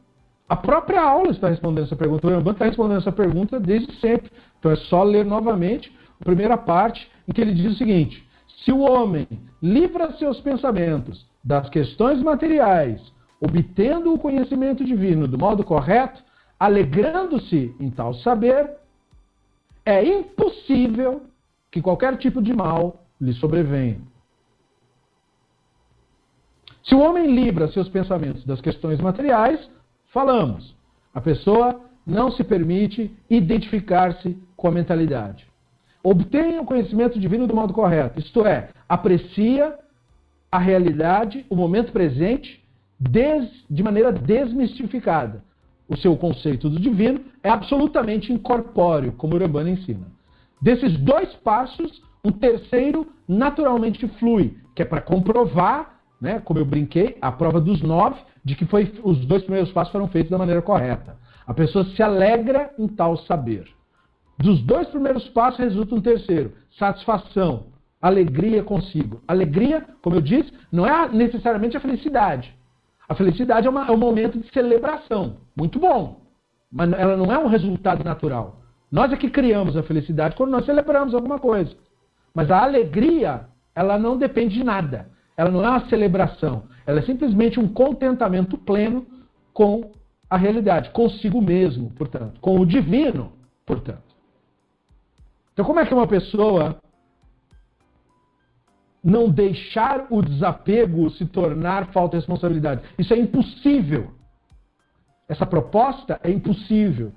a 0.48 0.56
própria 0.56 1.02
aula 1.02 1.30
está 1.30 1.48
respondendo 1.48 1.84
essa 1.84 1.96
pergunta. 1.96 2.26
O 2.26 2.30
Rambam 2.30 2.52
está 2.52 2.64
respondendo 2.64 2.98
essa 2.98 3.12
pergunta 3.12 3.60
desde 3.60 3.92
sempre. 3.96 4.30
Então 4.58 4.70
é 4.70 4.76
só 4.76 5.02
ler 5.02 5.24
novamente 5.24 5.92
a 6.20 6.24
primeira 6.24 6.56
parte, 6.56 7.10
em 7.28 7.32
que 7.32 7.40
ele 7.40 7.54
diz 7.54 7.72
o 7.72 7.76
seguinte: 7.76 8.26
se 8.64 8.72
o 8.72 8.80
homem 8.80 9.26
livra 9.62 10.12
seus 10.12 10.40
pensamentos 10.40 11.26
das 11.44 11.68
questões 11.68 12.22
materiais, 12.22 13.00
obtendo 13.42 14.14
o 14.14 14.18
conhecimento 14.18 14.84
divino 14.84 15.26
do 15.26 15.36
modo 15.36 15.64
correto, 15.64 16.22
alegrando-se 16.60 17.74
em 17.80 17.90
tal 17.90 18.14
saber, 18.14 18.70
é 19.84 20.04
impossível 20.04 21.22
que 21.68 21.82
qualquer 21.82 22.16
tipo 22.18 22.40
de 22.40 22.54
mal 22.54 23.04
lhe 23.20 23.32
sobrevém. 23.32 24.00
Se 26.84 26.94
o 26.94 27.00
homem 27.00 27.34
livra 27.34 27.66
seus 27.72 27.88
pensamentos 27.88 28.44
das 28.44 28.60
questões 28.60 29.00
materiais, 29.00 29.68
falamos, 30.12 30.76
a 31.12 31.20
pessoa 31.20 31.80
não 32.06 32.30
se 32.30 32.44
permite 32.44 33.12
identificar-se 33.28 34.38
com 34.56 34.68
a 34.68 34.72
mentalidade. 34.72 35.50
Obtenha 36.02 36.62
o 36.62 36.64
conhecimento 36.64 37.18
divino 37.18 37.48
do 37.48 37.56
modo 37.56 37.72
correto, 37.72 38.20
isto 38.20 38.46
é, 38.46 38.68
aprecia 38.88 39.76
a 40.50 40.58
realidade, 40.58 41.44
o 41.50 41.56
momento 41.56 41.92
presente, 41.92 42.61
des, 43.10 43.48
de 43.68 43.82
maneira 43.82 44.12
desmistificada. 44.12 45.42
O 45.88 45.96
seu 45.96 46.16
conceito 46.16 46.70
do 46.70 46.78
divino 46.78 47.20
é 47.42 47.50
absolutamente 47.50 48.32
incorpóreo, 48.32 49.12
como 49.12 49.34
o 49.34 49.36
Urbano 49.36 49.68
ensina. 49.68 50.06
Desses 50.60 50.96
dois 50.98 51.34
passos, 51.36 52.02
um 52.24 52.30
terceiro 52.30 53.06
naturalmente 53.26 54.06
flui, 54.18 54.56
que 54.74 54.82
é 54.82 54.84
para 54.84 55.00
comprovar, 55.00 55.98
né, 56.20 56.40
como 56.44 56.60
eu 56.60 56.64
brinquei, 56.64 57.16
a 57.20 57.32
prova 57.32 57.60
dos 57.60 57.82
nove, 57.82 58.20
de 58.44 58.54
que 58.54 58.64
foi, 58.64 58.92
os 59.02 59.26
dois 59.26 59.42
primeiros 59.42 59.72
passos 59.72 59.92
foram 59.92 60.06
feitos 60.06 60.30
da 60.30 60.38
maneira 60.38 60.62
correta. 60.62 61.16
A 61.46 61.52
pessoa 61.52 61.84
se 61.84 62.02
alegra 62.02 62.72
em 62.78 62.86
tal 62.86 63.16
saber. 63.16 63.64
Dos 64.38 64.62
dois 64.62 64.88
primeiros 64.88 65.28
passos 65.30 65.58
resulta 65.58 65.94
um 65.96 66.00
terceiro, 66.00 66.52
satisfação, 66.78 67.66
alegria 68.00 68.62
consigo. 68.62 69.20
Alegria, 69.26 69.84
como 70.00 70.16
eu 70.16 70.20
disse, 70.20 70.52
não 70.70 70.86
é 70.86 71.08
necessariamente 71.08 71.76
a 71.76 71.80
felicidade. 71.80 72.54
A 73.12 73.14
felicidade 73.14 73.66
é, 73.66 73.70
uma, 73.70 73.86
é 73.86 73.90
um 73.90 73.98
momento 73.98 74.38
de 74.38 74.50
celebração, 74.54 75.36
muito 75.54 75.78
bom, 75.78 76.22
mas 76.72 76.90
ela 76.94 77.14
não 77.14 77.30
é 77.30 77.36
um 77.36 77.46
resultado 77.46 78.02
natural. 78.02 78.62
Nós 78.90 79.12
é 79.12 79.18
que 79.18 79.28
criamos 79.28 79.76
a 79.76 79.82
felicidade 79.82 80.34
quando 80.34 80.50
nós 80.50 80.64
celebramos 80.64 81.14
alguma 81.14 81.38
coisa. 81.38 81.76
Mas 82.34 82.50
a 82.50 82.62
alegria, 82.62 83.42
ela 83.74 83.98
não 83.98 84.16
depende 84.16 84.54
de 84.54 84.64
nada. 84.64 85.10
Ela 85.36 85.50
não 85.50 85.62
é 85.62 85.68
uma 85.68 85.88
celebração. 85.90 86.62
Ela 86.86 87.00
é 87.00 87.02
simplesmente 87.02 87.60
um 87.60 87.68
contentamento 87.68 88.56
pleno 88.56 89.04
com 89.52 89.92
a 90.30 90.38
realidade, 90.38 90.88
consigo 90.88 91.42
mesmo, 91.42 91.90
portanto, 91.90 92.40
com 92.40 92.58
o 92.58 92.64
divino, 92.64 93.34
portanto. 93.66 94.16
Então, 95.52 95.66
como 95.66 95.80
é 95.80 95.84
que 95.84 95.92
uma 95.92 96.06
pessoa 96.06 96.78
não 99.02 99.28
deixar 99.28 100.06
o 100.10 100.22
desapego 100.22 101.10
se 101.10 101.26
tornar 101.26 101.92
falta 101.92 102.16
de 102.16 102.20
responsabilidade? 102.20 102.82
Isso 102.98 103.12
é 103.12 103.18
impossível. 103.18 104.10
Essa 105.28 105.46
proposta 105.46 106.20
é 106.22 106.30
impossível. 106.30 107.12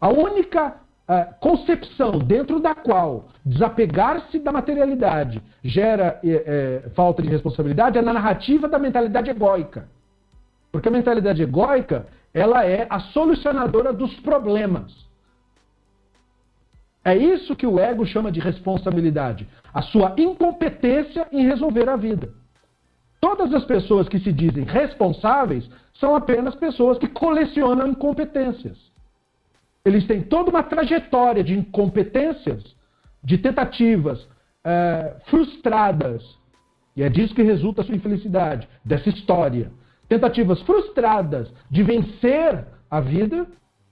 A 0.00 0.08
única 0.08 0.68
uh, 1.08 1.34
concepção 1.40 2.18
dentro 2.18 2.60
da 2.60 2.74
qual 2.74 3.28
desapegar-se 3.44 4.38
da 4.38 4.52
materialidade 4.52 5.42
gera 5.62 6.20
é, 6.22 6.90
falta 6.94 7.22
de 7.22 7.28
responsabilidade 7.28 7.96
é 7.96 8.02
na 8.02 8.12
narrativa 8.12 8.68
da 8.68 8.78
mentalidade 8.78 9.30
egóica. 9.30 9.88
Porque 10.70 10.88
a 10.88 10.92
mentalidade 10.92 11.42
egóica 11.42 12.06
ela 12.34 12.66
é 12.66 12.86
a 12.90 13.00
solucionadora 13.00 13.92
dos 13.92 14.12
problemas. 14.20 15.05
É 17.06 17.16
isso 17.16 17.54
que 17.54 17.68
o 17.68 17.78
ego 17.78 18.04
chama 18.04 18.32
de 18.32 18.40
responsabilidade. 18.40 19.46
A 19.72 19.80
sua 19.80 20.12
incompetência 20.18 21.28
em 21.30 21.46
resolver 21.46 21.88
a 21.88 21.94
vida. 21.94 22.34
Todas 23.20 23.54
as 23.54 23.64
pessoas 23.64 24.08
que 24.08 24.18
se 24.18 24.32
dizem 24.32 24.64
responsáveis 24.64 25.70
são 25.94 26.16
apenas 26.16 26.56
pessoas 26.56 26.98
que 26.98 27.06
colecionam 27.06 27.86
incompetências. 27.86 28.76
Eles 29.84 30.04
têm 30.08 30.20
toda 30.20 30.50
uma 30.50 30.64
trajetória 30.64 31.44
de 31.44 31.56
incompetências, 31.56 32.74
de 33.22 33.38
tentativas 33.38 34.26
é, 34.64 35.14
frustradas. 35.26 36.24
E 36.96 37.04
é 37.04 37.08
disso 37.08 37.36
que 37.36 37.42
resulta 37.44 37.82
a 37.82 37.84
sua 37.84 37.94
infelicidade, 37.94 38.68
dessa 38.84 39.08
história. 39.10 39.70
Tentativas 40.08 40.60
frustradas 40.62 41.54
de 41.70 41.84
vencer 41.84 42.66
a 42.90 43.00
vida, 43.00 43.46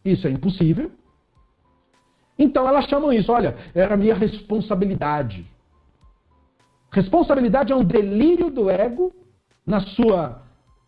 isso 0.04 0.26
é 0.26 0.32
impossível. 0.32 0.90
Então 2.38 2.66
elas 2.66 2.86
chamam 2.86 3.12
isso, 3.12 3.30
olha, 3.30 3.56
era 3.74 3.94
a 3.94 3.96
minha 3.96 4.14
responsabilidade. 4.14 5.46
Responsabilidade 6.90 7.72
é 7.72 7.76
um 7.76 7.84
delírio 7.84 8.50
do 8.50 8.70
ego 8.70 9.12
na 9.66 9.80
sua, 9.80 10.42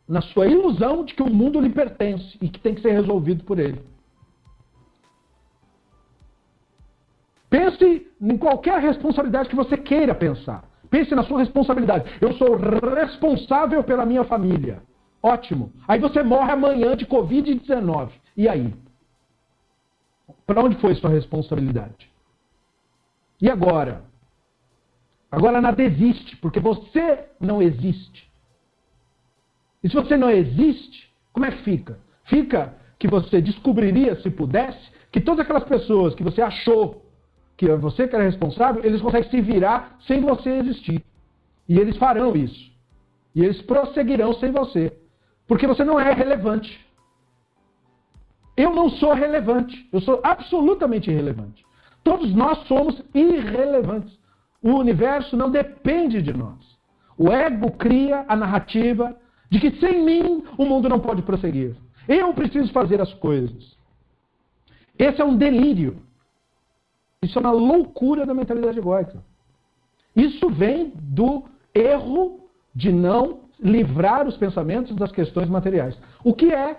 na 0.08 0.20
sua 0.20 0.46
ilusão 0.46 1.04
de 1.04 1.14
que 1.14 1.22
o 1.22 1.32
mundo 1.32 1.60
lhe 1.60 1.70
pertence 1.70 2.36
e 2.40 2.48
que 2.48 2.60
tem 2.60 2.74
que 2.74 2.82
ser 2.82 2.92
resolvido 2.92 3.44
por 3.44 3.58
ele. 3.58 3.80
Pense 7.48 8.06
em 8.20 8.36
qualquer 8.36 8.80
responsabilidade 8.80 9.48
que 9.48 9.56
você 9.56 9.76
queira 9.76 10.14
pensar. 10.14 10.64
Pense 10.90 11.14
na 11.14 11.24
sua 11.24 11.38
responsabilidade. 11.38 12.04
Eu 12.20 12.32
sou 12.34 12.56
responsável 12.56 13.82
pela 13.82 14.06
minha 14.06 14.24
família. 14.24 14.82
Ótimo. 15.22 15.72
Aí 15.88 15.98
você 15.98 16.22
morre 16.22 16.52
amanhã 16.52 16.96
de 16.96 17.06
Covid-19. 17.06 18.10
E 18.36 18.48
aí? 18.48 18.72
Para 20.46 20.62
onde 20.62 20.76
foi 20.76 20.94
sua 20.94 21.10
responsabilidade? 21.10 22.10
E 23.40 23.50
agora? 23.50 24.04
Agora 25.30 25.60
nada 25.60 25.82
existe, 25.82 26.36
porque 26.36 26.60
você 26.60 27.26
não 27.40 27.60
existe. 27.60 28.30
E 29.82 29.88
se 29.88 29.94
você 29.94 30.16
não 30.16 30.30
existe, 30.30 31.12
como 31.32 31.46
é 31.46 31.50
que 31.50 31.62
fica? 31.62 31.98
Fica 32.24 32.74
que 32.98 33.08
você 33.08 33.40
descobriria, 33.42 34.20
se 34.22 34.30
pudesse, 34.30 34.90
que 35.10 35.20
todas 35.20 35.44
aquelas 35.44 35.64
pessoas 35.64 36.14
que 36.14 36.22
você 36.22 36.40
achou 36.40 37.04
que 37.56 37.66
você 37.76 38.06
que 38.06 38.14
era 38.14 38.24
responsável, 38.24 38.84
eles 38.84 39.00
conseguem 39.00 39.30
se 39.30 39.40
virar 39.40 39.96
sem 40.06 40.20
você 40.20 40.50
existir. 40.50 41.02
E 41.68 41.78
eles 41.78 41.96
farão 41.96 42.36
isso. 42.36 42.70
E 43.34 43.42
eles 43.42 43.60
prosseguirão 43.62 44.34
sem 44.34 44.52
você. 44.52 44.96
Porque 45.46 45.66
você 45.66 45.84
não 45.84 45.98
é 45.98 46.12
relevante. 46.12 46.85
Eu 48.56 48.74
não 48.74 48.88
sou 48.88 49.12
relevante. 49.12 49.88
Eu 49.92 50.00
sou 50.00 50.20
absolutamente 50.22 51.10
irrelevante. 51.10 51.64
Todos 52.02 52.34
nós 52.34 52.58
somos 52.66 53.02
irrelevantes. 53.14 54.18
O 54.62 54.70
universo 54.70 55.36
não 55.36 55.50
depende 55.50 56.22
de 56.22 56.32
nós. 56.32 56.58
O 57.18 57.30
ego 57.30 57.70
cria 57.72 58.24
a 58.28 58.36
narrativa 58.36 59.16
de 59.50 59.60
que 59.60 59.78
sem 59.78 60.04
mim 60.04 60.44
o 60.56 60.64
mundo 60.64 60.88
não 60.88 61.00
pode 61.00 61.22
prosseguir. 61.22 61.76
Eu 62.08 62.32
preciso 62.32 62.72
fazer 62.72 63.00
as 63.00 63.12
coisas. 63.14 63.76
Esse 64.98 65.20
é 65.20 65.24
um 65.24 65.36
delírio. 65.36 65.98
Isso 67.22 67.38
é 67.38 67.40
uma 67.40 67.52
loucura 67.52 68.24
da 68.24 68.34
mentalidade 68.34 68.78
egóica. 68.78 69.22
Isso 70.14 70.48
vem 70.48 70.92
do 70.96 71.44
erro 71.74 72.48
de 72.74 72.92
não 72.92 73.40
livrar 73.60 74.26
os 74.26 74.36
pensamentos 74.36 74.94
das 74.96 75.10
questões 75.12 75.48
materiais. 75.48 75.98
O 76.22 76.34
que 76.34 76.52
é 76.52 76.78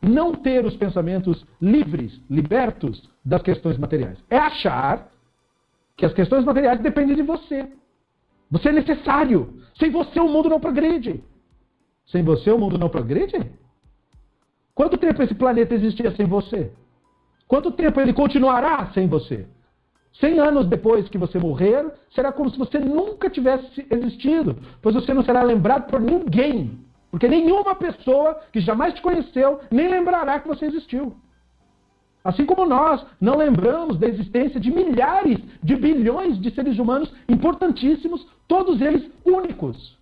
não 0.00 0.34
ter 0.34 0.64
os 0.64 0.76
pensamentos 0.76 1.44
livres, 1.60 2.20
libertos 2.28 3.08
das 3.24 3.42
questões 3.42 3.76
materiais. 3.76 4.18
É 4.30 4.38
achar 4.38 5.08
que 5.96 6.06
as 6.06 6.14
questões 6.14 6.44
materiais 6.44 6.80
dependem 6.80 7.16
de 7.16 7.22
você. 7.22 7.70
Você 8.50 8.70
é 8.70 8.72
necessário. 8.72 9.60
Sem 9.78 9.90
você 9.90 10.18
o 10.18 10.28
mundo 10.28 10.48
não 10.48 10.58
progride. 10.58 11.22
Sem 12.06 12.22
você 12.22 12.50
o 12.50 12.58
mundo 12.58 12.78
não 12.78 12.88
progride? 12.88 13.50
Quanto 14.74 14.96
tempo 14.96 15.22
esse 15.22 15.34
planeta 15.34 15.74
existia 15.74 16.10
sem 16.16 16.26
você? 16.26 16.72
Quanto 17.46 17.70
tempo 17.70 18.00
ele 18.00 18.12
continuará 18.12 18.90
sem 18.94 19.06
você? 19.06 19.46
Cem 20.14 20.38
anos 20.40 20.66
depois 20.66 21.08
que 21.08 21.18
você 21.18 21.38
morrer, 21.38 21.86
será 22.14 22.32
como 22.32 22.50
se 22.50 22.58
você 22.58 22.78
nunca 22.78 23.30
tivesse 23.30 23.86
existido, 23.90 24.56
pois 24.82 24.94
você 24.94 25.14
não 25.14 25.22
será 25.22 25.42
lembrado 25.42 25.88
por 25.88 26.00
ninguém. 26.00 26.78
Porque 27.10 27.26
nenhuma 27.26 27.74
pessoa 27.74 28.40
que 28.52 28.60
jamais 28.60 28.94
te 28.94 29.02
conheceu 29.02 29.60
nem 29.70 29.88
lembrará 29.88 30.38
que 30.38 30.48
você 30.48 30.66
existiu. 30.66 31.16
Assim 32.22 32.44
como 32.44 32.66
nós 32.66 33.04
não 33.20 33.36
lembramos 33.36 33.98
da 33.98 34.06
existência 34.06 34.60
de 34.60 34.70
milhares 34.70 35.38
de 35.62 35.74
bilhões 35.74 36.38
de 36.40 36.50
seres 36.54 36.78
humanos 36.78 37.12
importantíssimos, 37.28 38.26
todos 38.46 38.80
eles 38.80 39.10
únicos. 39.24 39.98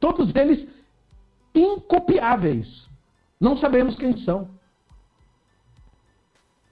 Todos 0.00 0.34
eles 0.34 0.68
incopiáveis. 1.54 2.88
Não 3.40 3.56
sabemos 3.56 3.94
quem 3.94 4.16
são. 4.18 4.48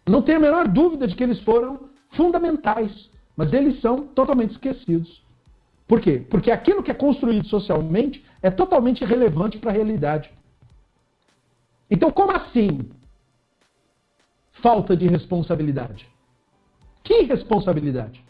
Não 0.07 0.23
tenho 0.23 0.39
a 0.39 0.43
menor 0.43 0.69
dúvida 0.69 1.07
de 1.07 1.15
que 1.15 1.23
eles 1.23 1.41
foram 1.43 1.89
fundamentais, 2.11 3.09
mas 3.37 3.53
eles 3.53 3.81
são 3.81 4.09
totalmente 4.09 4.53
esquecidos. 4.53 5.23
Por 5.87 6.01
quê? 6.01 6.25
Porque 6.29 6.51
aquilo 6.51 6.83
que 6.83 6.91
é 6.91 6.95
construído 6.95 7.47
socialmente 7.47 8.25
é 8.43 8.51
totalmente 8.51 9.03
irrelevante 9.03 9.59
para 9.59 9.71
a 9.71 9.75
realidade. 9.75 10.31
Então, 11.91 12.11
como 12.11 12.33
assim 12.33 12.91
falta 14.63 14.97
de 14.97 15.07
responsabilidade? 15.09 16.09
Que 17.03 17.23
responsabilidade? 17.23 18.23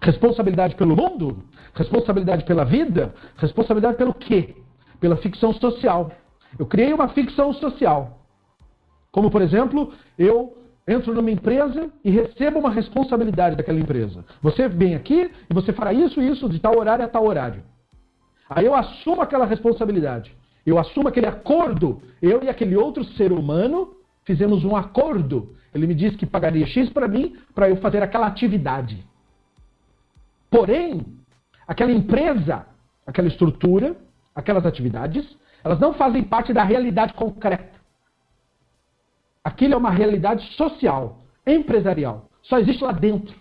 Responsabilidade 0.00 0.74
pelo 0.76 0.94
mundo? 0.94 1.42
Responsabilidade 1.74 2.44
pela 2.44 2.64
vida? 2.64 3.14
Responsabilidade 3.36 3.96
pelo 3.96 4.14
quê? 4.14 4.54
Pela 5.00 5.16
ficção 5.16 5.52
social. 5.54 6.12
Eu 6.58 6.66
criei 6.66 6.92
uma 6.92 7.08
ficção 7.08 7.52
social. 7.54 8.20
Como, 9.10 9.30
por 9.30 9.42
exemplo, 9.42 9.92
eu 10.18 10.56
entro 10.86 11.14
numa 11.14 11.30
empresa 11.30 11.90
e 12.04 12.10
recebo 12.10 12.58
uma 12.58 12.70
responsabilidade 12.70 13.56
daquela 13.56 13.80
empresa. 13.80 14.24
Você 14.42 14.68
vem 14.68 14.94
aqui 14.94 15.30
e 15.48 15.54
você 15.54 15.72
fará 15.72 15.92
isso 15.92 16.20
e 16.20 16.28
isso 16.28 16.48
de 16.48 16.60
tal 16.60 16.78
horário 16.78 17.04
a 17.04 17.08
tal 17.08 17.24
horário. 17.26 17.62
Aí 18.48 18.66
eu 18.66 18.74
assumo 18.74 19.22
aquela 19.22 19.46
responsabilidade. 19.46 20.34
Eu 20.64 20.78
assumo 20.78 21.08
aquele 21.08 21.26
acordo. 21.26 22.02
Eu 22.20 22.42
e 22.42 22.48
aquele 22.48 22.76
outro 22.76 23.04
ser 23.04 23.32
humano 23.32 23.94
fizemos 24.24 24.64
um 24.64 24.76
acordo. 24.76 25.54
Ele 25.74 25.86
me 25.86 25.94
disse 25.94 26.16
que 26.16 26.26
pagaria 26.26 26.66
X 26.66 26.88
para 26.90 27.08
mim 27.08 27.36
para 27.54 27.68
eu 27.68 27.76
fazer 27.76 28.02
aquela 28.02 28.26
atividade. 28.26 29.04
Porém, 30.50 31.04
aquela 31.66 31.90
empresa, 31.90 32.66
aquela 33.06 33.28
estrutura, 33.28 33.96
aquelas 34.34 34.64
atividades, 34.64 35.26
elas 35.62 35.80
não 35.80 35.94
fazem 35.94 36.22
parte 36.22 36.52
da 36.52 36.62
realidade 36.62 37.12
concreta. 37.14 37.74
Aquilo 39.42 39.74
é 39.74 39.76
uma 39.76 39.90
realidade 39.90 40.46
social, 40.54 41.22
empresarial. 41.46 42.28
Só 42.42 42.58
existe 42.58 42.84
lá 42.84 42.92
dentro. 42.92 43.34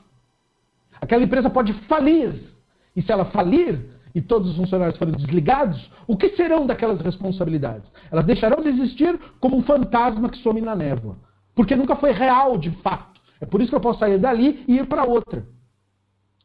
Aquela 0.99 1.23
empresa 1.23 1.49
pode 1.49 1.73
falir. 1.87 2.51
E 2.95 3.01
se 3.01 3.11
ela 3.11 3.25
falir 3.25 3.92
e 4.13 4.21
todos 4.21 4.51
os 4.51 4.57
funcionários 4.57 4.97
forem 4.97 5.13
desligados, 5.15 5.89
o 6.07 6.15
que 6.15 6.35
serão 6.35 6.65
daquelas 6.65 7.01
responsabilidades? 7.01 7.89
Elas 8.11 8.25
deixarão 8.25 8.61
de 8.61 8.69
existir 8.69 9.19
como 9.39 9.57
um 9.57 9.63
fantasma 9.63 10.29
que 10.29 10.37
some 10.39 10.61
na 10.61 10.75
névoa. 10.75 11.17
Porque 11.55 11.75
nunca 11.75 11.95
foi 11.95 12.11
real 12.11 12.57
de 12.57 12.71
fato. 12.81 13.19
É 13.41 13.45
por 13.45 13.61
isso 13.61 13.69
que 13.69 13.75
eu 13.75 13.81
posso 13.81 13.99
sair 13.99 14.19
dali 14.19 14.63
e 14.67 14.77
ir 14.77 14.87
para 14.87 15.03
outra. 15.03 15.45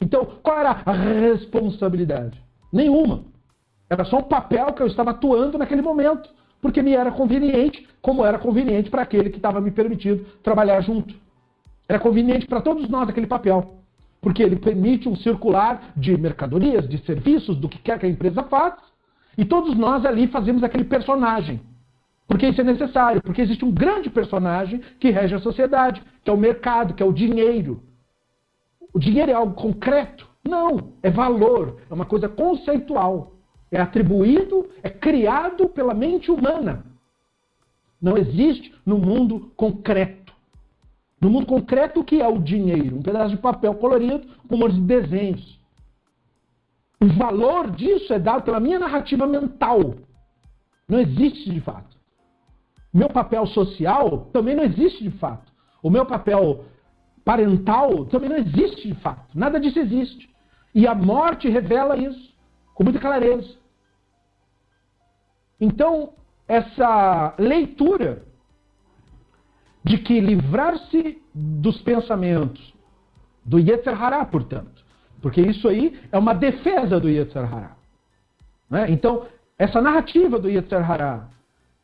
Então, 0.01 0.25
qual 0.43 0.59
era 0.59 0.83
a 0.85 0.93
responsabilidade? 0.93 2.41
Nenhuma. 2.73 3.25
Era 3.91 4.05
só 4.05 4.19
um 4.19 4.23
papel 4.23 4.73
que 4.73 4.83
eu 4.83 4.87
estava 4.87 5.11
atuando 5.11 5.59
naquele 5.59 5.83
momento 5.83 6.29
porque 6.61 6.83
me 6.83 6.93
era 6.93 7.11
conveniente, 7.11 7.87
como 8.03 8.25
era 8.25 8.39
conveniente 8.39 8.91
para 8.91 9.03
aquele 9.03 9.31
que 9.31 9.37
estava 9.37 9.61
me 9.61 9.71
permitindo 9.71 10.25
trabalhar 10.43 10.81
junto. 10.81 11.15
Era 11.89 11.99
conveniente 11.99 12.47
para 12.47 12.61
todos 12.61 12.89
nós 12.89 13.09
aquele 13.09 13.27
papel, 13.27 13.77
porque 14.21 14.43
ele 14.43 14.57
permite 14.57 15.09
um 15.09 15.17
circular 15.17 15.93
de 15.97 16.17
mercadorias, 16.17 16.89
de 16.89 16.99
serviços, 17.05 17.57
do 17.57 17.69
que 17.69 17.79
quer 17.79 17.99
que 17.99 18.07
a 18.07 18.09
empresa 18.09 18.43
faça, 18.43 18.83
e 19.37 19.45
todos 19.45 19.77
nós 19.77 20.05
ali 20.05 20.27
fazemos 20.27 20.63
aquele 20.65 20.85
personagem. 20.85 21.61
Porque 22.27 22.49
isso 22.49 22.61
é 22.61 22.65
necessário, 22.65 23.23
porque 23.23 23.41
existe 23.41 23.65
um 23.65 23.71
grande 23.71 24.11
personagem 24.11 24.83
que 25.01 25.11
rege 25.11 25.35
a 25.35 25.41
sociedade, 25.41 26.03
que 26.23 26.31
é 26.31 26.33
o 26.33 26.37
mercado, 26.37 26.93
que 26.93 27.03
é 27.03 27.07
o 27.07 27.13
dinheiro. 27.13 27.83
O 28.93 28.99
dinheiro 28.99 29.31
é 29.31 29.35
algo 29.35 29.55
concreto? 29.55 30.27
Não, 30.45 30.93
é 31.03 31.11
valor, 31.11 31.81
é 31.91 31.95
uma 31.95 32.05
coisa 32.05 32.29
conceitual. 32.29 33.35
É 33.71 33.81
atribuído, 33.81 34.69
é 34.83 34.91
criado 34.91 35.69
pela 35.69 35.95
mente 35.95 36.31
humana. 36.31 36.85
Não 38.01 38.17
existe 38.17 38.75
no 38.85 38.99
mundo 38.99 39.53
concreto. 39.57 40.28
No 41.21 41.31
mundo 41.31 41.47
concreto, 41.47 42.01
o 42.01 42.05
que 42.05 42.21
é 42.21 42.29
o 42.29 42.39
dinheiro? 42.39 42.97
Um 42.97 43.03
pedaço 43.03 43.31
de 43.31 43.41
papel 43.41 43.75
colorido 43.75 44.27
com 44.47 44.55
um 44.55 44.59
monte 44.59 44.75
de 44.75 44.83
desenhos. 44.83 45.59
O 47.01 47.07
valor 47.07 47.71
disso 47.71 48.13
é 48.13 48.19
dado 48.19 48.43
pela 48.43 48.61
minha 48.61 48.79
narrativa 48.79 49.27
mental. 49.27 49.95
Não 50.89 50.99
existe 51.01 51.51
de 51.51 51.61
fato. 51.61 51.97
Meu 52.93 53.09
papel 53.09 53.47
social 53.47 54.29
também 54.33 54.55
não 54.55 54.65
existe 54.65 55.03
de 55.03 55.11
fato. 55.19 55.53
O 55.83 55.91
meu 55.91 56.07
papel 56.07 56.65
parental 57.25 58.07
também 58.07 58.31
não 58.31 58.37
existe 58.37 58.89
de 58.89 58.95
fato. 58.95 59.37
Nada 59.37 59.61
disso 59.61 59.79
existe. 59.79 60.29
E 60.75 60.87
a 60.87 60.95
morte 60.95 61.49
revela 61.49 61.97
isso 61.97 62.35
com 62.75 62.85
muita 62.85 62.99
clareza. 62.99 63.57
Então, 65.61 66.13
essa 66.47 67.35
leitura 67.39 68.25
de 69.89 69.97
que 69.97 70.21
livrar-se 70.21 71.19
dos 71.35 71.81
pensamentos 71.81 72.75
do 73.43 73.59
Yetzer 73.59 74.01
Hará, 74.01 74.23
portanto, 74.23 74.85
porque 75.23 75.41
isso 75.41 75.67
aí 75.67 75.99
é 76.13 76.19
uma 76.19 76.35
defesa 76.35 77.01
do 77.01 77.09
Yetzer 77.09 77.43
Hará. 77.43 77.75
Né? 78.69 78.91
Então, 78.91 79.27
essa 79.59 79.81
narrativa 79.81 80.39
do 80.39 80.51
Yetzer 80.51 80.89
Hará 80.89 81.27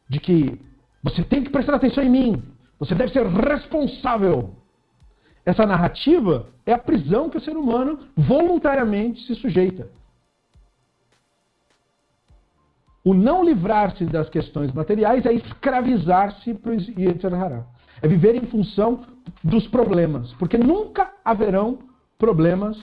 de 0.06 0.20
que 0.20 0.60
você 1.02 1.24
tem 1.24 1.42
que 1.42 1.48
prestar 1.48 1.76
atenção 1.76 2.04
em 2.04 2.10
mim. 2.10 2.42
Você 2.78 2.94
deve 2.94 3.10
ser 3.10 3.26
responsável. 3.26 4.54
Essa 5.46 5.64
narrativa 5.64 6.48
é 6.66 6.74
a 6.74 6.78
prisão 6.78 7.30
que 7.30 7.38
o 7.38 7.40
ser 7.40 7.56
humano 7.56 8.00
voluntariamente 8.14 9.22
se 9.22 9.34
sujeita. 9.34 9.88
O 13.02 13.14
não 13.14 13.42
livrar-se 13.42 14.04
das 14.04 14.28
questões 14.28 14.72
materiais 14.72 15.24
é 15.24 15.32
escravizar-se 15.32 16.52
para 16.52 16.72
o 16.72 16.74
Yetzer 16.74 17.32
Hará. 17.32 17.64
É 18.02 18.08
viver 18.08 18.34
em 18.34 18.46
função 18.46 19.04
dos 19.42 19.66
problemas. 19.68 20.32
Porque 20.34 20.58
nunca 20.58 21.12
haverão 21.24 21.78
problemas 22.18 22.76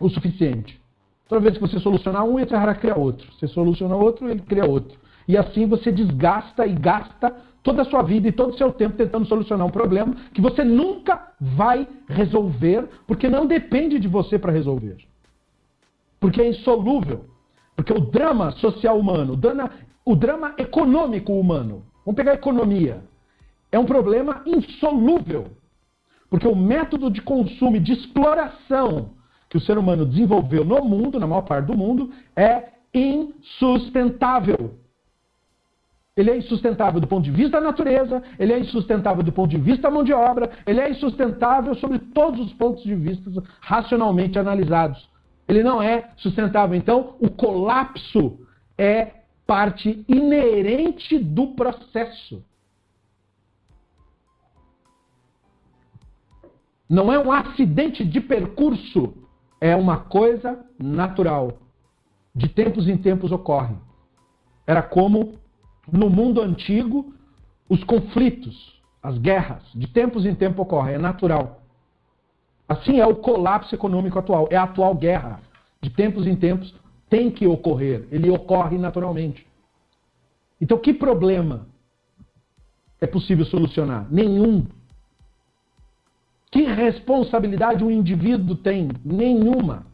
o 0.00 0.08
suficiente. 0.08 0.80
Toda 1.28 1.40
vez 1.40 1.54
que 1.54 1.60
você 1.60 1.78
solucionar 1.78 2.24
um, 2.24 2.38
Yetzer 2.38 2.58
Hará 2.58 2.74
cria 2.74 2.96
outro. 2.96 3.30
Você 3.32 3.46
soluciona 3.46 3.94
outro, 3.94 4.28
ele 4.28 4.40
cria 4.40 4.64
outro. 4.64 4.98
E 5.28 5.36
assim 5.36 5.66
você 5.66 5.92
desgasta 5.92 6.66
e 6.66 6.72
gasta 6.74 7.32
toda 7.62 7.82
a 7.82 7.84
sua 7.84 8.02
vida 8.02 8.26
e 8.26 8.32
todo 8.32 8.50
o 8.52 8.58
seu 8.58 8.72
tempo 8.72 8.96
tentando 8.96 9.26
solucionar 9.26 9.66
um 9.66 9.70
problema 9.70 10.16
que 10.32 10.40
você 10.40 10.64
nunca 10.64 11.32
vai 11.40 11.86
resolver, 12.08 12.88
porque 13.06 13.28
não 13.28 13.46
depende 13.46 13.98
de 13.98 14.08
você 14.08 14.38
para 14.38 14.50
resolver. 14.50 14.96
Porque 16.18 16.40
é 16.40 16.48
insolúvel. 16.48 17.26
Porque 17.76 17.92
o 17.92 18.00
drama 18.00 18.50
social 18.52 18.98
humano, 18.98 19.34
o 19.34 19.36
drama, 19.36 19.70
o 20.04 20.16
drama 20.16 20.54
econômico 20.58 21.32
humano, 21.32 21.84
vamos 22.04 22.16
pegar 22.16 22.32
a 22.32 22.34
economia, 22.34 23.02
é 23.72 23.78
um 23.78 23.84
problema 23.84 24.42
insolúvel. 24.46 25.48
Porque 26.28 26.46
o 26.46 26.54
método 26.54 27.10
de 27.10 27.20
consumo 27.20 27.76
e 27.76 27.80
de 27.80 27.92
exploração 27.92 29.10
que 29.48 29.56
o 29.56 29.60
ser 29.60 29.76
humano 29.76 30.06
desenvolveu 30.06 30.64
no 30.64 30.84
mundo, 30.84 31.18
na 31.18 31.26
maior 31.26 31.42
parte 31.42 31.66
do 31.66 31.76
mundo, 31.76 32.12
é 32.36 32.68
insustentável. 32.94 34.78
Ele 36.16 36.30
é 36.30 36.36
insustentável 36.36 37.00
do 37.00 37.06
ponto 37.06 37.24
de 37.24 37.30
vista 37.30 37.60
da 37.60 37.66
natureza, 37.66 38.22
ele 38.38 38.52
é 38.52 38.58
insustentável 38.58 39.22
do 39.22 39.32
ponto 39.32 39.50
de 39.50 39.58
vista 39.58 39.82
da 39.82 39.90
mão 39.90 40.04
de 40.04 40.12
obra, 40.12 40.50
ele 40.66 40.80
é 40.80 40.90
insustentável 40.90 41.74
sobre 41.76 41.98
todos 41.98 42.40
os 42.40 42.52
pontos 42.52 42.82
de 42.84 42.94
vista 42.94 43.30
racionalmente 43.60 44.38
analisados. 44.38 45.08
Ele 45.48 45.64
não 45.64 45.82
é 45.82 46.10
sustentável. 46.16 46.76
Então, 46.76 47.16
o 47.18 47.28
colapso 47.28 48.38
é 48.78 49.14
parte 49.46 50.04
inerente 50.08 51.18
do 51.18 51.48
processo. 51.48 52.44
Não 56.90 57.12
é 57.12 57.18
um 57.20 57.30
acidente 57.30 58.04
de 58.04 58.20
percurso, 58.20 59.14
é 59.60 59.76
uma 59.76 59.98
coisa 59.98 60.66
natural. 60.76 61.58
De 62.34 62.48
tempos 62.48 62.88
em 62.88 62.96
tempos 62.96 63.30
ocorre. 63.30 63.76
Era 64.66 64.82
como 64.82 65.38
no 65.90 66.10
mundo 66.10 66.40
antigo, 66.40 67.14
os 67.68 67.84
conflitos, 67.84 68.82
as 69.00 69.16
guerras, 69.18 69.62
de 69.72 69.86
tempos 69.86 70.26
em 70.26 70.34
tempos 70.34 70.62
ocorrem, 70.62 70.96
é 70.96 70.98
natural. 70.98 71.62
Assim 72.68 72.98
é 72.98 73.06
o 73.06 73.14
colapso 73.14 73.72
econômico 73.72 74.18
atual, 74.18 74.48
é 74.50 74.56
a 74.56 74.64
atual 74.64 74.96
guerra. 74.96 75.40
De 75.80 75.90
tempos 75.90 76.26
em 76.26 76.34
tempos 76.34 76.74
tem 77.08 77.30
que 77.30 77.46
ocorrer, 77.46 78.08
ele 78.10 78.28
ocorre 78.30 78.76
naturalmente. 78.76 79.46
Então, 80.60 80.76
que 80.76 80.92
problema 80.92 81.68
é 83.00 83.06
possível 83.06 83.44
solucionar? 83.44 84.08
Nenhum. 84.10 84.66
Que 86.50 86.62
responsabilidade 86.62 87.84
um 87.84 87.90
indivíduo 87.90 88.56
tem? 88.56 88.88
Nenhuma. 89.04 89.86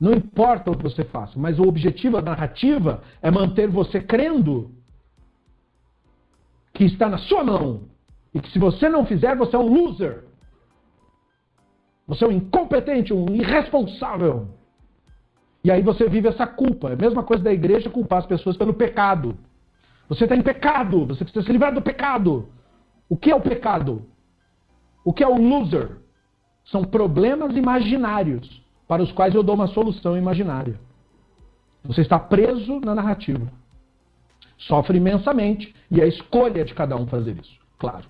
Não 0.00 0.12
importa 0.12 0.70
o 0.70 0.76
que 0.76 0.82
você 0.82 1.04
faça, 1.04 1.38
mas 1.38 1.58
o 1.58 1.62
objetivo 1.62 2.16
da 2.20 2.30
narrativa 2.30 3.02
é 3.20 3.30
manter 3.30 3.68
você 3.68 4.00
crendo 4.00 4.70
que 6.72 6.84
está 6.84 7.08
na 7.08 7.18
sua 7.18 7.44
mão 7.44 7.82
e 8.34 8.40
que 8.40 8.50
se 8.50 8.58
você 8.58 8.88
não 8.88 9.04
fizer, 9.04 9.36
você 9.36 9.54
é 9.54 9.58
um 9.58 9.72
loser. 9.72 10.24
Você 12.06 12.24
é 12.24 12.28
um 12.28 12.32
incompetente, 12.32 13.12
um 13.12 13.26
irresponsável. 13.34 14.48
E 15.62 15.70
aí 15.70 15.82
você 15.82 16.08
vive 16.08 16.28
essa 16.28 16.46
culpa. 16.46 16.90
É 16.90 16.94
a 16.94 16.96
mesma 16.96 17.22
coisa 17.22 17.44
da 17.44 17.52
igreja 17.52 17.90
culpar 17.90 18.20
as 18.20 18.26
pessoas 18.26 18.56
pelo 18.56 18.74
pecado. 18.74 19.36
Você 20.08 20.24
está 20.24 20.34
em 20.34 20.42
pecado, 20.42 21.06
você 21.06 21.22
precisa 21.24 21.44
se 21.44 21.52
livrar 21.52 21.72
do 21.72 21.80
pecado. 21.80 22.48
O 23.08 23.16
que 23.16 23.30
é 23.30 23.36
o 23.36 23.40
pecado? 23.40 24.04
O 25.04 25.12
que 25.12 25.22
é 25.22 25.28
o 25.28 25.36
loser? 25.36 25.98
São 26.64 26.84
problemas 26.84 27.56
imaginários 27.56 28.62
para 28.86 29.02
os 29.02 29.10
quais 29.12 29.34
eu 29.34 29.42
dou 29.42 29.54
uma 29.54 29.66
solução 29.66 30.16
imaginária. 30.16 30.78
Você 31.84 32.02
está 32.02 32.18
preso 32.18 32.80
na 32.80 32.94
narrativa. 32.94 33.50
Sofre 34.58 34.98
imensamente 34.98 35.74
e 35.90 36.00
é 36.00 36.04
a 36.04 36.08
escolha 36.08 36.64
de 36.64 36.72
cada 36.72 36.96
um 36.96 37.06
fazer 37.06 37.36
isso, 37.36 37.58
claro. 37.78 38.06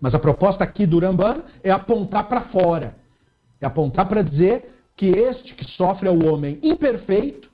Mas 0.00 0.14
a 0.14 0.18
proposta 0.18 0.64
aqui 0.64 0.86
do 0.86 0.98
Ramban 0.98 1.42
é 1.62 1.70
apontar 1.70 2.26
para 2.26 2.42
fora. 2.42 2.96
É 3.60 3.66
apontar 3.66 4.08
para 4.08 4.22
dizer 4.22 4.74
que 4.96 5.06
este 5.06 5.54
que 5.54 5.64
sofre 5.72 6.08
é 6.08 6.10
o 6.10 6.32
homem 6.32 6.58
imperfeito, 6.62 7.50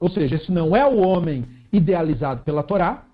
ou 0.00 0.08
seja, 0.08 0.36
esse 0.36 0.50
não 0.50 0.74
é 0.74 0.84
o 0.84 0.98
homem 0.98 1.44
idealizado 1.72 2.42
pela 2.42 2.62
Torá. 2.62 3.04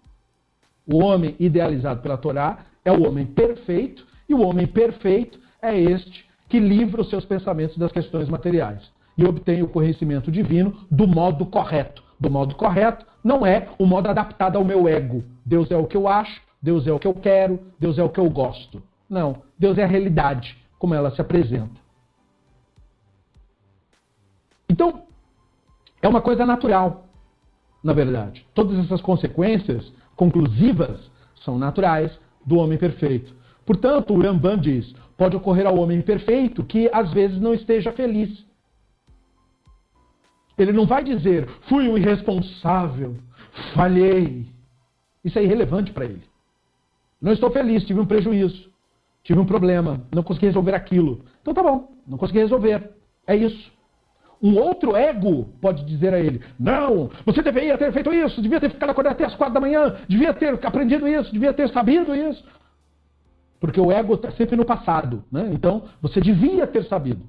O 0.87 1.03
homem 1.03 1.35
idealizado 1.39 2.01
pela 2.01 2.17
Torá 2.17 2.67
é 2.85 2.93
o 2.93 3.07
homem 3.07 3.27
perfeito, 3.27 4.07
e 4.29 4.35
o 4.35 4.41
homem 4.41 4.67
perfeito 4.67 5.39
é 5.61 5.79
este 5.79 6.25
que 6.49 6.59
livra 6.59 7.01
os 7.01 7.11
seus 7.11 7.25
pensamentos 7.25 7.77
das 7.77 7.93
questões 7.93 8.29
materiais 8.29 8.83
e 9.17 9.25
obtém 9.25 9.63
o 9.63 9.69
conhecimento 9.69 10.31
divino 10.31 10.87
do 10.91 11.07
modo 11.07 11.47
correto. 11.47 12.03
Do 12.19 12.31
modo 12.31 12.55
correto 12.55 13.07
não 13.23 13.47
é 13.47 13.69
o 13.79 13.87
modo 13.87 14.09
adaptado 14.09 14.57
ao 14.57 14.65
meu 14.65 14.89
ego. 14.89 15.25
Deus 15.45 15.71
é 15.71 15.77
o 15.77 15.87
que 15.87 15.97
eu 15.97 16.09
acho, 16.09 16.41
Deus 16.61 16.87
é 16.87 16.93
o 16.93 16.99
que 16.99 17.07
eu 17.07 17.15
quero, 17.15 17.61
Deus 17.79 17.99
é 17.99 18.03
o 18.03 18.09
que 18.09 18.21
eu 18.21 18.29
gosto. 18.31 18.83
Não, 19.09 19.43
Deus 19.59 19.79
é 19.79 19.85
a 19.85 19.87
realidade, 19.87 20.57
como 20.79 20.95
ela 20.95 21.11
se 21.11 21.21
apresenta. 21.21 21.83
Então, 24.69 25.03
é 26.03 26.09
uma 26.09 26.21
coisa 26.21 26.45
natural, 26.45 27.07
na 27.83 27.93
verdade. 27.93 28.47
Todas 28.55 28.79
essas 28.79 29.01
consequências 29.01 29.93
conclusivas 30.17 31.11
são 31.45 31.59
naturais 31.59 32.11
do 32.45 32.57
homem 32.57 32.79
perfeito. 32.79 33.35
Portanto, 33.65 34.13
o 34.13 34.21
Rambam 34.21 34.57
diz: 34.57 34.95
pode 35.17 35.37
ocorrer 35.37 35.67
ao 35.67 35.79
homem 35.79 36.01
perfeito 36.03 36.65
que 36.65 36.91
às 36.93 37.13
vezes 37.13 37.41
não 37.41 37.55
esteja 37.55 37.93
feliz. 37.93 38.45
Ele 40.57 40.73
não 40.73 40.87
vai 40.87 41.03
dizer, 41.03 41.49
fui 41.69 41.89
um 41.89 41.99
irresponsável, 41.99 43.17
falhei. 43.75 44.47
Isso 45.25 45.39
é 45.39 45.43
irrelevante 45.43 45.93
para 45.93 46.05
ele. 46.05 46.23
Não 47.21 47.33
estou 47.33 47.51
feliz, 47.51 47.85
tive 47.85 47.99
um 47.99 48.07
prejuízo, 48.07 48.71
tive 49.23 49.41
um 49.41 49.47
problema, 49.47 50.07
não 50.13 50.23
consegui 50.23 50.47
resolver 50.47 50.75
aquilo. 50.75 51.25
Então 51.41 51.55
tá 51.55 51.63
bom, 51.63 51.89
não 52.07 52.19
consegui 52.19 52.39
resolver. 52.41 52.91
É 53.27 53.35
isso. 53.35 53.73
Um 54.43 54.59
outro 54.59 54.95
ego 54.95 55.49
pode 55.61 55.85
dizer 55.87 56.13
a 56.13 56.21
ele: 56.21 56.43
Não, 56.59 57.11
você 57.25 57.43
deveria 57.43 57.79
ter 57.79 57.91
feito 57.93 58.13
isso, 58.13 58.43
devia 58.43 58.61
ter 58.61 58.71
ficado 58.71 58.91
acordado 58.91 59.15
até 59.15 59.25
as 59.25 59.35
quatro 59.35 59.55
da 59.55 59.61
manhã, 59.61 59.97
devia 60.07 60.35
ter 60.35 60.55
aprendido 60.65 61.09
isso, 61.09 61.33
devia 61.33 61.55
ter 61.55 61.69
sabido 61.71 62.15
isso. 62.15 62.45
Porque 63.65 63.81
o 63.81 63.91
ego 63.91 64.13
está 64.13 64.31
sempre 64.33 64.57
no 64.57 64.67
passado. 64.67 65.25
Né? 65.33 65.49
Então, 65.51 65.85
você 66.03 66.21
devia 66.21 66.67
ter 66.67 66.85
sabido. 66.85 67.27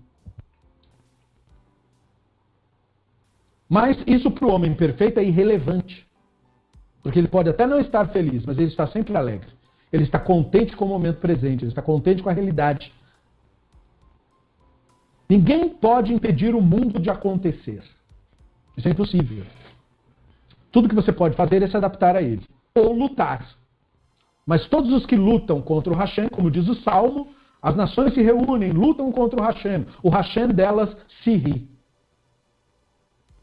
Mas 3.69 3.97
isso 4.05 4.29
para 4.29 4.45
o 4.45 4.51
homem 4.51 4.75
perfeito 4.75 5.17
é 5.17 5.23
irrelevante. 5.23 6.05
Porque 7.01 7.17
ele 7.17 7.29
pode 7.29 7.47
até 7.47 7.65
não 7.65 7.79
estar 7.79 8.09
feliz, 8.09 8.45
mas 8.45 8.57
ele 8.57 8.67
está 8.67 8.85
sempre 8.87 9.15
alegre. 9.15 9.47
Ele 9.93 10.03
está 10.03 10.19
contente 10.19 10.75
com 10.75 10.83
o 10.83 10.89
momento 10.89 11.21
presente, 11.21 11.63
ele 11.63 11.71
está 11.71 11.81
contente 11.81 12.21
com 12.21 12.27
a 12.27 12.33
realidade. 12.33 12.91
Ninguém 15.29 15.69
pode 15.69 16.13
impedir 16.13 16.53
o 16.53 16.61
mundo 16.61 16.99
de 16.99 17.09
acontecer. 17.09 17.81
Isso 18.75 18.89
é 18.89 18.91
impossível. 18.91 19.45
Tudo 20.69 20.89
que 20.89 20.95
você 20.95 21.13
pode 21.13 21.37
fazer 21.37 21.63
é 21.63 21.67
se 21.69 21.77
adaptar 21.77 22.17
a 22.17 22.21
ele. 22.21 22.43
Ou 22.75 22.91
lutar. 22.91 23.55
Mas 24.45 24.67
todos 24.67 24.91
os 24.91 25.05
que 25.05 25.15
lutam 25.15 25.61
contra 25.61 25.91
o 25.91 25.95
Hashem, 25.95 26.29
como 26.29 26.51
diz 26.51 26.67
o 26.67 26.75
Salmo, 26.75 27.27
as 27.61 27.75
nações 27.75 28.13
se 28.13 28.21
reúnem, 28.21 28.71
lutam 28.71 29.11
contra 29.11 29.41
o 29.41 29.43
Hashem. 29.43 29.87
O 30.03 30.09
Hashem 30.09 30.49
delas 30.49 30.95
se 31.23 31.35
ri. 31.35 31.67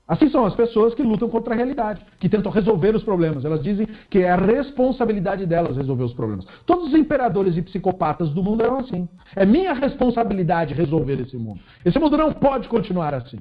Assim 0.06 0.28
são 0.28 0.44
as 0.44 0.54
pessoas 0.54 0.94
que 0.94 1.02
lutam 1.02 1.28
contra 1.28 1.54
a 1.54 1.56
realidade, 1.56 2.04
que 2.20 2.28
tentam 2.28 2.52
resolver 2.52 2.94
os 2.94 3.02
problemas. 3.02 3.44
Elas 3.44 3.62
dizem 3.62 3.88
que 4.10 4.18
é 4.18 4.30
a 4.30 4.36
responsabilidade 4.36 5.46
delas 5.46 5.76
resolver 5.76 6.04
os 6.04 6.12
problemas. 6.12 6.44
Todos 6.66 6.88
os 6.88 6.94
imperadores 6.94 7.56
e 7.56 7.62
psicopatas 7.62 8.30
do 8.30 8.42
mundo 8.42 8.62
eram 8.62 8.78
assim. 8.78 9.08
É 9.34 9.46
minha 9.46 9.72
responsabilidade 9.72 10.74
resolver 10.74 11.20
esse 11.20 11.36
mundo. 11.36 11.60
Esse 11.84 11.98
mundo 11.98 12.16
não 12.16 12.32
pode 12.32 12.68
continuar 12.68 13.14
assim. 13.14 13.38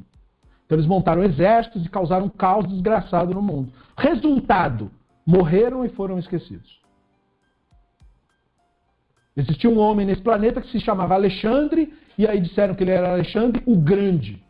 Então 0.65 0.77
eles 0.77 0.88
montaram 0.88 1.23
exércitos 1.23 1.85
e 1.85 1.89
causaram 1.89 2.27
um 2.27 2.29
caos 2.29 2.65
desgraçado 2.67 3.33
no 3.33 3.41
mundo. 3.41 3.73
Resultado: 3.97 4.89
morreram 5.27 5.83
e 5.83 5.89
foram 5.89 6.17
esquecidos. 6.17 6.80
Existia 9.35 9.69
um 9.69 9.79
homem 9.79 10.05
nesse 10.05 10.21
planeta 10.21 10.61
que 10.61 10.69
se 10.69 10.79
chamava 10.79 11.13
Alexandre, 11.13 11.93
e 12.17 12.27
aí 12.27 12.39
disseram 12.39 12.75
que 12.75 12.83
ele 12.83 12.91
era 12.91 13.11
Alexandre 13.11 13.63
o 13.65 13.77
Grande 13.77 14.41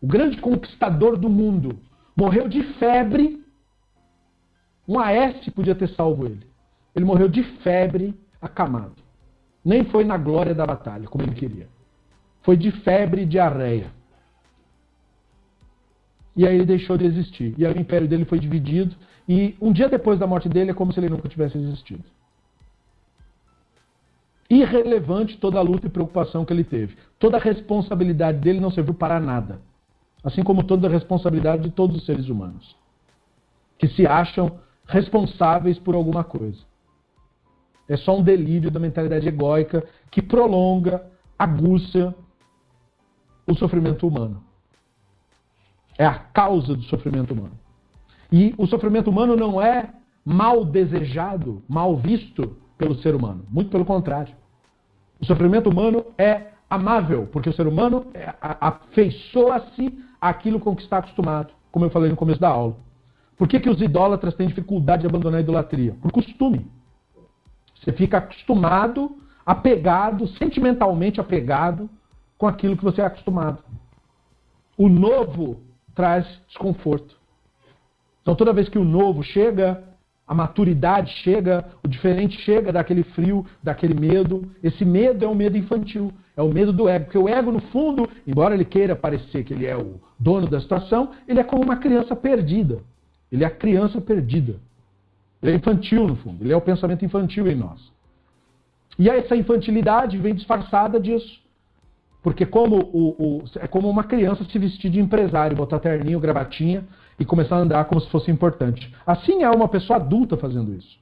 o 0.00 0.06
grande 0.06 0.38
conquistador 0.38 1.16
do 1.16 1.28
mundo, 1.28 1.78
morreu 2.16 2.48
de 2.48 2.62
febre. 2.74 3.44
Um 4.88 4.98
Aécio 4.98 5.52
podia 5.52 5.74
ter 5.74 5.88
salvo 5.90 6.26
ele. 6.26 6.46
Ele 6.94 7.04
morreu 7.04 7.28
de 7.28 7.42
febre, 7.62 8.18
acamado. 8.40 8.96
Nem 9.64 9.84
foi 9.84 10.04
na 10.04 10.16
glória 10.16 10.54
da 10.54 10.66
batalha, 10.66 11.06
como 11.06 11.24
ele 11.24 11.34
queria. 11.34 11.68
Foi 12.42 12.56
de 12.56 12.72
febre 12.72 13.22
e 13.22 13.26
diarreia. 13.26 13.92
E 16.34 16.46
aí 16.46 16.54
ele 16.54 16.64
deixou 16.64 16.96
de 16.96 17.04
existir. 17.04 17.54
E 17.58 17.66
aí 17.66 17.74
o 17.74 17.78
império 17.78 18.08
dele 18.08 18.24
foi 18.24 18.38
dividido. 18.38 18.96
E 19.28 19.54
um 19.60 19.72
dia 19.72 19.88
depois 19.88 20.18
da 20.18 20.26
morte 20.26 20.48
dele 20.48 20.70
é 20.70 20.74
como 20.74 20.92
se 20.92 20.98
ele 20.98 21.10
nunca 21.10 21.28
tivesse 21.28 21.58
existido. 21.58 22.04
Irrelevante 24.50 25.38
toda 25.38 25.58
a 25.58 25.62
luta 25.62 25.86
e 25.86 25.90
preocupação 25.90 26.44
que 26.44 26.52
ele 26.52 26.64
teve. 26.64 26.96
Toda 27.18 27.36
a 27.36 27.40
responsabilidade 27.40 28.38
dele 28.38 28.58
não 28.60 28.70
serviu 28.70 28.92
para 28.92 29.20
nada 29.20 29.60
assim 30.22 30.42
como 30.42 30.64
toda 30.64 30.86
a 30.86 30.90
responsabilidade 30.90 31.62
de 31.62 31.70
todos 31.70 31.96
os 31.96 32.06
seres 32.06 32.28
humanos, 32.28 32.76
que 33.78 33.88
se 33.88 34.06
acham 34.06 34.58
responsáveis 34.86 35.78
por 35.78 35.94
alguma 35.94 36.22
coisa. 36.24 36.58
É 37.88 37.96
só 37.96 38.16
um 38.16 38.22
delírio 38.22 38.70
da 38.70 38.78
mentalidade 38.78 39.26
egóica 39.26 39.84
que 40.10 40.22
prolonga, 40.22 41.04
aguça 41.38 42.14
o 43.46 43.54
sofrimento 43.54 44.06
humano. 44.06 44.42
É 45.98 46.06
a 46.06 46.14
causa 46.14 46.76
do 46.76 46.82
sofrimento 46.84 47.32
humano. 47.34 47.58
E 48.30 48.54
o 48.56 48.66
sofrimento 48.66 49.10
humano 49.10 49.34
não 49.34 49.60
é 49.60 49.92
mal 50.24 50.64
desejado, 50.64 51.62
mal 51.68 51.96
visto 51.96 52.56
pelo 52.78 52.94
ser 52.96 53.14
humano. 53.14 53.44
Muito 53.50 53.70
pelo 53.70 53.84
contrário. 53.84 54.34
O 55.20 55.26
sofrimento 55.26 55.68
humano 55.68 56.06
é 56.16 56.48
amável, 56.68 57.28
porque 57.30 57.50
o 57.50 57.52
ser 57.52 57.66
humano 57.66 58.06
é, 58.14 58.32
afeiçoa-se 58.40 59.98
aquilo 60.20 60.60
com 60.60 60.74
que 60.74 60.82
está 60.82 60.98
acostumado, 60.98 61.52
como 61.70 61.84
eu 61.84 61.90
falei 61.90 62.10
no 62.10 62.16
começo 62.16 62.40
da 62.40 62.48
aula. 62.48 62.76
Por 63.36 63.48
que, 63.48 63.58
que 63.58 63.70
os 63.70 63.80
idólatras 63.80 64.34
têm 64.34 64.46
dificuldade 64.46 65.02
de 65.02 65.08
abandonar 65.08 65.38
a 65.38 65.42
idolatria? 65.42 65.94
Por 66.00 66.12
costume. 66.12 66.70
Você 67.74 67.92
fica 67.92 68.18
acostumado, 68.18 69.16
apegado, 69.44 70.26
sentimentalmente 70.28 71.20
apegado 71.20 71.88
com 72.36 72.46
aquilo 72.46 72.76
que 72.76 72.84
você 72.84 73.00
é 73.00 73.04
acostumado. 73.04 73.62
O 74.76 74.88
novo 74.88 75.60
traz 75.94 76.26
desconforto. 76.48 77.18
Então, 78.22 78.34
toda 78.34 78.52
vez 78.52 78.68
que 78.68 78.78
o 78.78 78.84
novo 78.84 79.22
chega, 79.22 79.82
a 80.30 80.34
maturidade 80.34 81.10
chega, 81.24 81.64
o 81.82 81.88
diferente 81.88 82.40
chega 82.42 82.70
daquele 82.70 83.02
frio, 83.02 83.44
daquele 83.60 83.94
medo. 83.94 84.48
Esse 84.62 84.84
medo 84.84 85.24
é 85.24 85.28
um 85.28 85.34
medo 85.34 85.58
infantil. 85.58 86.12
É 86.36 86.40
o 86.40 86.48
medo 86.48 86.72
do 86.72 86.88
ego. 86.88 87.06
Porque 87.06 87.18
o 87.18 87.28
ego, 87.28 87.50
no 87.50 87.60
fundo, 87.72 88.08
embora 88.24 88.54
ele 88.54 88.64
queira 88.64 88.94
parecer 88.94 89.42
que 89.42 89.52
ele 89.52 89.66
é 89.66 89.76
o 89.76 90.00
dono 90.16 90.46
da 90.46 90.60
situação, 90.60 91.10
ele 91.26 91.40
é 91.40 91.42
como 91.42 91.64
uma 91.64 91.78
criança 91.78 92.14
perdida. 92.14 92.78
Ele 93.32 93.42
é 93.42 93.46
a 93.48 93.50
criança 93.50 94.00
perdida. 94.00 94.54
Ele 95.42 95.50
é 95.50 95.54
infantil, 95.56 96.06
no 96.06 96.14
fundo. 96.14 96.44
Ele 96.44 96.52
é 96.52 96.56
o 96.56 96.60
pensamento 96.60 97.04
infantil 97.04 97.48
em 97.48 97.56
nós. 97.56 97.80
E 98.96 99.08
essa 99.08 99.34
infantilidade 99.34 100.16
vem 100.16 100.36
disfarçada 100.36 101.00
disso. 101.00 101.40
Porque 102.22 102.46
como 102.46 102.76
o, 102.76 103.08
o, 103.18 103.44
é 103.58 103.66
como 103.66 103.90
uma 103.90 104.04
criança 104.04 104.44
se 104.44 104.58
vestir 104.60 104.92
de 104.92 105.00
empresário, 105.00 105.56
botar 105.56 105.80
terninho, 105.80 106.20
gravatinha 106.20 106.84
e 107.20 107.24
começar 107.24 107.56
a 107.56 107.60
andar 107.60 107.84
como 107.84 108.00
se 108.00 108.08
fosse 108.08 108.30
importante. 108.30 108.92
Assim 109.06 109.42
é 109.42 109.50
uma 109.50 109.68
pessoa 109.68 109.98
adulta 109.98 110.38
fazendo 110.38 110.74
isso. 110.74 110.98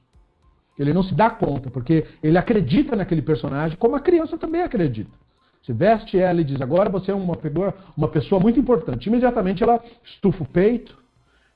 Ele 0.77 0.93
não 0.93 1.01
se 1.01 1.15
dá 1.15 1.29
conta, 1.29 1.71
porque 1.71 2.05
ele 2.21 2.37
acredita 2.37 2.95
naquele 2.95 3.21
personagem, 3.21 3.77
como 3.77 3.95
a 3.95 4.01
criança 4.01 4.37
também 4.37 4.61
acredita. 4.61 5.11
Se 5.65 5.71
veste 5.71 6.17
ela 6.17 6.41
e 6.41 6.43
diz, 6.43 6.59
agora 6.61 6.89
você 6.89 7.11
é 7.11 7.15
uma, 7.15 7.37
uma 7.95 8.07
pessoa 8.09 8.39
muito 8.39 8.59
importante. 8.59 9.07
Imediatamente 9.07 9.63
ela 9.63 9.81
estufa 10.03 10.43
o 10.43 10.47
peito 10.47 10.97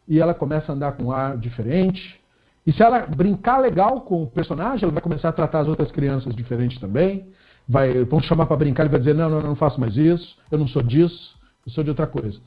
e 0.07 0.19
ela 0.19 0.33
começa 0.33 0.71
a 0.71 0.75
andar 0.75 0.93
com 0.93 1.03
um 1.03 1.11
ar 1.11 1.37
diferente. 1.37 2.19
E 2.65 2.71
se 2.71 2.81
ela 2.81 3.05
brincar 3.05 3.59
legal 3.59 4.01
com 4.01 4.23
o 4.23 4.27
personagem, 4.27 4.83
ela 4.83 4.93
vai 4.93 5.01
começar 5.01 5.29
a 5.29 5.33
tratar 5.33 5.59
as 5.59 5.67
outras 5.67 5.91
crianças 5.91 6.33
diferente 6.35 6.79
também. 6.79 7.27
Vai, 7.67 8.03
vão 8.05 8.21
chamar 8.21 8.45
para 8.45 8.57
brincar, 8.57 8.83
ele 8.83 8.91
vai 8.91 8.99
dizer, 8.99 9.15
não, 9.15 9.29
não, 9.29 9.41
não 9.41 9.55
faço 9.55 9.79
mais 9.79 9.95
isso, 9.95 10.37
eu 10.51 10.57
não 10.57 10.67
sou 10.67 10.81
disso, 10.81 11.35
eu 11.65 11.71
sou 11.71 11.83
de 11.83 11.89
outra 11.89 12.07
coisa. 12.07 12.39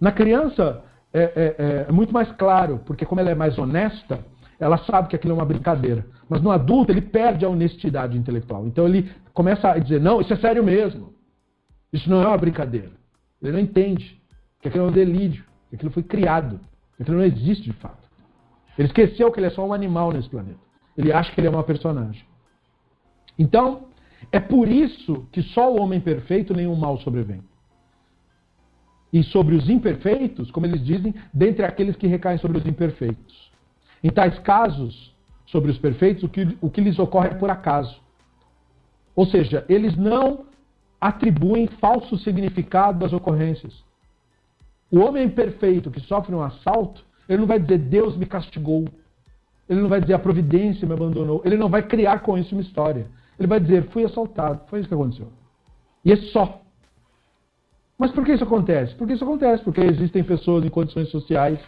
Na 0.00 0.10
criança 0.10 0.82
é, 1.12 1.22
é, 1.22 1.86
é, 1.88 1.92
muito 1.92 2.12
mais 2.12 2.30
claro, 2.32 2.80
porque 2.84 3.06
como 3.06 3.20
ela 3.20 3.30
é 3.30 3.34
mais 3.34 3.58
honesta, 3.58 4.24
ela 4.60 4.76
sabe 4.78 5.08
que 5.08 5.16
aquilo 5.16 5.32
é 5.32 5.36
uma 5.36 5.44
brincadeira. 5.44 6.06
Mas 6.28 6.42
no 6.42 6.50
adulto 6.50 6.92
ele 6.92 7.00
perde 7.00 7.44
a 7.44 7.48
honestidade 7.48 8.16
intelectual. 8.16 8.66
Então 8.66 8.86
ele 8.86 9.10
começa 9.32 9.70
a 9.70 9.78
dizer: 9.78 10.00
não, 10.00 10.20
isso 10.20 10.32
é 10.32 10.36
sério 10.36 10.62
mesmo. 10.62 11.14
Isso 11.92 12.08
não 12.10 12.22
é 12.22 12.26
uma 12.26 12.36
brincadeira. 12.36 12.90
Ele 13.40 13.52
não 13.52 13.60
entende 13.60 14.20
que 14.60 14.68
aquilo 14.68 14.84
é 14.84 14.88
um 14.88 14.92
delírio, 14.92 15.44
que 15.70 15.76
aquilo 15.76 15.90
foi 15.90 16.02
criado, 16.02 16.60
que 16.96 17.02
aquilo 17.02 17.18
não 17.18 17.24
existe 17.24 17.64
de 17.64 17.72
fato. 17.74 18.06
Ele 18.76 18.88
esqueceu 18.88 19.32
que 19.32 19.40
ele 19.40 19.46
é 19.46 19.50
só 19.50 19.66
um 19.66 19.72
animal 19.72 20.12
nesse 20.12 20.28
planeta. 20.28 20.60
Ele 20.96 21.12
acha 21.12 21.32
que 21.32 21.40
ele 21.40 21.46
é 21.46 21.50
uma 21.50 21.64
personagem. 21.64 22.24
Então, 23.38 23.88
é 24.32 24.40
por 24.40 24.68
isso 24.68 25.26
que 25.32 25.42
só 25.42 25.72
o 25.72 25.80
homem 25.80 26.00
perfeito 26.00 26.52
nenhum 26.52 26.74
mal 26.74 26.98
sobrevém. 26.98 27.42
E 29.12 29.22
sobre 29.22 29.54
os 29.54 29.68
imperfeitos, 29.70 30.50
como 30.50 30.66
eles 30.66 30.84
dizem, 30.84 31.14
dentre 31.32 31.64
aqueles 31.64 31.96
que 31.96 32.06
recaem 32.06 32.38
sobre 32.38 32.58
os 32.58 32.66
imperfeitos. 32.66 33.50
Em 34.02 34.10
tais 34.10 34.38
casos, 34.40 35.14
sobre 35.46 35.70
os 35.70 35.78
perfeitos, 35.78 36.22
o 36.22 36.28
que, 36.28 36.56
o 36.60 36.70
que 36.70 36.80
lhes 36.80 36.98
ocorre 36.98 37.28
é 37.28 37.34
por 37.34 37.50
acaso. 37.50 38.00
Ou 39.16 39.26
seja, 39.26 39.64
eles 39.68 39.96
não 39.96 40.46
atribuem 41.00 41.66
falso 41.80 42.18
significado 42.18 43.04
às 43.04 43.12
ocorrências. 43.12 43.82
O 44.90 45.00
homem 45.00 45.28
perfeito 45.28 45.90
que 45.90 46.00
sofre 46.00 46.34
um 46.34 46.42
assalto, 46.42 47.04
ele 47.28 47.38
não 47.38 47.46
vai 47.46 47.58
dizer 47.58 47.78
Deus 47.78 48.16
me 48.16 48.26
castigou. 48.26 48.86
Ele 49.68 49.80
não 49.82 49.88
vai 49.88 50.00
dizer 50.00 50.14
a 50.14 50.18
providência 50.18 50.86
me 50.86 50.94
abandonou. 50.94 51.42
Ele 51.44 51.56
não 51.56 51.68
vai 51.68 51.82
criar 51.82 52.20
com 52.20 52.38
isso 52.38 52.54
uma 52.54 52.62
história. 52.62 53.06
Ele 53.38 53.46
vai 53.46 53.60
dizer 53.60 53.88
fui 53.90 54.04
assaltado. 54.04 54.62
Foi 54.68 54.80
isso 54.80 54.88
que 54.88 54.94
aconteceu. 54.94 55.28
E 56.04 56.12
é 56.12 56.16
só. 56.16 56.62
Mas 57.98 58.12
por 58.12 58.24
que 58.24 58.32
isso 58.32 58.44
acontece? 58.44 58.94
Porque 58.94 59.14
isso 59.14 59.24
acontece 59.24 59.62
porque 59.64 59.80
existem 59.80 60.22
pessoas 60.22 60.64
em 60.64 60.68
condições 60.68 61.08
sociais 61.08 61.58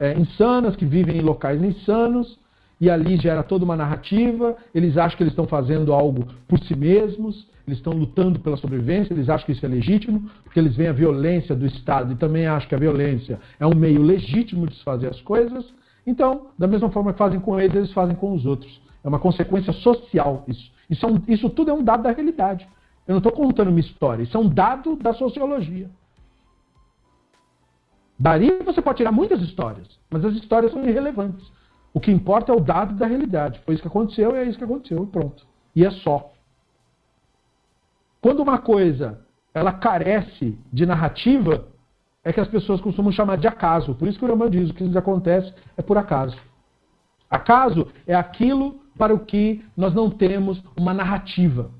é, 0.00 0.12
insanas, 0.18 0.74
que 0.74 0.84
vivem 0.84 1.18
em 1.18 1.22
locais 1.22 1.62
insanos, 1.62 2.38
e 2.80 2.90
ali 2.90 3.16
gera 3.16 3.42
toda 3.42 3.64
uma 3.64 3.76
narrativa. 3.76 4.56
Eles 4.74 4.96
acham 4.96 5.16
que 5.16 5.22
eles 5.22 5.32
estão 5.32 5.46
fazendo 5.46 5.92
algo 5.92 6.26
por 6.48 6.58
si 6.58 6.74
mesmos, 6.74 7.46
eles 7.66 7.78
estão 7.78 7.92
lutando 7.92 8.38
pela 8.40 8.56
sobrevivência, 8.56 9.14
eles 9.14 9.28
acham 9.28 9.46
que 9.46 9.52
isso 9.52 9.64
é 9.64 9.68
legítimo, 9.68 10.28
porque 10.44 10.58
eles 10.58 10.76
veem 10.76 10.90
a 10.90 10.92
violência 10.92 11.54
do 11.54 11.64
Estado 11.66 12.12
e 12.12 12.16
também 12.16 12.46
acham 12.46 12.68
que 12.68 12.74
a 12.74 12.78
violência 12.78 13.38
é 13.58 13.66
um 13.66 13.74
meio 13.74 14.02
legítimo 14.02 14.66
de 14.66 14.74
se 14.74 14.84
fazer 14.84 15.08
as 15.08 15.20
coisas. 15.20 15.64
Então, 16.06 16.48
da 16.58 16.66
mesma 16.66 16.90
forma 16.90 17.12
que 17.12 17.18
fazem 17.18 17.40
com 17.40 17.58
eles, 17.58 17.74
eles 17.74 17.92
fazem 17.92 18.14
com 18.14 18.32
os 18.32 18.44
outros. 18.44 18.80
É 19.02 19.08
uma 19.08 19.18
consequência 19.18 19.72
social 19.72 20.44
isso. 20.48 20.74
Isso, 20.88 21.04
é 21.04 21.08
um, 21.08 21.20
isso 21.26 21.50
tudo 21.50 21.70
é 21.70 21.74
um 21.74 21.82
dado 21.82 22.04
da 22.04 22.12
realidade. 22.12 22.66
Eu 23.06 23.12
não 23.12 23.18
estou 23.18 23.32
contando 23.32 23.68
uma 23.68 23.80
história, 23.80 24.22
isso 24.22 24.36
é 24.36 24.40
um 24.40 24.48
dado 24.48 24.96
da 24.96 25.14
sociologia. 25.14 25.88
Daria 28.18 28.62
você 28.64 28.80
pode 28.80 28.98
tirar 28.98 29.12
muitas 29.12 29.40
histórias, 29.42 29.86
mas 30.10 30.24
as 30.24 30.34
histórias 30.34 30.72
são 30.72 30.82
irrelevantes. 30.82 31.50
O 31.92 32.00
que 32.00 32.10
importa 32.10 32.52
é 32.52 32.54
o 32.54 32.60
dado 32.60 32.94
da 32.94 33.06
realidade. 33.06 33.60
Foi 33.64 33.74
isso 33.74 33.82
que 33.82 33.88
aconteceu 33.88 34.34
e 34.34 34.38
é 34.40 34.44
isso 34.44 34.58
que 34.58 34.64
aconteceu 34.64 35.04
e 35.04 35.06
pronto. 35.06 35.46
E 35.74 35.84
é 35.84 35.90
só. 35.90 36.32
Quando 38.20 38.40
uma 38.40 38.58
coisa 38.58 39.24
ela 39.54 39.72
carece 39.72 40.58
de 40.70 40.84
narrativa, 40.84 41.68
é 42.22 42.32
que 42.32 42.40
as 42.40 42.48
pessoas 42.48 42.80
costumam 42.80 43.12
chamar 43.12 43.38
de 43.38 43.46
acaso. 43.46 43.94
Por 43.94 44.08
isso 44.08 44.18
que 44.18 44.24
o 44.24 44.28
Rambam 44.28 44.50
diz, 44.50 44.68
o 44.68 44.74
que 44.74 44.98
acontece 44.98 45.54
é 45.76 45.80
por 45.80 45.96
acaso. 45.96 46.36
Acaso 47.30 47.86
é 48.06 48.14
aquilo 48.14 48.80
para 48.98 49.14
o 49.14 49.18
que 49.18 49.64
nós 49.76 49.94
não 49.94 50.10
temos 50.10 50.62
uma 50.76 50.92
narrativa, 50.92 51.70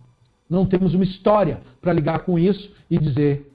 não 0.49 0.67
temos 0.67 0.95
uma 0.95 1.05
história 1.05 1.61
para 1.81 1.93
ligar 1.93 2.21
com 2.21 2.39
isso 2.39 2.73
e 2.91 2.99
dizer. 2.99 3.53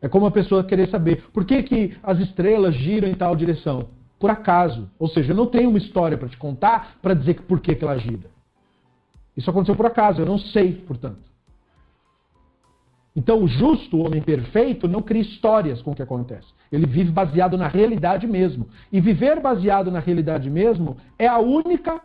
É 0.00 0.08
como 0.08 0.26
a 0.26 0.30
pessoa 0.30 0.64
querer 0.64 0.88
saber 0.88 1.24
por 1.32 1.44
que, 1.44 1.62
que 1.62 1.96
as 2.02 2.18
estrelas 2.18 2.74
giram 2.74 3.08
em 3.08 3.14
tal 3.14 3.36
direção. 3.36 3.88
Por 4.18 4.30
acaso. 4.30 4.90
Ou 4.98 5.08
seja, 5.08 5.32
eu 5.32 5.36
não 5.36 5.46
tenho 5.46 5.68
uma 5.68 5.78
história 5.78 6.18
para 6.18 6.28
te 6.28 6.36
contar 6.36 6.96
para 7.00 7.14
dizer 7.14 7.42
por 7.42 7.60
que, 7.60 7.74
que 7.74 7.84
ela 7.84 7.98
gira. 7.98 8.30
Isso 9.36 9.48
aconteceu 9.48 9.76
por 9.76 9.86
acaso, 9.86 10.20
eu 10.20 10.26
não 10.26 10.38
sei, 10.38 10.74
portanto. 10.74 11.32
Então, 13.14 13.42
o 13.42 13.46
justo, 13.46 13.96
o 13.96 14.06
homem 14.06 14.22
perfeito, 14.22 14.88
não 14.88 15.02
cria 15.02 15.22
histórias 15.22 15.82
com 15.82 15.90
o 15.90 15.94
que 15.94 16.02
acontece. 16.02 16.48
Ele 16.70 16.86
vive 16.86 17.10
baseado 17.10 17.58
na 17.58 17.68
realidade 17.68 18.26
mesmo. 18.26 18.68
E 18.90 19.00
viver 19.00 19.38
baseado 19.40 19.90
na 19.90 20.00
realidade 20.00 20.48
mesmo 20.48 20.96
é 21.18 21.26
a 21.26 21.38
única 21.38 22.00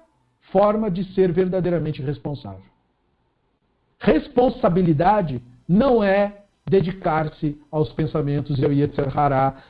forma 0.51 0.91
de 0.91 1.03
ser 1.13 1.31
verdadeiramente 1.31 2.01
responsável. 2.01 2.76
Responsabilidade 3.99 5.41
não 5.67 6.03
é 6.03 6.43
dedicar-se 6.69 7.57
aos 7.71 7.91
pensamentos 7.93 8.59
e 8.59 8.65
ao 8.65 8.71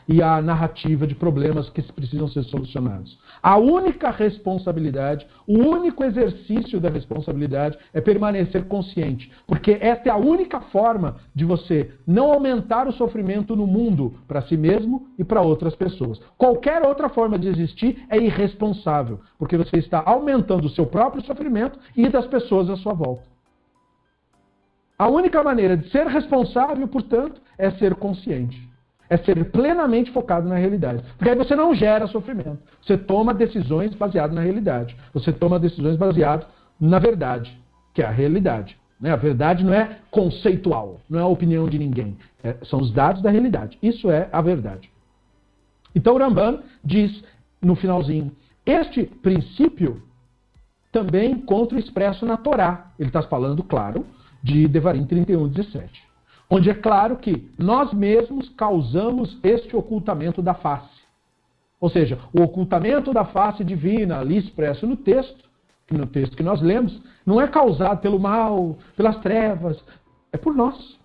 e 0.08 0.22
à 0.22 0.42
narrativa 0.42 1.06
de 1.06 1.14
problemas 1.14 1.70
que 1.70 1.82
precisam 1.94 2.28
ser 2.28 2.44
solucionados. 2.44 3.18
A 3.42 3.58
única 3.58 4.10
responsabilidade, 4.10 5.28
o 5.48 5.60
único 5.60 6.04
exercício 6.04 6.80
da 6.80 6.90
responsabilidade 6.90 7.78
é 7.94 8.02
permanecer 8.02 8.66
consciente, 8.66 9.32
porque 9.46 9.78
essa 9.80 10.10
é 10.10 10.12
a 10.12 10.18
única 10.18 10.60
forma 10.60 11.18
de 11.36 11.46
você 11.46 11.92
não 12.06 12.32
aumentar 12.32 12.88
o 12.88 12.94
sofrimento 12.94 13.56
no 13.56 13.68
mundo 13.68 14.16
para 14.28 14.42
si 14.42 14.58
mesmo 14.58 15.08
e 15.20 15.24
para 15.24 15.42
outras 15.42 15.76
pessoas. 15.76 16.20
Qualquer 16.38 16.82
outra 16.84 17.10
forma 17.10 17.38
de 17.38 17.48
existir 17.48 18.04
é 18.10 18.18
irresponsável, 18.18 19.20
porque 19.38 19.56
você 19.56 19.78
está 19.78 20.02
aumentando 20.04 20.66
o 20.66 20.70
seu 20.70 20.88
próprio 20.88 21.24
sofrimento 21.24 21.78
e 21.96 22.10
das 22.10 22.26
pessoas 22.26 22.70
à 22.70 22.76
sua 22.76 22.94
volta. 22.94 23.37
A 24.98 25.08
única 25.08 25.44
maneira 25.44 25.78
de 25.78 25.90
ser 25.90 26.08
responsável, 26.08 26.88
portanto, 26.88 27.42
é 27.58 27.70
ser 27.72 27.96
consciente. 27.96 28.68
É 29.10 29.18
ser 29.18 29.52
plenamente 29.52 30.12
focado 30.12 30.50
na 30.50 30.56
realidade. 30.56 31.04
Porque 31.18 31.30
aí 31.30 31.36
você 31.36 31.56
não 31.56 31.74
gera 31.74 32.08
sofrimento. 32.08 32.60
Você 32.82 32.98
toma 32.98 33.34
decisões 33.34 33.94
baseadas 33.94 34.36
na 34.36 34.42
realidade. 34.42 34.98
Você 35.14 35.32
toma 35.32 35.60
decisões 35.60 35.96
baseadas 35.96 36.48
na 36.80 37.00
verdade, 37.00 37.58
que 37.94 38.02
é 38.02 38.06
a 38.06 38.12
realidade. 38.12 38.78
Né? 39.00 39.12
A 39.12 39.16
verdade 39.16 39.64
não 39.64 39.74
é 39.74 40.00
conceitual, 40.12 41.00
não 41.10 41.20
é 41.20 41.22
a 41.22 41.28
opinião 41.28 41.68
de 41.68 41.78
ninguém. 41.78 42.18
É, 42.44 42.56
são 42.64 42.80
os 42.80 42.92
dados 42.92 43.22
da 43.22 43.30
realidade. 43.30 43.78
Isso 43.82 44.10
é 44.10 44.30
a 44.32 44.42
verdade. 44.42 44.90
Então 45.96 46.16
o 46.16 46.18
Ramban 46.18 46.62
diz 46.84 47.24
no 47.62 47.76
finalzinho: 47.76 48.32
este 48.66 49.04
princípio 49.04 50.02
também 50.92 51.32
encontra 51.32 51.80
expresso 51.80 52.26
na 52.26 52.38
Torá. 52.38 52.92
Ele 53.00 53.10
está 53.10 53.22
falando, 53.24 53.64
claro, 53.64 54.06
de 54.48 54.68
Devarim 54.68 55.06
31, 55.06 55.50
17. 55.50 56.08
Onde 56.50 56.70
é 56.70 56.74
claro 56.74 57.18
que 57.18 57.52
nós 57.58 57.94
mesmos 57.94 58.48
causamos 58.50 59.38
este 59.44 59.76
ocultamento 59.76 60.42
da 60.42 60.54
face. 60.54 60.98
Ou 61.80 61.90
seja, 61.90 62.18
o 62.34 62.42
ocultamento 62.42 63.14
da 63.14 63.26
face 63.26 63.64
divina, 63.64 64.20
ali 64.20 64.38
expresso 64.38 64.88
no 64.88 64.96
texto, 64.96 65.46
no 65.92 66.08
texto 66.08 66.36
que 66.36 66.44
nós 66.44 66.62
lemos, 66.62 67.00
não 67.26 67.42
é 67.42 67.48
causado 67.48 68.00
pelo 68.00 68.20
mal, 68.20 68.78
pelas 68.96 69.18
trevas, 69.18 69.78
é 70.32 70.38
por 70.38 70.56
nós. 70.56 70.98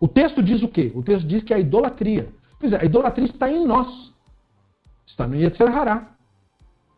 O 0.00 0.08
texto 0.08 0.42
diz 0.42 0.62
o 0.62 0.68
quê? 0.68 0.90
O 0.94 1.02
texto 1.02 1.26
diz 1.26 1.42
que 1.44 1.52
a 1.52 1.58
idolatria. 1.58 2.30
Pois 2.58 2.72
é, 2.72 2.80
a 2.80 2.84
idolatria 2.84 3.26
está 3.26 3.50
em 3.50 3.66
nós. 3.66 4.12
Está 5.06 5.26
no 5.26 5.36
Yetzer 5.36 5.68
Hará. 5.68 6.10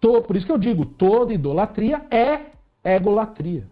Por 0.00 0.36
isso 0.36 0.46
que 0.46 0.52
eu 0.52 0.58
digo, 0.58 0.86
toda 0.86 1.34
idolatria 1.34 2.06
é 2.10 2.52
egolatria. 2.84 3.66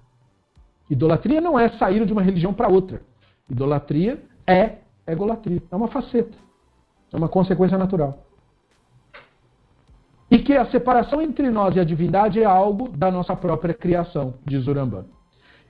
Idolatria 0.89 1.41
não 1.41 1.59
é 1.59 1.69
sair 1.71 2.05
de 2.05 2.13
uma 2.13 2.23
religião 2.23 2.55
para 2.55 2.69
outra. 2.69 3.03
Idolatria 3.51 4.23
é 4.47 4.79
egolatria. 5.07 5.63
É 5.71 5.77
uma 5.77 5.89
faceta. 5.89 6.37
É 7.13 7.17
uma 7.17 7.29
consequência 7.29 7.79
natural. 7.79 8.27
E 10.31 10.39
que 10.39 10.55
a 10.55 10.67
separação 10.67 11.23
entre 11.23 11.51
nós 11.51 11.77
e 11.77 11.81
a 11.81 11.85
divindade 11.85 12.41
é 12.41 12.45
algo 12.45 12.89
da 12.89 13.11
nossa 13.11 13.37
própria 13.37 13.73
criação, 13.73 14.35
diz 14.45 14.67
Uramban. 14.67 15.05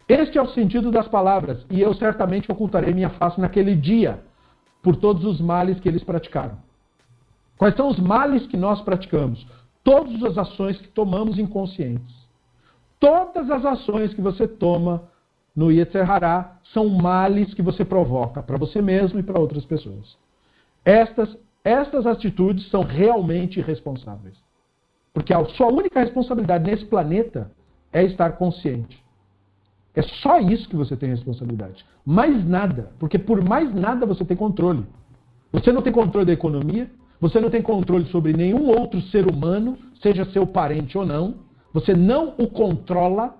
Este 0.08 0.38
é 0.38 0.42
o 0.42 0.48
sentido 0.48 0.90
das 0.90 1.08
palavras, 1.08 1.66
e 1.68 1.80
eu 1.80 1.92
certamente 1.94 2.50
ocultarei 2.50 2.94
minha 2.94 3.10
face 3.10 3.40
naquele 3.40 3.74
dia, 3.74 4.22
por 4.82 4.96
todos 4.96 5.24
os 5.24 5.40
males 5.40 5.80
que 5.80 5.88
eles 5.88 6.04
praticaram. 6.04 6.58
Quais 7.58 7.74
são 7.74 7.88
os 7.88 7.98
males 7.98 8.46
que 8.46 8.56
nós 8.56 8.80
praticamos? 8.82 9.46
Todas 9.82 10.22
as 10.22 10.38
ações 10.38 10.80
que 10.80 10.88
tomamos 10.88 11.38
inconscientes. 11.38 12.25
Todas 12.98 13.50
as 13.50 13.64
ações 13.64 14.14
que 14.14 14.20
você 14.20 14.48
toma 14.48 15.04
no 15.54 15.70
Yetzer 15.70 16.10
Hará 16.10 16.58
são 16.72 16.88
males 16.88 17.54
que 17.54 17.62
você 17.62 17.84
provoca 17.84 18.42
para 18.42 18.58
você 18.58 18.82
mesmo 18.82 19.18
e 19.18 19.22
para 19.22 19.40
outras 19.40 19.64
pessoas. 19.64 20.16
Estas, 20.84 21.36
estas 21.64 22.06
atitudes 22.06 22.68
são 22.70 22.82
realmente 22.82 23.58
irresponsáveis. 23.58 24.36
Porque 25.12 25.32
a 25.32 25.44
sua 25.46 25.68
única 25.68 26.00
responsabilidade 26.00 26.70
nesse 26.70 26.84
planeta 26.84 27.50
é 27.92 28.04
estar 28.04 28.32
consciente. 28.32 29.02
É 29.94 30.02
só 30.02 30.38
isso 30.38 30.68
que 30.68 30.76
você 30.76 30.94
tem 30.94 31.08
responsabilidade. 31.08 31.84
Mais 32.04 32.46
nada. 32.46 32.92
Porque 32.98 33.18
por 33.18 33.42
mais 33.42 33.74
nada 33.74 34.04
você 34.04 34.24
tem 34.26 34.36
controle. 34.36 34.84
Você 35.50 35.72
não 35.72 35.80
tem 35.80 35.92
controle 35.92 36.26
da 36.26 36.34
economia, 36.34 36.90
você 37.18 37.40
não 37.40 37.48
tem 37.48 37.62
controle 37.62 38.04
sobre 38.10 38.34
nenhum 38.34 38.68
outro 38.68 39.00
ser 39.02 39.26
humano, 39.26 39.78
seja 40.02 40.26
seu 40.26 40.46
parente 40.46 40.98
ou 40.98 41.06
não. 41.06 41.45
Você 41.76 41.94
não 41.94 42.32
o 42.38 42.48
controla, 42.48 43.36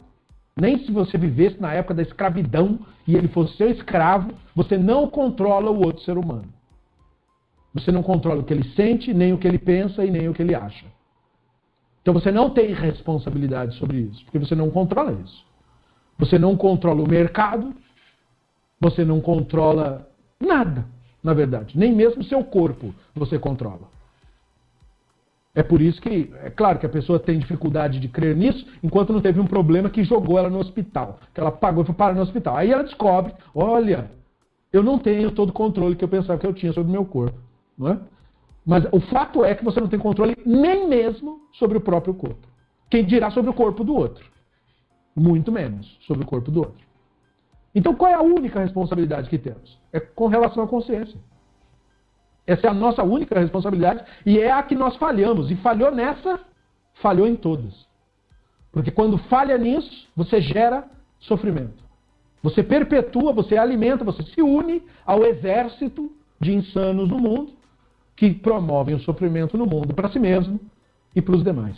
nem 0.55 0.85
se 0.85 0.93
você 0.93 1.17
vivesse 1.17 1.59
na 1.59 1.73
época 1.73 1.95
da 1.95 2.03
escravidão 2.03 2.81
e 3.09 3.17
ele 3.17 3.29
fosse 3.29 3.57
seu 3.57 3.71
escravo, 3.71 4.31
você 4.55 4.77
não 4.77 5.09
controla 5.09 5.71
o 5.71 5.83
outro 5.83 6.03
ser 6.03 6.19
humano. 6.19 6.45
Você 7.73 7.91
não 7.91 8.03
controla 8.03 8.43
o 8.43 8.45
que 8.45 8.53
ele 8.53 8.69
sente, 8.75 9.15
nem 9.15 9.33
o 9.33 9.39
que 9.39 9.49
ele 9.49 9.57
pensa 9.59 10.05
e 10.05 10.11
nem 10.11 10.29
o 10.29 10.35
que 10.35 10.43
ele 10.43 10.55
acha. 10.55 10.85
Então 12.03 12.13
você 12.13 12.31
não 12.31 12.51
tem 12.51 12.75
responsabilidade 12.75 13.75
sobre 13.77 14.01
isso, 14.01 14.23
porque 14.27 14.39
você 14.39 14.55
não 14.55 14.69
controla 14.69 15.13
isso. 15.13 15.43
Você 16.19 16.39
não 16.39 16.59
controla 16.59 17.03
o 17.03 17.09
mercado, 17.09 17.75
você 18.79 19.03
não 19.03 19.19
controla 19.19 20.07
nada, 20.39 20.85
na 21.25 21.33
verdade. 21.33 21.79
Nem 21.79 21.95
mesmo 21.95 22.23
seu 22.23 22.45
corpo 22.45 22.95
você 23.15 23.39
controla. 23.39 23.96
É 25.57 25.63
por 25.63 25.81
isso 25.81 26.03
que, 26.03 26.31
é 26.43 26.51
claro 26.51 26.79
que 26.79 26.85
a 26.85 26.89
pessoa 26.89 27.19
tem 27.19 27.39
dificuldade 27.39 27.99
de 27.99 28.09
crer 28.09 28.37
nisso, 28.37 28.67
enquanto 28.83 29.15
não 29.15 29.23
teve 29.23 29.41
um 29.41 29.47
problema 29.47 29.89
que 29.89 30.05
jogou 30.05 30.39
ela 30.39 30.51
no 30.51 30.59
hospital, 30.59 31.19
que 31.33 31.41
ela 31.41 31.51
pagou 31.51 31.83
e 31.83 31.87
foi 31.87 31.95
parar 31.95 32.15
no 32.15 32.21
hospital. 32.21 32.59
Aí 32.59 32.71
ela 32.71 32.85
descobre, 32.85 33.33
olha, 33.55 34.11
eu 34.71 34.83
não 34.83 34.99
tenho 34.99 35.31
todo 35.31 35.49
o 35.49 35.55
controle 35.55 35.97
que 35.97 36.05
eu 36.05 36.09
pensava 36.09 36.39
que 36.39 36.47
eu 36.47 36.53
tinha 36.53 36.75
sobre 36.75 36.91
o 36.91 36.93
meu 36.93 37.07
corpo. 37.07 37.39
Não 37.79 37.89
é? 37.89 37.99
Mas 38.67 38.85
o 38.93 39.01
fato 39.01 39.43
é 39.43 39.55
que 39.55 39.65
você 39.65 39.81
não 39.81 39.89
tem 39.89 39.99
controle 39.99 40.37
nem 40.45 40.87
mesmo 40.87 41.41
sobre 41.55 41.79
o 41.79 41.81
próprio 41.81 42.13
corpo. 42.13 42.47
Quem 42.91 43.03
dirá 43.03 43.31
sobre 43.31 43.51
o 43.51 43.55
corpo 43.55 43.83
do 43.83 43.95
outro? 43.95 44.27
Muito 45.17 45.51
menos 45.51 45.97
sobre 46.07 46.23
o 46.23 46.27
corpo 46.27 46.51
do 46.51 46.61
outro. 46.61 46.85
Então 47.75 47.95
qual 47.95 48.11
é 48.11 48.15
a 48.15 48.21
única 48.21 48.61
responsabilidade 48.61 49.31
que 49.31 49.39
temos? 49.39 49.79
É 49.91 50.01
com 50.01 50.27
relação 50.27 50.65
à 50.65 50.67
consciência. 50.67 51.19
Essa 52.47 52.69
é 52.69 52.71
a 52.71 52.75
nossa 52.75 53.03
única 53.03 53.39
responsabilidade 53.39 54.05
e 54.25 54.39
é 54.39 54.53
a 54.53 54.63
que 54.63 54.75
nós 54.75 54.97
falhamos. 54.97 55.51
E 55.51 55.57
falhou 55.57 55.91
nessa, 55.91 56.41
falhou 56.95 57.27
em 57.27 57.35
todas. 57.35 57.87
Porque 58.71 58.91
quando 58.91 59.19
falha 59.19 59.59
nisso, 59.59 60.09
você 60.15 60.41
gera 60.41 60.85
sofrimento. 61.19 61.85
Você 62.43 62.63
perpetua, 62.63 63.33
você 63.33 63.57
alimenta, 63.57 64.05
você 64.05 64.23
se 64.23 64.41
une 64.41 64.83
ao 65.05 65.25
exército 65.25 66.13
de 66.41 66.55
insanos 66.55 67.09
no 67.09 67.19
mundo 67.19 67.53
que 68.15 68.33
promovem 68.33 68.95
o 68.95 69.01
sofrimento 69.01 69.59
no 69.59 69.67
mundo 69.67 69.93
para 69.93 70.11
si 70.11 70.19
mesmo 70.19 70.61
e 71.15 71.21
para 71.21 71.35
os 71.35 71.43
demais. 71.43 71.77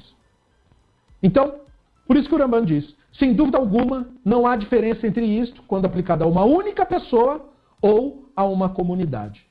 Então, 1.23 1.61
por 2.07 2.17
isso 2.17 2.29
que 2.29 2.35
o 2.35 2.39
Ramban 2.39 2.65
diz: 2.65 2.95
sem 3.13 3.33
dúvida 3.33 3.59
alguma, 3.59 4.09
não 4.25 4.47
há 4.47 4.57
diferença 4.57 5.07
entre 5.07 5.25
isto 5.25 5.63
quando 5.67 5.87
aplicado 5.87 6.25
a 6.25 6.27
uma 6.27 6.45
única 6.45 6.85
pessoa 6.85 7.49
ou 7.81 8.29
a 8.37 8.45
uma 8.45 8.69
comunidade. 8.69 9.48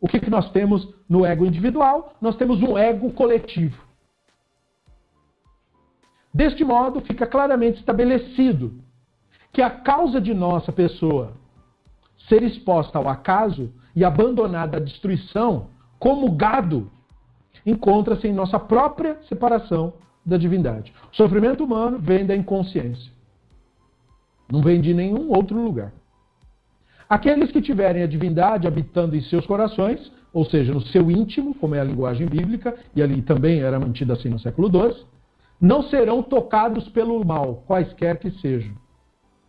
O 0.00 0.06
que, 0.06 0.20
que 0.20 0.30
nós 0.30 0.50
temos 0.52 0.88
no 1.08 1.24
ego 1.24 1.44
individual? 1.44 2.14
Nós 2.20 2.36
temos 2.36 2.62
um 2.62 2.78
ego 2.78 3.10
coletivo. 3.12 3.82
Deste 6.32 6.64
modo, 6.64 7.00
fica 7.00 7.26
claramente 7.26 7.80
estabelecido 7.80 8.80
que 9.52 9.60
a 9.60 9.70
causa 9.70 10.20
de 10.20 10.32
nossa 10.32 10.70
pessoa 10.70 11.32
ser 12.28 12.42
exposta 12.42 12.98
ao 12.98 13.08
acaso 13.08 13.72
e 13.96 14.04
abandonada 14.04 14.76
à 14.76 14.80
destruição, 14.80 15.68
como 15.98 16.30
gado, 16.30 16.90
encontra-se 17.66 18.28
em 18.28 18.32
nossa 18.32 18.58
própria 18.58 19.18
separação 19.28 19.94
da 20.24 20.36
divindade. 20.36 20.92
O 21.12 21.16
sofrimento 21.16 21.64
humano 21.64 21.98
vem 21.98 22.24
da 22.24 22.36
inconsciência. 22.36 23.10
Não 24.50 24.62
vem 24.62 24.80
de 24.80 24.94
nenhum 24.94 25.30
outro 25.30 25.60
lugar. 25.60 25.92
Aqueles 27.08 27.50
que 27.50 27.62
tiverem 27.62 28.02
a 28.02 28.06
divindade 28.06 28.66
habitando 28.66 29.16
em 29.16 29.22
seus 29.22 29.46
corações, 29.46 30.12
ou 30.32 30.44
seja, 30.44 30.74
no 30.74 30.82
seu 30.82 31.10
íntimo, 31.10 31.54
como 31.54 31.74
é 31.74 31.80
a 31.80 31.84
linguagem 31.84 32.26
bíblica, 32.26 32.76
e 32.94 33.02
ali 33.02 33.22
também 33.22 33.60
era 33.60 33.80
mantida 33.80 34.12
assim 34.12 34.28
no 34.28 34.38
século 34.38 34.68
XII, 34.68 35.04
não 35.60 35.82
serão 35.84 36.22
tocados 36.22 36.88
pelo 36.90 37.24
mal, 37.24 37.64
quaisquer 37.66 38.18
que 38.18 38.30
sejam. 38.32 38.74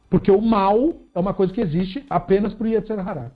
Porque 0.10 0.32
o 0.32 0.42
mal 0.42 0.94
é 1.14 1.20
uma 1.20 1.34
coisa 1.34 1.54
que 1.54 1.62
existe 1.62 2.06
apenas 2.10 2.54
para 2.54 2.66
o 2.66 2.70
Yetzer 2.70 3.08
Hará. 3.08 3.32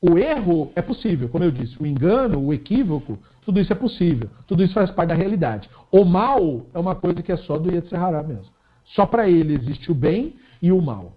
O 0.00 0.16
erro 0.16 0.70
é 0.76 0.82
possível, 0.82 1.28
como 1.28 1.42
eu 1.42 1.50
disse, 1.50 1.76
o 1.82 1.86
engano, 1.86 2.38
o 2.38 2.54
equívoco, 2.54 3.18
tudo 3.44 3.58
isso 3.58 3.72
é 3.72 3.76
possível. 3.76 4.30
Tudo 4.46 4.62
isso 4.62 4.74
faz 4.74 4.90
parte 4.90 5.08
da 5.08 5.14
realidade. 5.14 5.68
O 5.90 6.04
mal 6.04 6.66
é 6.72 6.78
uma 6.78 6.94
coisa 6.94 7.20
que 7.20 7.32
é 7.32 7.36
só 7.36 7.58
do 7.58 7.72
Yetzer 7.72 8.00
Hará 8.00 8.22
mesmo. 8.22 8.52
Só 8.84 9.06
para 9.06 9.28
ele 9.28 9.54
existe 9.54 9.90
o 9.90 9.94
bem 9.94 10.36
e 10.62 10.70
o 10.70 10.80
mal. 10.80 11.14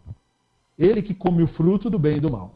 Ele 0.82 1.04
que 1.04 1.14
come 1.14 1.44
o 1.44 1.48
fruto 1.48 1.92
do 1.92 2.00
bem 2.00 2.18
e 2.18 2.20
do 2.20 2.32
mal. 2.32 2.56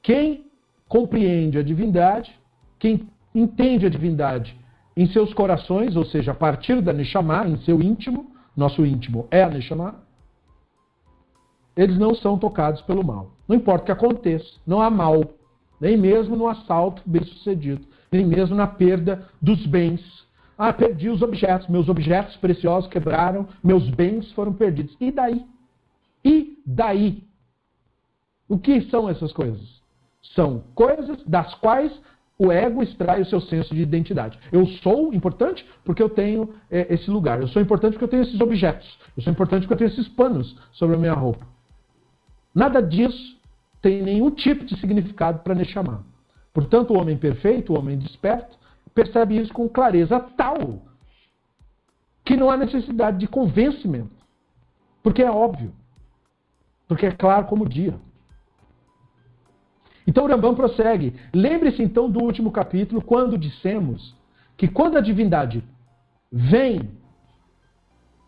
Quem 0.00 0.46
compreende 0.88 1.58
a 1.58 1.62
divindade, 1.62 2.32
quem 2.78 3.08
entende 3.34 3.84
a 3.84 3.90
divindade 3.90 4.56
em 4.96 5.08
seus 5.08 5.34
corações, 5.34 5.96
ou 5.96 6.04
seja, 6.04 6.30
a 6.30 6.34
partir 6.34 6.80
da 6.80 6.92
Neshama, 6.92 7.48
em 7.48 7.56
seu 7.58 7.82
íntimo, 7.82 8.30
nosso 8.56 8.86
íntimo 8.86 9.26
é 9.32 9.42
a 9.42 9.50
Neshama, 9.50 9.96
eles 11.76 11.98
não 11.98 12.14
são 12.14 12.38
tocados 12.38 12.80
pelo 12.82 13.04
mal. 13.04 13.32
Não 13.48 13.56
importa 13.56 13.82
o 13.82 13.86
que 13.86 13.92
aconteça, 13.92 14.46
não 14.64 14.80
há 14.80 14.88
mal, 14.88 15.24
nem 15.80 15.96
mesmo 15.96 16.36
no 16.36 16.46
assalto 16.46 17.02
bem 17.04 17.24
sucedido, 17.24 17.84
nem 18.12 18.24
mesmo 18.24 18.54
na 18.54 18.68
perda 18.68 19.28
dos 19.42 19.66
bens. 19.66 20.00
Ah, 20.56 20.72
perdi 20.72 21.10
os 21.10 21.22
objetos, 21.22 21.66
meus 21.66 21.88
objetos 21.88 22.36
preciosos 22.36 22.88
quebraram, 22.88 23.48
meus 23.64 23.90
bens 23.90 24.30
foram 24.30 24.52
perdidos. 24.52 24.96
E 25.00 25.10
daí? 25.10 25.44
E 26.26 26.60
daí? 26.66 27.22
O 28.48 28.58
que 28.58 28.80
são 28.90 29.08
essas 29.08 29.32
coisas? 29.32 29.80
São 30.34 30.64
coisas 30.74 31.22
das 31.24 31.54
quais 31.54 31.92
o 32.36 32.50
ego 32.50 32.82
extrai 32.82 33.22
o 33.22 33.26
seu 33.26 33.40
senso 33.40 33.72
de 33.72 33.80
identidade. 33.80 34.36
Eu 34.50 34.66
sou 34.82 35.14
importante 35.14 35.64
porque 35.84 36.02
eu 36.02 36.08
tenho 36.08 36.52
é, 36.68 36.92
esse 36.92 37.08
lugar. 37.08 37.40
Eu 37.40 37.46
sou 37.46 37.62
importante 37.62 37.92
porque 37.92 38.04
eu 38.04 38.08
tenho 38.08 38.24
esses 38.24 38.40
objetos. 38.40 38.98
Eu 39.16 39.22
sou 39.22 39.32
importante 39.32 39.62
porque 39.62 39.74
eu 39.74 39.78
tenho 39.78 39.90
esses 39.90 40.08
panos 40.08 40.56
sobre 40.72 40.96
a 40.96 40.98
minha 40.98 41.14
roupa. 41.14 41.46
Nada 42.52 42.82
disso 42.82 43.38
tem 43.80 44.02
nenhum 44.02 44.32
tipo 44.32 44.64
de 44.64 44.76
significado 44.80 45.44
para 45.44 45.64
chamar. 45.64 46.02
Portanto, 46.52 46.92
o 46.92 46.98
homem 46.98 47.16
perfeito, 47.16 47.72
o 47.72 47.78
homem 47.78 47.96
desperto, 47.98 48.58
percebe 48.92 49.38
isso 49.38 49.52
com 49.52 49.68
clareza 49.68 50.18
tal 50.18 50.82
que 52.24 52.36
não 52.36 52.50
há 52.50 52.56
necessidade 52.56 53.18
de 53.18 53.28
convencimento. 53.28 54.10
Porque 55.04 55.22
é 55.22 55.30
óbvio. 55.30 55.72
Porque 56.88 57.06
é 57.06 57.10
claro 57.10 57.46
como 57.46 57.64
o 57.64 57.68
dia. 57.68 57.94
Então 60.06 60.24
o 60.24 60.28
Rambam 60.28 60.54
prossegue. 60.54 61.14
Lembre-se 61.34 61.82
então 61.82 62.10
do 62.10 62.22
último 62.22 62.52
capítulo, 62.52 63.02
quando 63.02 63.36
dissemos 63.36 64.14
que 64.56 64.68
quando 64.68 64.96
a 64.96 65.00
divindade 65.00 65.64
vem 66.30 66.90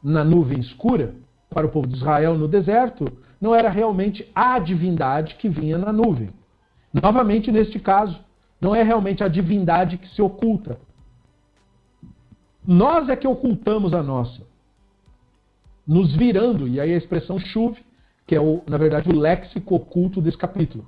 na 0.02 0.24
nuvem 0.24 0.58
escura 0.58 1.14
para 1.48 1.66
o 1.66 1.70
povo 1.70 1.86
de 1.86 1.96
Israel 1.96 2.36
no 2.36 2.48
deserto, 2.48 3.06
não 3.40 3.54
era 3.54 3.70
realmente 3.70 4.28
a 4.34 4.58
divindade 4.58 5.36
que 5.36 5.48
vinha 5.48 5.78
na 5.78 5.92
nuvem. 5.92 6.30
Novamente, 6.92 7.52
neste 7.52 7.78
caso, 7.78 8.18
não 8.60 8.74
é 8.74 8.82
realmente 8.82 9.22
a 9.22 9.28
divindade 9.28 9.98
que 9.98 10.08
se 10.08 10.20
oculta. 10.20 10.78
Nós 12.66 13.08
é 13.08 13.16
que 13.16 13.26
ocultamos 13.26 13.94
a 13.94 14.02
nossa. 14.02 14.42
Nos 15.86 16.14
virando, 16.14 16.68
e 16.68 16.80
aí 16.80 16.92
a 16.92 16.98
expressão 16.98 17.38
chuve, 17.38 17.82
que 18.28 18.36
é, 18.36 18.40
o, 18.40 18.62
na 18.68 18.76
verdade, 18.76 19.08
o 19.08 19.18
léxico 19.18 19.74
oculto 19.74 20.20
desse 20.20 20.36
capítulo. 20.36 20.86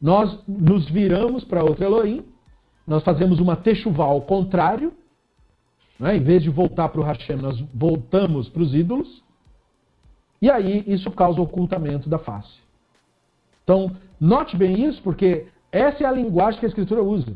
Nós 0.00 0.38
nos 0.46 0.86
viramos 0.88 1.42
para 1.44 1.64
outro 1.64 1.82
Elohim, 1.82 2.26
nós 2.86 3.02
fazemos 3.02 3.40
uma 3.40 3.56
techuvá 3.56 4.04
ao 4.04 4.20
contrário, 4.20 4.92
né? 5.98 6.14
em 6.14 6.22
vez 6.22 6.42
de 6.42 6.50
voltar 6.50 6.90
para 6.90 7.00
o 7.00 7.04
Hashem, 7.04 7.36
nós 7.36 7.58
voltamos 7.74 8.50
para 8.50 8.60
os 8.60 8.74
ídolos, 8.74 9.24
e 10.42 10.50
aí 10.50 10.84
isso 10.86 11.10
causa 11.10 11.40
ocultamento 11.40 12.06
da 12.06 12.18
face. 12.18 12.58
Então, 13.64 13.96
note 14.20 14.58
bem 14.58 14.84
isso, 14.84 15.02
porque 15.02 15.46
essa 15.72 16.04
é 16.04 16.06
a 16.06 16.12
linguagem 16.12 16.60
que 16.60 16.66
a 16.66 16.68
Escritura 16.68 17.02
usa. 17.02 17.34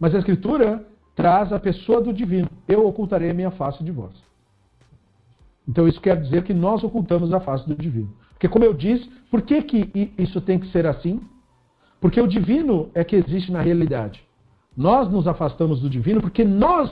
Mas 0.00 0.14
a 0.14 0.18
Escritura 0.18 0.84
traz 1.14 1.52
a 1.52 1.60
pessoa 1.60 2.00
do 2.00 2.14
divino. 2.14 2.48
Eu 2.66 2.86
ocultarei 2.86 3.28
a 3.28 3.34
minha 3.34 3.50
face 3.50 3.84
de 3.84 3.92
vós. 3.92 4.14
Então 5.68 5.86
isso 5.86 6.00
quer 6.00 6.20
dizer 6.20 6.42
que 6.44 6.54
nós 6.54 6.82
ocultamos 6.82 7.32
a 7.32 7.40
face 7.40 7.68
do 7.68 7.74
divino. 7.74 8.12
Porque, 8.42 8.52
como 8.52 8.64
eu 8.64 8.74
disse, 8.74 9.08
por 9.30 9.42
que, 9.42 9.62
que 9.62 10.12
isso 10.18 10.40
tem 10.40 10.58
que 10.58 10.66
ser 10.72 10.84
assim? 10.84 11.20
Porque 12.00 12.20
o 12.20 12.26
divino 12.26 12.90
é 12.92 13.04
que 13.04 13.14
existe 13.14 13.52
na 13.52 13.62
realidade. 13.62 14.20
Nós 14.76 15.08
nos 15.08 15.28
afastamos 15.28 15.80
do 15.80 15.88
divino 15.88 16.20
porque 16.20 16.42
nós 16.42 16.90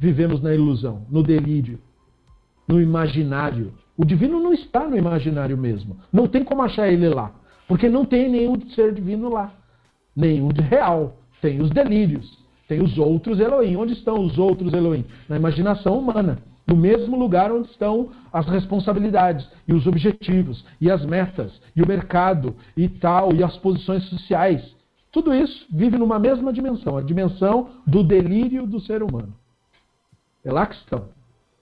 vivemos 0.00 0.42
na 0.42 0.52
ilusão, 0.52 1.06
no 1.08 1.22
delírio, 1.22 1.78
no 2.66 2.82
imaginário. 2.82 3.72
O 3.96 4.04
divino 4.04 4.40
não 4.40 4.52
está 4.52 4.84
no 4.84 4.96
imaginário 4.96 5.56
mesmo. 5.56 5.96
Não 6.12 6.26
tem 6.26 6.42
como 6.42 6.60
achar 6.60 6.88
ele 6.88 7.08
lá. 7.08 7.30
Porque 7.68 7.88
não 7.88 8.04
tem 8.04 8.28
nenhum 8.28 8.60
ser 8.70 8.92
divino 8.92 9.28
lá. 9.28 9.54
Nenhum 10.16 10.48
de 10.48 10.60
real. 10.60 11.18
Tem 11.40 11.62
os 11.62 11.70
delírios. 11.70 12.36
Tem 12.66 12.82
os 12.82 12.98
outros 12.98 13.38
Elohim. 13.38 13.76
Onde 13.76 13.92
estão 13.92 14.20
os 14.24 14.38
outros 14.38 14.72
Elohim? 14.72 15.04
Na 15.28 15.36
imaginação 15.36 16.00
humana. 16.00 16.42
No 16.66 16.76
mesmo 16.76 17.18
lugar 17.18 17.52
onde 17.52 17.68
estão 17.70 18.10
as 18.32 18.46
responsabilidades 18.46 19.48
e 19.68 19.74
os 19.74 19.86
objetivos 19.86 20.64
e 20.80 20.90
as 20.90 21.04
metas 21.04 21.60
e 21.76 21.82
o 21.82 21.86
mercado 21.86 22.56
e 22.76 22.88
tal 22.88 23.34
e 23.34 23.42
as 23.42 23.56
posições 23.58 24.04
sociais. 24.04 24.74
Tudo 25.12 25.34
isso 25.34 25.66
vive 25.70 25.98
numa 25.98 26.18
mesma 26.18 26.52
dimensão, 26.52 26.96
a 26.96 27.02
dimensão 27.02 27.70
do 27.86 28.02
delírio 28.02 28.66
do 28.66 28.80
ser 28.80 29.02
humano. 29.02 29.34
É 30.44 30.50
lá 30.52 30.66
que 30.66 30.74
estão. 30.74 31.08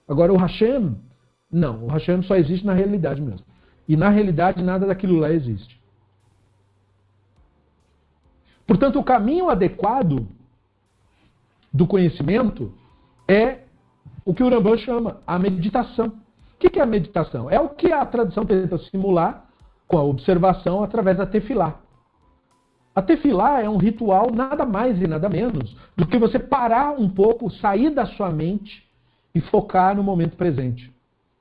Agora 0.07 0.33
o 0.33 0.37
Hashem 0.37 0.95
não, 1.53 1.85
o 1.85 1.87
Hashem 1.87 2.23
só 2.23 2.35
existe 2.35 2.65
na 2.65 2.73
realidade 2.73 3.21
mesmo. 3.21 3.45
E 3.87 3.95
na 3.95 4.09
realidade 4.09 4.63
nada 4.63 4.87
daquilo 4.87 5.19
lá 5.19 5.31
existe. 5.31 5.79
Portanto, 8.65 8.99
o 8.99 9.03
caminho 9.03 9.49
adequado 9.49 10.27
do 11.71 11.85
conhecimento 11.85 12.73
é 13.27 13.62
o 14.25 14.33
que 14.33 14.43
o 14.43 14.49
Rambam 14.49 14.77
chama 14.77 15.17
a 15.25 15.37
meditação. 15.37 16.07
O 16.07 16.57
que 16.57 16.79
é 16.79 16.81
a 16.81 16.85
meditação? 16.85 17.49
É 17.49 17.59
o 17.59 17.69
que 17.69 17.91
a 17.91 18.05
tradição 18.05 18.45
tenta 18.45 18.77
simular 18.77 19.45
com 19.87 19.97
a 19.97 20.03
observação 20.03 20.83
através 20.83 21.17
da 21.17 21.25
tefilá. 21.25 21.79
A 22.95 23.01
tefilá 23.01 23.61
é 23.61 23.69
um 23.69 23.77
ritual 23.77 24.31
nada 24.31 24.65
mais 24.65 25.01
e 25.01 25.07
nada 25.07 25.27
menos 25.27 25.75
do 25.97 26.05
que 26.05 26.17
você 26.17 26.39
parar 26.39 26.91
um 26.91 27.09
pouco, 27.09 27.49
sair 27.49 27.89
da 27.89 28.05
sua 28.05 28.29
mente 28.29 28.83
e 29.33 29.41
focar 29.41 29.95
no 29.95 30.03
momento 30.03 30.37
presente. 30.37 30.93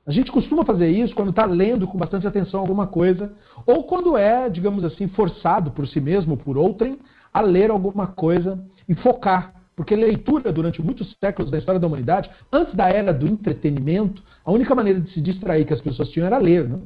A 0.04 0.10
gente 0.10 0.32
costuma 0.32 0.64
fazer 0.64 0.88
isso 0.88 1.14
quando 1.14 1.30
está 1.30 1.44
lendo 1.44 1.86
com 1.86 1.96
bastante 1.96 2.26
atenção 2.26 2.58
alguma 2.58 2.88
coisa, 2.88 3.32
ou 3.64 3.84
quando 3.84 4.16
é, 4.16 4.48
digamos 4.48 4.82
assim, 4.84 5.06
forçado 5.08 5.70
por 5.70 5.86
si 5.86 6.00
mesmo, 6.00 6.36
por 6.36 6.58
outrem, 6.58 6.98
a 7.32 7.40
ler 7.40 7.70
alguma 7.70 8.08
coisa 8.08 8.58
e 8.88 8.94
focar. 8.96 9.61
Porque 9.74 9.96
leitura, 9.96 10.52
durante 10.52 10.82
muitos 10.82 11.16
séculos 11.18 11.50
da 11.50 11.58
história 11.58 11.80
da 11.80 11.86
humanidade, 11.86 12.30
antes 12.52 12.74
da 12.74 12.88
era 12.88 13.12
do 13.12 13.26
entretenimento, 13.26 14.22
a 14.44 14.52
única 14.52 14.74
maneira 14.74 15.00
de 15.00 15.10
se 15.12 15.20
distrair 15.20 15.64
que 15.64 15.72
as 15.72 15.80
pessoas 15.80 16.10
tinham 16.10 16.26
era 16.26 16.38
ler. 16.38 16.68
Né? 16.68 16.78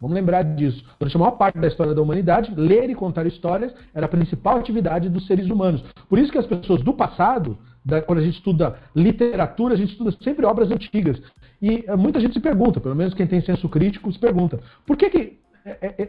Vamos 0.00 0.14
lembrar 0.14 0.42
disso. 0.42 0.84
Durante 0.98 1.16
a 1.16 1.18
maior 1.18 1.32
parte 1.32 1.58
da 1.58 1.66
história 1.66 1.94
da 1.94 2.02
humanidade, 2.02 2.52
ler 2.54 2.90
e 2.90 2.94
contar 2.94 3.26
histórias 3.26 3.72
era 3.94 4.04
a 4.04 4.08
principal 4.08 4.58
atividade 4.58 5.08
dos 5.08 5.26
seres 5.26 5.48
humanos. 5.48 5.82
Por 6.08 6.18
isso 6.18 6.30
que 6.30 6.38
as 6.38 6.46
pessoas 6.46 6.82
do 6.82 6.92
passado, 6.92 7.56
quando 8.04 8.18
a 8.18 8.22
gente 8.22 8.34
estuda 8.34 8.76
literatura, 8.94 9.74
a 9.74 9.76
gente 9.76 9.92
estuda 9.92 10.12
sempre 10.22 10.44
obras 10.44 10.70
antigas. 10.70 11.20
E 11.62 11.84
eh, 11.86 11.96
muita 11.96 12.20
gente 12.20 12.34
se 12.34 12.40
pergunta, 12.40 12.80
pelo 12.80 12.94
menos 12.94 13.14
quem 13.14 13.26
tem 13.26 13.40
senso 13.40 13.68
crítico 13.70 14.12
se 14.12 14.18
pergunta, 14.18 14.60
por 14.84 14.96
que, 14.96 15.08
que 15.08 15.38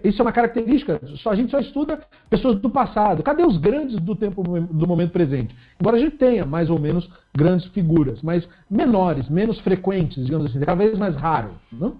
isso 0.03 0.21
é 0.21 0.25
uma 0.25 0.31
característica, 0.31 1.01
só, 1.17 1.31
a 1.31 1.35
gente 1.35 1.49
só 1.49 1.59
estuda 1.59 1.99
pessoas 2.29 2.59
do 2.59 2.69
passado. 2.69 3.23
Cadê 3.23 3.43
os 3.43 3.57
grandes 3.57 3.99
do 3.99 4.15
tempo 4.15 4.43
do 4.43 4.87
momento 4.87 5.11
presente? 5.11 5.55
Embora 5.79 5.97
a 5.97 5.99
gente 5.99 6.17
tenha 6.17 6.45
mais 6.45 6.69
ou 6.69 6.79
menos 6.79 7.09
grandes 7.35 7.65
figuras, 7.67 8.21
mas 8.21 8.47
menores, 8.69 9.27
menos 9.29 9.59
frequentes, 9.61 10.23
digamos 10.23 10.47
assim, 10.47 10.59
cada 10.59 10.75
vez 10.75 10.97
mais 10.97 11.15
raro. 11.15 11.51
Não? 11.71 11.97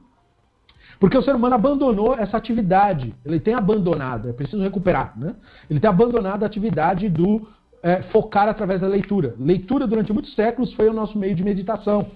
Porque 1.00 1.18
o 1.18 1.22
ser 1.22 1.36
humano 1.36 1.56
abandonou 1.56 2.16
essa 2.16 2.38
atividade. 2.38 3.14
Ele 3.26 3.40
tem 3.40 3.54
abandonado, 3.54 4.30
é 4.30 4.34
preciso 4.34 4.62
recuperar. 4.62 5.18
Né? 5.18 5.36
Ele 5.70 5.80
tem 5.80 5.90
abandonado 5.90 6.44
a 6.44 6.46
atividade 6.46 7.10
do 7.10 7.48
é, 7.82 8.02
focar 8.04 8.48
através 8.48 8.82
da 8.82 8.88
leitura. 8.88 9.36
Leitura, 9.40 9.88
durante 9.88 10.12
muitos 10.12 10.34
séculos, 10.36 10.74
foi 10.74 10.90
o 10.90 10.94
nosso 10.94 11.18
meio 11.18 11.36
de 11.36 11.44
meditação. 11.44 12.08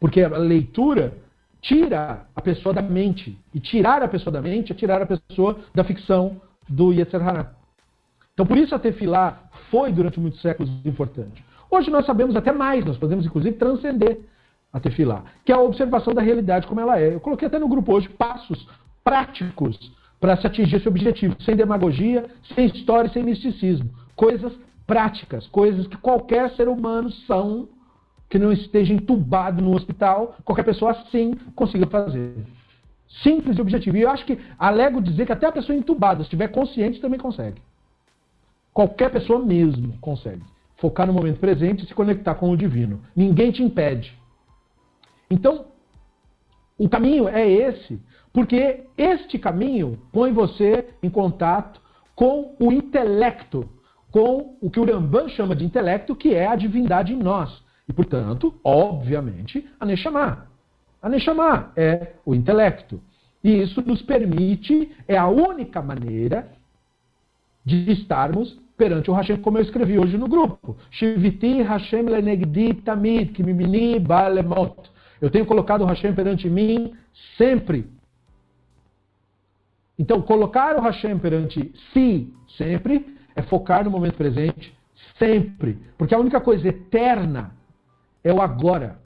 Porque 0.00 0.22
a 0.22 0.36
leitura 0.36 1.21
tira 1.62 2.26
a 2.34 2.42
pessoa 2.42 2.74
da 2.74 2.82
mente. 2.82 3.38
E 3.54 3.60
tirar 3.60 4.02
a 4.02 4.08
pessoa 4.08 4.32
da 4.32 4.42
mente 4.42 4.72
é 4.72 4.74
tirar 4.74 5.00
a 5.00 5.06
pessoa 5.06 5.60
da 5.74 5.82
ficção 5.82 6.40
do 6.68 6.92
Yetzer 6.92 7.26
Hará. 7.26 7.52
Então, 8.34 8.44
por 8.44 8.58
isso 8.58 8.74
a 8.74 8.78
tefilá 8.78 9.44
foi, 9.70 9.92
durante 9.92 10.18
muitos 10.20 10.40
séculos, 10.40 10.70
importante. 10.84 11.44
Hoje 11.70 11.90
nós 11.90 12.04
sabemos 12.04 12.36
até 12.36 12.52
mais, 12.52 12.84
nós 12.84 12.98
podemos, 12.98 13.24
inclusive, 13.24 13.56
transcender 13.56 14.20
a 14.72 14.80
tefilá, 14.80 15.24
que 15.44 15.52
é 15.52 15.54
a 15.54 15.60
observação 15.60 16.14
da 16.14 16.22
realidade 16.22 16.66
como 16.66 16.80
ela 16.80 16.98
é. 16.98 17.14
Eu 17.14 17.20
coloquei 17.20 17.46
até 17.46 17.58
no 17.58 17.68
grupo 17.68 17.92
hoje 17.92 18.08
passos 18.08 18.66
práticos 19.04 19.92
para 20.18 20.36
se 20.36 20.46
atingir 20.46 20.76
esse 20.76 20.88
objetivo, 20.88 21.36
sem 21.42 21.56
demagogia, 21.56 22.26
sem 22.54 22.66
história, 22.66 23.10
sem 23.10 23.22
misticismo. 23.22 23.90
Coisas 24.16 24.52
práticas, 24.86 25.46
coisas 25.48 25.86
que 25.86 25.96
qualquer 25.96 26.50
ser 26.50 26.68
humano 26.68 27.10
são, 27.26 27.68
que 28.32 28.38
não 28.38 28.50
esteja 28.50 28.94
entubado 28.94 29.60
no 29.60 29.76
hospital, 29.76 30.36
qualquer 30.42 30.62
pessoa 30.62 30.92
assim 30.92 31.34
consiga 31.54 31.86
fazer. 31.86 32.32
Simples 33.22 33.58
e 33.58 33.60
objetivo. 33.60 33.98
E 33.98 34.00
eu 34.00 34.08
acho 34.08 34.24
que 34.24 34.38
alego 34.58 35.02
dizer 35.02 35.26
que 35.26 35.32
até 35.32 35.46
a 35.46 35.52
pessoa 35.52 35.76
entubada, 35.76 36.20
se 36.20 36.22
estiver 36.22 36.48
consciente, 36.48 36.98
também 36.98 37.20
consegue. 37.20 37.60
Qualquer 38.72 39.10
pessoa 39.10 39.38
mesmo 39.38 39.98
consegue. 40.00 40.42
Focar 40.78 41.06
no 41.06 41.12
momento 41.12 41.40
presente 41.40 41.84
e 41.84 41.86
se 41.86 41.92
conectar 41.92 42.34
com 42.36 42.50
o 42.50 42.56
divino. 42.56 43.02
Ninguém 43.14 43.52
te 43.52 43.62
impede. 43.62 44.18
Então, 45.30 45.66
o 46.78 46.88
caminho 46.88 47.28
é 47.28 47.46
esse, 47.46 48.00
porque 48.32 48.84
este 48.96 49.38
caminho 49.38 49.98
põe 50.10 50.32
você 50.32 50.86
em 51.02 51.10
contato 51.10 51.82
com 52.16 52.56
o 52.58 52.72
intelecto, 52.72 53.68
com 54.10 54.56
o 54.58 54.70
que 54.70 54.80
o 54.80 54.86
Rambam 54.86 55.28
chama 55.28 55.54
de 55.54 55.66
intelecto, 55.66 56.16
que 56.16 56.34
é 56.34 56.46
a 56.46 56.56
divindade 56.56 57.12
em 57.12 57.18
nós. 57.18 57.62
E, 57.92 57.94
portanto, 57.94 58.54
obviamente, 58.64 59.68
a 59.78 59.84
Neshama. 59.84 60.46
A 61.02 61.10
Neshama 61.10 61.72
é 61.76 62.14
o 62.24 62.34
intelecto. 62.34 63.02
E 63.44 63.60
isso 63.60 63.82
nos 63.82 64.00
permite, 64.00 64.90
é 65.06 65.18
a 65.18 65.28
única 65.28 65.82
maneira 65.82 66.50
de 67.62 67.92
estarmos 67.92 68.58
perante 68.78 69.10
o 69.10 69.14
Hashem, 69.14 69.36
como 69.42 69.58
eu 69.58 69.62
escrevi 69.62 69.98
hoje 69.98 70.16
no 70.16 70.26
grupo. 70.26 70.74
Shiviti 70.90 71.60
Hashem 71.60 72.06
lenegdi 72.06 72.72
tamid, 72.74 73.32
kimimini 73.32 73.98
balemot. 73.98 74.90
Eu 75.20 75.28
tenho 75.28 75.44
colocado 75.44 75.82
o 75.82 75.86
Hashem 75.86 76.14
perante 76.14 76.48
mim 76.48 76.94
sempre. 77.36 77.86
Então, 79.98 80.22
colocar 80.22 80.76
o 80.76 80.80
Hashem 80.80 81.18
perante 81.18 81.70
si 81.92 82.32
sempre 82.56 83.18
é 83.36 83.42
focar 83.42 83.84
no 83.84 83.90
momento 83.90 84.16
presente 84.16 84.74
sempre. 85.18 85.78
Porque 85.98 86.14
a 86.14 86.18
única 86.18 86.40
coisa 86.40 86.68
eterna 86.68 87.52
é 88.24 88.32
o 88.32 88.40
agora. 88.40 88.98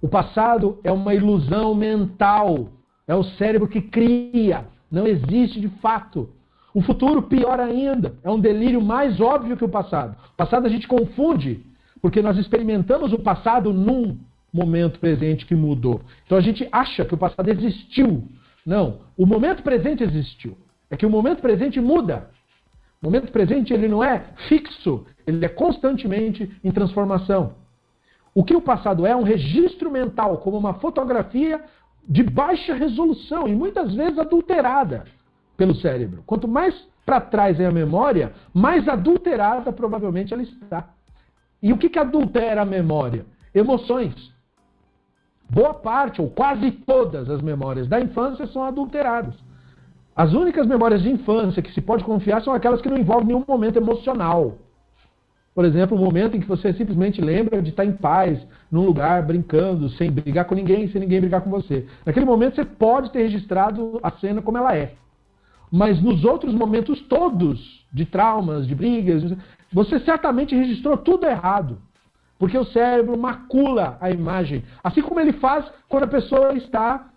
O 0.00 0.08
passado 0.08 0.78
é 0.84 0.92
uma 0.92 1.14
ilusão 1.14 1.74
mental. 1.74 2.68
É 3.06 3.14
o 3.14 3.24
cérebro 3.24 3.68
que 3.68 3.80
cria. 3.80 4.66
Não 4.90 5.06
existe 5.06 5.60
de 5.60 5.68
fato. 5.80 6.30
O 6.72 6.82
futuro, 6.82 7.22
pior 7.22 7.58
ainda, 7.58 8.14
é 8.22 8.30
um 8.30 8.38
delírio 8.38 8.80
mais 8.80 9.20
óbvio 9.20 9.56
que 9.56 9.64
o 9.64 9.68
passado. 9.68 10.16
O 10.32 10.36
passado 10.36 10.66
a 10.66 10.68
gente 10.68 10.86
confunde, 10.86 11.64
porque 12.00 12.22
nós 12.22 12.36
experimentamos 12.36 13.12
o 13.12 13.18
passado 13.18 13.72
num 13.72 14.18
momento 14.52 15.00
presente 15.00 15.46
que 15.46 15.54
mudou. 15.54 16.00
Então 16.24 16.38
a 16.38 16.40
gente 16.40 16.68
acha 16.70 17.04
que 17.04 17.14
o 17.14 17.18
passado 17.18 17.48
existiu. 17.48 18.28
Não, 18.64 19.00
o 19.16 19.26
momento 19.26 19.62
presente 19.62 20.04
existiu. 20.04 20.56
É 20.90 20.96
que 20.96 21.06
o 21.06 21.10
momento 21.10 21.40
presente 21.40 21.80
muda. 21.80 22.30
O 23.00 23.06
momento 23.06 23.30
presente 23.30 23.72
ele 23.72 23.86
não 23.86 24.02
é 24.02 24.24
fixo, 24.48 25.06
ele 25.26 25.44
é 25.44 25.48
constantemente 25.48 26.50
em 26.64 26.70
transformação. 26.72 27.54
O 28.34 28.42
que 28.44 28.54
o 28.54 28.60
passado 28.60 29.06
é, 29.06 29.14
um 29.14 29.22
registro 29.22 29.90
mental, 29.90 30.38
como 30.38 30.56
uma 30.56 30.74
fotografia 30.74 31.62
de 32.08 32.22
baixa 32.22 32.74
resolução 32.74 33.46
e 33.46 33.54
muitas 33.54 33.94
vezes 33.94 34.18
adulterada 34.18 35.04
pelo 35.56 35.74
cérebro. 35.74 36.22
Quanto 36.26 36.48
mais 36.48 36.74
para 37.04 37.20
trás 37.20 37.58
é 37.60 37.66
a 37.66 37.72
memória, 37.72 38.32
mais 38.52 38.88
adulterada 38.88 39.72
provavelmente 39.72 40.32
ela 40.32 40.42
está. 40.42 40.90
E 41.62 41.72
o 41.72 41.78
que, 41.78 41.88
que 41.88 41.98
adultera 41.98 42.62
a 42.62 42.64
memória? 42.64 43.26
Emoções. 43.54 44.32
Boa 45.50 45.74
parte, 45.74 46.20
ou 46.20 46.28
quase 46.30 46.70
todas 46.70 47.30
as 47.30 47.40
memórias 47.40 47.88
da 47.88 48.00
infância 48.00 48.46
são 48.48 48.62
adulteradas. 48.62 49.34
As 50.18 50.32
únicas 50.32 50.66
memórias 50.66 51.00
de 51.00 51.08
infância 51.08 51.62
que 51.62 51.72
se 51.72 51.80
pode 51.80 52.02
confiar 52.02 52.42
são 52.42 52.52
aquelas 52.52 52.80
que 52.80 52.88
não 52.88 52.98
envolvem 52.98 53.28
nenhum 53.28 53.44
momento 53.46 53.76
emocional. 53.76 54.58
Por 55.54 55.64
exemplo, 55.64 55.96
o 55.96 56.00
um 56.00 56.04
momento 56.04 56.36
em 56.36 56.40
que 56.40 56.48
você 56.48 56.72
simplesmente 56.72 57.20
lembra 57.20 57.62
de 57.62 57.70
estar 57.70 57.84
em 57.84 57.92
paz, 57.92 58.44
num 58.68 58.84
lugar, 58.84 59.24
brincando, 59.24 59.88
sem 59.90 60.10
brigar 60.10 60.44
com 60.46 60.56
ninguém, 60.56 60.88
sem 60.88 61.00
ninguém 61.00 61.20
brigar 61.20 61.40
com 61.40 61.50
você. 61.50 61.86
Naquele 62.04 62.26
momento 62.26 62.56
você 62.56 62.64
pode 62.64 63.12
ter 63.12 63.22
registrado 63.22 64.00
a 64.02 64.10
cena 64.10 64.42
como 64.42 64.58
ela 64.58 64.76
é. 64.76 64.94
Mas 65.70 66.02
nos 66.02 66.24
outros 66.24 66.52
momentos 66.52 67.00
todos, 67.02 67.86
de 67.92 68.04
traumas, 68.04 68.66
de 68.66 68.74
brigas, 68.74 69.22
você 69.72 70.00
certamente 70.00 70.52
registrou 70.52 70.96
tudo 70.96 71.26
errado. 71.26 71.78
Porque 72.40 72.58
o 72.58 72.64
cérebro 72.64 73.16
macula 73.16 73.96
a 74.00 74.10
imagem. 74.10 74.64
Assim 74.82 75.00
como 75.00 75.20
ele 75.20 75.34
faz 75.34 75.64
quando 75.88 76.04
a 76.04 76.08
pessoa 76.08 76.54
está, 76.54 77.08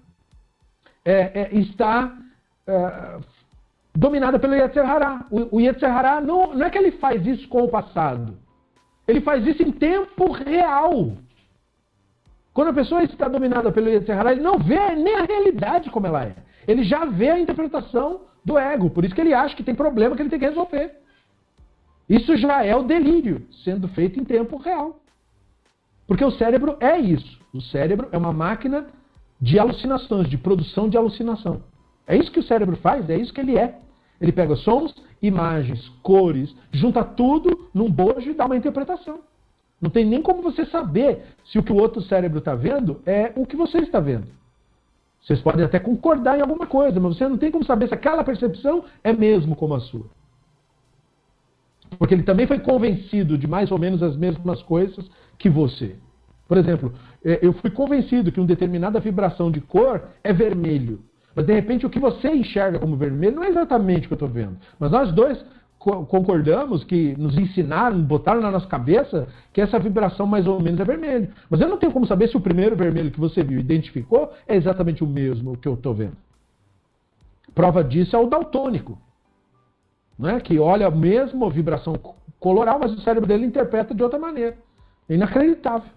é, 1.04 1.42
é, 1.42 1.50
está 1.58 2.16
é, 2.72 3.20
dominada 3.94 4.40
pelo 4.40 4.56
Yetzer 4.56 4.90
Hará. 4.90 5.26
O, 5.30 5.58
o 5.58 5.62
Yetzer 5.62 5.92
Hará 5.92 6.22
não, 6.22 6.54
não 6.54 6.66
é 6.66 6.70
que 6.70 6.78
ele 6.78 6.92
faz 6.94 7.26
isso 7.26 7.48
com 7.48 7.64
o 7.64 7.70
passado. 7.70 8.38
Ele 9.08 9.22
faz 9.22 9.46
isso 9.46 9.62
em 9.62 9.72
tempo 9.72 10.32
real. 10.32 11.14
Quando 12.54 12.70
a 12.70 12.74
pessoa 12.74 13.04
está 13.04 13.28
dominada 13.28 13.72
pelo 13.72 13.90
Yetzer 13.90 14.18
Hará, 14.18 14.32
ele 14.32 14.42
não 14.42 14.58
vê 14.58 14.96
nem 14.96 15.16
a 15.16 15.24
realidade 15.24 15.90
como 15.90 16.08
ela 16.08 16.26
é. 16.26 16.36
Ele 16.68 16.84
já 16.84 17.06
vê 17.06 17.30
a 17.30 17.40
interpretação 17.40 18.22
do 18.44 18.58
ego. 18.58 18.90
Por 18.90 19.04
isso 19.04 19.16
que 19.16 19.22
ele 19.22 19.34
acha 19.34 19.56
que 19.56 19.64
tem 19.64 19.76
problema 19.76 20.16
que 20.16 20.22
ele 20.22 20.30
tem 20.30 20.40
que 20.40 20.46
resolver. 20.46 20.98
Isso 22.10 22.36
já 22.36 22.64
é 22.64 22.76
o 22.76 22.84
delírio 22.84 23.48
sendo 23.64 23.88
feito 23.88 24.20
em 24.20 24.24
tempo 24.24 24.58
real. 24.58 25.00
Porque 26.06 26.26
o 26.26 26.32
cérebro 26.32 26.76
é 26.80 26.98
isso. 27.00 27.40
O 27.54 27.62
cérebro 27.62 28.10
é 28.12 28.18
uma 28.18 28.34
máquina 28.34 28.88
de 29.40 29.58
alucinações, 29.58 30.30
de 30.30 30.38
produção 30.38 30.90
de 30.90 30.98
alucinação. 30.98 31.64
É 32.08 32.18
isso 32.18 32.32
que 32.32 32.40
o 32.40 32.44
cérebro 32.44 32.76
faz, 32.78 33.10
é 33.10 33.18
isso 33.18 33.34
que 33.34 33.42
ele 33.42 33.58
é. 33.58 33.80
Ele 34.20 34.32
pega 34.32 34.56
sons, 34.56 34.94
imagens, 35.22 35.90
cores, 36.04 36.56
junta 36.72 37.04
tudo 37.04 37.70
num 37.74 37.90
bojo 37.90 38.30
e 38.30 38.34
dá 38.34 38.46
uma 38.46 38.58
interpretação. 38.58 39.20
Não 39.82 39.90
tem 39.90 40.06
nem 40.06 40.22
como 40.22 40.44
você 40.44 40.66
saber 40.66 41.24
se 41.46 41.58
o 41.58 41.64
que 41.64 41.72
o 41.72 41.78
outro 41.78 42.02
cérebro 42.04 42.40
está 42.40 42.54
vendo 42.54 43.02
é 43.06 43.32
o 43.36 43.46
que 43.46 43.56
você 43.56 43.80
está 43.80 44.00
vendo. 44.00 44.28
Vocês 45.22 45.42
podem 45.42 45.66
até 45.66 45.80
concordar 45.80 46.38
em 46.38 46.42
alguma 46.42 46.68
coisa, 46.68 47.00
mas 47.00 47.18
você 47.18 47.28
não 47.28 47.38
tem 47.38 47.52
como 47.52 47.66
saber 47.66 47.88
se 47.88 47.94
aquela 47.94 48.24
percepção 48.24 48.86
é 49.04 49.14
mesmo 49.14 49.56
como 49.56 49.74
a 49.74 49.80
sua. 49.80 50.06
Porque 51.98 52.14
ele 52.14 52.24
também 52.24 52.48
foi 52.48 52.60
convencido 52.60 53.38
de 53.38 53.48
mais 53.48 53.72
ou 53.72 53.78
menos 53.78 54.02
as 54.02 54.16
mesmas 54.16 54.62
coisas 54.64 55.10
que 55.38 55.50
você. 55.50 55.96
Por 56.48 56.58
exemplo, 56.58 56.94
é, 57.24 57.40
eu 57.42 57.54
fui 57.54 57.70
convencido 57.70 58.32
que 58.32 58.40
uma 58.40 58.48
determinada 58.48 59.00
vibração 59.00 59.52
de 59.52 59.62
cor 59.62 60.10
é 60.24 60.34
vermelho. 60.34 61.00
Mas 61.36 61.46
de 61.46 61.54
repente 61.54 61.86
o 61.86 61.90
que 61.90 62.00
você 62.00 62.30
enxerga 62.30 62.80
como 62.80 62.96
vermelho 62.96 63.36
não 63.36 63.44
é 63.44 63.50
exatamente 63.50 64.06
o 64.06 64.08
que 64.08 64.14
eu 64.14 64.16
estou 64.16 64.30
vendo. 64.30 64.58
Mas 64.80 64.92
nós 64.92 65.12
dois 65.12 65.44
concordamos 65.80 66.84
que 66.84 67.16
nos 67.18 67.36
ensinaram, 67.36 68.00
botaram 68.04 68.40
na 68.40 68.52
nossa 68.52 68.68
cabeça 68.68 69.28
que 69.52 69.60
essa 69.60 69.80
vibração 69.80 70.28
mais 70.28 70.46
ou 70.46 70.60
menos 70.62 70.80
é 70.80 70.86
vermelho. 70.86 71.34
Mas 71.50 71.60
eu 71.60 71.68
não 71.68 71.78
tenho 71.78 71.92
como 71.92 72.06
saber 72.06 72.28
se 72.28 72.38
o 72.38 72.42
primeiro 72.42 72.76
vermelho 72.76 73.10
que 73.10 73.20
você 73.20 73.44
viu 73.44 73.60
identificou 73.60 74.32
é 74.48 74.56
exatamente 74.56 75.04
o 75.04 75.08
mesmo 75.08 75.58
que 75.58 75.68
eu 75.68 75.74
estou 75.74 75.94
vendo. 75.94 76.16
Prova 77.56 77.84
disso 77.84 78.16
é 78.16 78.20
o 78.20 78.28
daltônico, 78.28 78.98
não 80.18 80.30
é? 80.30 80.40
que 80.40 80.60
olha 80.60 80.88
a 80.88 80.92
mesma 80.92 81.50
vibração 81.50 81.96
coloral, 82.40 82.80
mas 82.80 82.94
o 82.94 83.02
cérebro 83.02 83.28
dele 83.28 83.46
interpreta 83.46 83.94
de 83.94 84.04
outra 84.04 84.20
maneira. 84.20 84.58
É 85.10 85.16
inacreditável. 85.16 85.90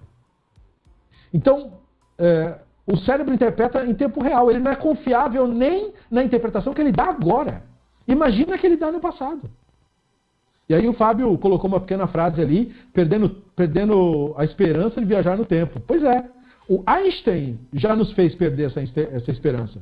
Então, 1.32 1.74
é, 2.18 2.58
o 2.86 2.96
cérebro 2.98 3.32
interpreta 3.32 3.84
em 3.84 3.94
tempo 3.94 4.22
real. 4.22 4.50
Ele 4.50 4.60
não 4.60 4.70
é 4.70 4.76
confiável 4.76 5.46
nem 5.46 5.92
na 6.10 6.22
interpretação 6.22 6.74
que 6.74 6.80
ele 6.80 6.92
dá 6.92 7.04
agora. 7.04 7.62
Imagina 8.06 8.58
que 8.58 8.66
ele 8.66 8.76
dá 8.76 8.92
no 8.92 9.00
passado. 9.00 9.50
E 10.68 10.74
aí 10.74 10.88
o 10.88 10.94
Fábio 10.94 11.36
colocou 11.38 11.68
uma 11.68 11.80
pequena 11.80 12.06
frase 12.06 12.40
ali, 12.40 12.74
perdendo, 12.92 13.30
perdendo 13.54 14.34
a 14.36 14.44
esperança 14.44 15.00
de 15.00 15.06
viajar 15.06 15.36
no 15.36 15.44
tempo. 15.44 15.80
Pois 15.86 16.02
é, 16.02 16.24
o 16.68 16.82
Einstein 16.86 17.58
já 17.72 17.94
nos 17.94 18.12
fez 18.12 18.34
perder 18.34 18.66
essa, 18.66 18.80
essa 18.80 19.30
esperança. 19.30 19.80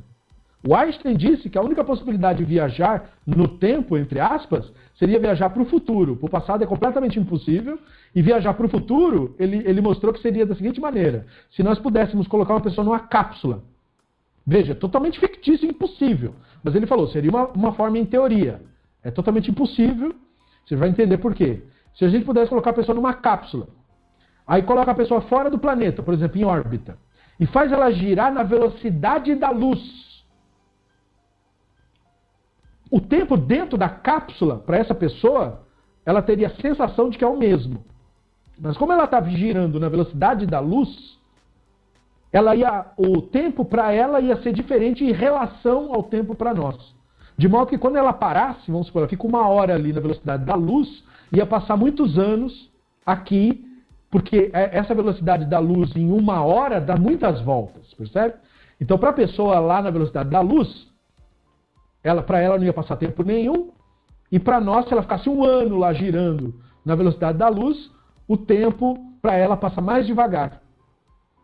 O 0.64 0.76
Einstein 0.76 1.16
disse 1.16 1.50
que 1.50 1.58
a 1.58 1.62
única 1.62 1.82
possibilidade 1.82 2.38
de 2.38 2.44
viajar 2.44 3.10
no 3.26 3.48
tempo, 3.48 3.96
entre 3.96 4.20
aspas, 4.20 4.72
seria 4.94 5.18
viajar 5.18 5.50
para 5.50 5.60
o 5.60 5.66
futuro. 5.66 6.16
Para 6.16 6.26
o 6.26 6.30
passado 6.30 6.62
é 6.62 6.66
completamente 6.66 7.18
impossível. 7.18 7.80
E 8.14 8.22
viajar 8.22 8.54
para 8.54 8.66
o 8.66 8.68
futuro, 8.68 9.34
ele, 9.40 9.56
ele 9.66 9.80
mostrou 9.80 10.12
que 10.12 10.20
seria 10.20 10.46
da 10.46 10.54
seguinte 10.54 10.80
maneira: 10.80 11.26
se 11.50 11.62
nós 11.64 11.80
pudéssemos 11.80 12.28
colocar 12.28 12.54
uma 12.54 12.60
pessoa 12.60 12.84
numa 12.84 13.00
cápsula, 13.00 13.64
veja, 14.46 14.72
totalmente 14.72 15.18
fictício 15.18 15.68
impossível. 15.68 16.34
Mas 16.62 16.76
ele 16.76 16.86
falou, 16.86 17.08
seria 17.08 17.30
uma, 17.30 17.48
uma 17.48 17.72
forma 17.72 17.98
em 17.98 18.04
teoria. 18.04 18.62
É 19.02 19.10
totalmente 19.10 19.50
impossível. 19.50 20.14
Você 20.64 20.76
vai 20.76 20.88
entender 20.88 21.18
por 21.18 21.34
quê. 21.34 21.60
Se 21.94 22.04
a 22.04 22.08
gente 22.08 22.24
pudesse 22.24 22.48
colocar 22.48 22.70
a 22.70 22.74
pessoa 22.74 22.94
numa 22.94 23.14
cápsula, 23.14 23.66
aí 24.46 24.62
coloca 24.62 24.92
a 24.92 24.94
pessoa 24.94 25.22
fora 25.22 25.50
do 25.50 25.58
planeta, 25.58 26.04
por 26.04 26.14
exemplo, 26.14 26.38
em 26.38 26.44
órbita, 26.44 26.96
e 27.40 27.46
faz 27.46 27.72
ela 27.72 27.90
girar 27.90 28.32
na 28.32 28.44
velocidade 28.44 29.34
da 29.34 29.50
luz 29.50 30.11
o 32.92 33.00
tempo 33.00 33.38
dentro 33.38 33.78
da 33.78 33.88
cápsula, 33.88 34.58
para 34.58 34.76
essa 34.76 34.94
pessoa, 34.94 35.62
ela 36.04 36.20
teria 36.20 36.48
a 36.48 36.60
sensação 36.60 37.08
de 37.08 37.16
que 37.16 37.24
é 37.24 37.26
o 37.26 37.38
mesmo. 37.38 37.82
Mas 38.60 38.76
como 38.76 38.92
ela 38.92 39.04
está 39.04 39.18
girando 39.22 39.80
na 39.80 39.88
velocidade 39.88 40.44
da 40.44 40.60
luz, 40.60 41.18
ela 42.30 42.54
ia, 42.54 42.84
o 42.98 43.22
tempo 43.22 43.64
para 43.64 43.92
ela 43.94 44.20
ia 44.20 44.36
ser 44.42 44.52
diferente 44.52 45.02
em 45.02 45.10
relação 45.10 45.94
ao 45.94 46.02
tempo 46.02 46.34
para 46.34 46.52
nós. 46.52 46.94
De 47.34 47.48
modo 47.48 47.68
que 47.68 47.78
quando 47.78 47.96
ela 47.96 48.12
parasse, 48.12 48.70
vamos 48.70 48.88
supor, 48.88 49.00
ela 49.00 49.08
fica 49.08 49.26
uma 49.26 49.48
hora 49.48 49.74
ali 49.74 49.90
na 49.90 50.00
velocidade 50.00 50.44
da 50.44 50.54
luz, 50.54 51.02
ia 51.32 51.46
passar 51.46 51.78
muitos 51.78 52.18
anos 52.18 52.70
aqui, 53.06 53.64
porque 54.10 54.50
é, 54.52 54.76
essa 54.76 54.94
velocidade 54.94 55.46
da 55.46 55.58
luz 55.58 55.96
em 55.96 56.12
uma 56.12 56.44
hora 56.44 56.78
dá 56.78 56.94
muitas 56.94 57.40
voltas, 57.40 57.94
percebe? 57.94 58.34
Então, 58.78 58.98
para 58.98 59.10
a 59.10 59.14
pessoa 59.14 59.58
lá 59.60 59.80
na 59.80 59.90
velocidade 59.90 60.28
da 60.28 60.40
luz, 60.42 60.91
ela, 62.02 62.22
para 62.22 62.40
ela 62.40 62.58
não 62.58 62.64
ia 62.64 62.72
passar 62.72 62.96
tempo 62.96 63.22
nenhum, 63.22 63.70
e 64.30 64.38
para 64.38 64.60
nós, 64.60 64.86
se 64.86 64.92
ela 64.92 65.02
ficasse 65.02 65.28
um 65.28 65.44
ano 65.44 65.78
lá 65.78 65.92
girando 65.92 66.54
na 66.84 66.94
velocidade 66.94 67.38
da 67.38 67.48
luz, 67.48 67.90
o 68.26 68.36
tempo 68.36 68.96
para 69.20 69.36
ela 69.36 69.56
passa 69.56 69.80
mais 69.80 70.06
devagar. 70.06 70.62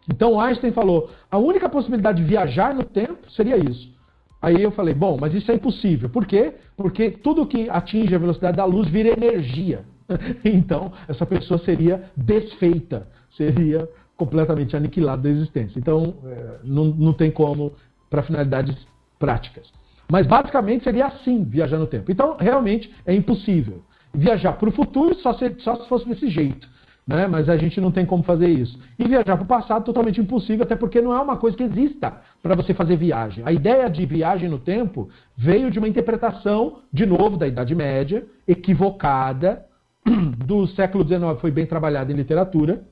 Então 0.09 0.41
Einstein 0.41 0.73
falou: 0.73 1.11
a 1.31 1.37
única 1.39 1.69
possibilidade 1.69 2.23
de 2.23 2.29
viajar 2.29 2.75
no 2.75 2.85
tempo 2.85 3.31
seria 3.31 3.59
isso. 3.59 3.93
Aí 4.41 4.63
eu 4.63 4.71
falei: 4.71 4.95
bom, 4.95 5.19
mas 5.21 5.35
isso 5.35 5.51
é 5.51 5.55
impossível. 5.55 6.09
Por 6.09 6.27
quê? 6.27 6.55
Porque 6.77 7.11
tudo 7.11 7.47
que 7.47 7.69
atinge 7.69 8.15
a 8.15 8.19
velocidade 8.19 8.57
da 8.57 8.65
luz 8.65 8.89
vira 8.89 9.11
energia. 9.11 9.85
Então, 10.43 10.91
essa 11.07 11.27
pessoa 11.27 11.59
seria 11.59 12.11
desfeita, 12.17 13.07
seria 13.37 13.87
completamente 14.17 14.75
aniquilada 14.75 15.21
da 15.21 15.29
existência. 15.29 15.79
Então, 15.79 16.15
é, 16.25 16.61
não, 16.65 16.87
não 16.87 17.13
tem 17.13 17.31
como 17.31 17.75
para 18.09 18.23
finalidades 18.23 18.75
práticas. 19.19 19.71
Mas 20.11 20.27
basicamente 20.27 20.85
seria 20.85 21.07
assim 21.07 21.45
viajar 21.45 21.79
no 21.79 21.87
tempo. 21.87 22.11
Então, 22.11 22.37
realmente 22.39 22.93
é 23.05 23.15
impossível. 23.15 23.83
Viajar 24.15 24.55
para 24.55 24.69
o 24.69 24.73
futuro 24.73 25.15
só 25.17 25.35
se, 25.35 25.55
só 25.59 25.77
se 25.77 25.89
fosse 25.89 26.09
desse 26.09 26.29
jeito 26.29 26.69
né? 27.09 27.27
mas 27.27 27.49
a 27.49 27.57
gente 27.57 27.81
não 27.81 27.91
tem 27.91 28.05
como 28.05 28.23
fazer 28.23 28.49
isso. 28.49 28.79
E 28.99 29.09
viajar 29.09 29.35
para 29.37 29.43
o 29.43 29.47
passado 29.47 29.83
totalmente 29.83 30.21
impossível, 30.21 30.65
até 30.65 30.77
porque 30.77 31.01
não 31.01 31.15
é 31.15 31.19
uma 31.19 31.39
coisa 31.39 31.57
que 31.57 31.63
exista 31.63 32.21
para 32.43 32.55
você 32.55 32.75
fazer 32.75 32.97
viagem. 32.97 33.43
A 33.47 33.51
ideia 33.51 33.89
de 33.89 34.05
viagem 34.05 34.47
no 34.47 34.59
tempo 34.59 35.09
veio 35.35 35.71
de 35.71 35.79
uma 35.79 35.89
interpretação, 35.89 36.81
de 36.93 37.07
novo, 37.07 37.39
da 37.39 37.49
Idade 37.49 37.75
Média, 37.75 38.27
equivocada, 38.47 39.65
do 40.05 40.67
século 40.69 41.03
XIX, 41.03 41.41
foi 41.41 41.51
bem 41.51 41.65
trabalhada 41.65 42.13
em 42.13 42.17
literatura, 42.17 42.85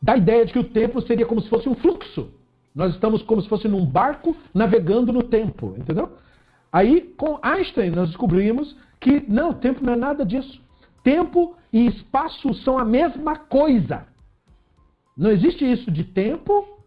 da 0.00 0.16
ideia 0.16 0.46
de 0.46 0.52
que 0.54 0.58
o 0.58 0.64
tempo 0.64 1.02
seria 1.02 1.26
como 1.26 1.42
se 1.42 1.50
fosse 1.50 1.68
um 1.68 1.74
fluxo. 1.74 2.32
Nós 2.74 2.94
estamos 2.94 3.22
como 3.22 3.42
se 3.42 3.48
fosse 3.48 3.68
num 3.68 3.84
barco 3.84 4.36
navegando 4.54 5.12
no 5.12 5.22
tempo, 5.22 5.74
entendeu? 5.76 6.16
Aí, 6.72 7.02
com 7.18 7.38
Einstein, 7.42 7.90
nós 7.90 8.08
descobrimos 8.08 8.74
que 8.98 9.24
não, 9.28 9.52
tempo 9.52 9.84
não 9.84 9.92
é 9.92 9.96
nada 9.96 10.24
disso. 10.24 10.60
Tempo 11.02 11.54
e 11.72 11.86
espaço 11.86 12.54
são 12.54 12.78
a 12.78 12.84
mesma 12.84 13.36
coisa. 13.36 14.06
Não 15.16 15.30
existe 15.30 15.70
isso 15.70 15.90
de 15.90 16.04
tempo 16.04 16.78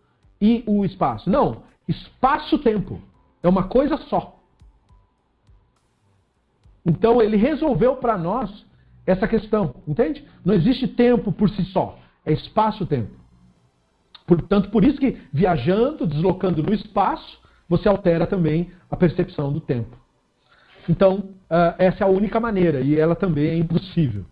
e 0.41 0.64
o 0.66 0.84
espaço. 0.84 1.30
Não, 1.30 1.64
espaço-tempo 1.88 2.99
é 3.44 3.48
uma 3.48 3.68
coisa 3.68 3.98
só. 3.98 4.40
Então 6.86 7.22
ele 7.22 7.38
resolveu 7.38 7.98
para 7.98 8.18
nós 8.18 8.66
essa 9.06 9.28
questão, 9.28 9.76
entende? 9.88 10.26
Não 10.44 10.53
existe 10.53 10.88
tempo 10.88 11.32
por 11.32 11.49
si 11.49 11.64
só, 11.66 11.98
é 12.26 12.34
espaço-tempo. 12.34 13.24
Portanto, 14.26 14.69
por 14.69 14.84
isso 14.84 14.99
que 14.99 15.18
viajando, 15.31 16.07
deslocando 16.07 16.64
no 16.64 16.73
espaço, 16.73 17.39
você 17.69 17.88
altera 17.88 18.26
também 18.26 18.72
a 18.89 18.95
percepção 18.95 19.52
do 19.52 19.60
tempo. 19.60 19.97
Então, 20.89 21.30
uh, 21.49 21.76
essa 21.77 22.03
é 22.03 22.07
a 22.07 22.10
única 22.10 22.39
maneira 22.39 22.81
e 22.81 22.99
ela 22.99 23.15
também 23.15 23.47
é 23.47 23.57
impossível. 23.57 24.26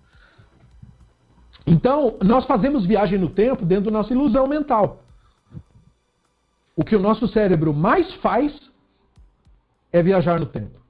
Então, 1.66 2.18
nós 2.22 2.46
fazemos 2.46 2.86
viagem 2.86 3.18
no 3.18 3.30
tempo 3.30 3.66
dentro 3.66 3.86
da 3.86 3.92
nossa 3.92 4.14
ilusão 4.14 4.48
mental. 4.48 5.04
O 6.76 6.84
que 6.84 6.96
o 6.96 7.00
nosso 7.00 7.28
cérebro 7.28 7.74
mais 7.74 8.12
faz 8.16 8.54
é 9.92 10.02
viajar 10.02 10.40
no 10.40 10.46
tempo. 10.48 10.82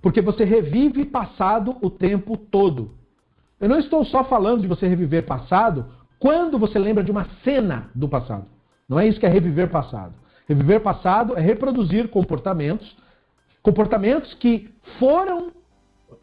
Porque 0.00 0.20
você 0.20 0.44
revive 0.44 1.04
passado 1.04 1.76
o 1.80 1.88
tempo 1.88 2.36
todo. 2.36 2.96
Eu 3.60 3.68
não 3.68 3.78
estou 3.78 4.04
só 4.04 4.24
falando 4.24 4.62
de 4.62 4.66
você 4.66 4.88
reviver 4.88 5.24
passado 5.24 5.86
quando 6.22 6.58
você 6.58 6.78
lembra 6.78 7.02
de 7.02 7.10
uma 7.10 7.26
cena 7.42 7.90
do 7.94 8.08
passado. 8.08 8.46
Não 8.88 8.98
é 8.98 9.06
isso 9.08 9.18
que 9.18 9.26
é 9.26 9.28
reviver 9.28 9.68
passado. 9.68 10.14
Reviver 10.48 10.80
passado 10.80 11.36
é 11.36 11.40
reproduzir 11.40 12.08
comportamentos 12.08 12.96
Comportamentos 13.62 14.34
que 14.34 14.74
foram 14.98 15.52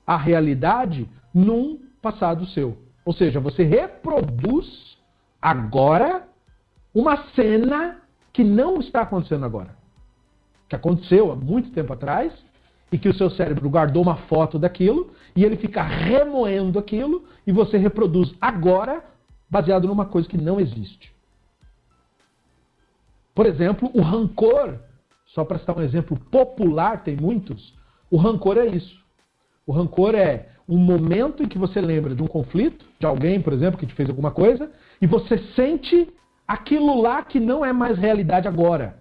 a 0.05 0.17
realidade 0.17 1.09
num 1.34 1.80
passado 2.01 2.45
seu. 2.47 2.77
Ou 3.05 3.13
seja, 3.13 3.39
você 3.39 3.63
reproduz 3.63 4.97
agora 5.41 6.27
uma 6.93 7.15
cena 7.34 8.01
que 8.34 8.43
não 8.43 8.80
está 8.80 9.01
acontecendo 9.01 9.45
agora. 9.45 9.73
Que 10.67 10.76
aconteceu 10.76 11.31
há 11.31 11.35
muito 11.35 11.71
tempo 11.71 11.93
atrás 11.93 12.34
e 12.91 12.97
que 12.97 13.07
o 13.07 13.13
seu 13.13 13.30
cérebro 13.30 13.69
guardou 13.69 14.03
uma 14.03 14.17
foto 14.17 14.59
daquilo 14.59 15.11
e 15.34 15.45
ele 15.45 15.55
fica 15.55 15.81
remoendo 15.81 16.77
aquilo 16.77 17.23
e 17.47 17.53
você 17.53 17.77
reproduz 17.77 18.34
agora 18.41 19.01
baseado 19.49 19.88
numa 19.88 20.05
coisa 20.05 20.27
que 20.27 20.38
não 20.38 20.59
existe. 20.59 21.11
Por 23.34 23.45
exemplo, 23.45 23.89
o 23.93 24.01
rancor 24.01 24.80
só 25.34 25.45
para 25.45 25.59
citar 25.59 25.77
um 25.77 25.81
exemplo 25.81 26.17
popular, 26.31 27.03
tem 27.03 27.15
muitos, 27.15 27.73
o 28.09 28.17
rancor 28.17 28.57
é 28.57 28.65
isso. 28.65 28.99
O 29.65 29.71
rancor 29.71 30.15
é 30.15 30.49
um 30.67 30.77
momento 30.77 31.43
em 31.43 31.47
que 31.47 31.57
você 31.57 31.80
lembra 31.80 32.15
de 32.15 32.23
um 32.23 32.27
conflito, 32.27 32.85
de 32.99 33.05
alguém, 33.05 33.41
por 33.41 33.53
exemplo, 33.53 33.80
que 33.80 33.85
te 33.85 33.93
fez 33.93 34.09
alguma 34.09 34.31
coisa, 34.31 34.71
e 35.01 35.05
você 35.05 35.38
sente 35.55 36.11
aquilo 36.47 36.99
lá 36.99 37.23
que 37.23 37.39
não 37.39 37.63
é 37.63 37.71
mais 37.71 37.97
realidade 37.97 38.47
agora. 38.47 38.97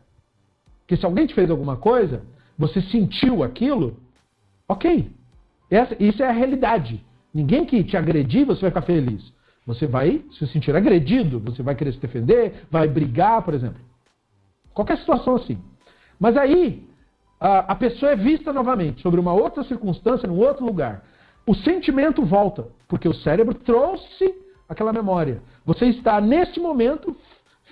Porque 0.80 0.96
se 0.96 1.04
alguém 1.04 1.26
te 1.26 1.34
fez 1.34 1.50
alguma 1.50 1.76
coisa, 1.76 2.22
você 2.58 2.82
sentiu 2.82 3.42
aquilo, 3.42 3.96
ok. 4.68 5.10
Essa, 5.70 5.96
isso 5.98 6.22
é 6.22 6.28
a 6.28 6.32
realidade. 6.32 7.04
Ninguém 7.32 7.64
que 7.64 7.82
te 7.84 7.96
agredir, 7.96 8.46
você 8.46 8.62
vai 8.62 8.70
ficar 8.70 8.82
feliz. 8.82 9.32
Você 9.68 9.86
vai 9.86 10.24
se 10.30 10.46
sentir 10.46 10.74
agredido, 10.74 11.38
você 11.40 11.62
vai 11.62 11.74
querer 11.74 11.92
se 11.92 12.00
defender, 12.00 12.64
vai 12.70 12.88
brigar, 12.88 13.42
por 13.42 13.52
exemplo. 13.52 13.78
Qualquer 14.72 14.96
situação 14.96 15.36
assim. 15.36 15.58
Mas 16.18 16.38
aí 16.38 16.88
a, 17.38 17.72
a 17.72 17.74
pessoa 17.74 18.12
é 18.12 18.16
vista 18.16 18.50
novamente 18.50 19.02
sobre 19.02 19.20
uma 19.20 19.34
outra 19.34 19.62
circunstância, 19.64 20.26
num 20.26 20.38
outro 20.38 20.64
lugar. 20.64 21.04
O 21.46 21.54
sentimento 21.54 22.24
volta, 22.24 22.68
porque 22.88 23.06
o 23.06 23.12
cérebro 23.12 23.52
trouxe 23.52 24.34
aquela 24.66 24.90
memória. 24.90 25.42
Você 25.66 25.84
está, 25.84 26.18
nesse 26.18 26.58
momento, 26.58 27.14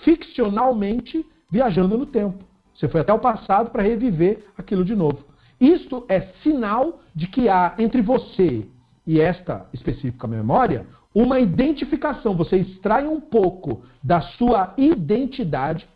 ficcionalmente 0.05 1.24
viajando 1.51 1.97
no 1.97 2.05
tempo. 2.05 2.44
Você 2.74 2.89
foi 2.89 3.01
até 3.01 3.12
o 3.14 3.18
passado 3.18 3.70
para 3.70 3.82
reviver 3.82 4.44
aquilo 4.59 4.85
de 4.85 4.94
novo. 4.94 5.24
Isto 5.59 6.05
é 6.10 6.20
sinal 6.43 7.01
de 7.14 7.27
que 7.27 7.48
há 7.48 7.74
entre 7.78 8.02
você 8.02 8.66
e 9.06 9.18
esta 9.18 9.66
específica 9.73 10.27
memória 10.27 10.85
uma 11.17 11.41
identificação. 11.41 12.37
Você 12.37 12.59
extrai 12.59 13.09
um 13.09 13.19
pouco 13.19 13.83
da 14.05 14.21
sua 14.21 14.75
identidade 14.77 15.89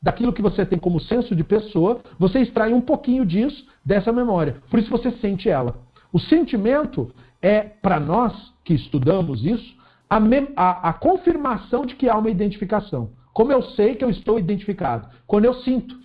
daquilo 0.00 0.32
que 0.32 0.40
você 0.40 0.64
tem 0.64 0.78
como 0.78 1.00
senso 1.00 1.34
de 1.34 1.42
pessoa, 1.42 2.00
você 2.16 2.38
extrai 2.38 2.72
um 2.72 2.80
pouquinho 2.80 3.26
disso 3.26 3.66
dessa 3.84 4.12
memória. 4.12 4.62
Por 4.70 4.78
isso 4.78 4.88
você 4.88 5.10
sente 5.18 5.48
ela. 5.48 5.80
O 6.12 6.20
sentimento 6.20 7.12
é, 7.42 7.60
para 7.60 7.98
nós 7.98 8.32
que 8.64 8.72
estudamos 8.72 9.44
isso, 9.44 9.76
a, 10.08 10.20
a, 10.54 10.90
a, 10.90 10.92
confirmação 10.92 11.84
de 11.84 11.96
que 11.96 12.08
há 12.08 12.16
uma 12.16 12.30
identificação. 12.30 13.10
Como 13.34 13.50
eu 13.50 13.62
sei 13.62 13.96
que 13.96 14.04
eu 14.04 14.10
estou 14.10 14.38
identificado? 14.38 15.08
Quando 15.26 15.44
eu 15.44 15.54
sinto. 15.54 15.98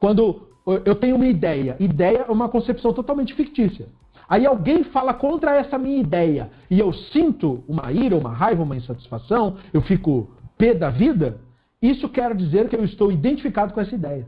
Quando 0.00 0.48
eu 0.84 0.96
tenho 0.96 1.14
uma 1.14 1.28
ideia. 1.28 1.76
Ideia 1.78 2.24
é 2.28 2.32
uma 2.32 2.48
concepção 2.48 2.92
totalmente 2.92 3.34
fictícia. 3.34 3.86
Aí 4.28 4.44
alguém 4.44 4.84
fala 4.84 5.14
contra 5.14 5.56
essa 5.56 5.78
minha 5.78 5.98
ideia 5.98 6.50
e 6.70 6.78
eu 6.78 6.92
sinto 6.92 7.64
uma 7.66 7.90
ira, 7.90 8.16
uma 8.16 8.32
raiva, 8.32 8.62
uma 8.62 8.76
insatisfação, 8.76 9.56
eu 9.72 9.80
fico 9.80 10.30
pé 10.58 10.74
da 10.74 10.90
vida, 10.90 11.40
isso 11.80 12.08
quer 12.08 12.34
dizer 12.34 12.68
que 12.68 12.76
eu 12.76 12.84
estou 12.84 13.10
identificado 13.10 13.72
com 13.72 13.80
essa 13.80 13.94
ideia. 13.94 14.26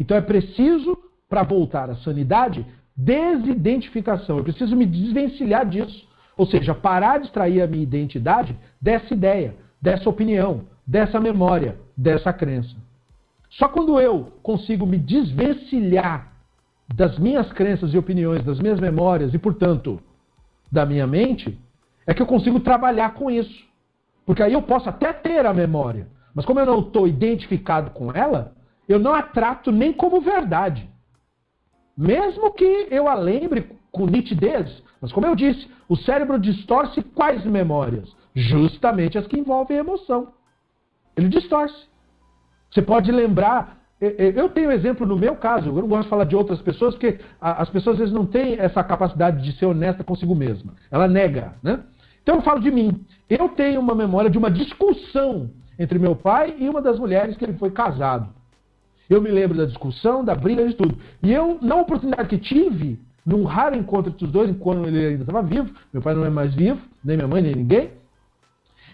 Então 0.00 0.16
é 0.16 0.20
preciso, 0.20 0.98
para 1.28 1.44
voltar 1.44 1.90
à 1.90 1.96
sanidade, 1.96 2.66
desidentificação. 2.96 4.38
Eu 4.38 4.44
preciso 4.44 4.74
me 4.74 4.86
desvencilhar 4.86 5.64
disso. 5.66 6.08
Ou 6.36 6.46
seja, 6.46 6.74
parar 6.74 7.18
de 7.18 7.26
extrair 7.26 7.62
a 7.62 7.66
minha 7.66 7.82
identidade 7.82 8.58
dessa 8.80 9.14
ideia, 9.14 9.54
dessa 9.80 10.08
opinião, 10.08 10.62
dessa 10.84 11.20
memória, 11.20 11.78
dessa 11.96 12.32
crença. 12.32 12.74
Só 13.50 13.68
quando 13.68 14.00
eu 14.00 14.32
consigo 14.42 14.84
me 14.84 14.98
desvencilhar 14.98 16.33
das 16.92 17.18
minhas 17.18 17.50
crenças 17.52 17.92
e 17.94 17.98
opiniões, 17.98 18.44
das 18.44 18.58
minhas 18.60 18.80
memórias 18.80 19.32
e, 19.32 19.38
portanto, 19.38 20.00
da 20.70 20.84
minha 20.84 21.06
mente, 21.06 21.58
é 22.06 22.12
que 22.12 22.20
eu 22.20 22.26
consigo 22.26 22.60
trabalhar 22.60 23.14
com 23.14 23.30
isso. 23.30 23.64
Porque 24.26 24.42
aí 24.42 24.52
eu 24.52 24.62
posso 24.62 24.88
até 24.88 25.12
ter 25.12 25.46
a 25.46 25.52
memória, 25.52 26.08
mas 26.34 26.44
como 26.44 26.60
eu 26.60 26.66
não 26.66 26.80
estou 26.80 27.06
identificado 27.06 27.90
com 27.90 28.12
ela, 28.12 28.54
eu 28.88 28.98
não 28.98 29.14
a 29.14 29.22
trato 29.22 29.70
nem 29.70 29.92
como 29.92 30.20
verdade. 30.20 30.88
Mesmo 31.96 32.52
que 32.52 32.88
eu 32.90 33.08
a 33.08 33.14
lembre 33.14 33.70
com 33.92 34.06
nitidez. 34.06 34.82
Mas 35.00 35.12
como 35.12 35.26
eu 35.26 35.36
disse, 35.36 35.70
o 35.88 35.96
cérebro 35.96 36.38
distorce 36.38 37.02
quais 37.02 37.44
memórias? 37.44 38.14
Justamente 38.34 39.16
as 39.16 39.26
que 39.26 39.38
envolvem 39.38 39.76
emoção. 39.76 40.32
Ele 41.16 41.28
distorce. 41.28 41.86
Você 42.70 42.82
pode 42.82 43.12
lembrar. 43.12 43.83
Eu 44.36 44.48
tenho 44.48 44.70
exemplo 44.70 45.06
no 45.06 45.16
meu 45.16 45.36
caso, 45.36 45.68
eu 45.68 45.74
não 45.74 45.88
gosto 45.88 46.04
de 46.04 46.08
falar 46.08 46.24
de 46.24 46.36
outras 46.36 46.60
pessoas, 46.60 46.94
porque 46.94 47.18
as 47.40 47.68
pessoas 47.70 47.94
às 47.94 48.00
vezes 48.00 48.14
não 48.14 48.26
têm 48.26 48.58
essa 48.58 48.82
capacidade 48.82 49.42
de 49.42 49.56
ser 49.58 49.66
honesta 49.66 50.04
consigo 50.04 50.34
mesma. 50.34 50.74
Ela 50.90 51.08
nega, 51.08 51.54
né? 51.62 51.80
Então 52.22 52.36
eu 52.36 52.42
falo 52.42 52.60
de 52.60 52.70
mim. 52.70 53.04
Eu 53.28 53.48
tenho 53.50 53.80
uma 53.80 53.94
memória 53.94 54.30
de 54.30 54.38
uma 54.38 54.50
discussão 54.50 55.50
entre 55.78 55.98
meu 55.98 56.16
pai 56.16 56.54
e 56.58 56.68
uma 56.68 56.80
das 56.80 56.98
mulheres 56.98 57.36
que 57.36 57.44
ele 57.44 57.54
foi 57.54 57.70
casado. 57.70 58.28
Eu 59.08 59.20
me 59.20 59.30
lembro 59.30 59.56
da 59.56 59.66
discussão, 59.66 60.24
da 60.24 60.34
briga, 60.34 60.66
de 60.66 60.74
tudo. 60.74 60.96
E 61.22 61.32
eu, 61.32 61.58
na 61.60 61.76
oportunidade 61.76 62.28
que 62.28 62.38
tive, 62.38 62.98
num 63.24 63.44
raro 63.44 63.76
encontro 63.76 64.10
entre 64.10 64.24
os 64.24 64.32
dois, 64.32 64.48
enquanto 64.48 64.86
ele 64.86 65.06
ainda 65.06 65.22
estava 65.22 65.42
vivo, 65.42 65.70
meu 65.92 66.02
pai 66.02 66.14
não 66.14 66.24
é 66.24 66.30
mais 66.30 66.54
vivo, 66.54 66.80
nem 67.04 67.16
minha 67.16 67.28
mãe, 67.28 67.42
nem 67.42 67.54
ninguém. 67.54 67.90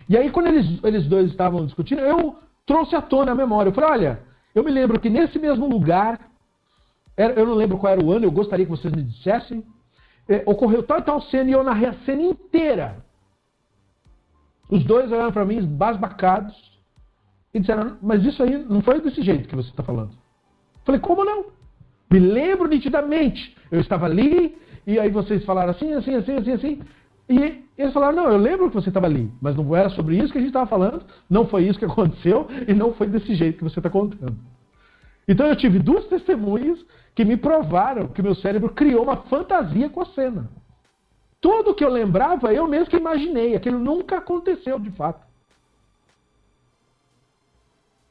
E 0.08 0.16
aí, 0.16 0.30
quando 0.30 0.48
eles, 0.48 0.66
eles 0.82 1.06
dois 1.06 1.30
estavam 1.30 1.64
discutindo, 1.64 2.00
eu 2.00 2.36
trouxe 2.66 2.96
à 2.96 3.00
tona 3.00 3.32
a 3.32 3.34
memória. 3.34 3.70
Eu 3.70 3.74
falei, 3.74 3.90
olha, 3.90 4.20
eu 4.54 4.64
me 4.64 4.70
lembro 4.70 5.00
que 5.00 5.08
nesse 5.08 5.38
mesmo 5.38 5.66
lugar, 5.68 6.30
eu 7.16 7.46
não 7.46 7.54
lembro 7.54 7.78
qual 7.78 7.92
era 7.92 8.04
o 8.04 8.10
ano, 8.12 8.24
eu 8.24 8.32
gostaria 8.32 8.64
que 8.64 8.70
vocês 8.70 8.92
me 8.92 9.02
dissessem, 9.02 9.64
é, 10.28 10.42
ocorreu 10.46 10.82
tal 10.82 10.98
e 10.98 11.02
tal 11.02 11.20
cena 11.22 11.50
e 11.50 11.52
eu 11.52 11.64
narrei 11.64 11.88
a 11.88 11.94
cena 12.04 12.22
inteira. 12.22 13.04
Os 14.70 14.84
dois 14.84 15.10
olharam 15.10 15.32
para 15.32 15.44
mim, 15.44 15.60
basbacados, 15.64 16.54
e 17.52 17.58
disseram, 17.58 17.98
mas 18.00 18.24
isso 18.24 18.42
aí 18.42 18.56
não 18.56 18.80
foi 18.80 19.00
desse 19.00 19.22
jeito 19.22 19.48
que 19.48 19.56
você 19.56 19.68
está 19.68 19.82
falando. 19.82 20.16
Falei, 20.84 21.00
como 21.00 21.24
não? 21.24 21.46
Me 22.10 22.18
lembro 22.18 22.68
nitidamente. 22.68 23.56
Eu 23.70 23.80
estava 23.80 24.06
ali, 24.06 24.56
e 24.86 24.98
aí 24.98 25.10
vocês 25.10 25.44
falaram 25.44 25.70
assim, 25.70 25.92
assim, 25.94 26.14
assim, 26.14 26.36
assim, 26.36 26.52
assim. 26.52 26.82
E 27.30 27.64
eles 27.78 27.92
falaram, 27.92 28.16
não, 28.16 28.32
eu 28.32 28.36
lembro 28.36 28.68
que 28.68 28.74
você 28.74 28.88
estava 28.88 29.06
ali, 29.06 29.30
mas 29.40 29.54
não 29.54 29.76
era 29.76 29.88
sobre 29.90 30.18
isso 30.18 30.32
que 30.32 30.38
a 30.38 30.40
gente 30.40 30.50
estava 30.50 30.66
falando, 30.66 31.04
não 31.30 31.46
foi 31.46 31.64
isso 31.64 31.78
que 31.78 31.84
aconteceu, 31.84 32.48
e 32.66 32.74
não 32.74 32.92
foi 32.92 33.06
desse 33.06 33.36
jeito 33.36 33.58
que 33.58 33.62
você 33.62 33.78
está 33.78 33.88
contando. 33.88 34.36
Então 35.28 35.46
eu 35.46 35.54
tive 35.54 35.78
duas 35.78 36.06
testemunhas 36.06 36.84
que 37.14 37.24
me 37.24 37.36
provaram 37.36 38.08
que 38.08 38.20
meu 38.20 38.34
cérebro 38.34 38.70
criou 38.70 39.04
uma 39.04 39.16
fantasia 39.16 39.88
com 39.88 40.00
a 40.00 40.06
cena. 40.06 40.50
Tudo 41.40 41.72
que 41.72 41.84
eu 41.84 41.88
lembrava, 41.88 42.52
eu 42.52 42.66
mesmo 42.66 42.90
que 42.90 42.96
imaginei, 42.96 43.54
aquilo 43.54 43.78
nunca 43.78 44.18
aconteceu 44.18 44.80
de 44.80 44.90
fato. 44.90 45.24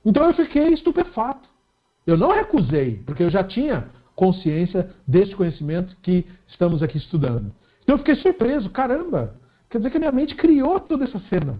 Então 0.05 0.25
eu 0.27 0.33
fiquei 0.33 0.69
estupefato. 0.69 1.47
Eu 2.07 2.17
não 2.17 2.31
recusei, 2.31 3.03
porque 3.05 3.21
eu 3.21 3.29
já 3.29 3.43
tinha 3.43 3.89
consciência 4.15 4.89
desse 5.05 5.35
conhecimento 5.35 5.95
que 6.01 6.25
estamos 6.47 6.81
aqui 6.81 6.97
estudando. 6.97 7.53
Eu 7.89 7.97
fiquei 7.97 8.15
surpreso, 8.15 8.69
caramba, 8.69 9.35
quer 9.67 9.79
dizer 9.79 9.89
que 9.89 9.97
a 9.97 9.99
minha 9.99 10.11
mente 10.11 10.35
criou 10.35 10.79
toda 10.79 11.05
essa 11.05 11.17
cena. 11.21 11.59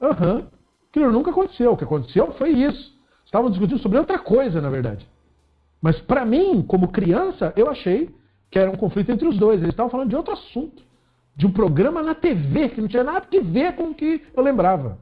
Aham, 0.00 0.46
uhum. 0.94 1.10
nunca 1.10 1.30
aconteceu. 1.30 1.72
O 1.72 1.76
que 1.76 1.84
aconteceu 1.84 2.32
foi 2.32 2.50
isso. 2.50 2.94
Estavam 3.24 3.48
discutindo 3.48 3.80
sobre 3.80 3.98
outra 3.98 4.18
coisa, 4.18 4.60
na 4.60 4.68
verdade. 4.68 5.08
Mas 5.80 5.98
para 6.02 6.24
mim, 6.24 6.62
como 6.62 6.88
criança, 6.88 7.52
eu 7.56 7.70
achei 7.70 8.14
que 8.50 8.58
era 8.58 8.70
um 8.70 8.76
conflito 8.76 9.10
entre 9.10 9.26
os 9.26 9.38
dois. 9.38 9.58
Eles 9.60 9.72
estavam 9.72 9.90
falando 9.90 10.10
de 10.10 10.16
outro 10.16 10.34
assunto. 10.34 10.82
De 11.34 11.46
um 11.46 11.50
programa 11.50 12.02
na 12.02 12.14
TV 12.14 12.68
que 12.68 12.80
não 12.80 12.86
tinha 12.86 13.02
nada 13.02 13.26
a 13.26 13.42
ver 13.42 13.74
com 13.74 13.84
o 13.84 13.94
que 13.94 14.22
eu 14.36 14.42
lembrava. 14.42 14.98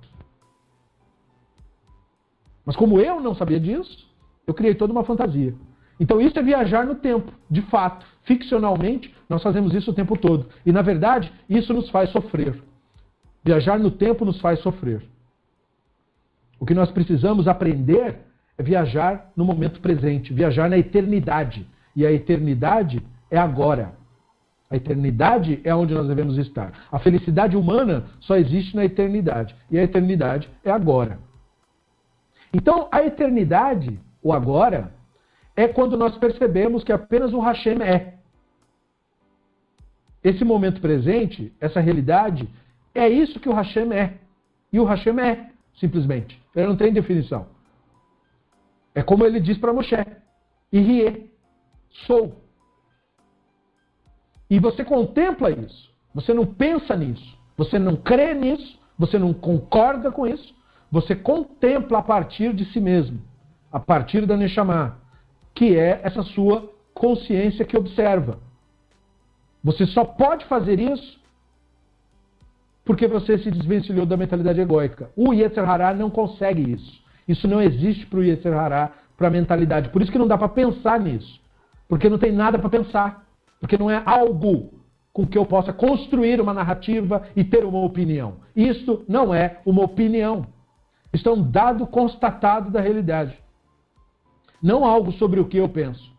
Mas 2.65 2.77
como 2.77 3.01
eu 3.01 3.21
não 3.21 3.35
sabia 3.35 3.59
disso, 3.59 4.09
eu 4.47 4.55
criei 4.55 4.77
toda 4.77 4.93
uma 4.93 5.05
fantasia. 5.05 5.55
Então 5.99 6.21
isso 6.21 6.39
é 6.39 6.43
viajar 6.43 6.87
no 6.87 6.95
tempo, 6.95 7.33
de 7.51 7.63
fato. 7.63 8.07
Ficcionalmente, 8.25 9.15
nós 9.29 9.43
fazemos 9.43 9.75
isso 9.75 9.91
o 9.91 9.95
tempo 9.95 10.17
todo. 10.17 10.49
E 10.65 10.73
na 10.73 10.83
verdade, 10.83 11.33
isso 11.49 11.73
nos 11.73 11.91
faz 11.91 12.11
sofrer. 12.11 12.63
Viajar 13.45 13.79
no 13.79 13.91
tempo 13.91 14.25
nos 14.25 14.41
faz 14.41 14.61
sofrer. 14.61 15.03
O 16.61 16.67
que 16.67 16.75
nós 16.75 16.91
precisamos 16.93 17.49
aprender 17.49 18.19
é 18.57 18.63
viajar 18.63 19.33
no 19.37 19.45
momento 19.45 19.81
presente, 19.81 20.33
viajar 20.33 20.71
na 20.71 20.79
eternidade. 20.79 21.67
E 21.97 22.07
a 22.07 22.13
eternidade 22.13 23.03
é 23.31 23.39
agora. 23.39 23.95
A 24.71 24.77
eternidade 24.77 25.61
é 25.65 25.75
onde 25.75 25.93
nós 25.93 26.07
devemos 26.07 26.39
estar. 26.39 26.73
A 26.91 26.99
felicidade 26.99 27.57
humana 27.57 28.07
só 28.21 28.37
existe 28.37 28.77
na 28.77 28.85
eternidade. 28.85 29.55
E 29.71 29.79
a 29.79 29.83
eternidade 29.83 30.49
é 30.65 30.71
agora. 30.71 31.19
Então, 32.55 32.89
a 32.93 33.03
eternidade, 33.05 33.99
o 34.23 34.33
agora, 34.33 34.93
é 35.55 35.69
quando 35.69 35.97
nós 35.97 36.17
percebemos 36.17 36.83
que 36.83 36.93
apenas 36.93 37.33
o 37.33 37.41
Hashem 37.41 37.83
é. 37.83 38.15
Esse 40.23 40.45
momento 40.45 40.81
presente, 40.81 41.53
essa 41.61 41.81
realidade, 41.81 42.49
é 42.95 43.09
isso 43.09 43.41
que 43.41 43.49
o 43.49 43.53
Hashem 43.53 43.93
é. 43.93 44.19
E 44.73 44.79
o 44.79 44.85
Hashem 44.85 45.19
é, 45.21 45.51
simplesmente. 45.75 46.41
Ele 46.55 46.69
não 46.69 46.77
tem 46.77 46.93
definição. 46.93 47.47
É 48.95 49.03
como 49.03 49.25
ele 49.25 49.41
diz 49.41 49.59
para 49.59 49.73
Moshe: 49.73 49.97
Irie, 50.73 51.31
sou. 52.07 52.41
E 54.49 54.59
você 54.59 54.85
contempla 54.85 55.51
isso. 55.51 55.93
Você 56.15 56.33
não 56.35 56.47
pensa 56.47 56.95
nisso. 56.97 57.39
Você 57.57 57.79
não 57.79 57.97
crê 57.97 58.35
nisso. 58.35 58.79
Você 58.99 59.19
não 59.19 59.33
concorda 59.33 60.13
com 60.13 60.27
isso. 60.27 60.55
Você 60.91 61.17
contempla 61.17 61.99
a 61.99 62.03
partir 62.03 62.53
de 62.53 62.67
si 62.67 62.79
mesmo, 62.79 63.19
a 63.73 63.81
partir 63.81 64.27
da 64.27 64.37
Neshama, 64.37 64.99
que 65.63 65.79
é 65.79 66.01
essa 66.03 66.25
sua 66.25 66.69
consciência 66.93 67.65
que 67.65 67.77
observa. 67.77 68.41
Você 69.63 69.87
só 69.87 70.05
pode 70.05 70.45
fazer 70.47 70.81
isso 70.81 71.21
porque 72.85 73.07
você 73.07 73.39
se 73.39 73.49
desvencilhou 73.49 74.05
da 74.05 74.17
mentalidade 74.17 74.61
egóica. 74.61 75.13
O 75.15 75.33
Yetzer 75.33 75.63
Hará 75.63 75.95
não 75.95 76.11
consegue 76.11 76.69
isso. 76.69 77.01
Isso 77.29 77.47
não 77.47 77.63
existe 77.63 78.05
para 78.07 78.19
o 78.19 78.25
Yetzer 78.25 78.53
Hará, 78.53 78.91
para 79.17 79.29
a 79.29 79.31
mentalidade. 79.31 79.91
Por 79.91 80.03
isso 80.03 80.11
que 80.11 80.19
não 80.19 80.27
dá 80.27 80.37
para 80.37 80.49
pensar 80.49 80.99
nisso. 80.99 81.41
Porque 81.89 82.09
não 82.09 82.19
tem 82.19 82.33
nada 82.33 82.59
para 82.59 82.69
pensar. 82.69 83.25
Porque 83.61 83.79
não 83.79 83.89
é 83.89 84.03
algo 84.05 84.75
com 85.13 85.25
que 85.25 85.39
eu 85.39 85.47
possa 85.47 85.73
construir 85.73 86.41
uma 86.41 86.53
narrativa 86.53 87.23
e 87.37 87.45
ter 87.45 87.65
uma 87.65 87.85
opinião. 87.85 88.39
Isso 88.57 89.05
não 89.09 89.33
é 89.33 89.61
uma 89.65 89.85
opinião. 89.85 90.45
Isso 91.13 91.29
é 91.29 91.33
um 91.33 91.49
dado 91.49 91.87
constatado 91.87 92.69
da 92.69 92.81
realidade. 92.81 93.41
Não 94.63 94.85
algo 94.85 95.13
sobre 95.13 95.41
o 95.41 95.47
que 95.47 95.57
eu 95.57 95.69
penso. 95.69 96.13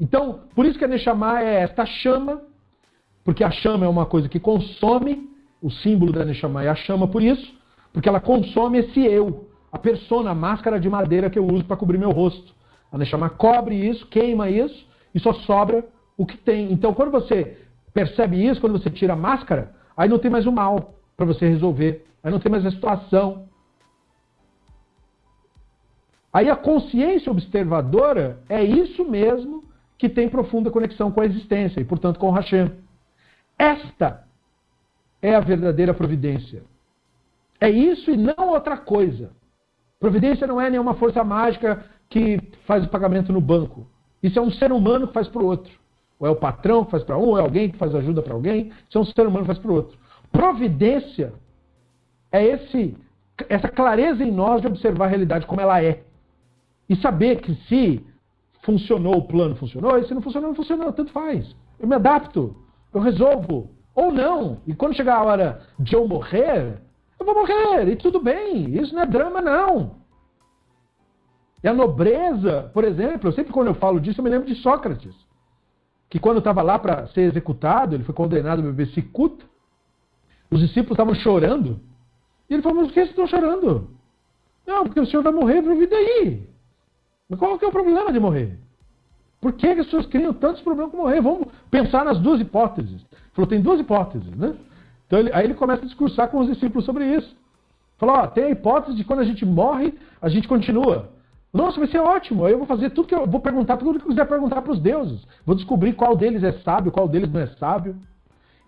Então, 0.00 0.44
por 0.54 0.64
isso 0.64 0.78
que 0.78 0.84
a 0.84 0.88
Neshama 0.88 1.40
é 1.40 1.60
esta 1.60 1.84
chama, 1.84 2.42
porque 3.22 3.44
a 3.44 3.50
chama 3.50 3.84
é 3.84 3.88
uma 3.88 4.06
coisa 4.06 4.28
que 4.28 4.40
consome, 4.40 5.30
o 5.60 5.70
símbolo 5.70 6.12
da 6.12 6.24
Neshama 6.24 6.64
é 6.64 6.68
a 6.68 6.74
chama 6.74 7.06
por 7.06 7.22
isso, 7.22 7.54
porque 7.92 8.08
ela 8.08 8.20
consome 8.20 8.78
esse 8.78 9.00
eu, 9.00 9.48
a 9.70 9.78
persona, 9.78 10.30
a 10.30 10.34
máscara 10.34 10.80
de 10.80 10.88
madeira 10.88 11.30
que 11.30 11.38
eu 11.38 11.46
uso 11.46 11.64
para 11.64 11.76
cobrir 11.76 11.98
meu 11.98 12.10
rosto. 12.10 12.52
A 12.90 12.98
Neshama 12.98 13.30
cobre 13.30 13.74
isso, 13.74 14.06
queima 14.06 14.50
isso, 14.50 14.86
e 15.14 15.20
só 15.20 15.32
sobra 15.32 15.86
o 16.16 16.26
que 16.26 16.36
tem. 16.36 16.72
Então, 16.72 16.92
quando 16.94 17.10
você 17.10 17.58
percebe 17.92 18.44
isso, 18.44 18.60
quando 18.60 18.78
você 18.78 18.90
tira 18.90 19.12
a 19.12 19.16
máscara, 19.16 19.74
aí 19.96 20.08
não 20.08 20.18
tem 20.18 20.30
mais 20.30 20.46
o 20.46 20.52
mal 20.52 20.94
para 21.16 21.26
você 21.26 21.46
resolver. 21.46 22.04
Aí 22.22 22.30
não 22.30 22.40
tem 22.40 22.50
mais 22.50 22.64
a 22.66 22.70
situação. 22.70 23.48
Aí 26.32 26.48
a 26.48 26.56
consciência 26.56 27.30
observadora 27.30 28.40
é 28.48 28.64
isso 28.64 29.04
mesmo 29.04 29.64
que 29.98 30.08
tem 30.08 30.28
profunda 30.28 30.70
conexão 30.70 31.12
com 31.12 31.20
a 31.20 31.26
existência 31.26 31.80
e, 31.80 31.84
portanto, 31.84 32.18
com 32.18 32.28
o 32.28 32.32
Hashem. 32.32 32.72
Esta 33.58 34.24
é 35.20 35.34
a 35.34 35.40
verdadeira 35.40 35.92
providência. 35.92 36.62
É 37.60 37.70
isso 37.70 38.10
e 38.10 38.16
não 38.16 38.48
outra 38.48 38.76
coisa. 38.76 39.30
Providência 40.00 40.46
não 40.46 40.60
é 40.60 40.68
nenhuma 40.68 40.94
força 40.94 41.22
mágica 41.22 41.84
que 42.08 42.40
faz 42.66 42.84
o 42.84 42.88
pagamento 42.88 43.32
no 43.32 43.40
banco. 43.40 43.86
Isso 44.22 44.38
é 44.38 44.42
um 44.42 44.50
ser 44.50 44.72
humano 44.72 45.06
que 45.06 45.14
faz 45.14 45.28
para 45.28 45.42
o 45.42 45.46
outro. 45.46 45.72
Ou 46.18 46.26
é 46.26 46.30
o 46.30 46.36
patrão 46.36 46.84
que 46.84 46.90
faz 46.90 47.04
para 47.04 47.16
um, 47.16 47.28
ou 47.28 47.38
é 47.38 47.42
alguém 47.42 47.70
que 47.70 47.78
faz 47.78 47.94
ajuda 47.94 48.22
para 48.22 48.34
alguém. 48.34 48.72
Isso 48.88 48.98
é 48.98 49.00
um 49.00 49.04
ser 49.04 49.26
humano 49.26 49.40
que 49.40 49.52
faz 49.52 49.58
para 49.58 49.70
o 49.70 49.74
outro. 49.74 49.98
Providência 50.32 51.32
é 52.32 52.44
esse, 52.44 52.96
essa 53.48 53.68
clareza 53.68 54.24
em 54.24 54.32
nós 54.32 54.60
de 54.60 54.66
observar 54.66 55.04
a 55.04 55.08
realidade 55.08 55.46
como 55.46 55.60
ela 55.60 55.82
é. 55.82 56.02
E 56.92 56.96
saber 56.96 57.40
que 57.40 57.54
se 57.68 58.04
funcionou 58.62 59.16
o 59.16 59.26
plano, 59.26 59.56
funcionou, 59.56 59.96
e 59.96 60.06
se 60.06 60.12
não 60.12 60.20
funcionou, 60.20 60.50
não 60.50 60.54
funcionou, 60.54 60.92
tanto 60.92 61.10
faz. 61.10 61.56
Eu 61.80 61.88
me 61.88 61.94
adapto, 61.94 62.54
eu 62.92 63.00
resolvo. 63.00 63.70
Ou 63.94 64.12
não. 64.12 64.60
E 64.66 64.74
quando 64.74 64.94
chegar 64.94 65.16
a 65.16 65.22
hora 65.22 65.62
de 65.78 65.94
eu 65.94 66.06
morrer, 66.06 66.82
eu 67.18 67.24
vou 67.24 67.34
morrer, 67.34 67.88
e 67.88 67.96
tudo 67.96 68.20
bem. 68.20 68.78
Isso 68.78 68.94
não 68.94 69.04
é 69.04 69.06
drama, 69.06 69.40
não. 69.40 70.02
E 71.64 71.68
a 71.68 71.72
nobreza, 71.72 72.70
por 72.74 72.84
exemplo, 72.84 73.32
sempre 73.32 73.54
quando 73.54 73.68
eu 73.68 73.74
falo 73.74 73.98
disso, 73.98 74.20
eu 74.20 74.24
me 74.24 74.28
lembro 74.28 74.46
de 74.46 74.54
Sócrates. 74.56 75.14
Que 76.10 76.18
quando 76.18 76.40
estava 76.40 76.60
lá 76.60 76.78
para 76.78 77.06
ser 77.06 77.22
executado, 77.22 77.96
ele 77.96 78.04
foi 78.04 78.14
condenado 78.14 78.58
a 78.58 78.64
beber 78.64 78.88
cicuta, 78.88 79.46
os 80.50 80.60
discípulos 80.60 80.90
estavam 80.90 81.14
chorando 81.14 81.80
e 82.50 82.52
ele 82.52 82.62
falou, 82.62 82.82
mas 82.82 82.88
por 82.88 82.92
que 82.92 83.00
vocês 83.00 83.08
estão 83.08 83.26
chorando? 83.26 83.88
Não, 84.66 84.84
porque 84.84 85.00
o 85.00 85.06
senhor 85.06 85.22
vai 85.22 85.32
morrer 85.32 85.62
para 85.62 85.74
vir 85.74 85.88
daí. 85.88 86.51
Mas 87.32 87.38
qual 87.38 87.58
que 87.58 87.64
é 87.64 87.68
o 87.68 87.72
problema 87.72 88.12
de 88.12 88.20
morrer? 88.20 88.58
Por 89.40 89.54
que, 89.54 89.66
as 89.66 89.86
pessoas 89.86 90.04
criam 90.04 90.34
tantos 90.34 90.60
problemas 90.60 90.90
com 90.90 90.98
morrer? 90.98 91.22
Vamos 91.22 91.48
pensar 91.70 92.04
nas 92.04 92.18
duas 92.18 92.38
hipóteses. 92.38 93.00
Ele 93.10 93.20
falou, 93.32 93.48
tem 93.48 93.62
duas 93.62 93.80
hipóteses, 93.80 94.28
né? 94.36 94.54
Então 95.06 95.18
ele, 95.18 95.32
aí 95.32 95.44
ele 95.44 95.54
começa 95.54 95.80
a 95.80 95.86
discursar 95.86 96.28
com 96.28 96.40
os 96.40 96.46
discípulos 96.46 96.84
sobre 96.84 97.06
isso. 97.06 97.34
Falou, 97.96 98.16
ó, 98.16 98.26
tem 98.26 98.44
a 98.44 98.50
hipótese 98.50 98.94
de 98.94 99.02
quando 99.02 99.20
a 99.20 99.24
gente 99.24 99.46
morre, 99.46 99.94
a 100.20 100.28
gente 100.28 100.46
continua. 100.46 101.08
Nossa, 101.54 101.78
vai 101.78 101.88
ser 101.88 102.00
ótimo. 102.00 102.46
Eu 102.46 102.58
vou 102.58 102.66
fazer 102.66 102.90
tudo 102.90 103.08
que 103.08 103.14
eu 103.14 103.26
vou 103.26 103.40
perguntar, 103.40 103.78
tudo 103.78 103.98
que 103.98 104.04
eu 104.04 104.10
quiser 104.10 104.28
perguntar 104.28 104.60
para 104.60 104.72
os 104.72 104.78
deuses. 104.78 105.26
Vou 105.46 105.56
descobrir 105.56 105.94
qual 105.94 106.14
deles 106.14 106.42
é 106.42 106.52
sábio, 106.60 106.92
qual 106.92 107.08
deles 107.08 107.32
não 107.32 107.40
é 107.40 107.46
sábio. 107.46 107.96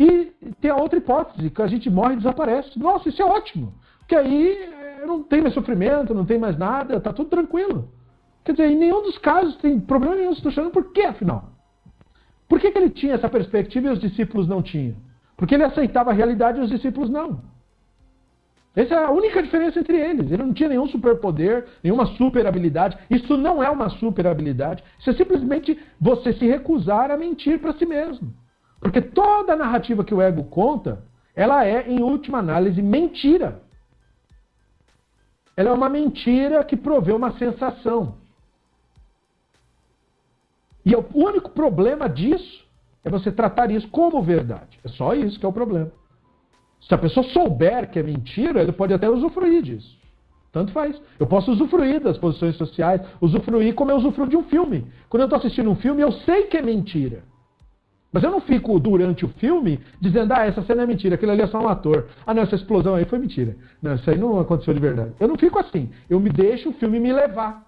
E 0.01 0.33
tem 0.59 0.71
a 0.71 0.77
outra 0.77 0.99
hipótese, 0.99 1.51
que 1.51 1.61
a 1.61 1.67
gente 1.67 1.91
morre 1.91 2.15
e 2.15 2.17
desaparece. 2.17 2.79
Nossa, 2.79 3.11
isso 3.11 3.21
é 3.21 3.27
ótimo. 3.27 3.75
Porque 3.99 4.17
aí 4.17 4.53
eh, 4.53 5.05
não 5.07 5.23
tem 5.23 5.43
mais 5.43 5.53
sofrimento, 5.53 6.15
não 6.15 6.25
tem 6.25 6.39
mais 6.39 6.57
nada, 6.57 6.99
tá 6.99 7.13
tudo 7.13 7.29
tranquilo. 7.29 7.91
Quer 8.45 8.53
dizer, 8.53 8.71
em 8.71 8.77
nenhum 8.77 9.03
dos 9.03 9.19
casos 9.19 9.57
tem 9.57 9.81
problema 9.81 10.17
nenhum. 10.17 10.33
Estou 10.33 10.51
achando 10.51 10.71
por 10.71 10.93
quê, 10.93 11.03
afinal? 11.03 11.51
Por 12.49 12.61
que, 12.61 12.71
que 12.71 12.79
ele 12.79 12.91
tinha 12.91 13.15
essa 13.15 13.29
perspectiva 13.29 13.89
e 13.89 13.91
os 13.91 14.01
discípulos 14.01 14.47
não 14.47 14.63
tinham? 14.63 14.97
Porque 15.37 15.55
ele 15.55 15.65
aceitava 15.65 16.11
a 16.11 16.15
realidade 16.15 16.59
e 16.59 16.63
os 16.63 16.71
discípulos 16.71 17.09
não. 17.11 17.41
Essa 18.77 18.95
é 18.95 19.05
a 19.05 19.11
única 19.11 19.43
diferença 19.43 19.79
entre 19.79 19.97
eles. 19.97 20.31
Ele 20.31 20.43
não 20.43 20.53
tinha 20.53 20.69
nenhum 20.69 20.87
superpoder, 20.89 21.67
nenhuma 21.83 22.07
super 22.07 22.47
habilidade. 22.47 22.99
Isso 23.09 23.37
não 23.37 23.63
é 23.63 23.71
uma 23.71 23.89
super 23.89 24.27
habilidade. 24.27 24.83
Isso 24.99 25.11
é 25.11 25.15
simplesmente 25.15 25.79
você 26.01 26.33
se 26.33 26.47
recusar 26.47 27.11
a 27.11 27.17
mentir 27.17 27.61
para 27.61 27.73
si 27.75 27.87
mesmo. 27.87 28.35
Porque 28.81 29.01
toda 29.01 29.57
narrativa 29.57 30.05
que 30.05 30.13
o 30.13 30.21
ego 30.21 30.45
conta, 30.45 31.05
ela 31.35 31.65
é, 31.65 31.89
em 31.89 32.03
última 32.03 32.39
análise, 32.39 32.83
mentira. 32.83 33.63
Ela 35.57 35.71
é 35.71 35.73
uma 35.73 35.89
mentira 35.89 36.65
que 36.65 36.77
provê 36.77 37.13
uma 37.13 37.33
sensação. 37.39 38.24
E 40.85 40.95
o 40.95 41.05
único 41.15 41.51
problema 41.51 42.09
disso 42.09 42.65
é 43.05 43.11
você 43.11 43.33
tratar 43.33 43.71
isso 43.71 43.89
como 43.89 44.23
verdade. 44.23 44.79
É 44.85 44.89
só 44.89 45.15
isso 45.15 45.39
que 45.39 45.47
é 45.47 45.49
o 45.49 45.53
problema. 45.53 45.91
Se 46.81 46.95
a 46.95 46.99
pessoa 46.99 47.25
souber 47.29 47.91
que 47.91 47.99
é 47.99 48.03
mentira, 48.03 48.61
ele 48.61 48.73
pode 48.73 48.93
até 48.93 49.09
usufruir 49.09 49.63
disso. 49.63 49.99
Tanto 50.53 50.73
faz. 50.73 51.01
Eu 51.19 51.27
posso 51.27 51.51
usufruir 51.51 52.01
das 52.01 52.19
posições 52.19 52.57
sociais, 52.57 53.01
usufruir 53.21 53.75
como 53.75 53.91
eu 53.91 53.97
usufruo 53.97 54.29
de 54.29 54.37
um 54.37 54.45
filme. 54.45 54.87
Quando 55.09 55.23
eu 55.23 55.27
estou 55.27 55.39
assistindo 55.39 55.71
um 55.71 55.75
filme, 55.75 56.03
eu 56.03 56.13
sei 56.13 56.45
que 56.45 56.57
é 56.57 56.63
mentira. 56.63 57.25
Mas 58.13 58.23
eu 58.23 58.31
não 58.31 58.41
fico 58.41 58.79
durante 58.79 59.25
o 59.25 59.29
filme 59.29 59.81
dizendo, 60.01 60.33
ah, 60.33 60.47
essa 60.47 60.63
cena 60.63 60.85
é 60.85 60.87
mentira, 60.87 61.17
aquilo 61.17 61.33
ali 61.33 61.43
é 61.43 61.49
só 61.49 61.59
um 61.59 61.67
ator. 61.67 62.07
Ah, 62.25 62.33
não, 62.33 62.45
essa 62.45 62.55
explosão 62.55 62.95
aí 62.95 63.05
foi 63.05 63.19
mentira. 63.19 63.57
Não, 63.83 63.97
isso 63.97 64.09
aí 64.09 64.17
não 64.17 64.39
aconteceu 64.39 64.73
de 64.73 64.79
verdade. 64.79 65.13
Eu 65.19 65.27
não 65.27 65.37
fico 65.37 65.59
assim. 65.59 65.91
Eu 66.09 66.21
me 66.21 66.31
deixo 66.31 66.69
o 66.69 66.73
filme 66.75 67.01
me 67.01 67.13
levar. 67.13 67.67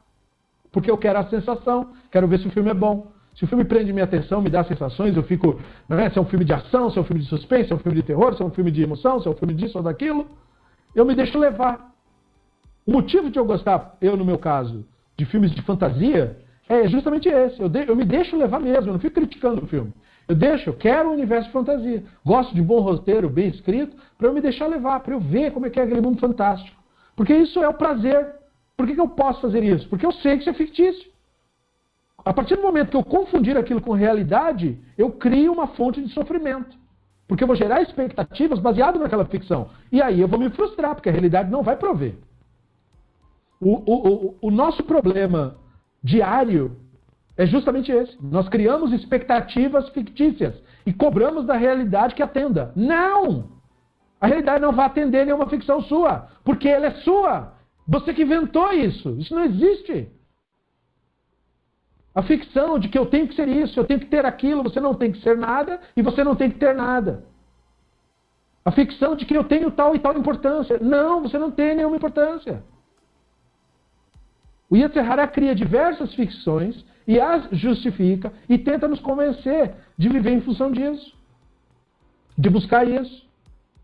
Porque 0.77 0.91
eu 0.91 0.99
quero 0.99 1.19
a 1.19 1.25
sensação, 1.25 1.89
quero 2.11 2.29
ver 2.29 2.39
se 2.39 2.49
o 2.49 2.51
filme 2.51 2.69
é 2.69 2.75
bom. 2.75 3.07
Se 3.35 3.45
o 3.45 3.47
filme 3.47 3.65
prende 3.65 3.95
minha 3.95 4.05
atenção, 4.05 4.43
me 4.43 4.51
dá 4.51 4.63
sensações, 4.63 5.17
eu 5.17 5.23
fico. 5.23 5.59
Né, 5.89 6.11
se 6.11 6.19
é 6.19 6.21
um 6.21 6.27
filme 6.27 6.45
de 6.45 6.53
ação, 6.53 6.91
se 6.91 6.99
é 6.99 7.01
um 7.01 7.05
filme 7.05 7.23
de 7.23 7.29
suspense, 7.31 7.69
se 7.69 7.73
é 7.73 7.77
um 7.77 7.79
filme 7.79 7.97
de 7.97 8.03
terror, 8.03 8.37
se 8.37 8.43
é 8.43 8.45
um 8.45 8.51
filme 8.51 8.71
de 8.71 8.83
emoção, 8.83 9.19
se 9.19 9.27
é 9.27 9.31
um 9.31 9.35
filme 9.35 9.55
disso 9.55 9.79
ou 9.79 9.83
daquilo, 9.83 10.27
eu 10.95 11.07
me 11.07 11.15
deixo 11.15 11.39
levar. 11.39 11.95
O 12.87 12.93
motivo 12.93 13.31
de 13.31 13.39
eu 13.39 13.47
gostar, 13.47 13.97
eu 14.03 14.19
no 14.19 14.25
meu 14.27 14.37
caso, 14.37 14.85
de 15.17 15.25
filmes 15.25 15.51
de 15.51 15.63
fantasia, 15.63 16.37
é 16.69 16.87
justamente 16.87 17.27
esse. 17.27 17.59
Eu, 17.59 17.71
de, 17.71 17.89
eu 17.89 17.97
me 17.97 18.05
deixo 18.05 18.37
levar 18.37 18.61
mesmo, 18.61 18.91
eu 18.91 18.93
não 18.93 19.01
fico 19.01 19.15
criticando 19.15 19.65
o 19.65 19.67
filme. 19.67 19.95
Eu 20.29 20.35
deixo, 20.35 20.69
eu 20.69 20.75
quero 20.75 21.09
um 21.09 21.15
universo 21.15 21.47
de 21.47 21.55
fantasia. 21.55 22.05
Gosto 22.23 22.55
de 22.55 22.61
um 22.61 22.65
bom 22.67 22.81
roteiro, 22.81 23.31
bem 23.31 23.49
escrito, 23.49 23.97
para 24.19 24.29
eu 24.29 24.35
me 24.35 24.43
deixar 24.43 24.67
levar, 24.67 25.01
para 25.01 25.15
eu 25.15 25.21
ver 25.21 25.53
como 25.53 25.65
é 25.65 25.71
que 25.71 25.81
é 25.81 25.85
aquele 25.85 26.03
mundo 26.03 26.21
fantástico. 26.21 26.77
Porque 27.17 27.35
isso 27.35 27.63
é 27.63 27.67
o 27.67 27.73
prazer. 27.73 28.37
Por 28.77 28.87
que, 28.87 28.95
que 28.95 29.01
eu 29.01 29.09
posso 29.09 29.41
fazer 29.41 29.65
isso? 29.65 29.89
Porque 29.89 30.05
eu 30.05 30.13
sei 30.13 30.37
que 30.37 30.43
isso 30.43 30.51
é 30.51 30.55
fictício. 30.55 31.11
A 32.25 32.33
partir 32.35 32.57
do 32.57 32.63
momento 32.63 32.91
que 32.91 32.97
eu 32.97 33.05
confundir 33.05 33.57
aquilo 33.57 33.81
com 33.81 33.93
realidade, 33.93 34.79
eu 34.99 35.13
crio 35.13 35.53
uma 35.53 35.69
fonte 35.69 36.03
de 36.03 36.13
sofrimento. 36.13 36.77
Porque 37.27 37.43
eu 37.43 37.47
vou 37.47 37.57
gerar 37.57 37.83
expectativas 37.83 38.59
baseadas 38.59 39.01
naquela 39.01 39.25
ficção. 39.25 39.71
E 39.91 40.03
aí 40.03 40.21
eu 40.21 40.29
vou 40.29 40.39
me 40.39 40.51
frustrar, 40.51 40.95
porque 40.95 41.09
a 41.09 41.13
realidade 41.13 41.51
não 41.51 41.63
vai 41.63 41.77
prover. 41.77 42.17
O, 43.61 43.71
o, 43.71 44.09
o, 44.09 44.39
o 44.43 44.51
nosso 44.51 44.83
problema 44.85 45.57
diário 46.03 46.77
é 47.37 47.47
justamente 47.47 47.91
esse. 47.91 48.17
Nós 48.21 48.49
criamos 48.49 48.93
expectativas 48.93 49.89
fictícias 49.91 50.55
e 50.85 50.93
cobramos 50.93 51.47
da 51.47 51.55
realidade 51.55 52.15
que 52.15 52.23
atenda. 52.23 52.73
Não! 52.77 53.57
A 54.21 54.27
realidade 54.27 54.63
não 54.63 54.73
vai 54.73 54.87
atender 54.87 55.27
nenhuma 55.27 55.49
ficção 55.49 55.83
sua, 55.83 56.29
porque 56.45 56.69
ela 56.69 56.87
é 56.87 56.91
sua. 57.03 57.56
Você 57.87 58.13
que 58.13 58.23
inventou 58.23 58.73
isso. 58.73 59.17
Isso 59.19 59.35
não 59.35 59.45
existe. 59.45 60.09
A 62.15 62.23
ficção 62.23 62.79
de 62.79 62.89
que 62.89 62.99
eu 62.99 63.07
tenho 63.07 63.29
que 63.29 63.35
ser 63.35 63.47
isso, 63.47 63.79
eu 63.79 63.85
tenho 63.85 64.01
que 64.01 64.07
ter 64.07 64.25
aquilo, 64.25 64.63
você 64.63 64.81
não 64.81 64.95
tem 64.95 65.13
que 65.13 65.21
ser 65.21 65.37
nada 65.37 65.79
e 65.95 66.01
você 66.01 66.25
não 66.25 66.35
tem 66.35 66.51
que 66.51 66.59
ter 66.59 66.75
nada. 66.75 67.25
A 68.65 68.73
ficção 68.73 69.15
de 69.15 69.25
que 69.25 69.37
eu 69.37 69.45
tenho 69.45 69.71
tal 69.71 69.95
e 69.95 69.99
tal 69.99 70.19
importância. 70.19 70.79
Não, 70.81 71.23
você 71.23 71.39
não 71.39 71.51
tem 71.51 71.77
nenhuma 71.77 71.97
importância. 71.97 72.65
O 74.69 74.77
Yetzirah 74.77 75.29
cria 75.29 75.55
diversas 75.55 76.13
ficções 76.15 76.85
e 77.07 77.21
as 77.21 77.49
justifica 77.53 78.33
e 78.49 78.59
tenta 78.59 78.89
nos 78.89 78.99
convencer 78.99 79.75
de 79.97 80.09
viver 80.09 80.31
em 80.31 80.41
função 80.41 80.73
disso. 80.73 81.15
De 82.37 82.51
buscar 82.51 82.89
isso. 82.89 83.25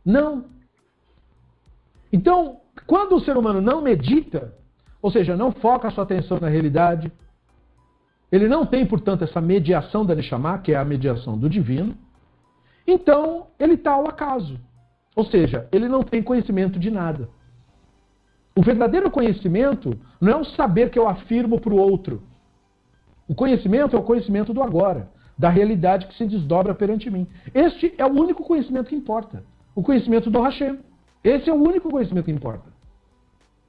Não. 0.05 0.47
Então, 2.13 2.61
quando 2.87 3.17
o 3.17 3.21
ser 3.21 3.37
humano 3.37 3.61
não 3.61 3.81
medita, 3.81 4.55
ou 5.01 5.11
seja, 5.11 5.37
não 5.37 5.51
foca 5.53 5.89
a 5.89 5.91
sua 5.91 6.05
atenção 6.05 6.39
na 6.39 6.49
realidade, 6.49 7.11
ele 8.31 8.49
não 8.49 8.65
tem, 8.65 8.87
portanto, 8.87 9.25
essa 9.25 9.41
mediação 9.41 10.05
da 10.05 10.15
Neshama, 10.15 10.59
que 10.59 10.73
é 10.73 10.77
a 10.77 10.85
mediação 10.85 11.37
do 11.37 11.49
divino. 11.49 11.95
Então, 12.87 13.49
ele 13.59 13.75
está 13.75 13.93
ao 13.93 14.09
acaso. 14.09 14.59
Ou 15.15 15.25
seja, 15.27 15.69
ele 15.71 15.89
não 15.89 16.03
tem 16.03 16.23
conhecimento 16.23 16.79
de 16.79 16.91
nada. 16.91 17.29
O 18.55 18.63
verdadeiro 18.63 19.11
conhecimento 19.11 19.99
não 20.21 20.33
é 20.33 20.37
um 20.37 20.45
saber 20.45 20.91
que 20.91 20.99
eu 20.99 21.09
afirmo 21.09 21.61
para 21.61 21.73
o 21.73 21.79
outro. 21.79 22.23
O 23.29 23.35
conhecimento 23.35 23.97
é 23.97 23.99
o 23.99 24.03
conhecimento 24.03 24.53
do 24.53 24.63
agora, 24.63 25.11
da 25.39 25.49
realidade 25.49 26.07
que 26.07 26.17
se 26.17 26.27
desdobra 26.27 26.75
perante 26.75 27.11
mim. 27.11 27.27
Este 27.55 27.95
é 27.97 28.05
o 28.05 28.13
único 28.13 28.43
conhecimento 28.43 28.89
que 28.89 28.97
importa. 28.97 29.45
O 29.75 29.83
conhecimento 29.83 30.31
do 30.31 30.41
Hashem. 30.41 30.79
Esse 31.23 31.49
é 31.49 31.53
o 31.53 31.57
único 31.57 31.91
conhecimento 31.91 32.25
que 32.25 32.33
importa. 32.33 32.71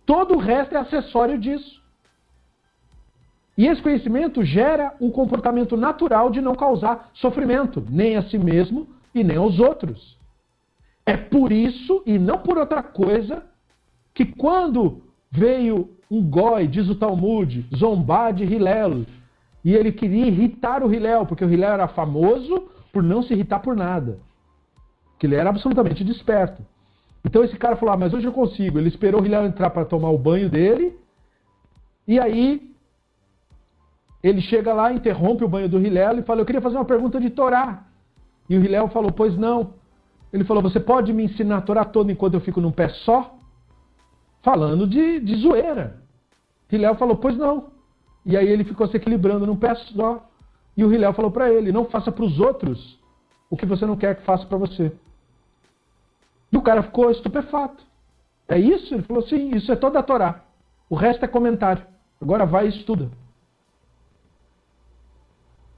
Todo 0.05 0.35
o 0.35 0.39
resto 0.39 0.75
é 0.75 0.79
acessório 0.79 1.37
disso. 1.37 1.81
E 3.57 3.67
esse 3.67 3.81
conhecimento 3.81 4.43
gera 4.43 4.95
um 4.99 5.11
comportamento 5.11 5.77
natural 5.77 6.31
de 6.31 6.41
não 6.41 6.55
causar 6.55 7.11
sofrimento, 7.13 7.85
nem 7.87 8.17
a 8.17 8.23
si 8.23 8.37
mesmo 8.37 8.87
e 9.13 9.23
nem 9.23 9.37
aos 9.37 9.59
outros. 9.59 10.17
É 11.05 11.15
por 11.15 11.51
isso, 11.51 12.01
e 12.05 12.17
não 12.17 12.39
por 12.39 12.57
outra 12.57 12.81
coisa, 12.81 13.43
que 14.13 14.25
quando 14.25 15.03
veio 15.29 15.89
um 16.09 16.21
goi, 16.27 16.67
diz 16.67 16.89
o 16.89 16.95
Talmud, 16.95 17.67
zombar 17.75 18.33
de 18.33 18.43
Hillel, 18.43 19.05
e 19.63 19.73
ele 19.73 19.91
queria 19.91 20.27
irritar 20.27 20.83
o 20.83 20.93
Hillel, 20.93 21.25
porque 21.25 21.45
o 21.45 21.51
Hillel 21.51 21.73
era 21.73 21.87
famoso 21.87 22.69
por 22.91 23.03
não 23.03 23.21
se 23.21 23.33
irritar 23.33 23.59
por 23.59 23.75
nada. 23.75 24.19
Que 25.19 25.27
ele 25.27 25.35
era 25.35 25.49
absolutamente 25.49 26.03
desperto. 26.03 26.63
Então 27.23 27.43
esse 27.43 27.57
cara 27.57 27.75
falou: 27.75 27.93
ah, 27.93 27.97
mas 27.97 28.13
hoje 28.13 28.27
eu 28.27 28.33
consigo. 28.33 28.77
Ele 28.77 28.89
esperou 28.89 29.21
o 29.21 29.25
Hillel 29.25 29.45
entrar 29.45 29.69
para 29.69 29.85
tomar 29.85 30.09
o 30.09 30.17
banho 30.17 30.49
dele, 30.49 30.97
e 32.07 32.19
aí 32.19 32.73
ele 34.23 34.39
chega 34.39 34.73
lá, 34.73 34.93
interrompe 34.93 35.43
o 35.43 35.49
banho 35.49 35.67
do 35.67 35.79
Hilel 35.79 36.19
e 36.19 36.23
fala: 36.23 36.39
Eu 36.39 36.45
queria 36.45 36.61
fazer 36.61 36.77
uma 36.77 36.85
pergunta 36.85 37.19
de 37.19 37.29
Torá. 37.29 37.83
E 38.49 38.57
o 38.57 38.63
Hilel 38.63 38.87
falou: 38.87 39.11
Pois 39.11 39.37
não. 39.37 39.73
Ele 40.31 40.45
falou: 40.45 40.63
Você 40.63 40.79
pode 40.79 41.11
me 41.11 41.25
ensinar 41.25 41.57
a 41.57 41.61
Torá 41.61 41.83
toda 41.83 42.11
enquanto 42.11 42.35
eu 42.35 42.39
fico 42.39 42.61
num 42.61 42.71
pé 42.71 42.87
só? 42.87 43.35
Falando 44.41 44.87
de, 44.87 45.19
de 45.19 45.35
zoeira. 45.35 46.01
Hilel 46.71 46.95
falou: 46.95 47.17
Pois 47.17 47.37
não. 47.37 47.71
E 48.25 48.37
aí 48.37 48.47
ele 48.47 48.63
ficou 48.63 48.87
se 48.87 48.95
equilibrando 48.95 49.45
num 49.45 49.57
pé 49.57 49.75
só. 49.75 50.25
E 50.77 50.85
o 50.85 50.93
Hilel 50.93 51.13
falou 51.13 51.29
para 51.29 51.51
ele: 51.51 51.73
Não 51.73 51.85
faça 51.85 52.09
para 52.09 52.23
os 52.23 52.39
outros 52.39 52.97
o 53.49 53.57
que 53.57 53.65
você 53.65 53.85
não 53.85 53.97
quer 53.97 54.15
que 54.15 54.23
faça 54.23 54.45
para 54.45 54.57
você. 54.57 54.93
E 56.53 56.57
o 56.57 56.61
cara 56.61 56.83
ficou 56.83 57.09
estupefato. 57.09 57.83
É 58.47 58.59
isso? 58.59 58.93
Ele 58.93 59.01
falou: 59.01 59.23
Sim, 59.23 59.55
isso 59.55 59.71
é 59.71 59.75
toda 59.75 59.97
a 59.97 60.03
Torá. 60.03 60.41
O 60.87 60.95
resto 60.95 61.25
é 61.25 61.27
comentário. 61.27 61.83
Agora 62.21 62.45
vai 62.45 62.67
e 62.67 62.69
estuda. 62.69 63.09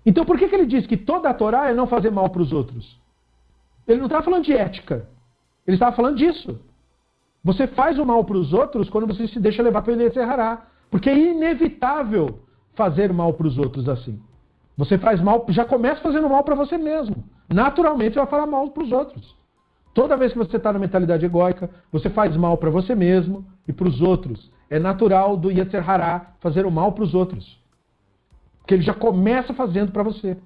Então 0.06 0.26
por 0.26 0.38
que, 0.38 0.50
que 0.50 0.54
ele 0.54 0.66
diz 0.66 0.86
que 0.86 0.98
toda 0.98 1.30
a 1.30 1.34
Torá 1.34 1.70
é 1.70 1.74
não 1.74 1.88
fazer 1.88 2.12
mal 2.12 2.30
para 2.30 2.42
os 2.42 2.52
outros? 2.52 3.00
Ele 3.88 4.00
não 4.00 4.08
estava 4.08 4.24
falando 4.24 4.44
de 4.44 4.54
ética. 4.54 5.08
Ele 5.66 5.78
estava 5.78 5.96
falando 5.96 6.18
disso. 6.18 6.60
Você 7.42 7.68
faz 7.68 7.98
o 7.98 8.06
mal 8.06 8.26
para 8.26 8.38
os 8.38 8.52
outros 8.52 8.90
quando 8.90 9.08
você 9.08 9.28
se 9.28 9.40
deixa 9.40 9.64
levar 9.64 9.82
pelo 9.82 10.02
Yetzirará. 10.02 10.68
Porque 10.92 11.10
é 11.10 11.18
inevitável 11.18 12.40
fazer 12.74 13.14
mal 13.14 13.34
para 13.34 13.48
os 13.48 13.58
outros 13.58 13.88
assim. 13.88 14.22
Você 14.76 14.98
faz 14.98 15.22
mal, 15.22 15.46
já 15.50 15.64
começa 15.64 16.02
fazendo 16.02 16.30
mal 16.30 16.44
para 16.44 16.56
você 16.56 16.78
mesmo. 16.78 17.24
Naturalmente 17.48 18.16
vai 18.16 18.28
falar 18.28 18.46
mal 18.46 18.70
para 18.72 18.84
os 18.84 18.92
outros. 18.92 19.45
Toda 19.96 20.18
vez 20.18 20.34
que 20.34 20.38
você 20.38 20.58
está 20.58 20.72
na 20.72 20.78
mentalidade 20.78 21.26
egóica, 21.26 21.70
você 21.92 22.10
faz 22.10 22.38
mal 22.38 22.58
para 22.58 22.70
você 22.70 22.94
mesmo 22.94 23.44
e 23.68 23.74
para 23.74 23.88
os 23.88 24.02
outros. 24.02 24.52
É 24.70 24.78
natural 24.78 25.36
do 25.36 25.50
Yetzer 25.50 25.84
fazer 26.40 26.68
o 26.68 26.72
mal 26.72 26.92
para 26.92 27.06
os 27.06 27.16
outros 27.16 27.64
que 28.68 28.74
ele 28.74 28.84
já 28.84 28.94
começa 28.94 29.54
fazendo 29.54 29.92
para 29.92 30.04
você. 30.04 30.38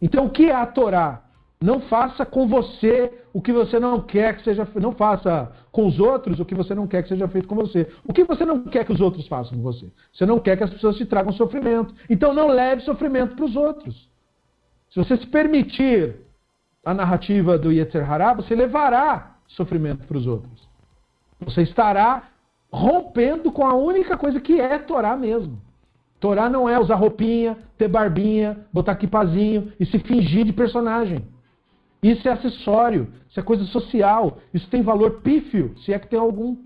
Então, 0.00 0.26
o 0.26 0.30
que 0.30 0.50
é 0.50 0.54
a 0.54 0.66
Torá? 0.66 1.22
Não 1.62 1.80
faça 1.80 2.26
com 2.26 2.46
você 2.46 3.10
o 3.32 3.40
que 3.40 3.52
você 3.52 3.80
não 3.80 4.00
quer 4.00 4.36
que 4.36 4.44
seja 4.44 4.68
Não 4.74 4.92
faça 4.92 5.50
com 5.72 5.86
os 5.86 5.98
outros 5.98 6.38
o 6.38 6.44
que 6.44 6.54
você 6.54 6.74
não 6.74 6.86
quer 6.86 7.02
que 7.02 7.08
seja 7.08 7.26
feito 7.28 7.48
com 7.48 7.54
você. 7.54 7.88
O 8.06 8.12
que 8.12 8.24
você 8.24 8.44
não 8.44 8.64
quer 8.64 8.84
que 8.84 8.92
os 8.92 9.00
outros 9.00 9.26
façam 9.26 9.56
com 9.56 9.62
você? 9.62 9.90
Você 10.12 10.26
não 10.26 10.38
quer 10.38 10.58
que 10.58 10.64
as 10.64 10.70
pessoas 10.70 10.96
te 10.96 11.06
tragam 11.06 11.32
sofrimento. 11.32 11.94
Então 12.10 12.34
não 12.34 12.48
leve 12.48 12.82
sofrimento 12.82 13.34
para 13.34 13.44
os 13.46 13.56
outros. 13.56 14.10
Se 14.90 14.98
você 14.98 15.16
se 15.16 15.26
permitir 15.26 16.23
a 16.84 16.92
narrativa 16.92 17.58
do 17.58 17.72
Yetzer 17.72 18.10
Hará, 18.10 18.34
você 18.34 18.54
levará 18.54 19.36
sofrimento 19.46 20.06
para 20.06 20.18
os 20.18 20.26
outros. 20.26 20.68
Você 21.40 21.62
estará 21.62 22.24
rompendo 22.70 23.52
com 23.52 23.66
a 23.66 23.74
única 23.74 24.16
coisa 24.16 24.40
que 24.40 24.60
é 24.60 24.78
Torá 24.78 25.16
mesmo. 25.16 25.60
Torá 26.20 26.48
não 26.48 26.68
é 26.68 26.78
usar 26.78 26.96
roupinha, 26.96 27.58
ter 27.76 27.88
barbinha, 27.88 28.66
botar 28.72 28.96
quipazinho 28.96 29.72
e 29.78 29.86
se 29.86 29.98
fingir 29.98 30.44
de 30.44 30.52
personagem. 30.52 31.24
Isso 32.02 32.28
é 32.28 32.32
acessório, 32.32 33.12
isso 33.28 33.38
é 33.40 33.42
coisa 33.42 33.64
social, 33.64 34.38
isso 34.52 34.68
tem 34.68 34.82
valor 34.82 35.20
pífio, 35.22 35.74
se 35.78 35.92
é 35.92 35.98
que 35.98 36.08
tem 36.08 36.18
algum. 36.18 36.56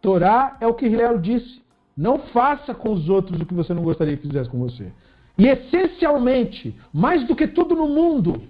Torá 0.00 0.56
é 0.60 0.66
o 0.66 0.74
que 0.74 0.86
Hillel 0.86 1.18
disse. 1.18 1.62
Não 1.96 2.18
faça 2.18 2.74
com 2.74 2.92
os 2.92 3.08
outros 3.08 3.40
o 3.40 3.46
que 3.46 3.54
você 3.54 3.72
não 3.72 3.82
gostaria 3.82 4.16
que 4.16 4.26
fizesse 4.26 4.50
com 4.50 4.58
você. 4.58 4.92
E 5.36 5.48
essencialmente, 5.48 6.76
mais 6.92 7.26
do 7.26 7.34
que 7.34 7.46
tudo 7.46 7.74
no 7.74 7.88
mundo, 7.88 8.42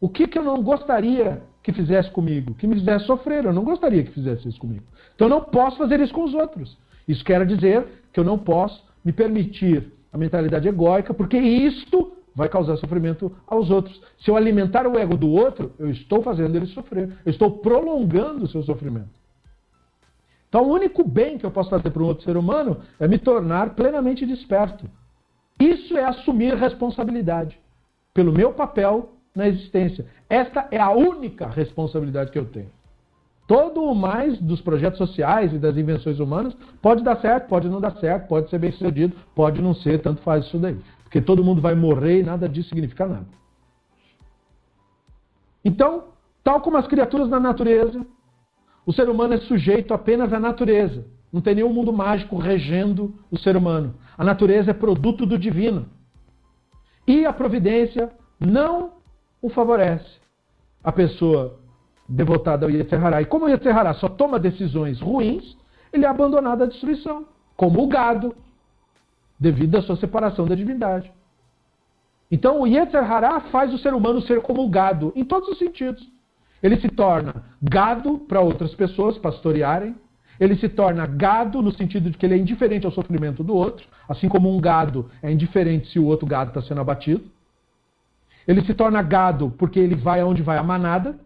o 0.00 0.08
que, 0.08 0.26
que 0.26 0.38
eu 0.38 0.44
não 0.44 0.62
gostaria 0.62 1.42
que 1.62 1.72
fizesse 1.72 2.10
comigo? 2.10 2.54
Que 2.54 2.66
me 2.66 2.76
fizesse 2.76 3.06
sofrer. 3.06 3.44
Eu 3.44 3.52
não 3.52 3.64
gostaria 3.64 4.04
que 4.04 4.12
fizesse 4.12 4.48
isso 4.48 4.58
comigo. 4.58 4.84
Então 5.14 5.26
eu 5.26 5.30
não 5.30 5.42
posso 5.42 5.76
fazer 5.78 6.00
isso 6.00 6.12
com 6.12 6.24
os 6.24 6.34
outros. 6.34 6.76
Isso 7.06 7.24
quer 7.24 7.44
dizer 7.46 7.86
que 8.12 8.20
eu 8.20 8.24
não 8.24 8.38
posso 8.38 8.82
me 9.04 9.12
permitir 9.12 9.92
a 10.12 10.18
mentalidade 10.18 10.68
egóica, 10.68 11.14
porque 11.14 11.38
isto 11.38 12.12
vai 12.34 12.48
causar 12.48 12.76
sofrimento 12.76 13.32
aos 13.46 13.70
outros. 13.70 14.00
Se 14.18 14.30
eu 14.30 14.36
alimentar 14.36 14.86
o 14.86 14.98
ego 14.98 15.16
do 15.16 15.30
outro, 15.30 15.72
eu 15.78 15.90
estou 15.90 16.22
fazendo 16.22 16.54
ele 16.54 16.66
sofrer. 16.66 17.16
Eu 17.24 17.30
estou 17.30 17.58
prolongando 17.58 18.44
o 18.44 18.48
seu 18.48 18.62
sofrimento. 18.62 19.10
Então, 20.48 20.64
o 20.64 20.72
único 20.72 21.06
bem 21.06 21.36
que 21.36 21.44
eu 21.44 21.50
posso 21.50 21.68
fazer 21.68 21.90
para 21.90 22.02
um 22.02 22.06
outro 22.06 22.24
ser 22.24 22.36
humano 22.36 22.78
é 22.98 23.06
me 23.08 23.18
tornar 23.18 23.74
plenamente 23.74 24.24
desperto. 24.24 24.88
Isso 25.58 25.96
é 25.96 26.04
assumir 26.04 26.54
responsabilidade 26.54 27.58
pelo 28.14 28.32
meu 28.32 28.52
papel 28.52 29.10
na 29.34 29.48
existência. 29.48 30.06
Esta 30.28 30.68
é 30.70 30.78
a 30.78 30.90
única 30.90 31.46
responsabilidade 31.48 32.30
que 32.30 32.38
eu 32.38 32.46
tenho. 32.46 32.70
Todo 33.46 33.82
o 33.82 33.94
mais 33.94 34.38
dos 34.40 34.60
projetos 34.60 34.98
sociais 34.98 35.52
e 35.54 35.58
das 35.58 35.76
invenções 35.76 36.20
humanas 36.20 36.54
pode 36.82 37.02
dar 37.02 37.16
certo, 37.20 37.48
pode 37.48 37.68
não 37.68 37.80
dar 37.80 37.92
certo, 37.92 38.28
pode 38.28 38.50
ser 38.50 38.58
bem 38.58 38.70
sucedido, 38.72 39.16
pode 39.34 39.62
não 39.62 39.74
ser, 39.74 40.02
tanto 40.02 40.20
faz 40.20 40.44
isso 40.44 40.58
daí. 40.58 40.78
Porque 41.02 41.20
todo 41.20 41.42
mundo 41.42 41.62
vai 41.62 41.74
morrer 41.74 42.20
e 42.20 42.22
nada 42.22 42.46
disso 42.46 42.68
significa 42.68 43.06
nada. 43.06 43.26
Então, 45.64 46.08
tal 46.44 46.60
como 46.60 46.76
as 46.76 46.86
criaturas 46.86 47.30
da 47.30 47.40
natureza, 47.40 48.06
o 48.84 48.92
ser 48.92 49.08
humano 49.08 49.34
é 49.34 49.38
sujeito 49.38 49.94
apenas 49.94 50.32
à 50.32 50.38
natureza. 50.38 51.06
Não 51.32 51.40
tem 51.40 51.54
nenhum 51.54 51.72
mundo 51.72 51.92
mágico 51.92 52.36
regendo 52.36 53.14
o 53.30 53.38
ser 53.38 53.56
humano. 53.56 53.94
A 54.18 54.24
natureza 54.24 54.72
é 54.72 54.74
produto 54.74 55.24
do 55.24 55.38
divino. 55.38 55.86
E 57.06 57.24
a 57.24 57.32
providência 57.32 58.10
não 58.38 58.94
o 59.40 59.48
favorece. 59.48 60.18
A 60.84 60.92
pessoa 60.92 61.58
devotada 62.08 62.66
ao 62.66 62.70
Yetzirah. 62.70 63.22
E 63.22 63.26
como 63.26 63.46
o 63.46 63.48
Yetzirah 63.48 63.94
só 63.94 64.08
toma 64.08 64.38
decisões 64.38 65.00
ruins, 65.00 65.56
ele 65.92 66.04
é 66.04 66.08
abandonado 66.08 66.64
à 66.64 66.66
destruição, 66.66 67.26
como 67.56 67.82
o 67.82 67.86
gado, 67.86 68.34
devido 69.38 69.76
à 69.76 69.82
sua 69.82 69.96
separação 69.96 70.46
da 70.46 70.54
divindade. 70.54 71.10
Então 72.30 72.60
o 72.60 72.66
Yetzer 72.66 73.10
Hará 73.10 73.40
faz 73.40 73.72
o 73.72 73.78
ser 73.78 73.94
humano 73.94 74.20
ser 74.22 74.40
como 74.42 74.62
o 74.62 74.68
gado, 74.68 75.12
em 75.16 75.24
todos 75.24 75.48
os 75.48 75.58
sentidos. 75.58 76.06
Ele 76.62 76.78
se 76.80 76.88
torna 76.88 77.44
gado 77.62 78.18
para 78.18 78.40
outras 78.40 78.74
pessoas 78.74 79.16
pastorearem, 79.16 79.94
ele 80.38 80.56
se 80.56 80.68
torna 80.68 81.06
gado 81.06 81.60
no 81.60 81.72
sentido 81.72 82.10
de 82.10 82.16
que 82.16 82.24
ele 82.24 82.34
é 82.34 82.38
indiferente 82.38 82.86
ao 82.86 82.92
sofrimento 82.92 83.42
do 83.42 83.54
outro, 83.54 83.86
assim 84.08 84.28
como 84.28 84.54
um 84.54 84.60
gado 84.60 85.10
é 85.22 85.30
indiferente 85.30 85.88
se 85.88 85.98
o 85.98 86.06
outro 86.06 86.26
gado 86.26 86.50
está 86.50 86.62
sendo 86.62 86.80
abatido. 86.80 87.24
Ele 88.46 88.64
se 88.64 88.72
torna 88.74 89.02
gado 89.02 89.50
porque 89.58 89.78
ele 89.78 89.94
vai 89.94 90.20
aonde 90.20 90.42
vai 90.42 90.56
a 90.56 90.62
manada. 90.62 91.18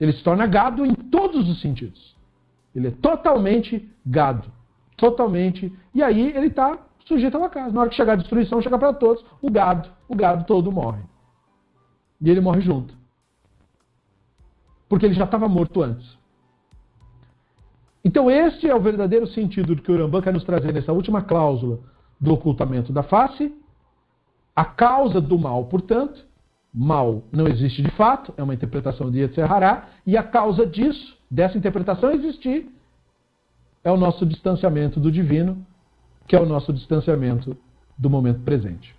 Ele 0.00 0.12
se 0.12 0.22
torna 0.22 0.46
gado 0.46 0.84
em 0.84 0.94
todos 0.94 1.48
os 1.48 1.60
sentidos. 1.60 2.16
Ele 2.74 2.88
é 2.88 2.90
totalmente 2.90 3.88
gado 4.04 4.50
totalmente. 4.96 5.72
E 5.94 6.02
aí 6.02 6.32
ele 6.34 6.46
está 6.46 6.78
sujeito 7.04 7.36
ao 7.36 7.44
acaso. 7.44 7.74
Na 7.74 7.82
hora 7.82 7.90
que 7.90 7.96
chegar 7.96 8.14
a 8.14 8.16
destruição, 8.16 8.60
chega 8.62 8.78
para 8.78 8.92
todos, 8.94 9.24
o 9.40 9.50
gado, 9.50 9.88
o 10.08 10.16
gado 10.16 10.44
todo 10.44 10.72
morre. 10.72 11.02
E 12.20 12.30
ele 12.30 12.40
morre 12.40 12.62
junto. 12.62 12.94
Porque 14.88 15.04
ele 15.04 15.14
já 15.14 15.24
estava 15.24 15.48
morto 15.48 15.82
antes. 15.82 16.16
Então, 18.06 18.30
este 18.30 18.68
é 18.68 18.72
o 18.72 18.78
verdadeiro 18.78 19.26
sentido 19.26 19.74
do 19.74 19.82
que 19.82 19.90
o 19.90 19.94
Urambã 19.96 20.22
quer 20.22 20.32
nos 20.32 20.44
trazer 20.44 20.72
nessa 20.72 20.92
última 20.92 21.22
cláusula 21.22 21.80
do 22.20 22.32
ocultamento 22.34 22.92
da 22.92 23.02
face. 23.02 23.52
A 24.54 24.64
causa 24.64 25.20
do 25.20 25.36
mal, 25.36 25.64
portanto, 25.64 26.24
mal 26.72 27.24
não 27.32 27.48
existe 27.48 27.82
de 27.82 27.90
fato, 27.90 28.32
é 28.36 28.44
uma 28.44 28.54
interpretação 28.54 29.10
de 29.10 29.18
Yetzirah, 29.18 29.88
e 30.06 30.16
a 30.16 30.22
causa 30.22 30.64
disso, 30.64 31.18
dessa 31.28 31.58
interpretação 31.58 32.12
existir, 32.12 32.70
é 33.82 33.90
o 33.90 33.96
nosso 33.96 34.24
distanciamento 34.24 35.00
do 35.00 35.10
divino, 35.10 35.66
que 36.28 36.36
é 36.36 36.40
o 36.40 36.46
nosso 36.46 36.72
distanciamento 36.72 37.56
do 37.98 38.08
momento 38.08 38.38
presente. 38.42 38.94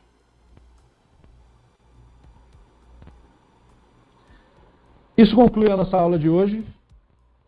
Isso 5.18 5.34
conclui 5.34 5.72
a 5.72 5.78
nossa 5.78 5.96
aula 5.96 6.20
de 6.20 6.28
hoje, 6.28 6.68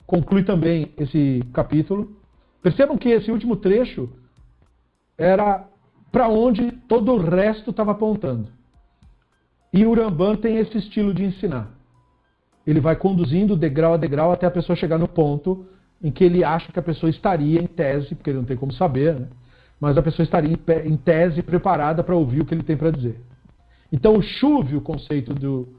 conclui 0.10 0.44
também 0.44 0.92
esse 0.98 1.44
capítulo. 1.54 2.18
Percebam 2.64 2.98
que 2.98 3.10
esse 3.10 3.32
último 3.32 3.56
trecho 3.56 4.10
era 5.16 5.68
para 6.12 6.28
onde 6.28 6.72
todo 6.88 7.14
o 7.14 7.18
resto 7.18 7.70
estava 7.70 7.92
apontando. 7.92 8.48
E 9.72 9.86
Uramban 9.86 10.36
tem 10.36 10.58
esse 10.58 10.80
estilo 10.80 11.14
de 11.14 11.24
ensinar. 11.24 11.70
Ele 12.66 12.80
vai 12.80 12.96
conduzindo 12.96 13.56
degrau 13.56 13.94
a 13.94 13.98
degrau 13.98 14.32
até 14.32 14.48
a 14.48 14.52
pessoa 14.52 14.76
chegar 14.76 14.98
no 14.98 15.08
ponto 15.08 15.68
em 16.02 16.12
que 16.12 16.24
ele 16.24 16.44
acha 16.44 16.72
que 16.72 16.80
a 16.80 16.84
pessoa 16.84 17.12
estaria 17.12 17.62
em 17.62 17.68
tese, 17.68 18.16
porque 18.16 18.32
ele 18.32 18.40
não 18.40 18.46
tem 18.46 18.58
como 18.58 18.74
saber, 18.74 19.14
né? 19.14 19.28
mas 19.80 19.96
a 19.96 20.02
pessoa 20.02 20.24
estaria 20.24 20.58
em 20.86 20.98
tese 20.98 21.44
preparada 21.44 22.04
para 22.04 22.16
ouvir 22.16 22.42
o 22.42 22.46
que 22.46 22.56
ele 22.56 22.64
tem 22.64 22.76
para 22.76 22.90
dizer. 22.90 23.22
Então, 23.92 24.16
o 24.16 24.24
chuve, 24.24 24.76
o 24.76 24.82
conceito 24.82 25.36
do, 25.36 25.70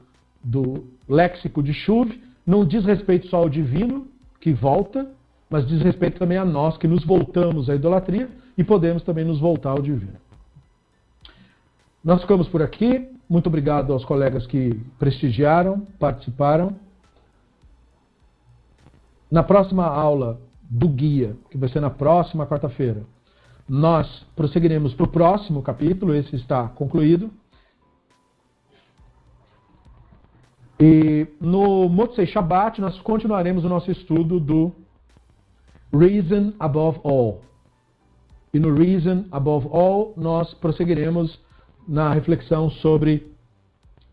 do 0.41 0.85
léxico 1.09 1.61
de 1.61 1.73
chuve, 1.73 2.23
não 2.47 2.65
diz 2.65 2.85
respeito 2.85 3.27
só 3.27 3.37
ao 3.37 3.49
divino, 3.49 4.10
que 4.41 4.51
volta, 4.51 5.07
mas 5.49 5.67
diz 5.67 5.81
respeito 5.81 6.17
também 6.17 6.37
a 6.37 6.43
nós, 6.43 6.75
que 6.77 6.87
nos 6.87 7.05
voltamos 7.05 7.69
à 7.69 7.75
idolatria 7.75 8.27
e 8.57 8.63
podemos 8.63 9.03
também 9.03 9.23
nos 9.23 9.39
voltar 9.39 9.69
ao 9.69 9.81
divino. 9.81 10.17
Nós 12.03 12.21
ficamos 12.21 12.49
por 12.49 12.61
aqui. 12.61 13.07
Muito 13.29 13.47
obrigado 13.47 13.93
aos 13.93 14.03
colegas 14.03 14.45
que 14.47 14.81
prestigiaram, 14.97 15.85
participaram. 15.99 16.75
Na 19.29 19.43
próxima 19.43 19.85
aula 19.85 20.41
do 20.69 20.89
guia, 20.89 21.35
que 21.49 21.57
vai 21.57 21.69
ser 21.69 21.79
na 21.79 21.89
próxima 21.89 22.47
quarta-feira, 22.47 23.03
nós 23.69 24.25
prosseguiremos 24.35 24.93
para 24.93 25.05
o 25.05 25.07
próximo 25.07 25.61
capítulo, 25.61 26.13
esse 26.13 26.35
está 26.35 26.67
concluído. 26.67 27.31
E 30.83 31.27
no 31.39 31.87
Motzei 31.87 32.25
Shabbat 32.25 32.81
nós 32.81 32.99
continuaremos 33.01 33.63
o 33.63 33.69
nosso 33.69 33.91
estudo 33.91 34.39
do 34.39 34.71
Reason 35.93 36.53
Above 36.59 36.99
All. 37.03 37.41
E 38.51 38.59
no 38.59 38.73
Reason 38.73 39.25
Above 39.31 39.67
All 39.71 40.11
nós 40.17 40.51
prosseguiremos 40.55 41.39
na 41.87 42.11
reflexão 42.11 42.71
sobre 42.71 43.31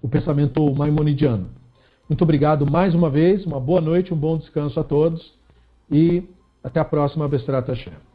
o 0.02 0.08
pensamento 0.10 0.70
maimonidiano. 0.74 1.48
Muito 2.06 2.22
obrigado 2.22 2.70
mais 2.70 2.94
uma 2.94 3.08
vez, 3.08 3.46
uma 3.46 3.58
boa 3.58 3.80
noite, 3.80 4.12
um 4.12 4.18
bom 4.18 4.36
descanso 4.36 4.78
a 4.78 4.84
todos 4.84 5.32
e 5.90 6.22
até 6.62 6.80
a 6.80 6.84
próxima, 6.84 7.26
Bestrata 7.26 7.72
Hashem. 7.72 8.07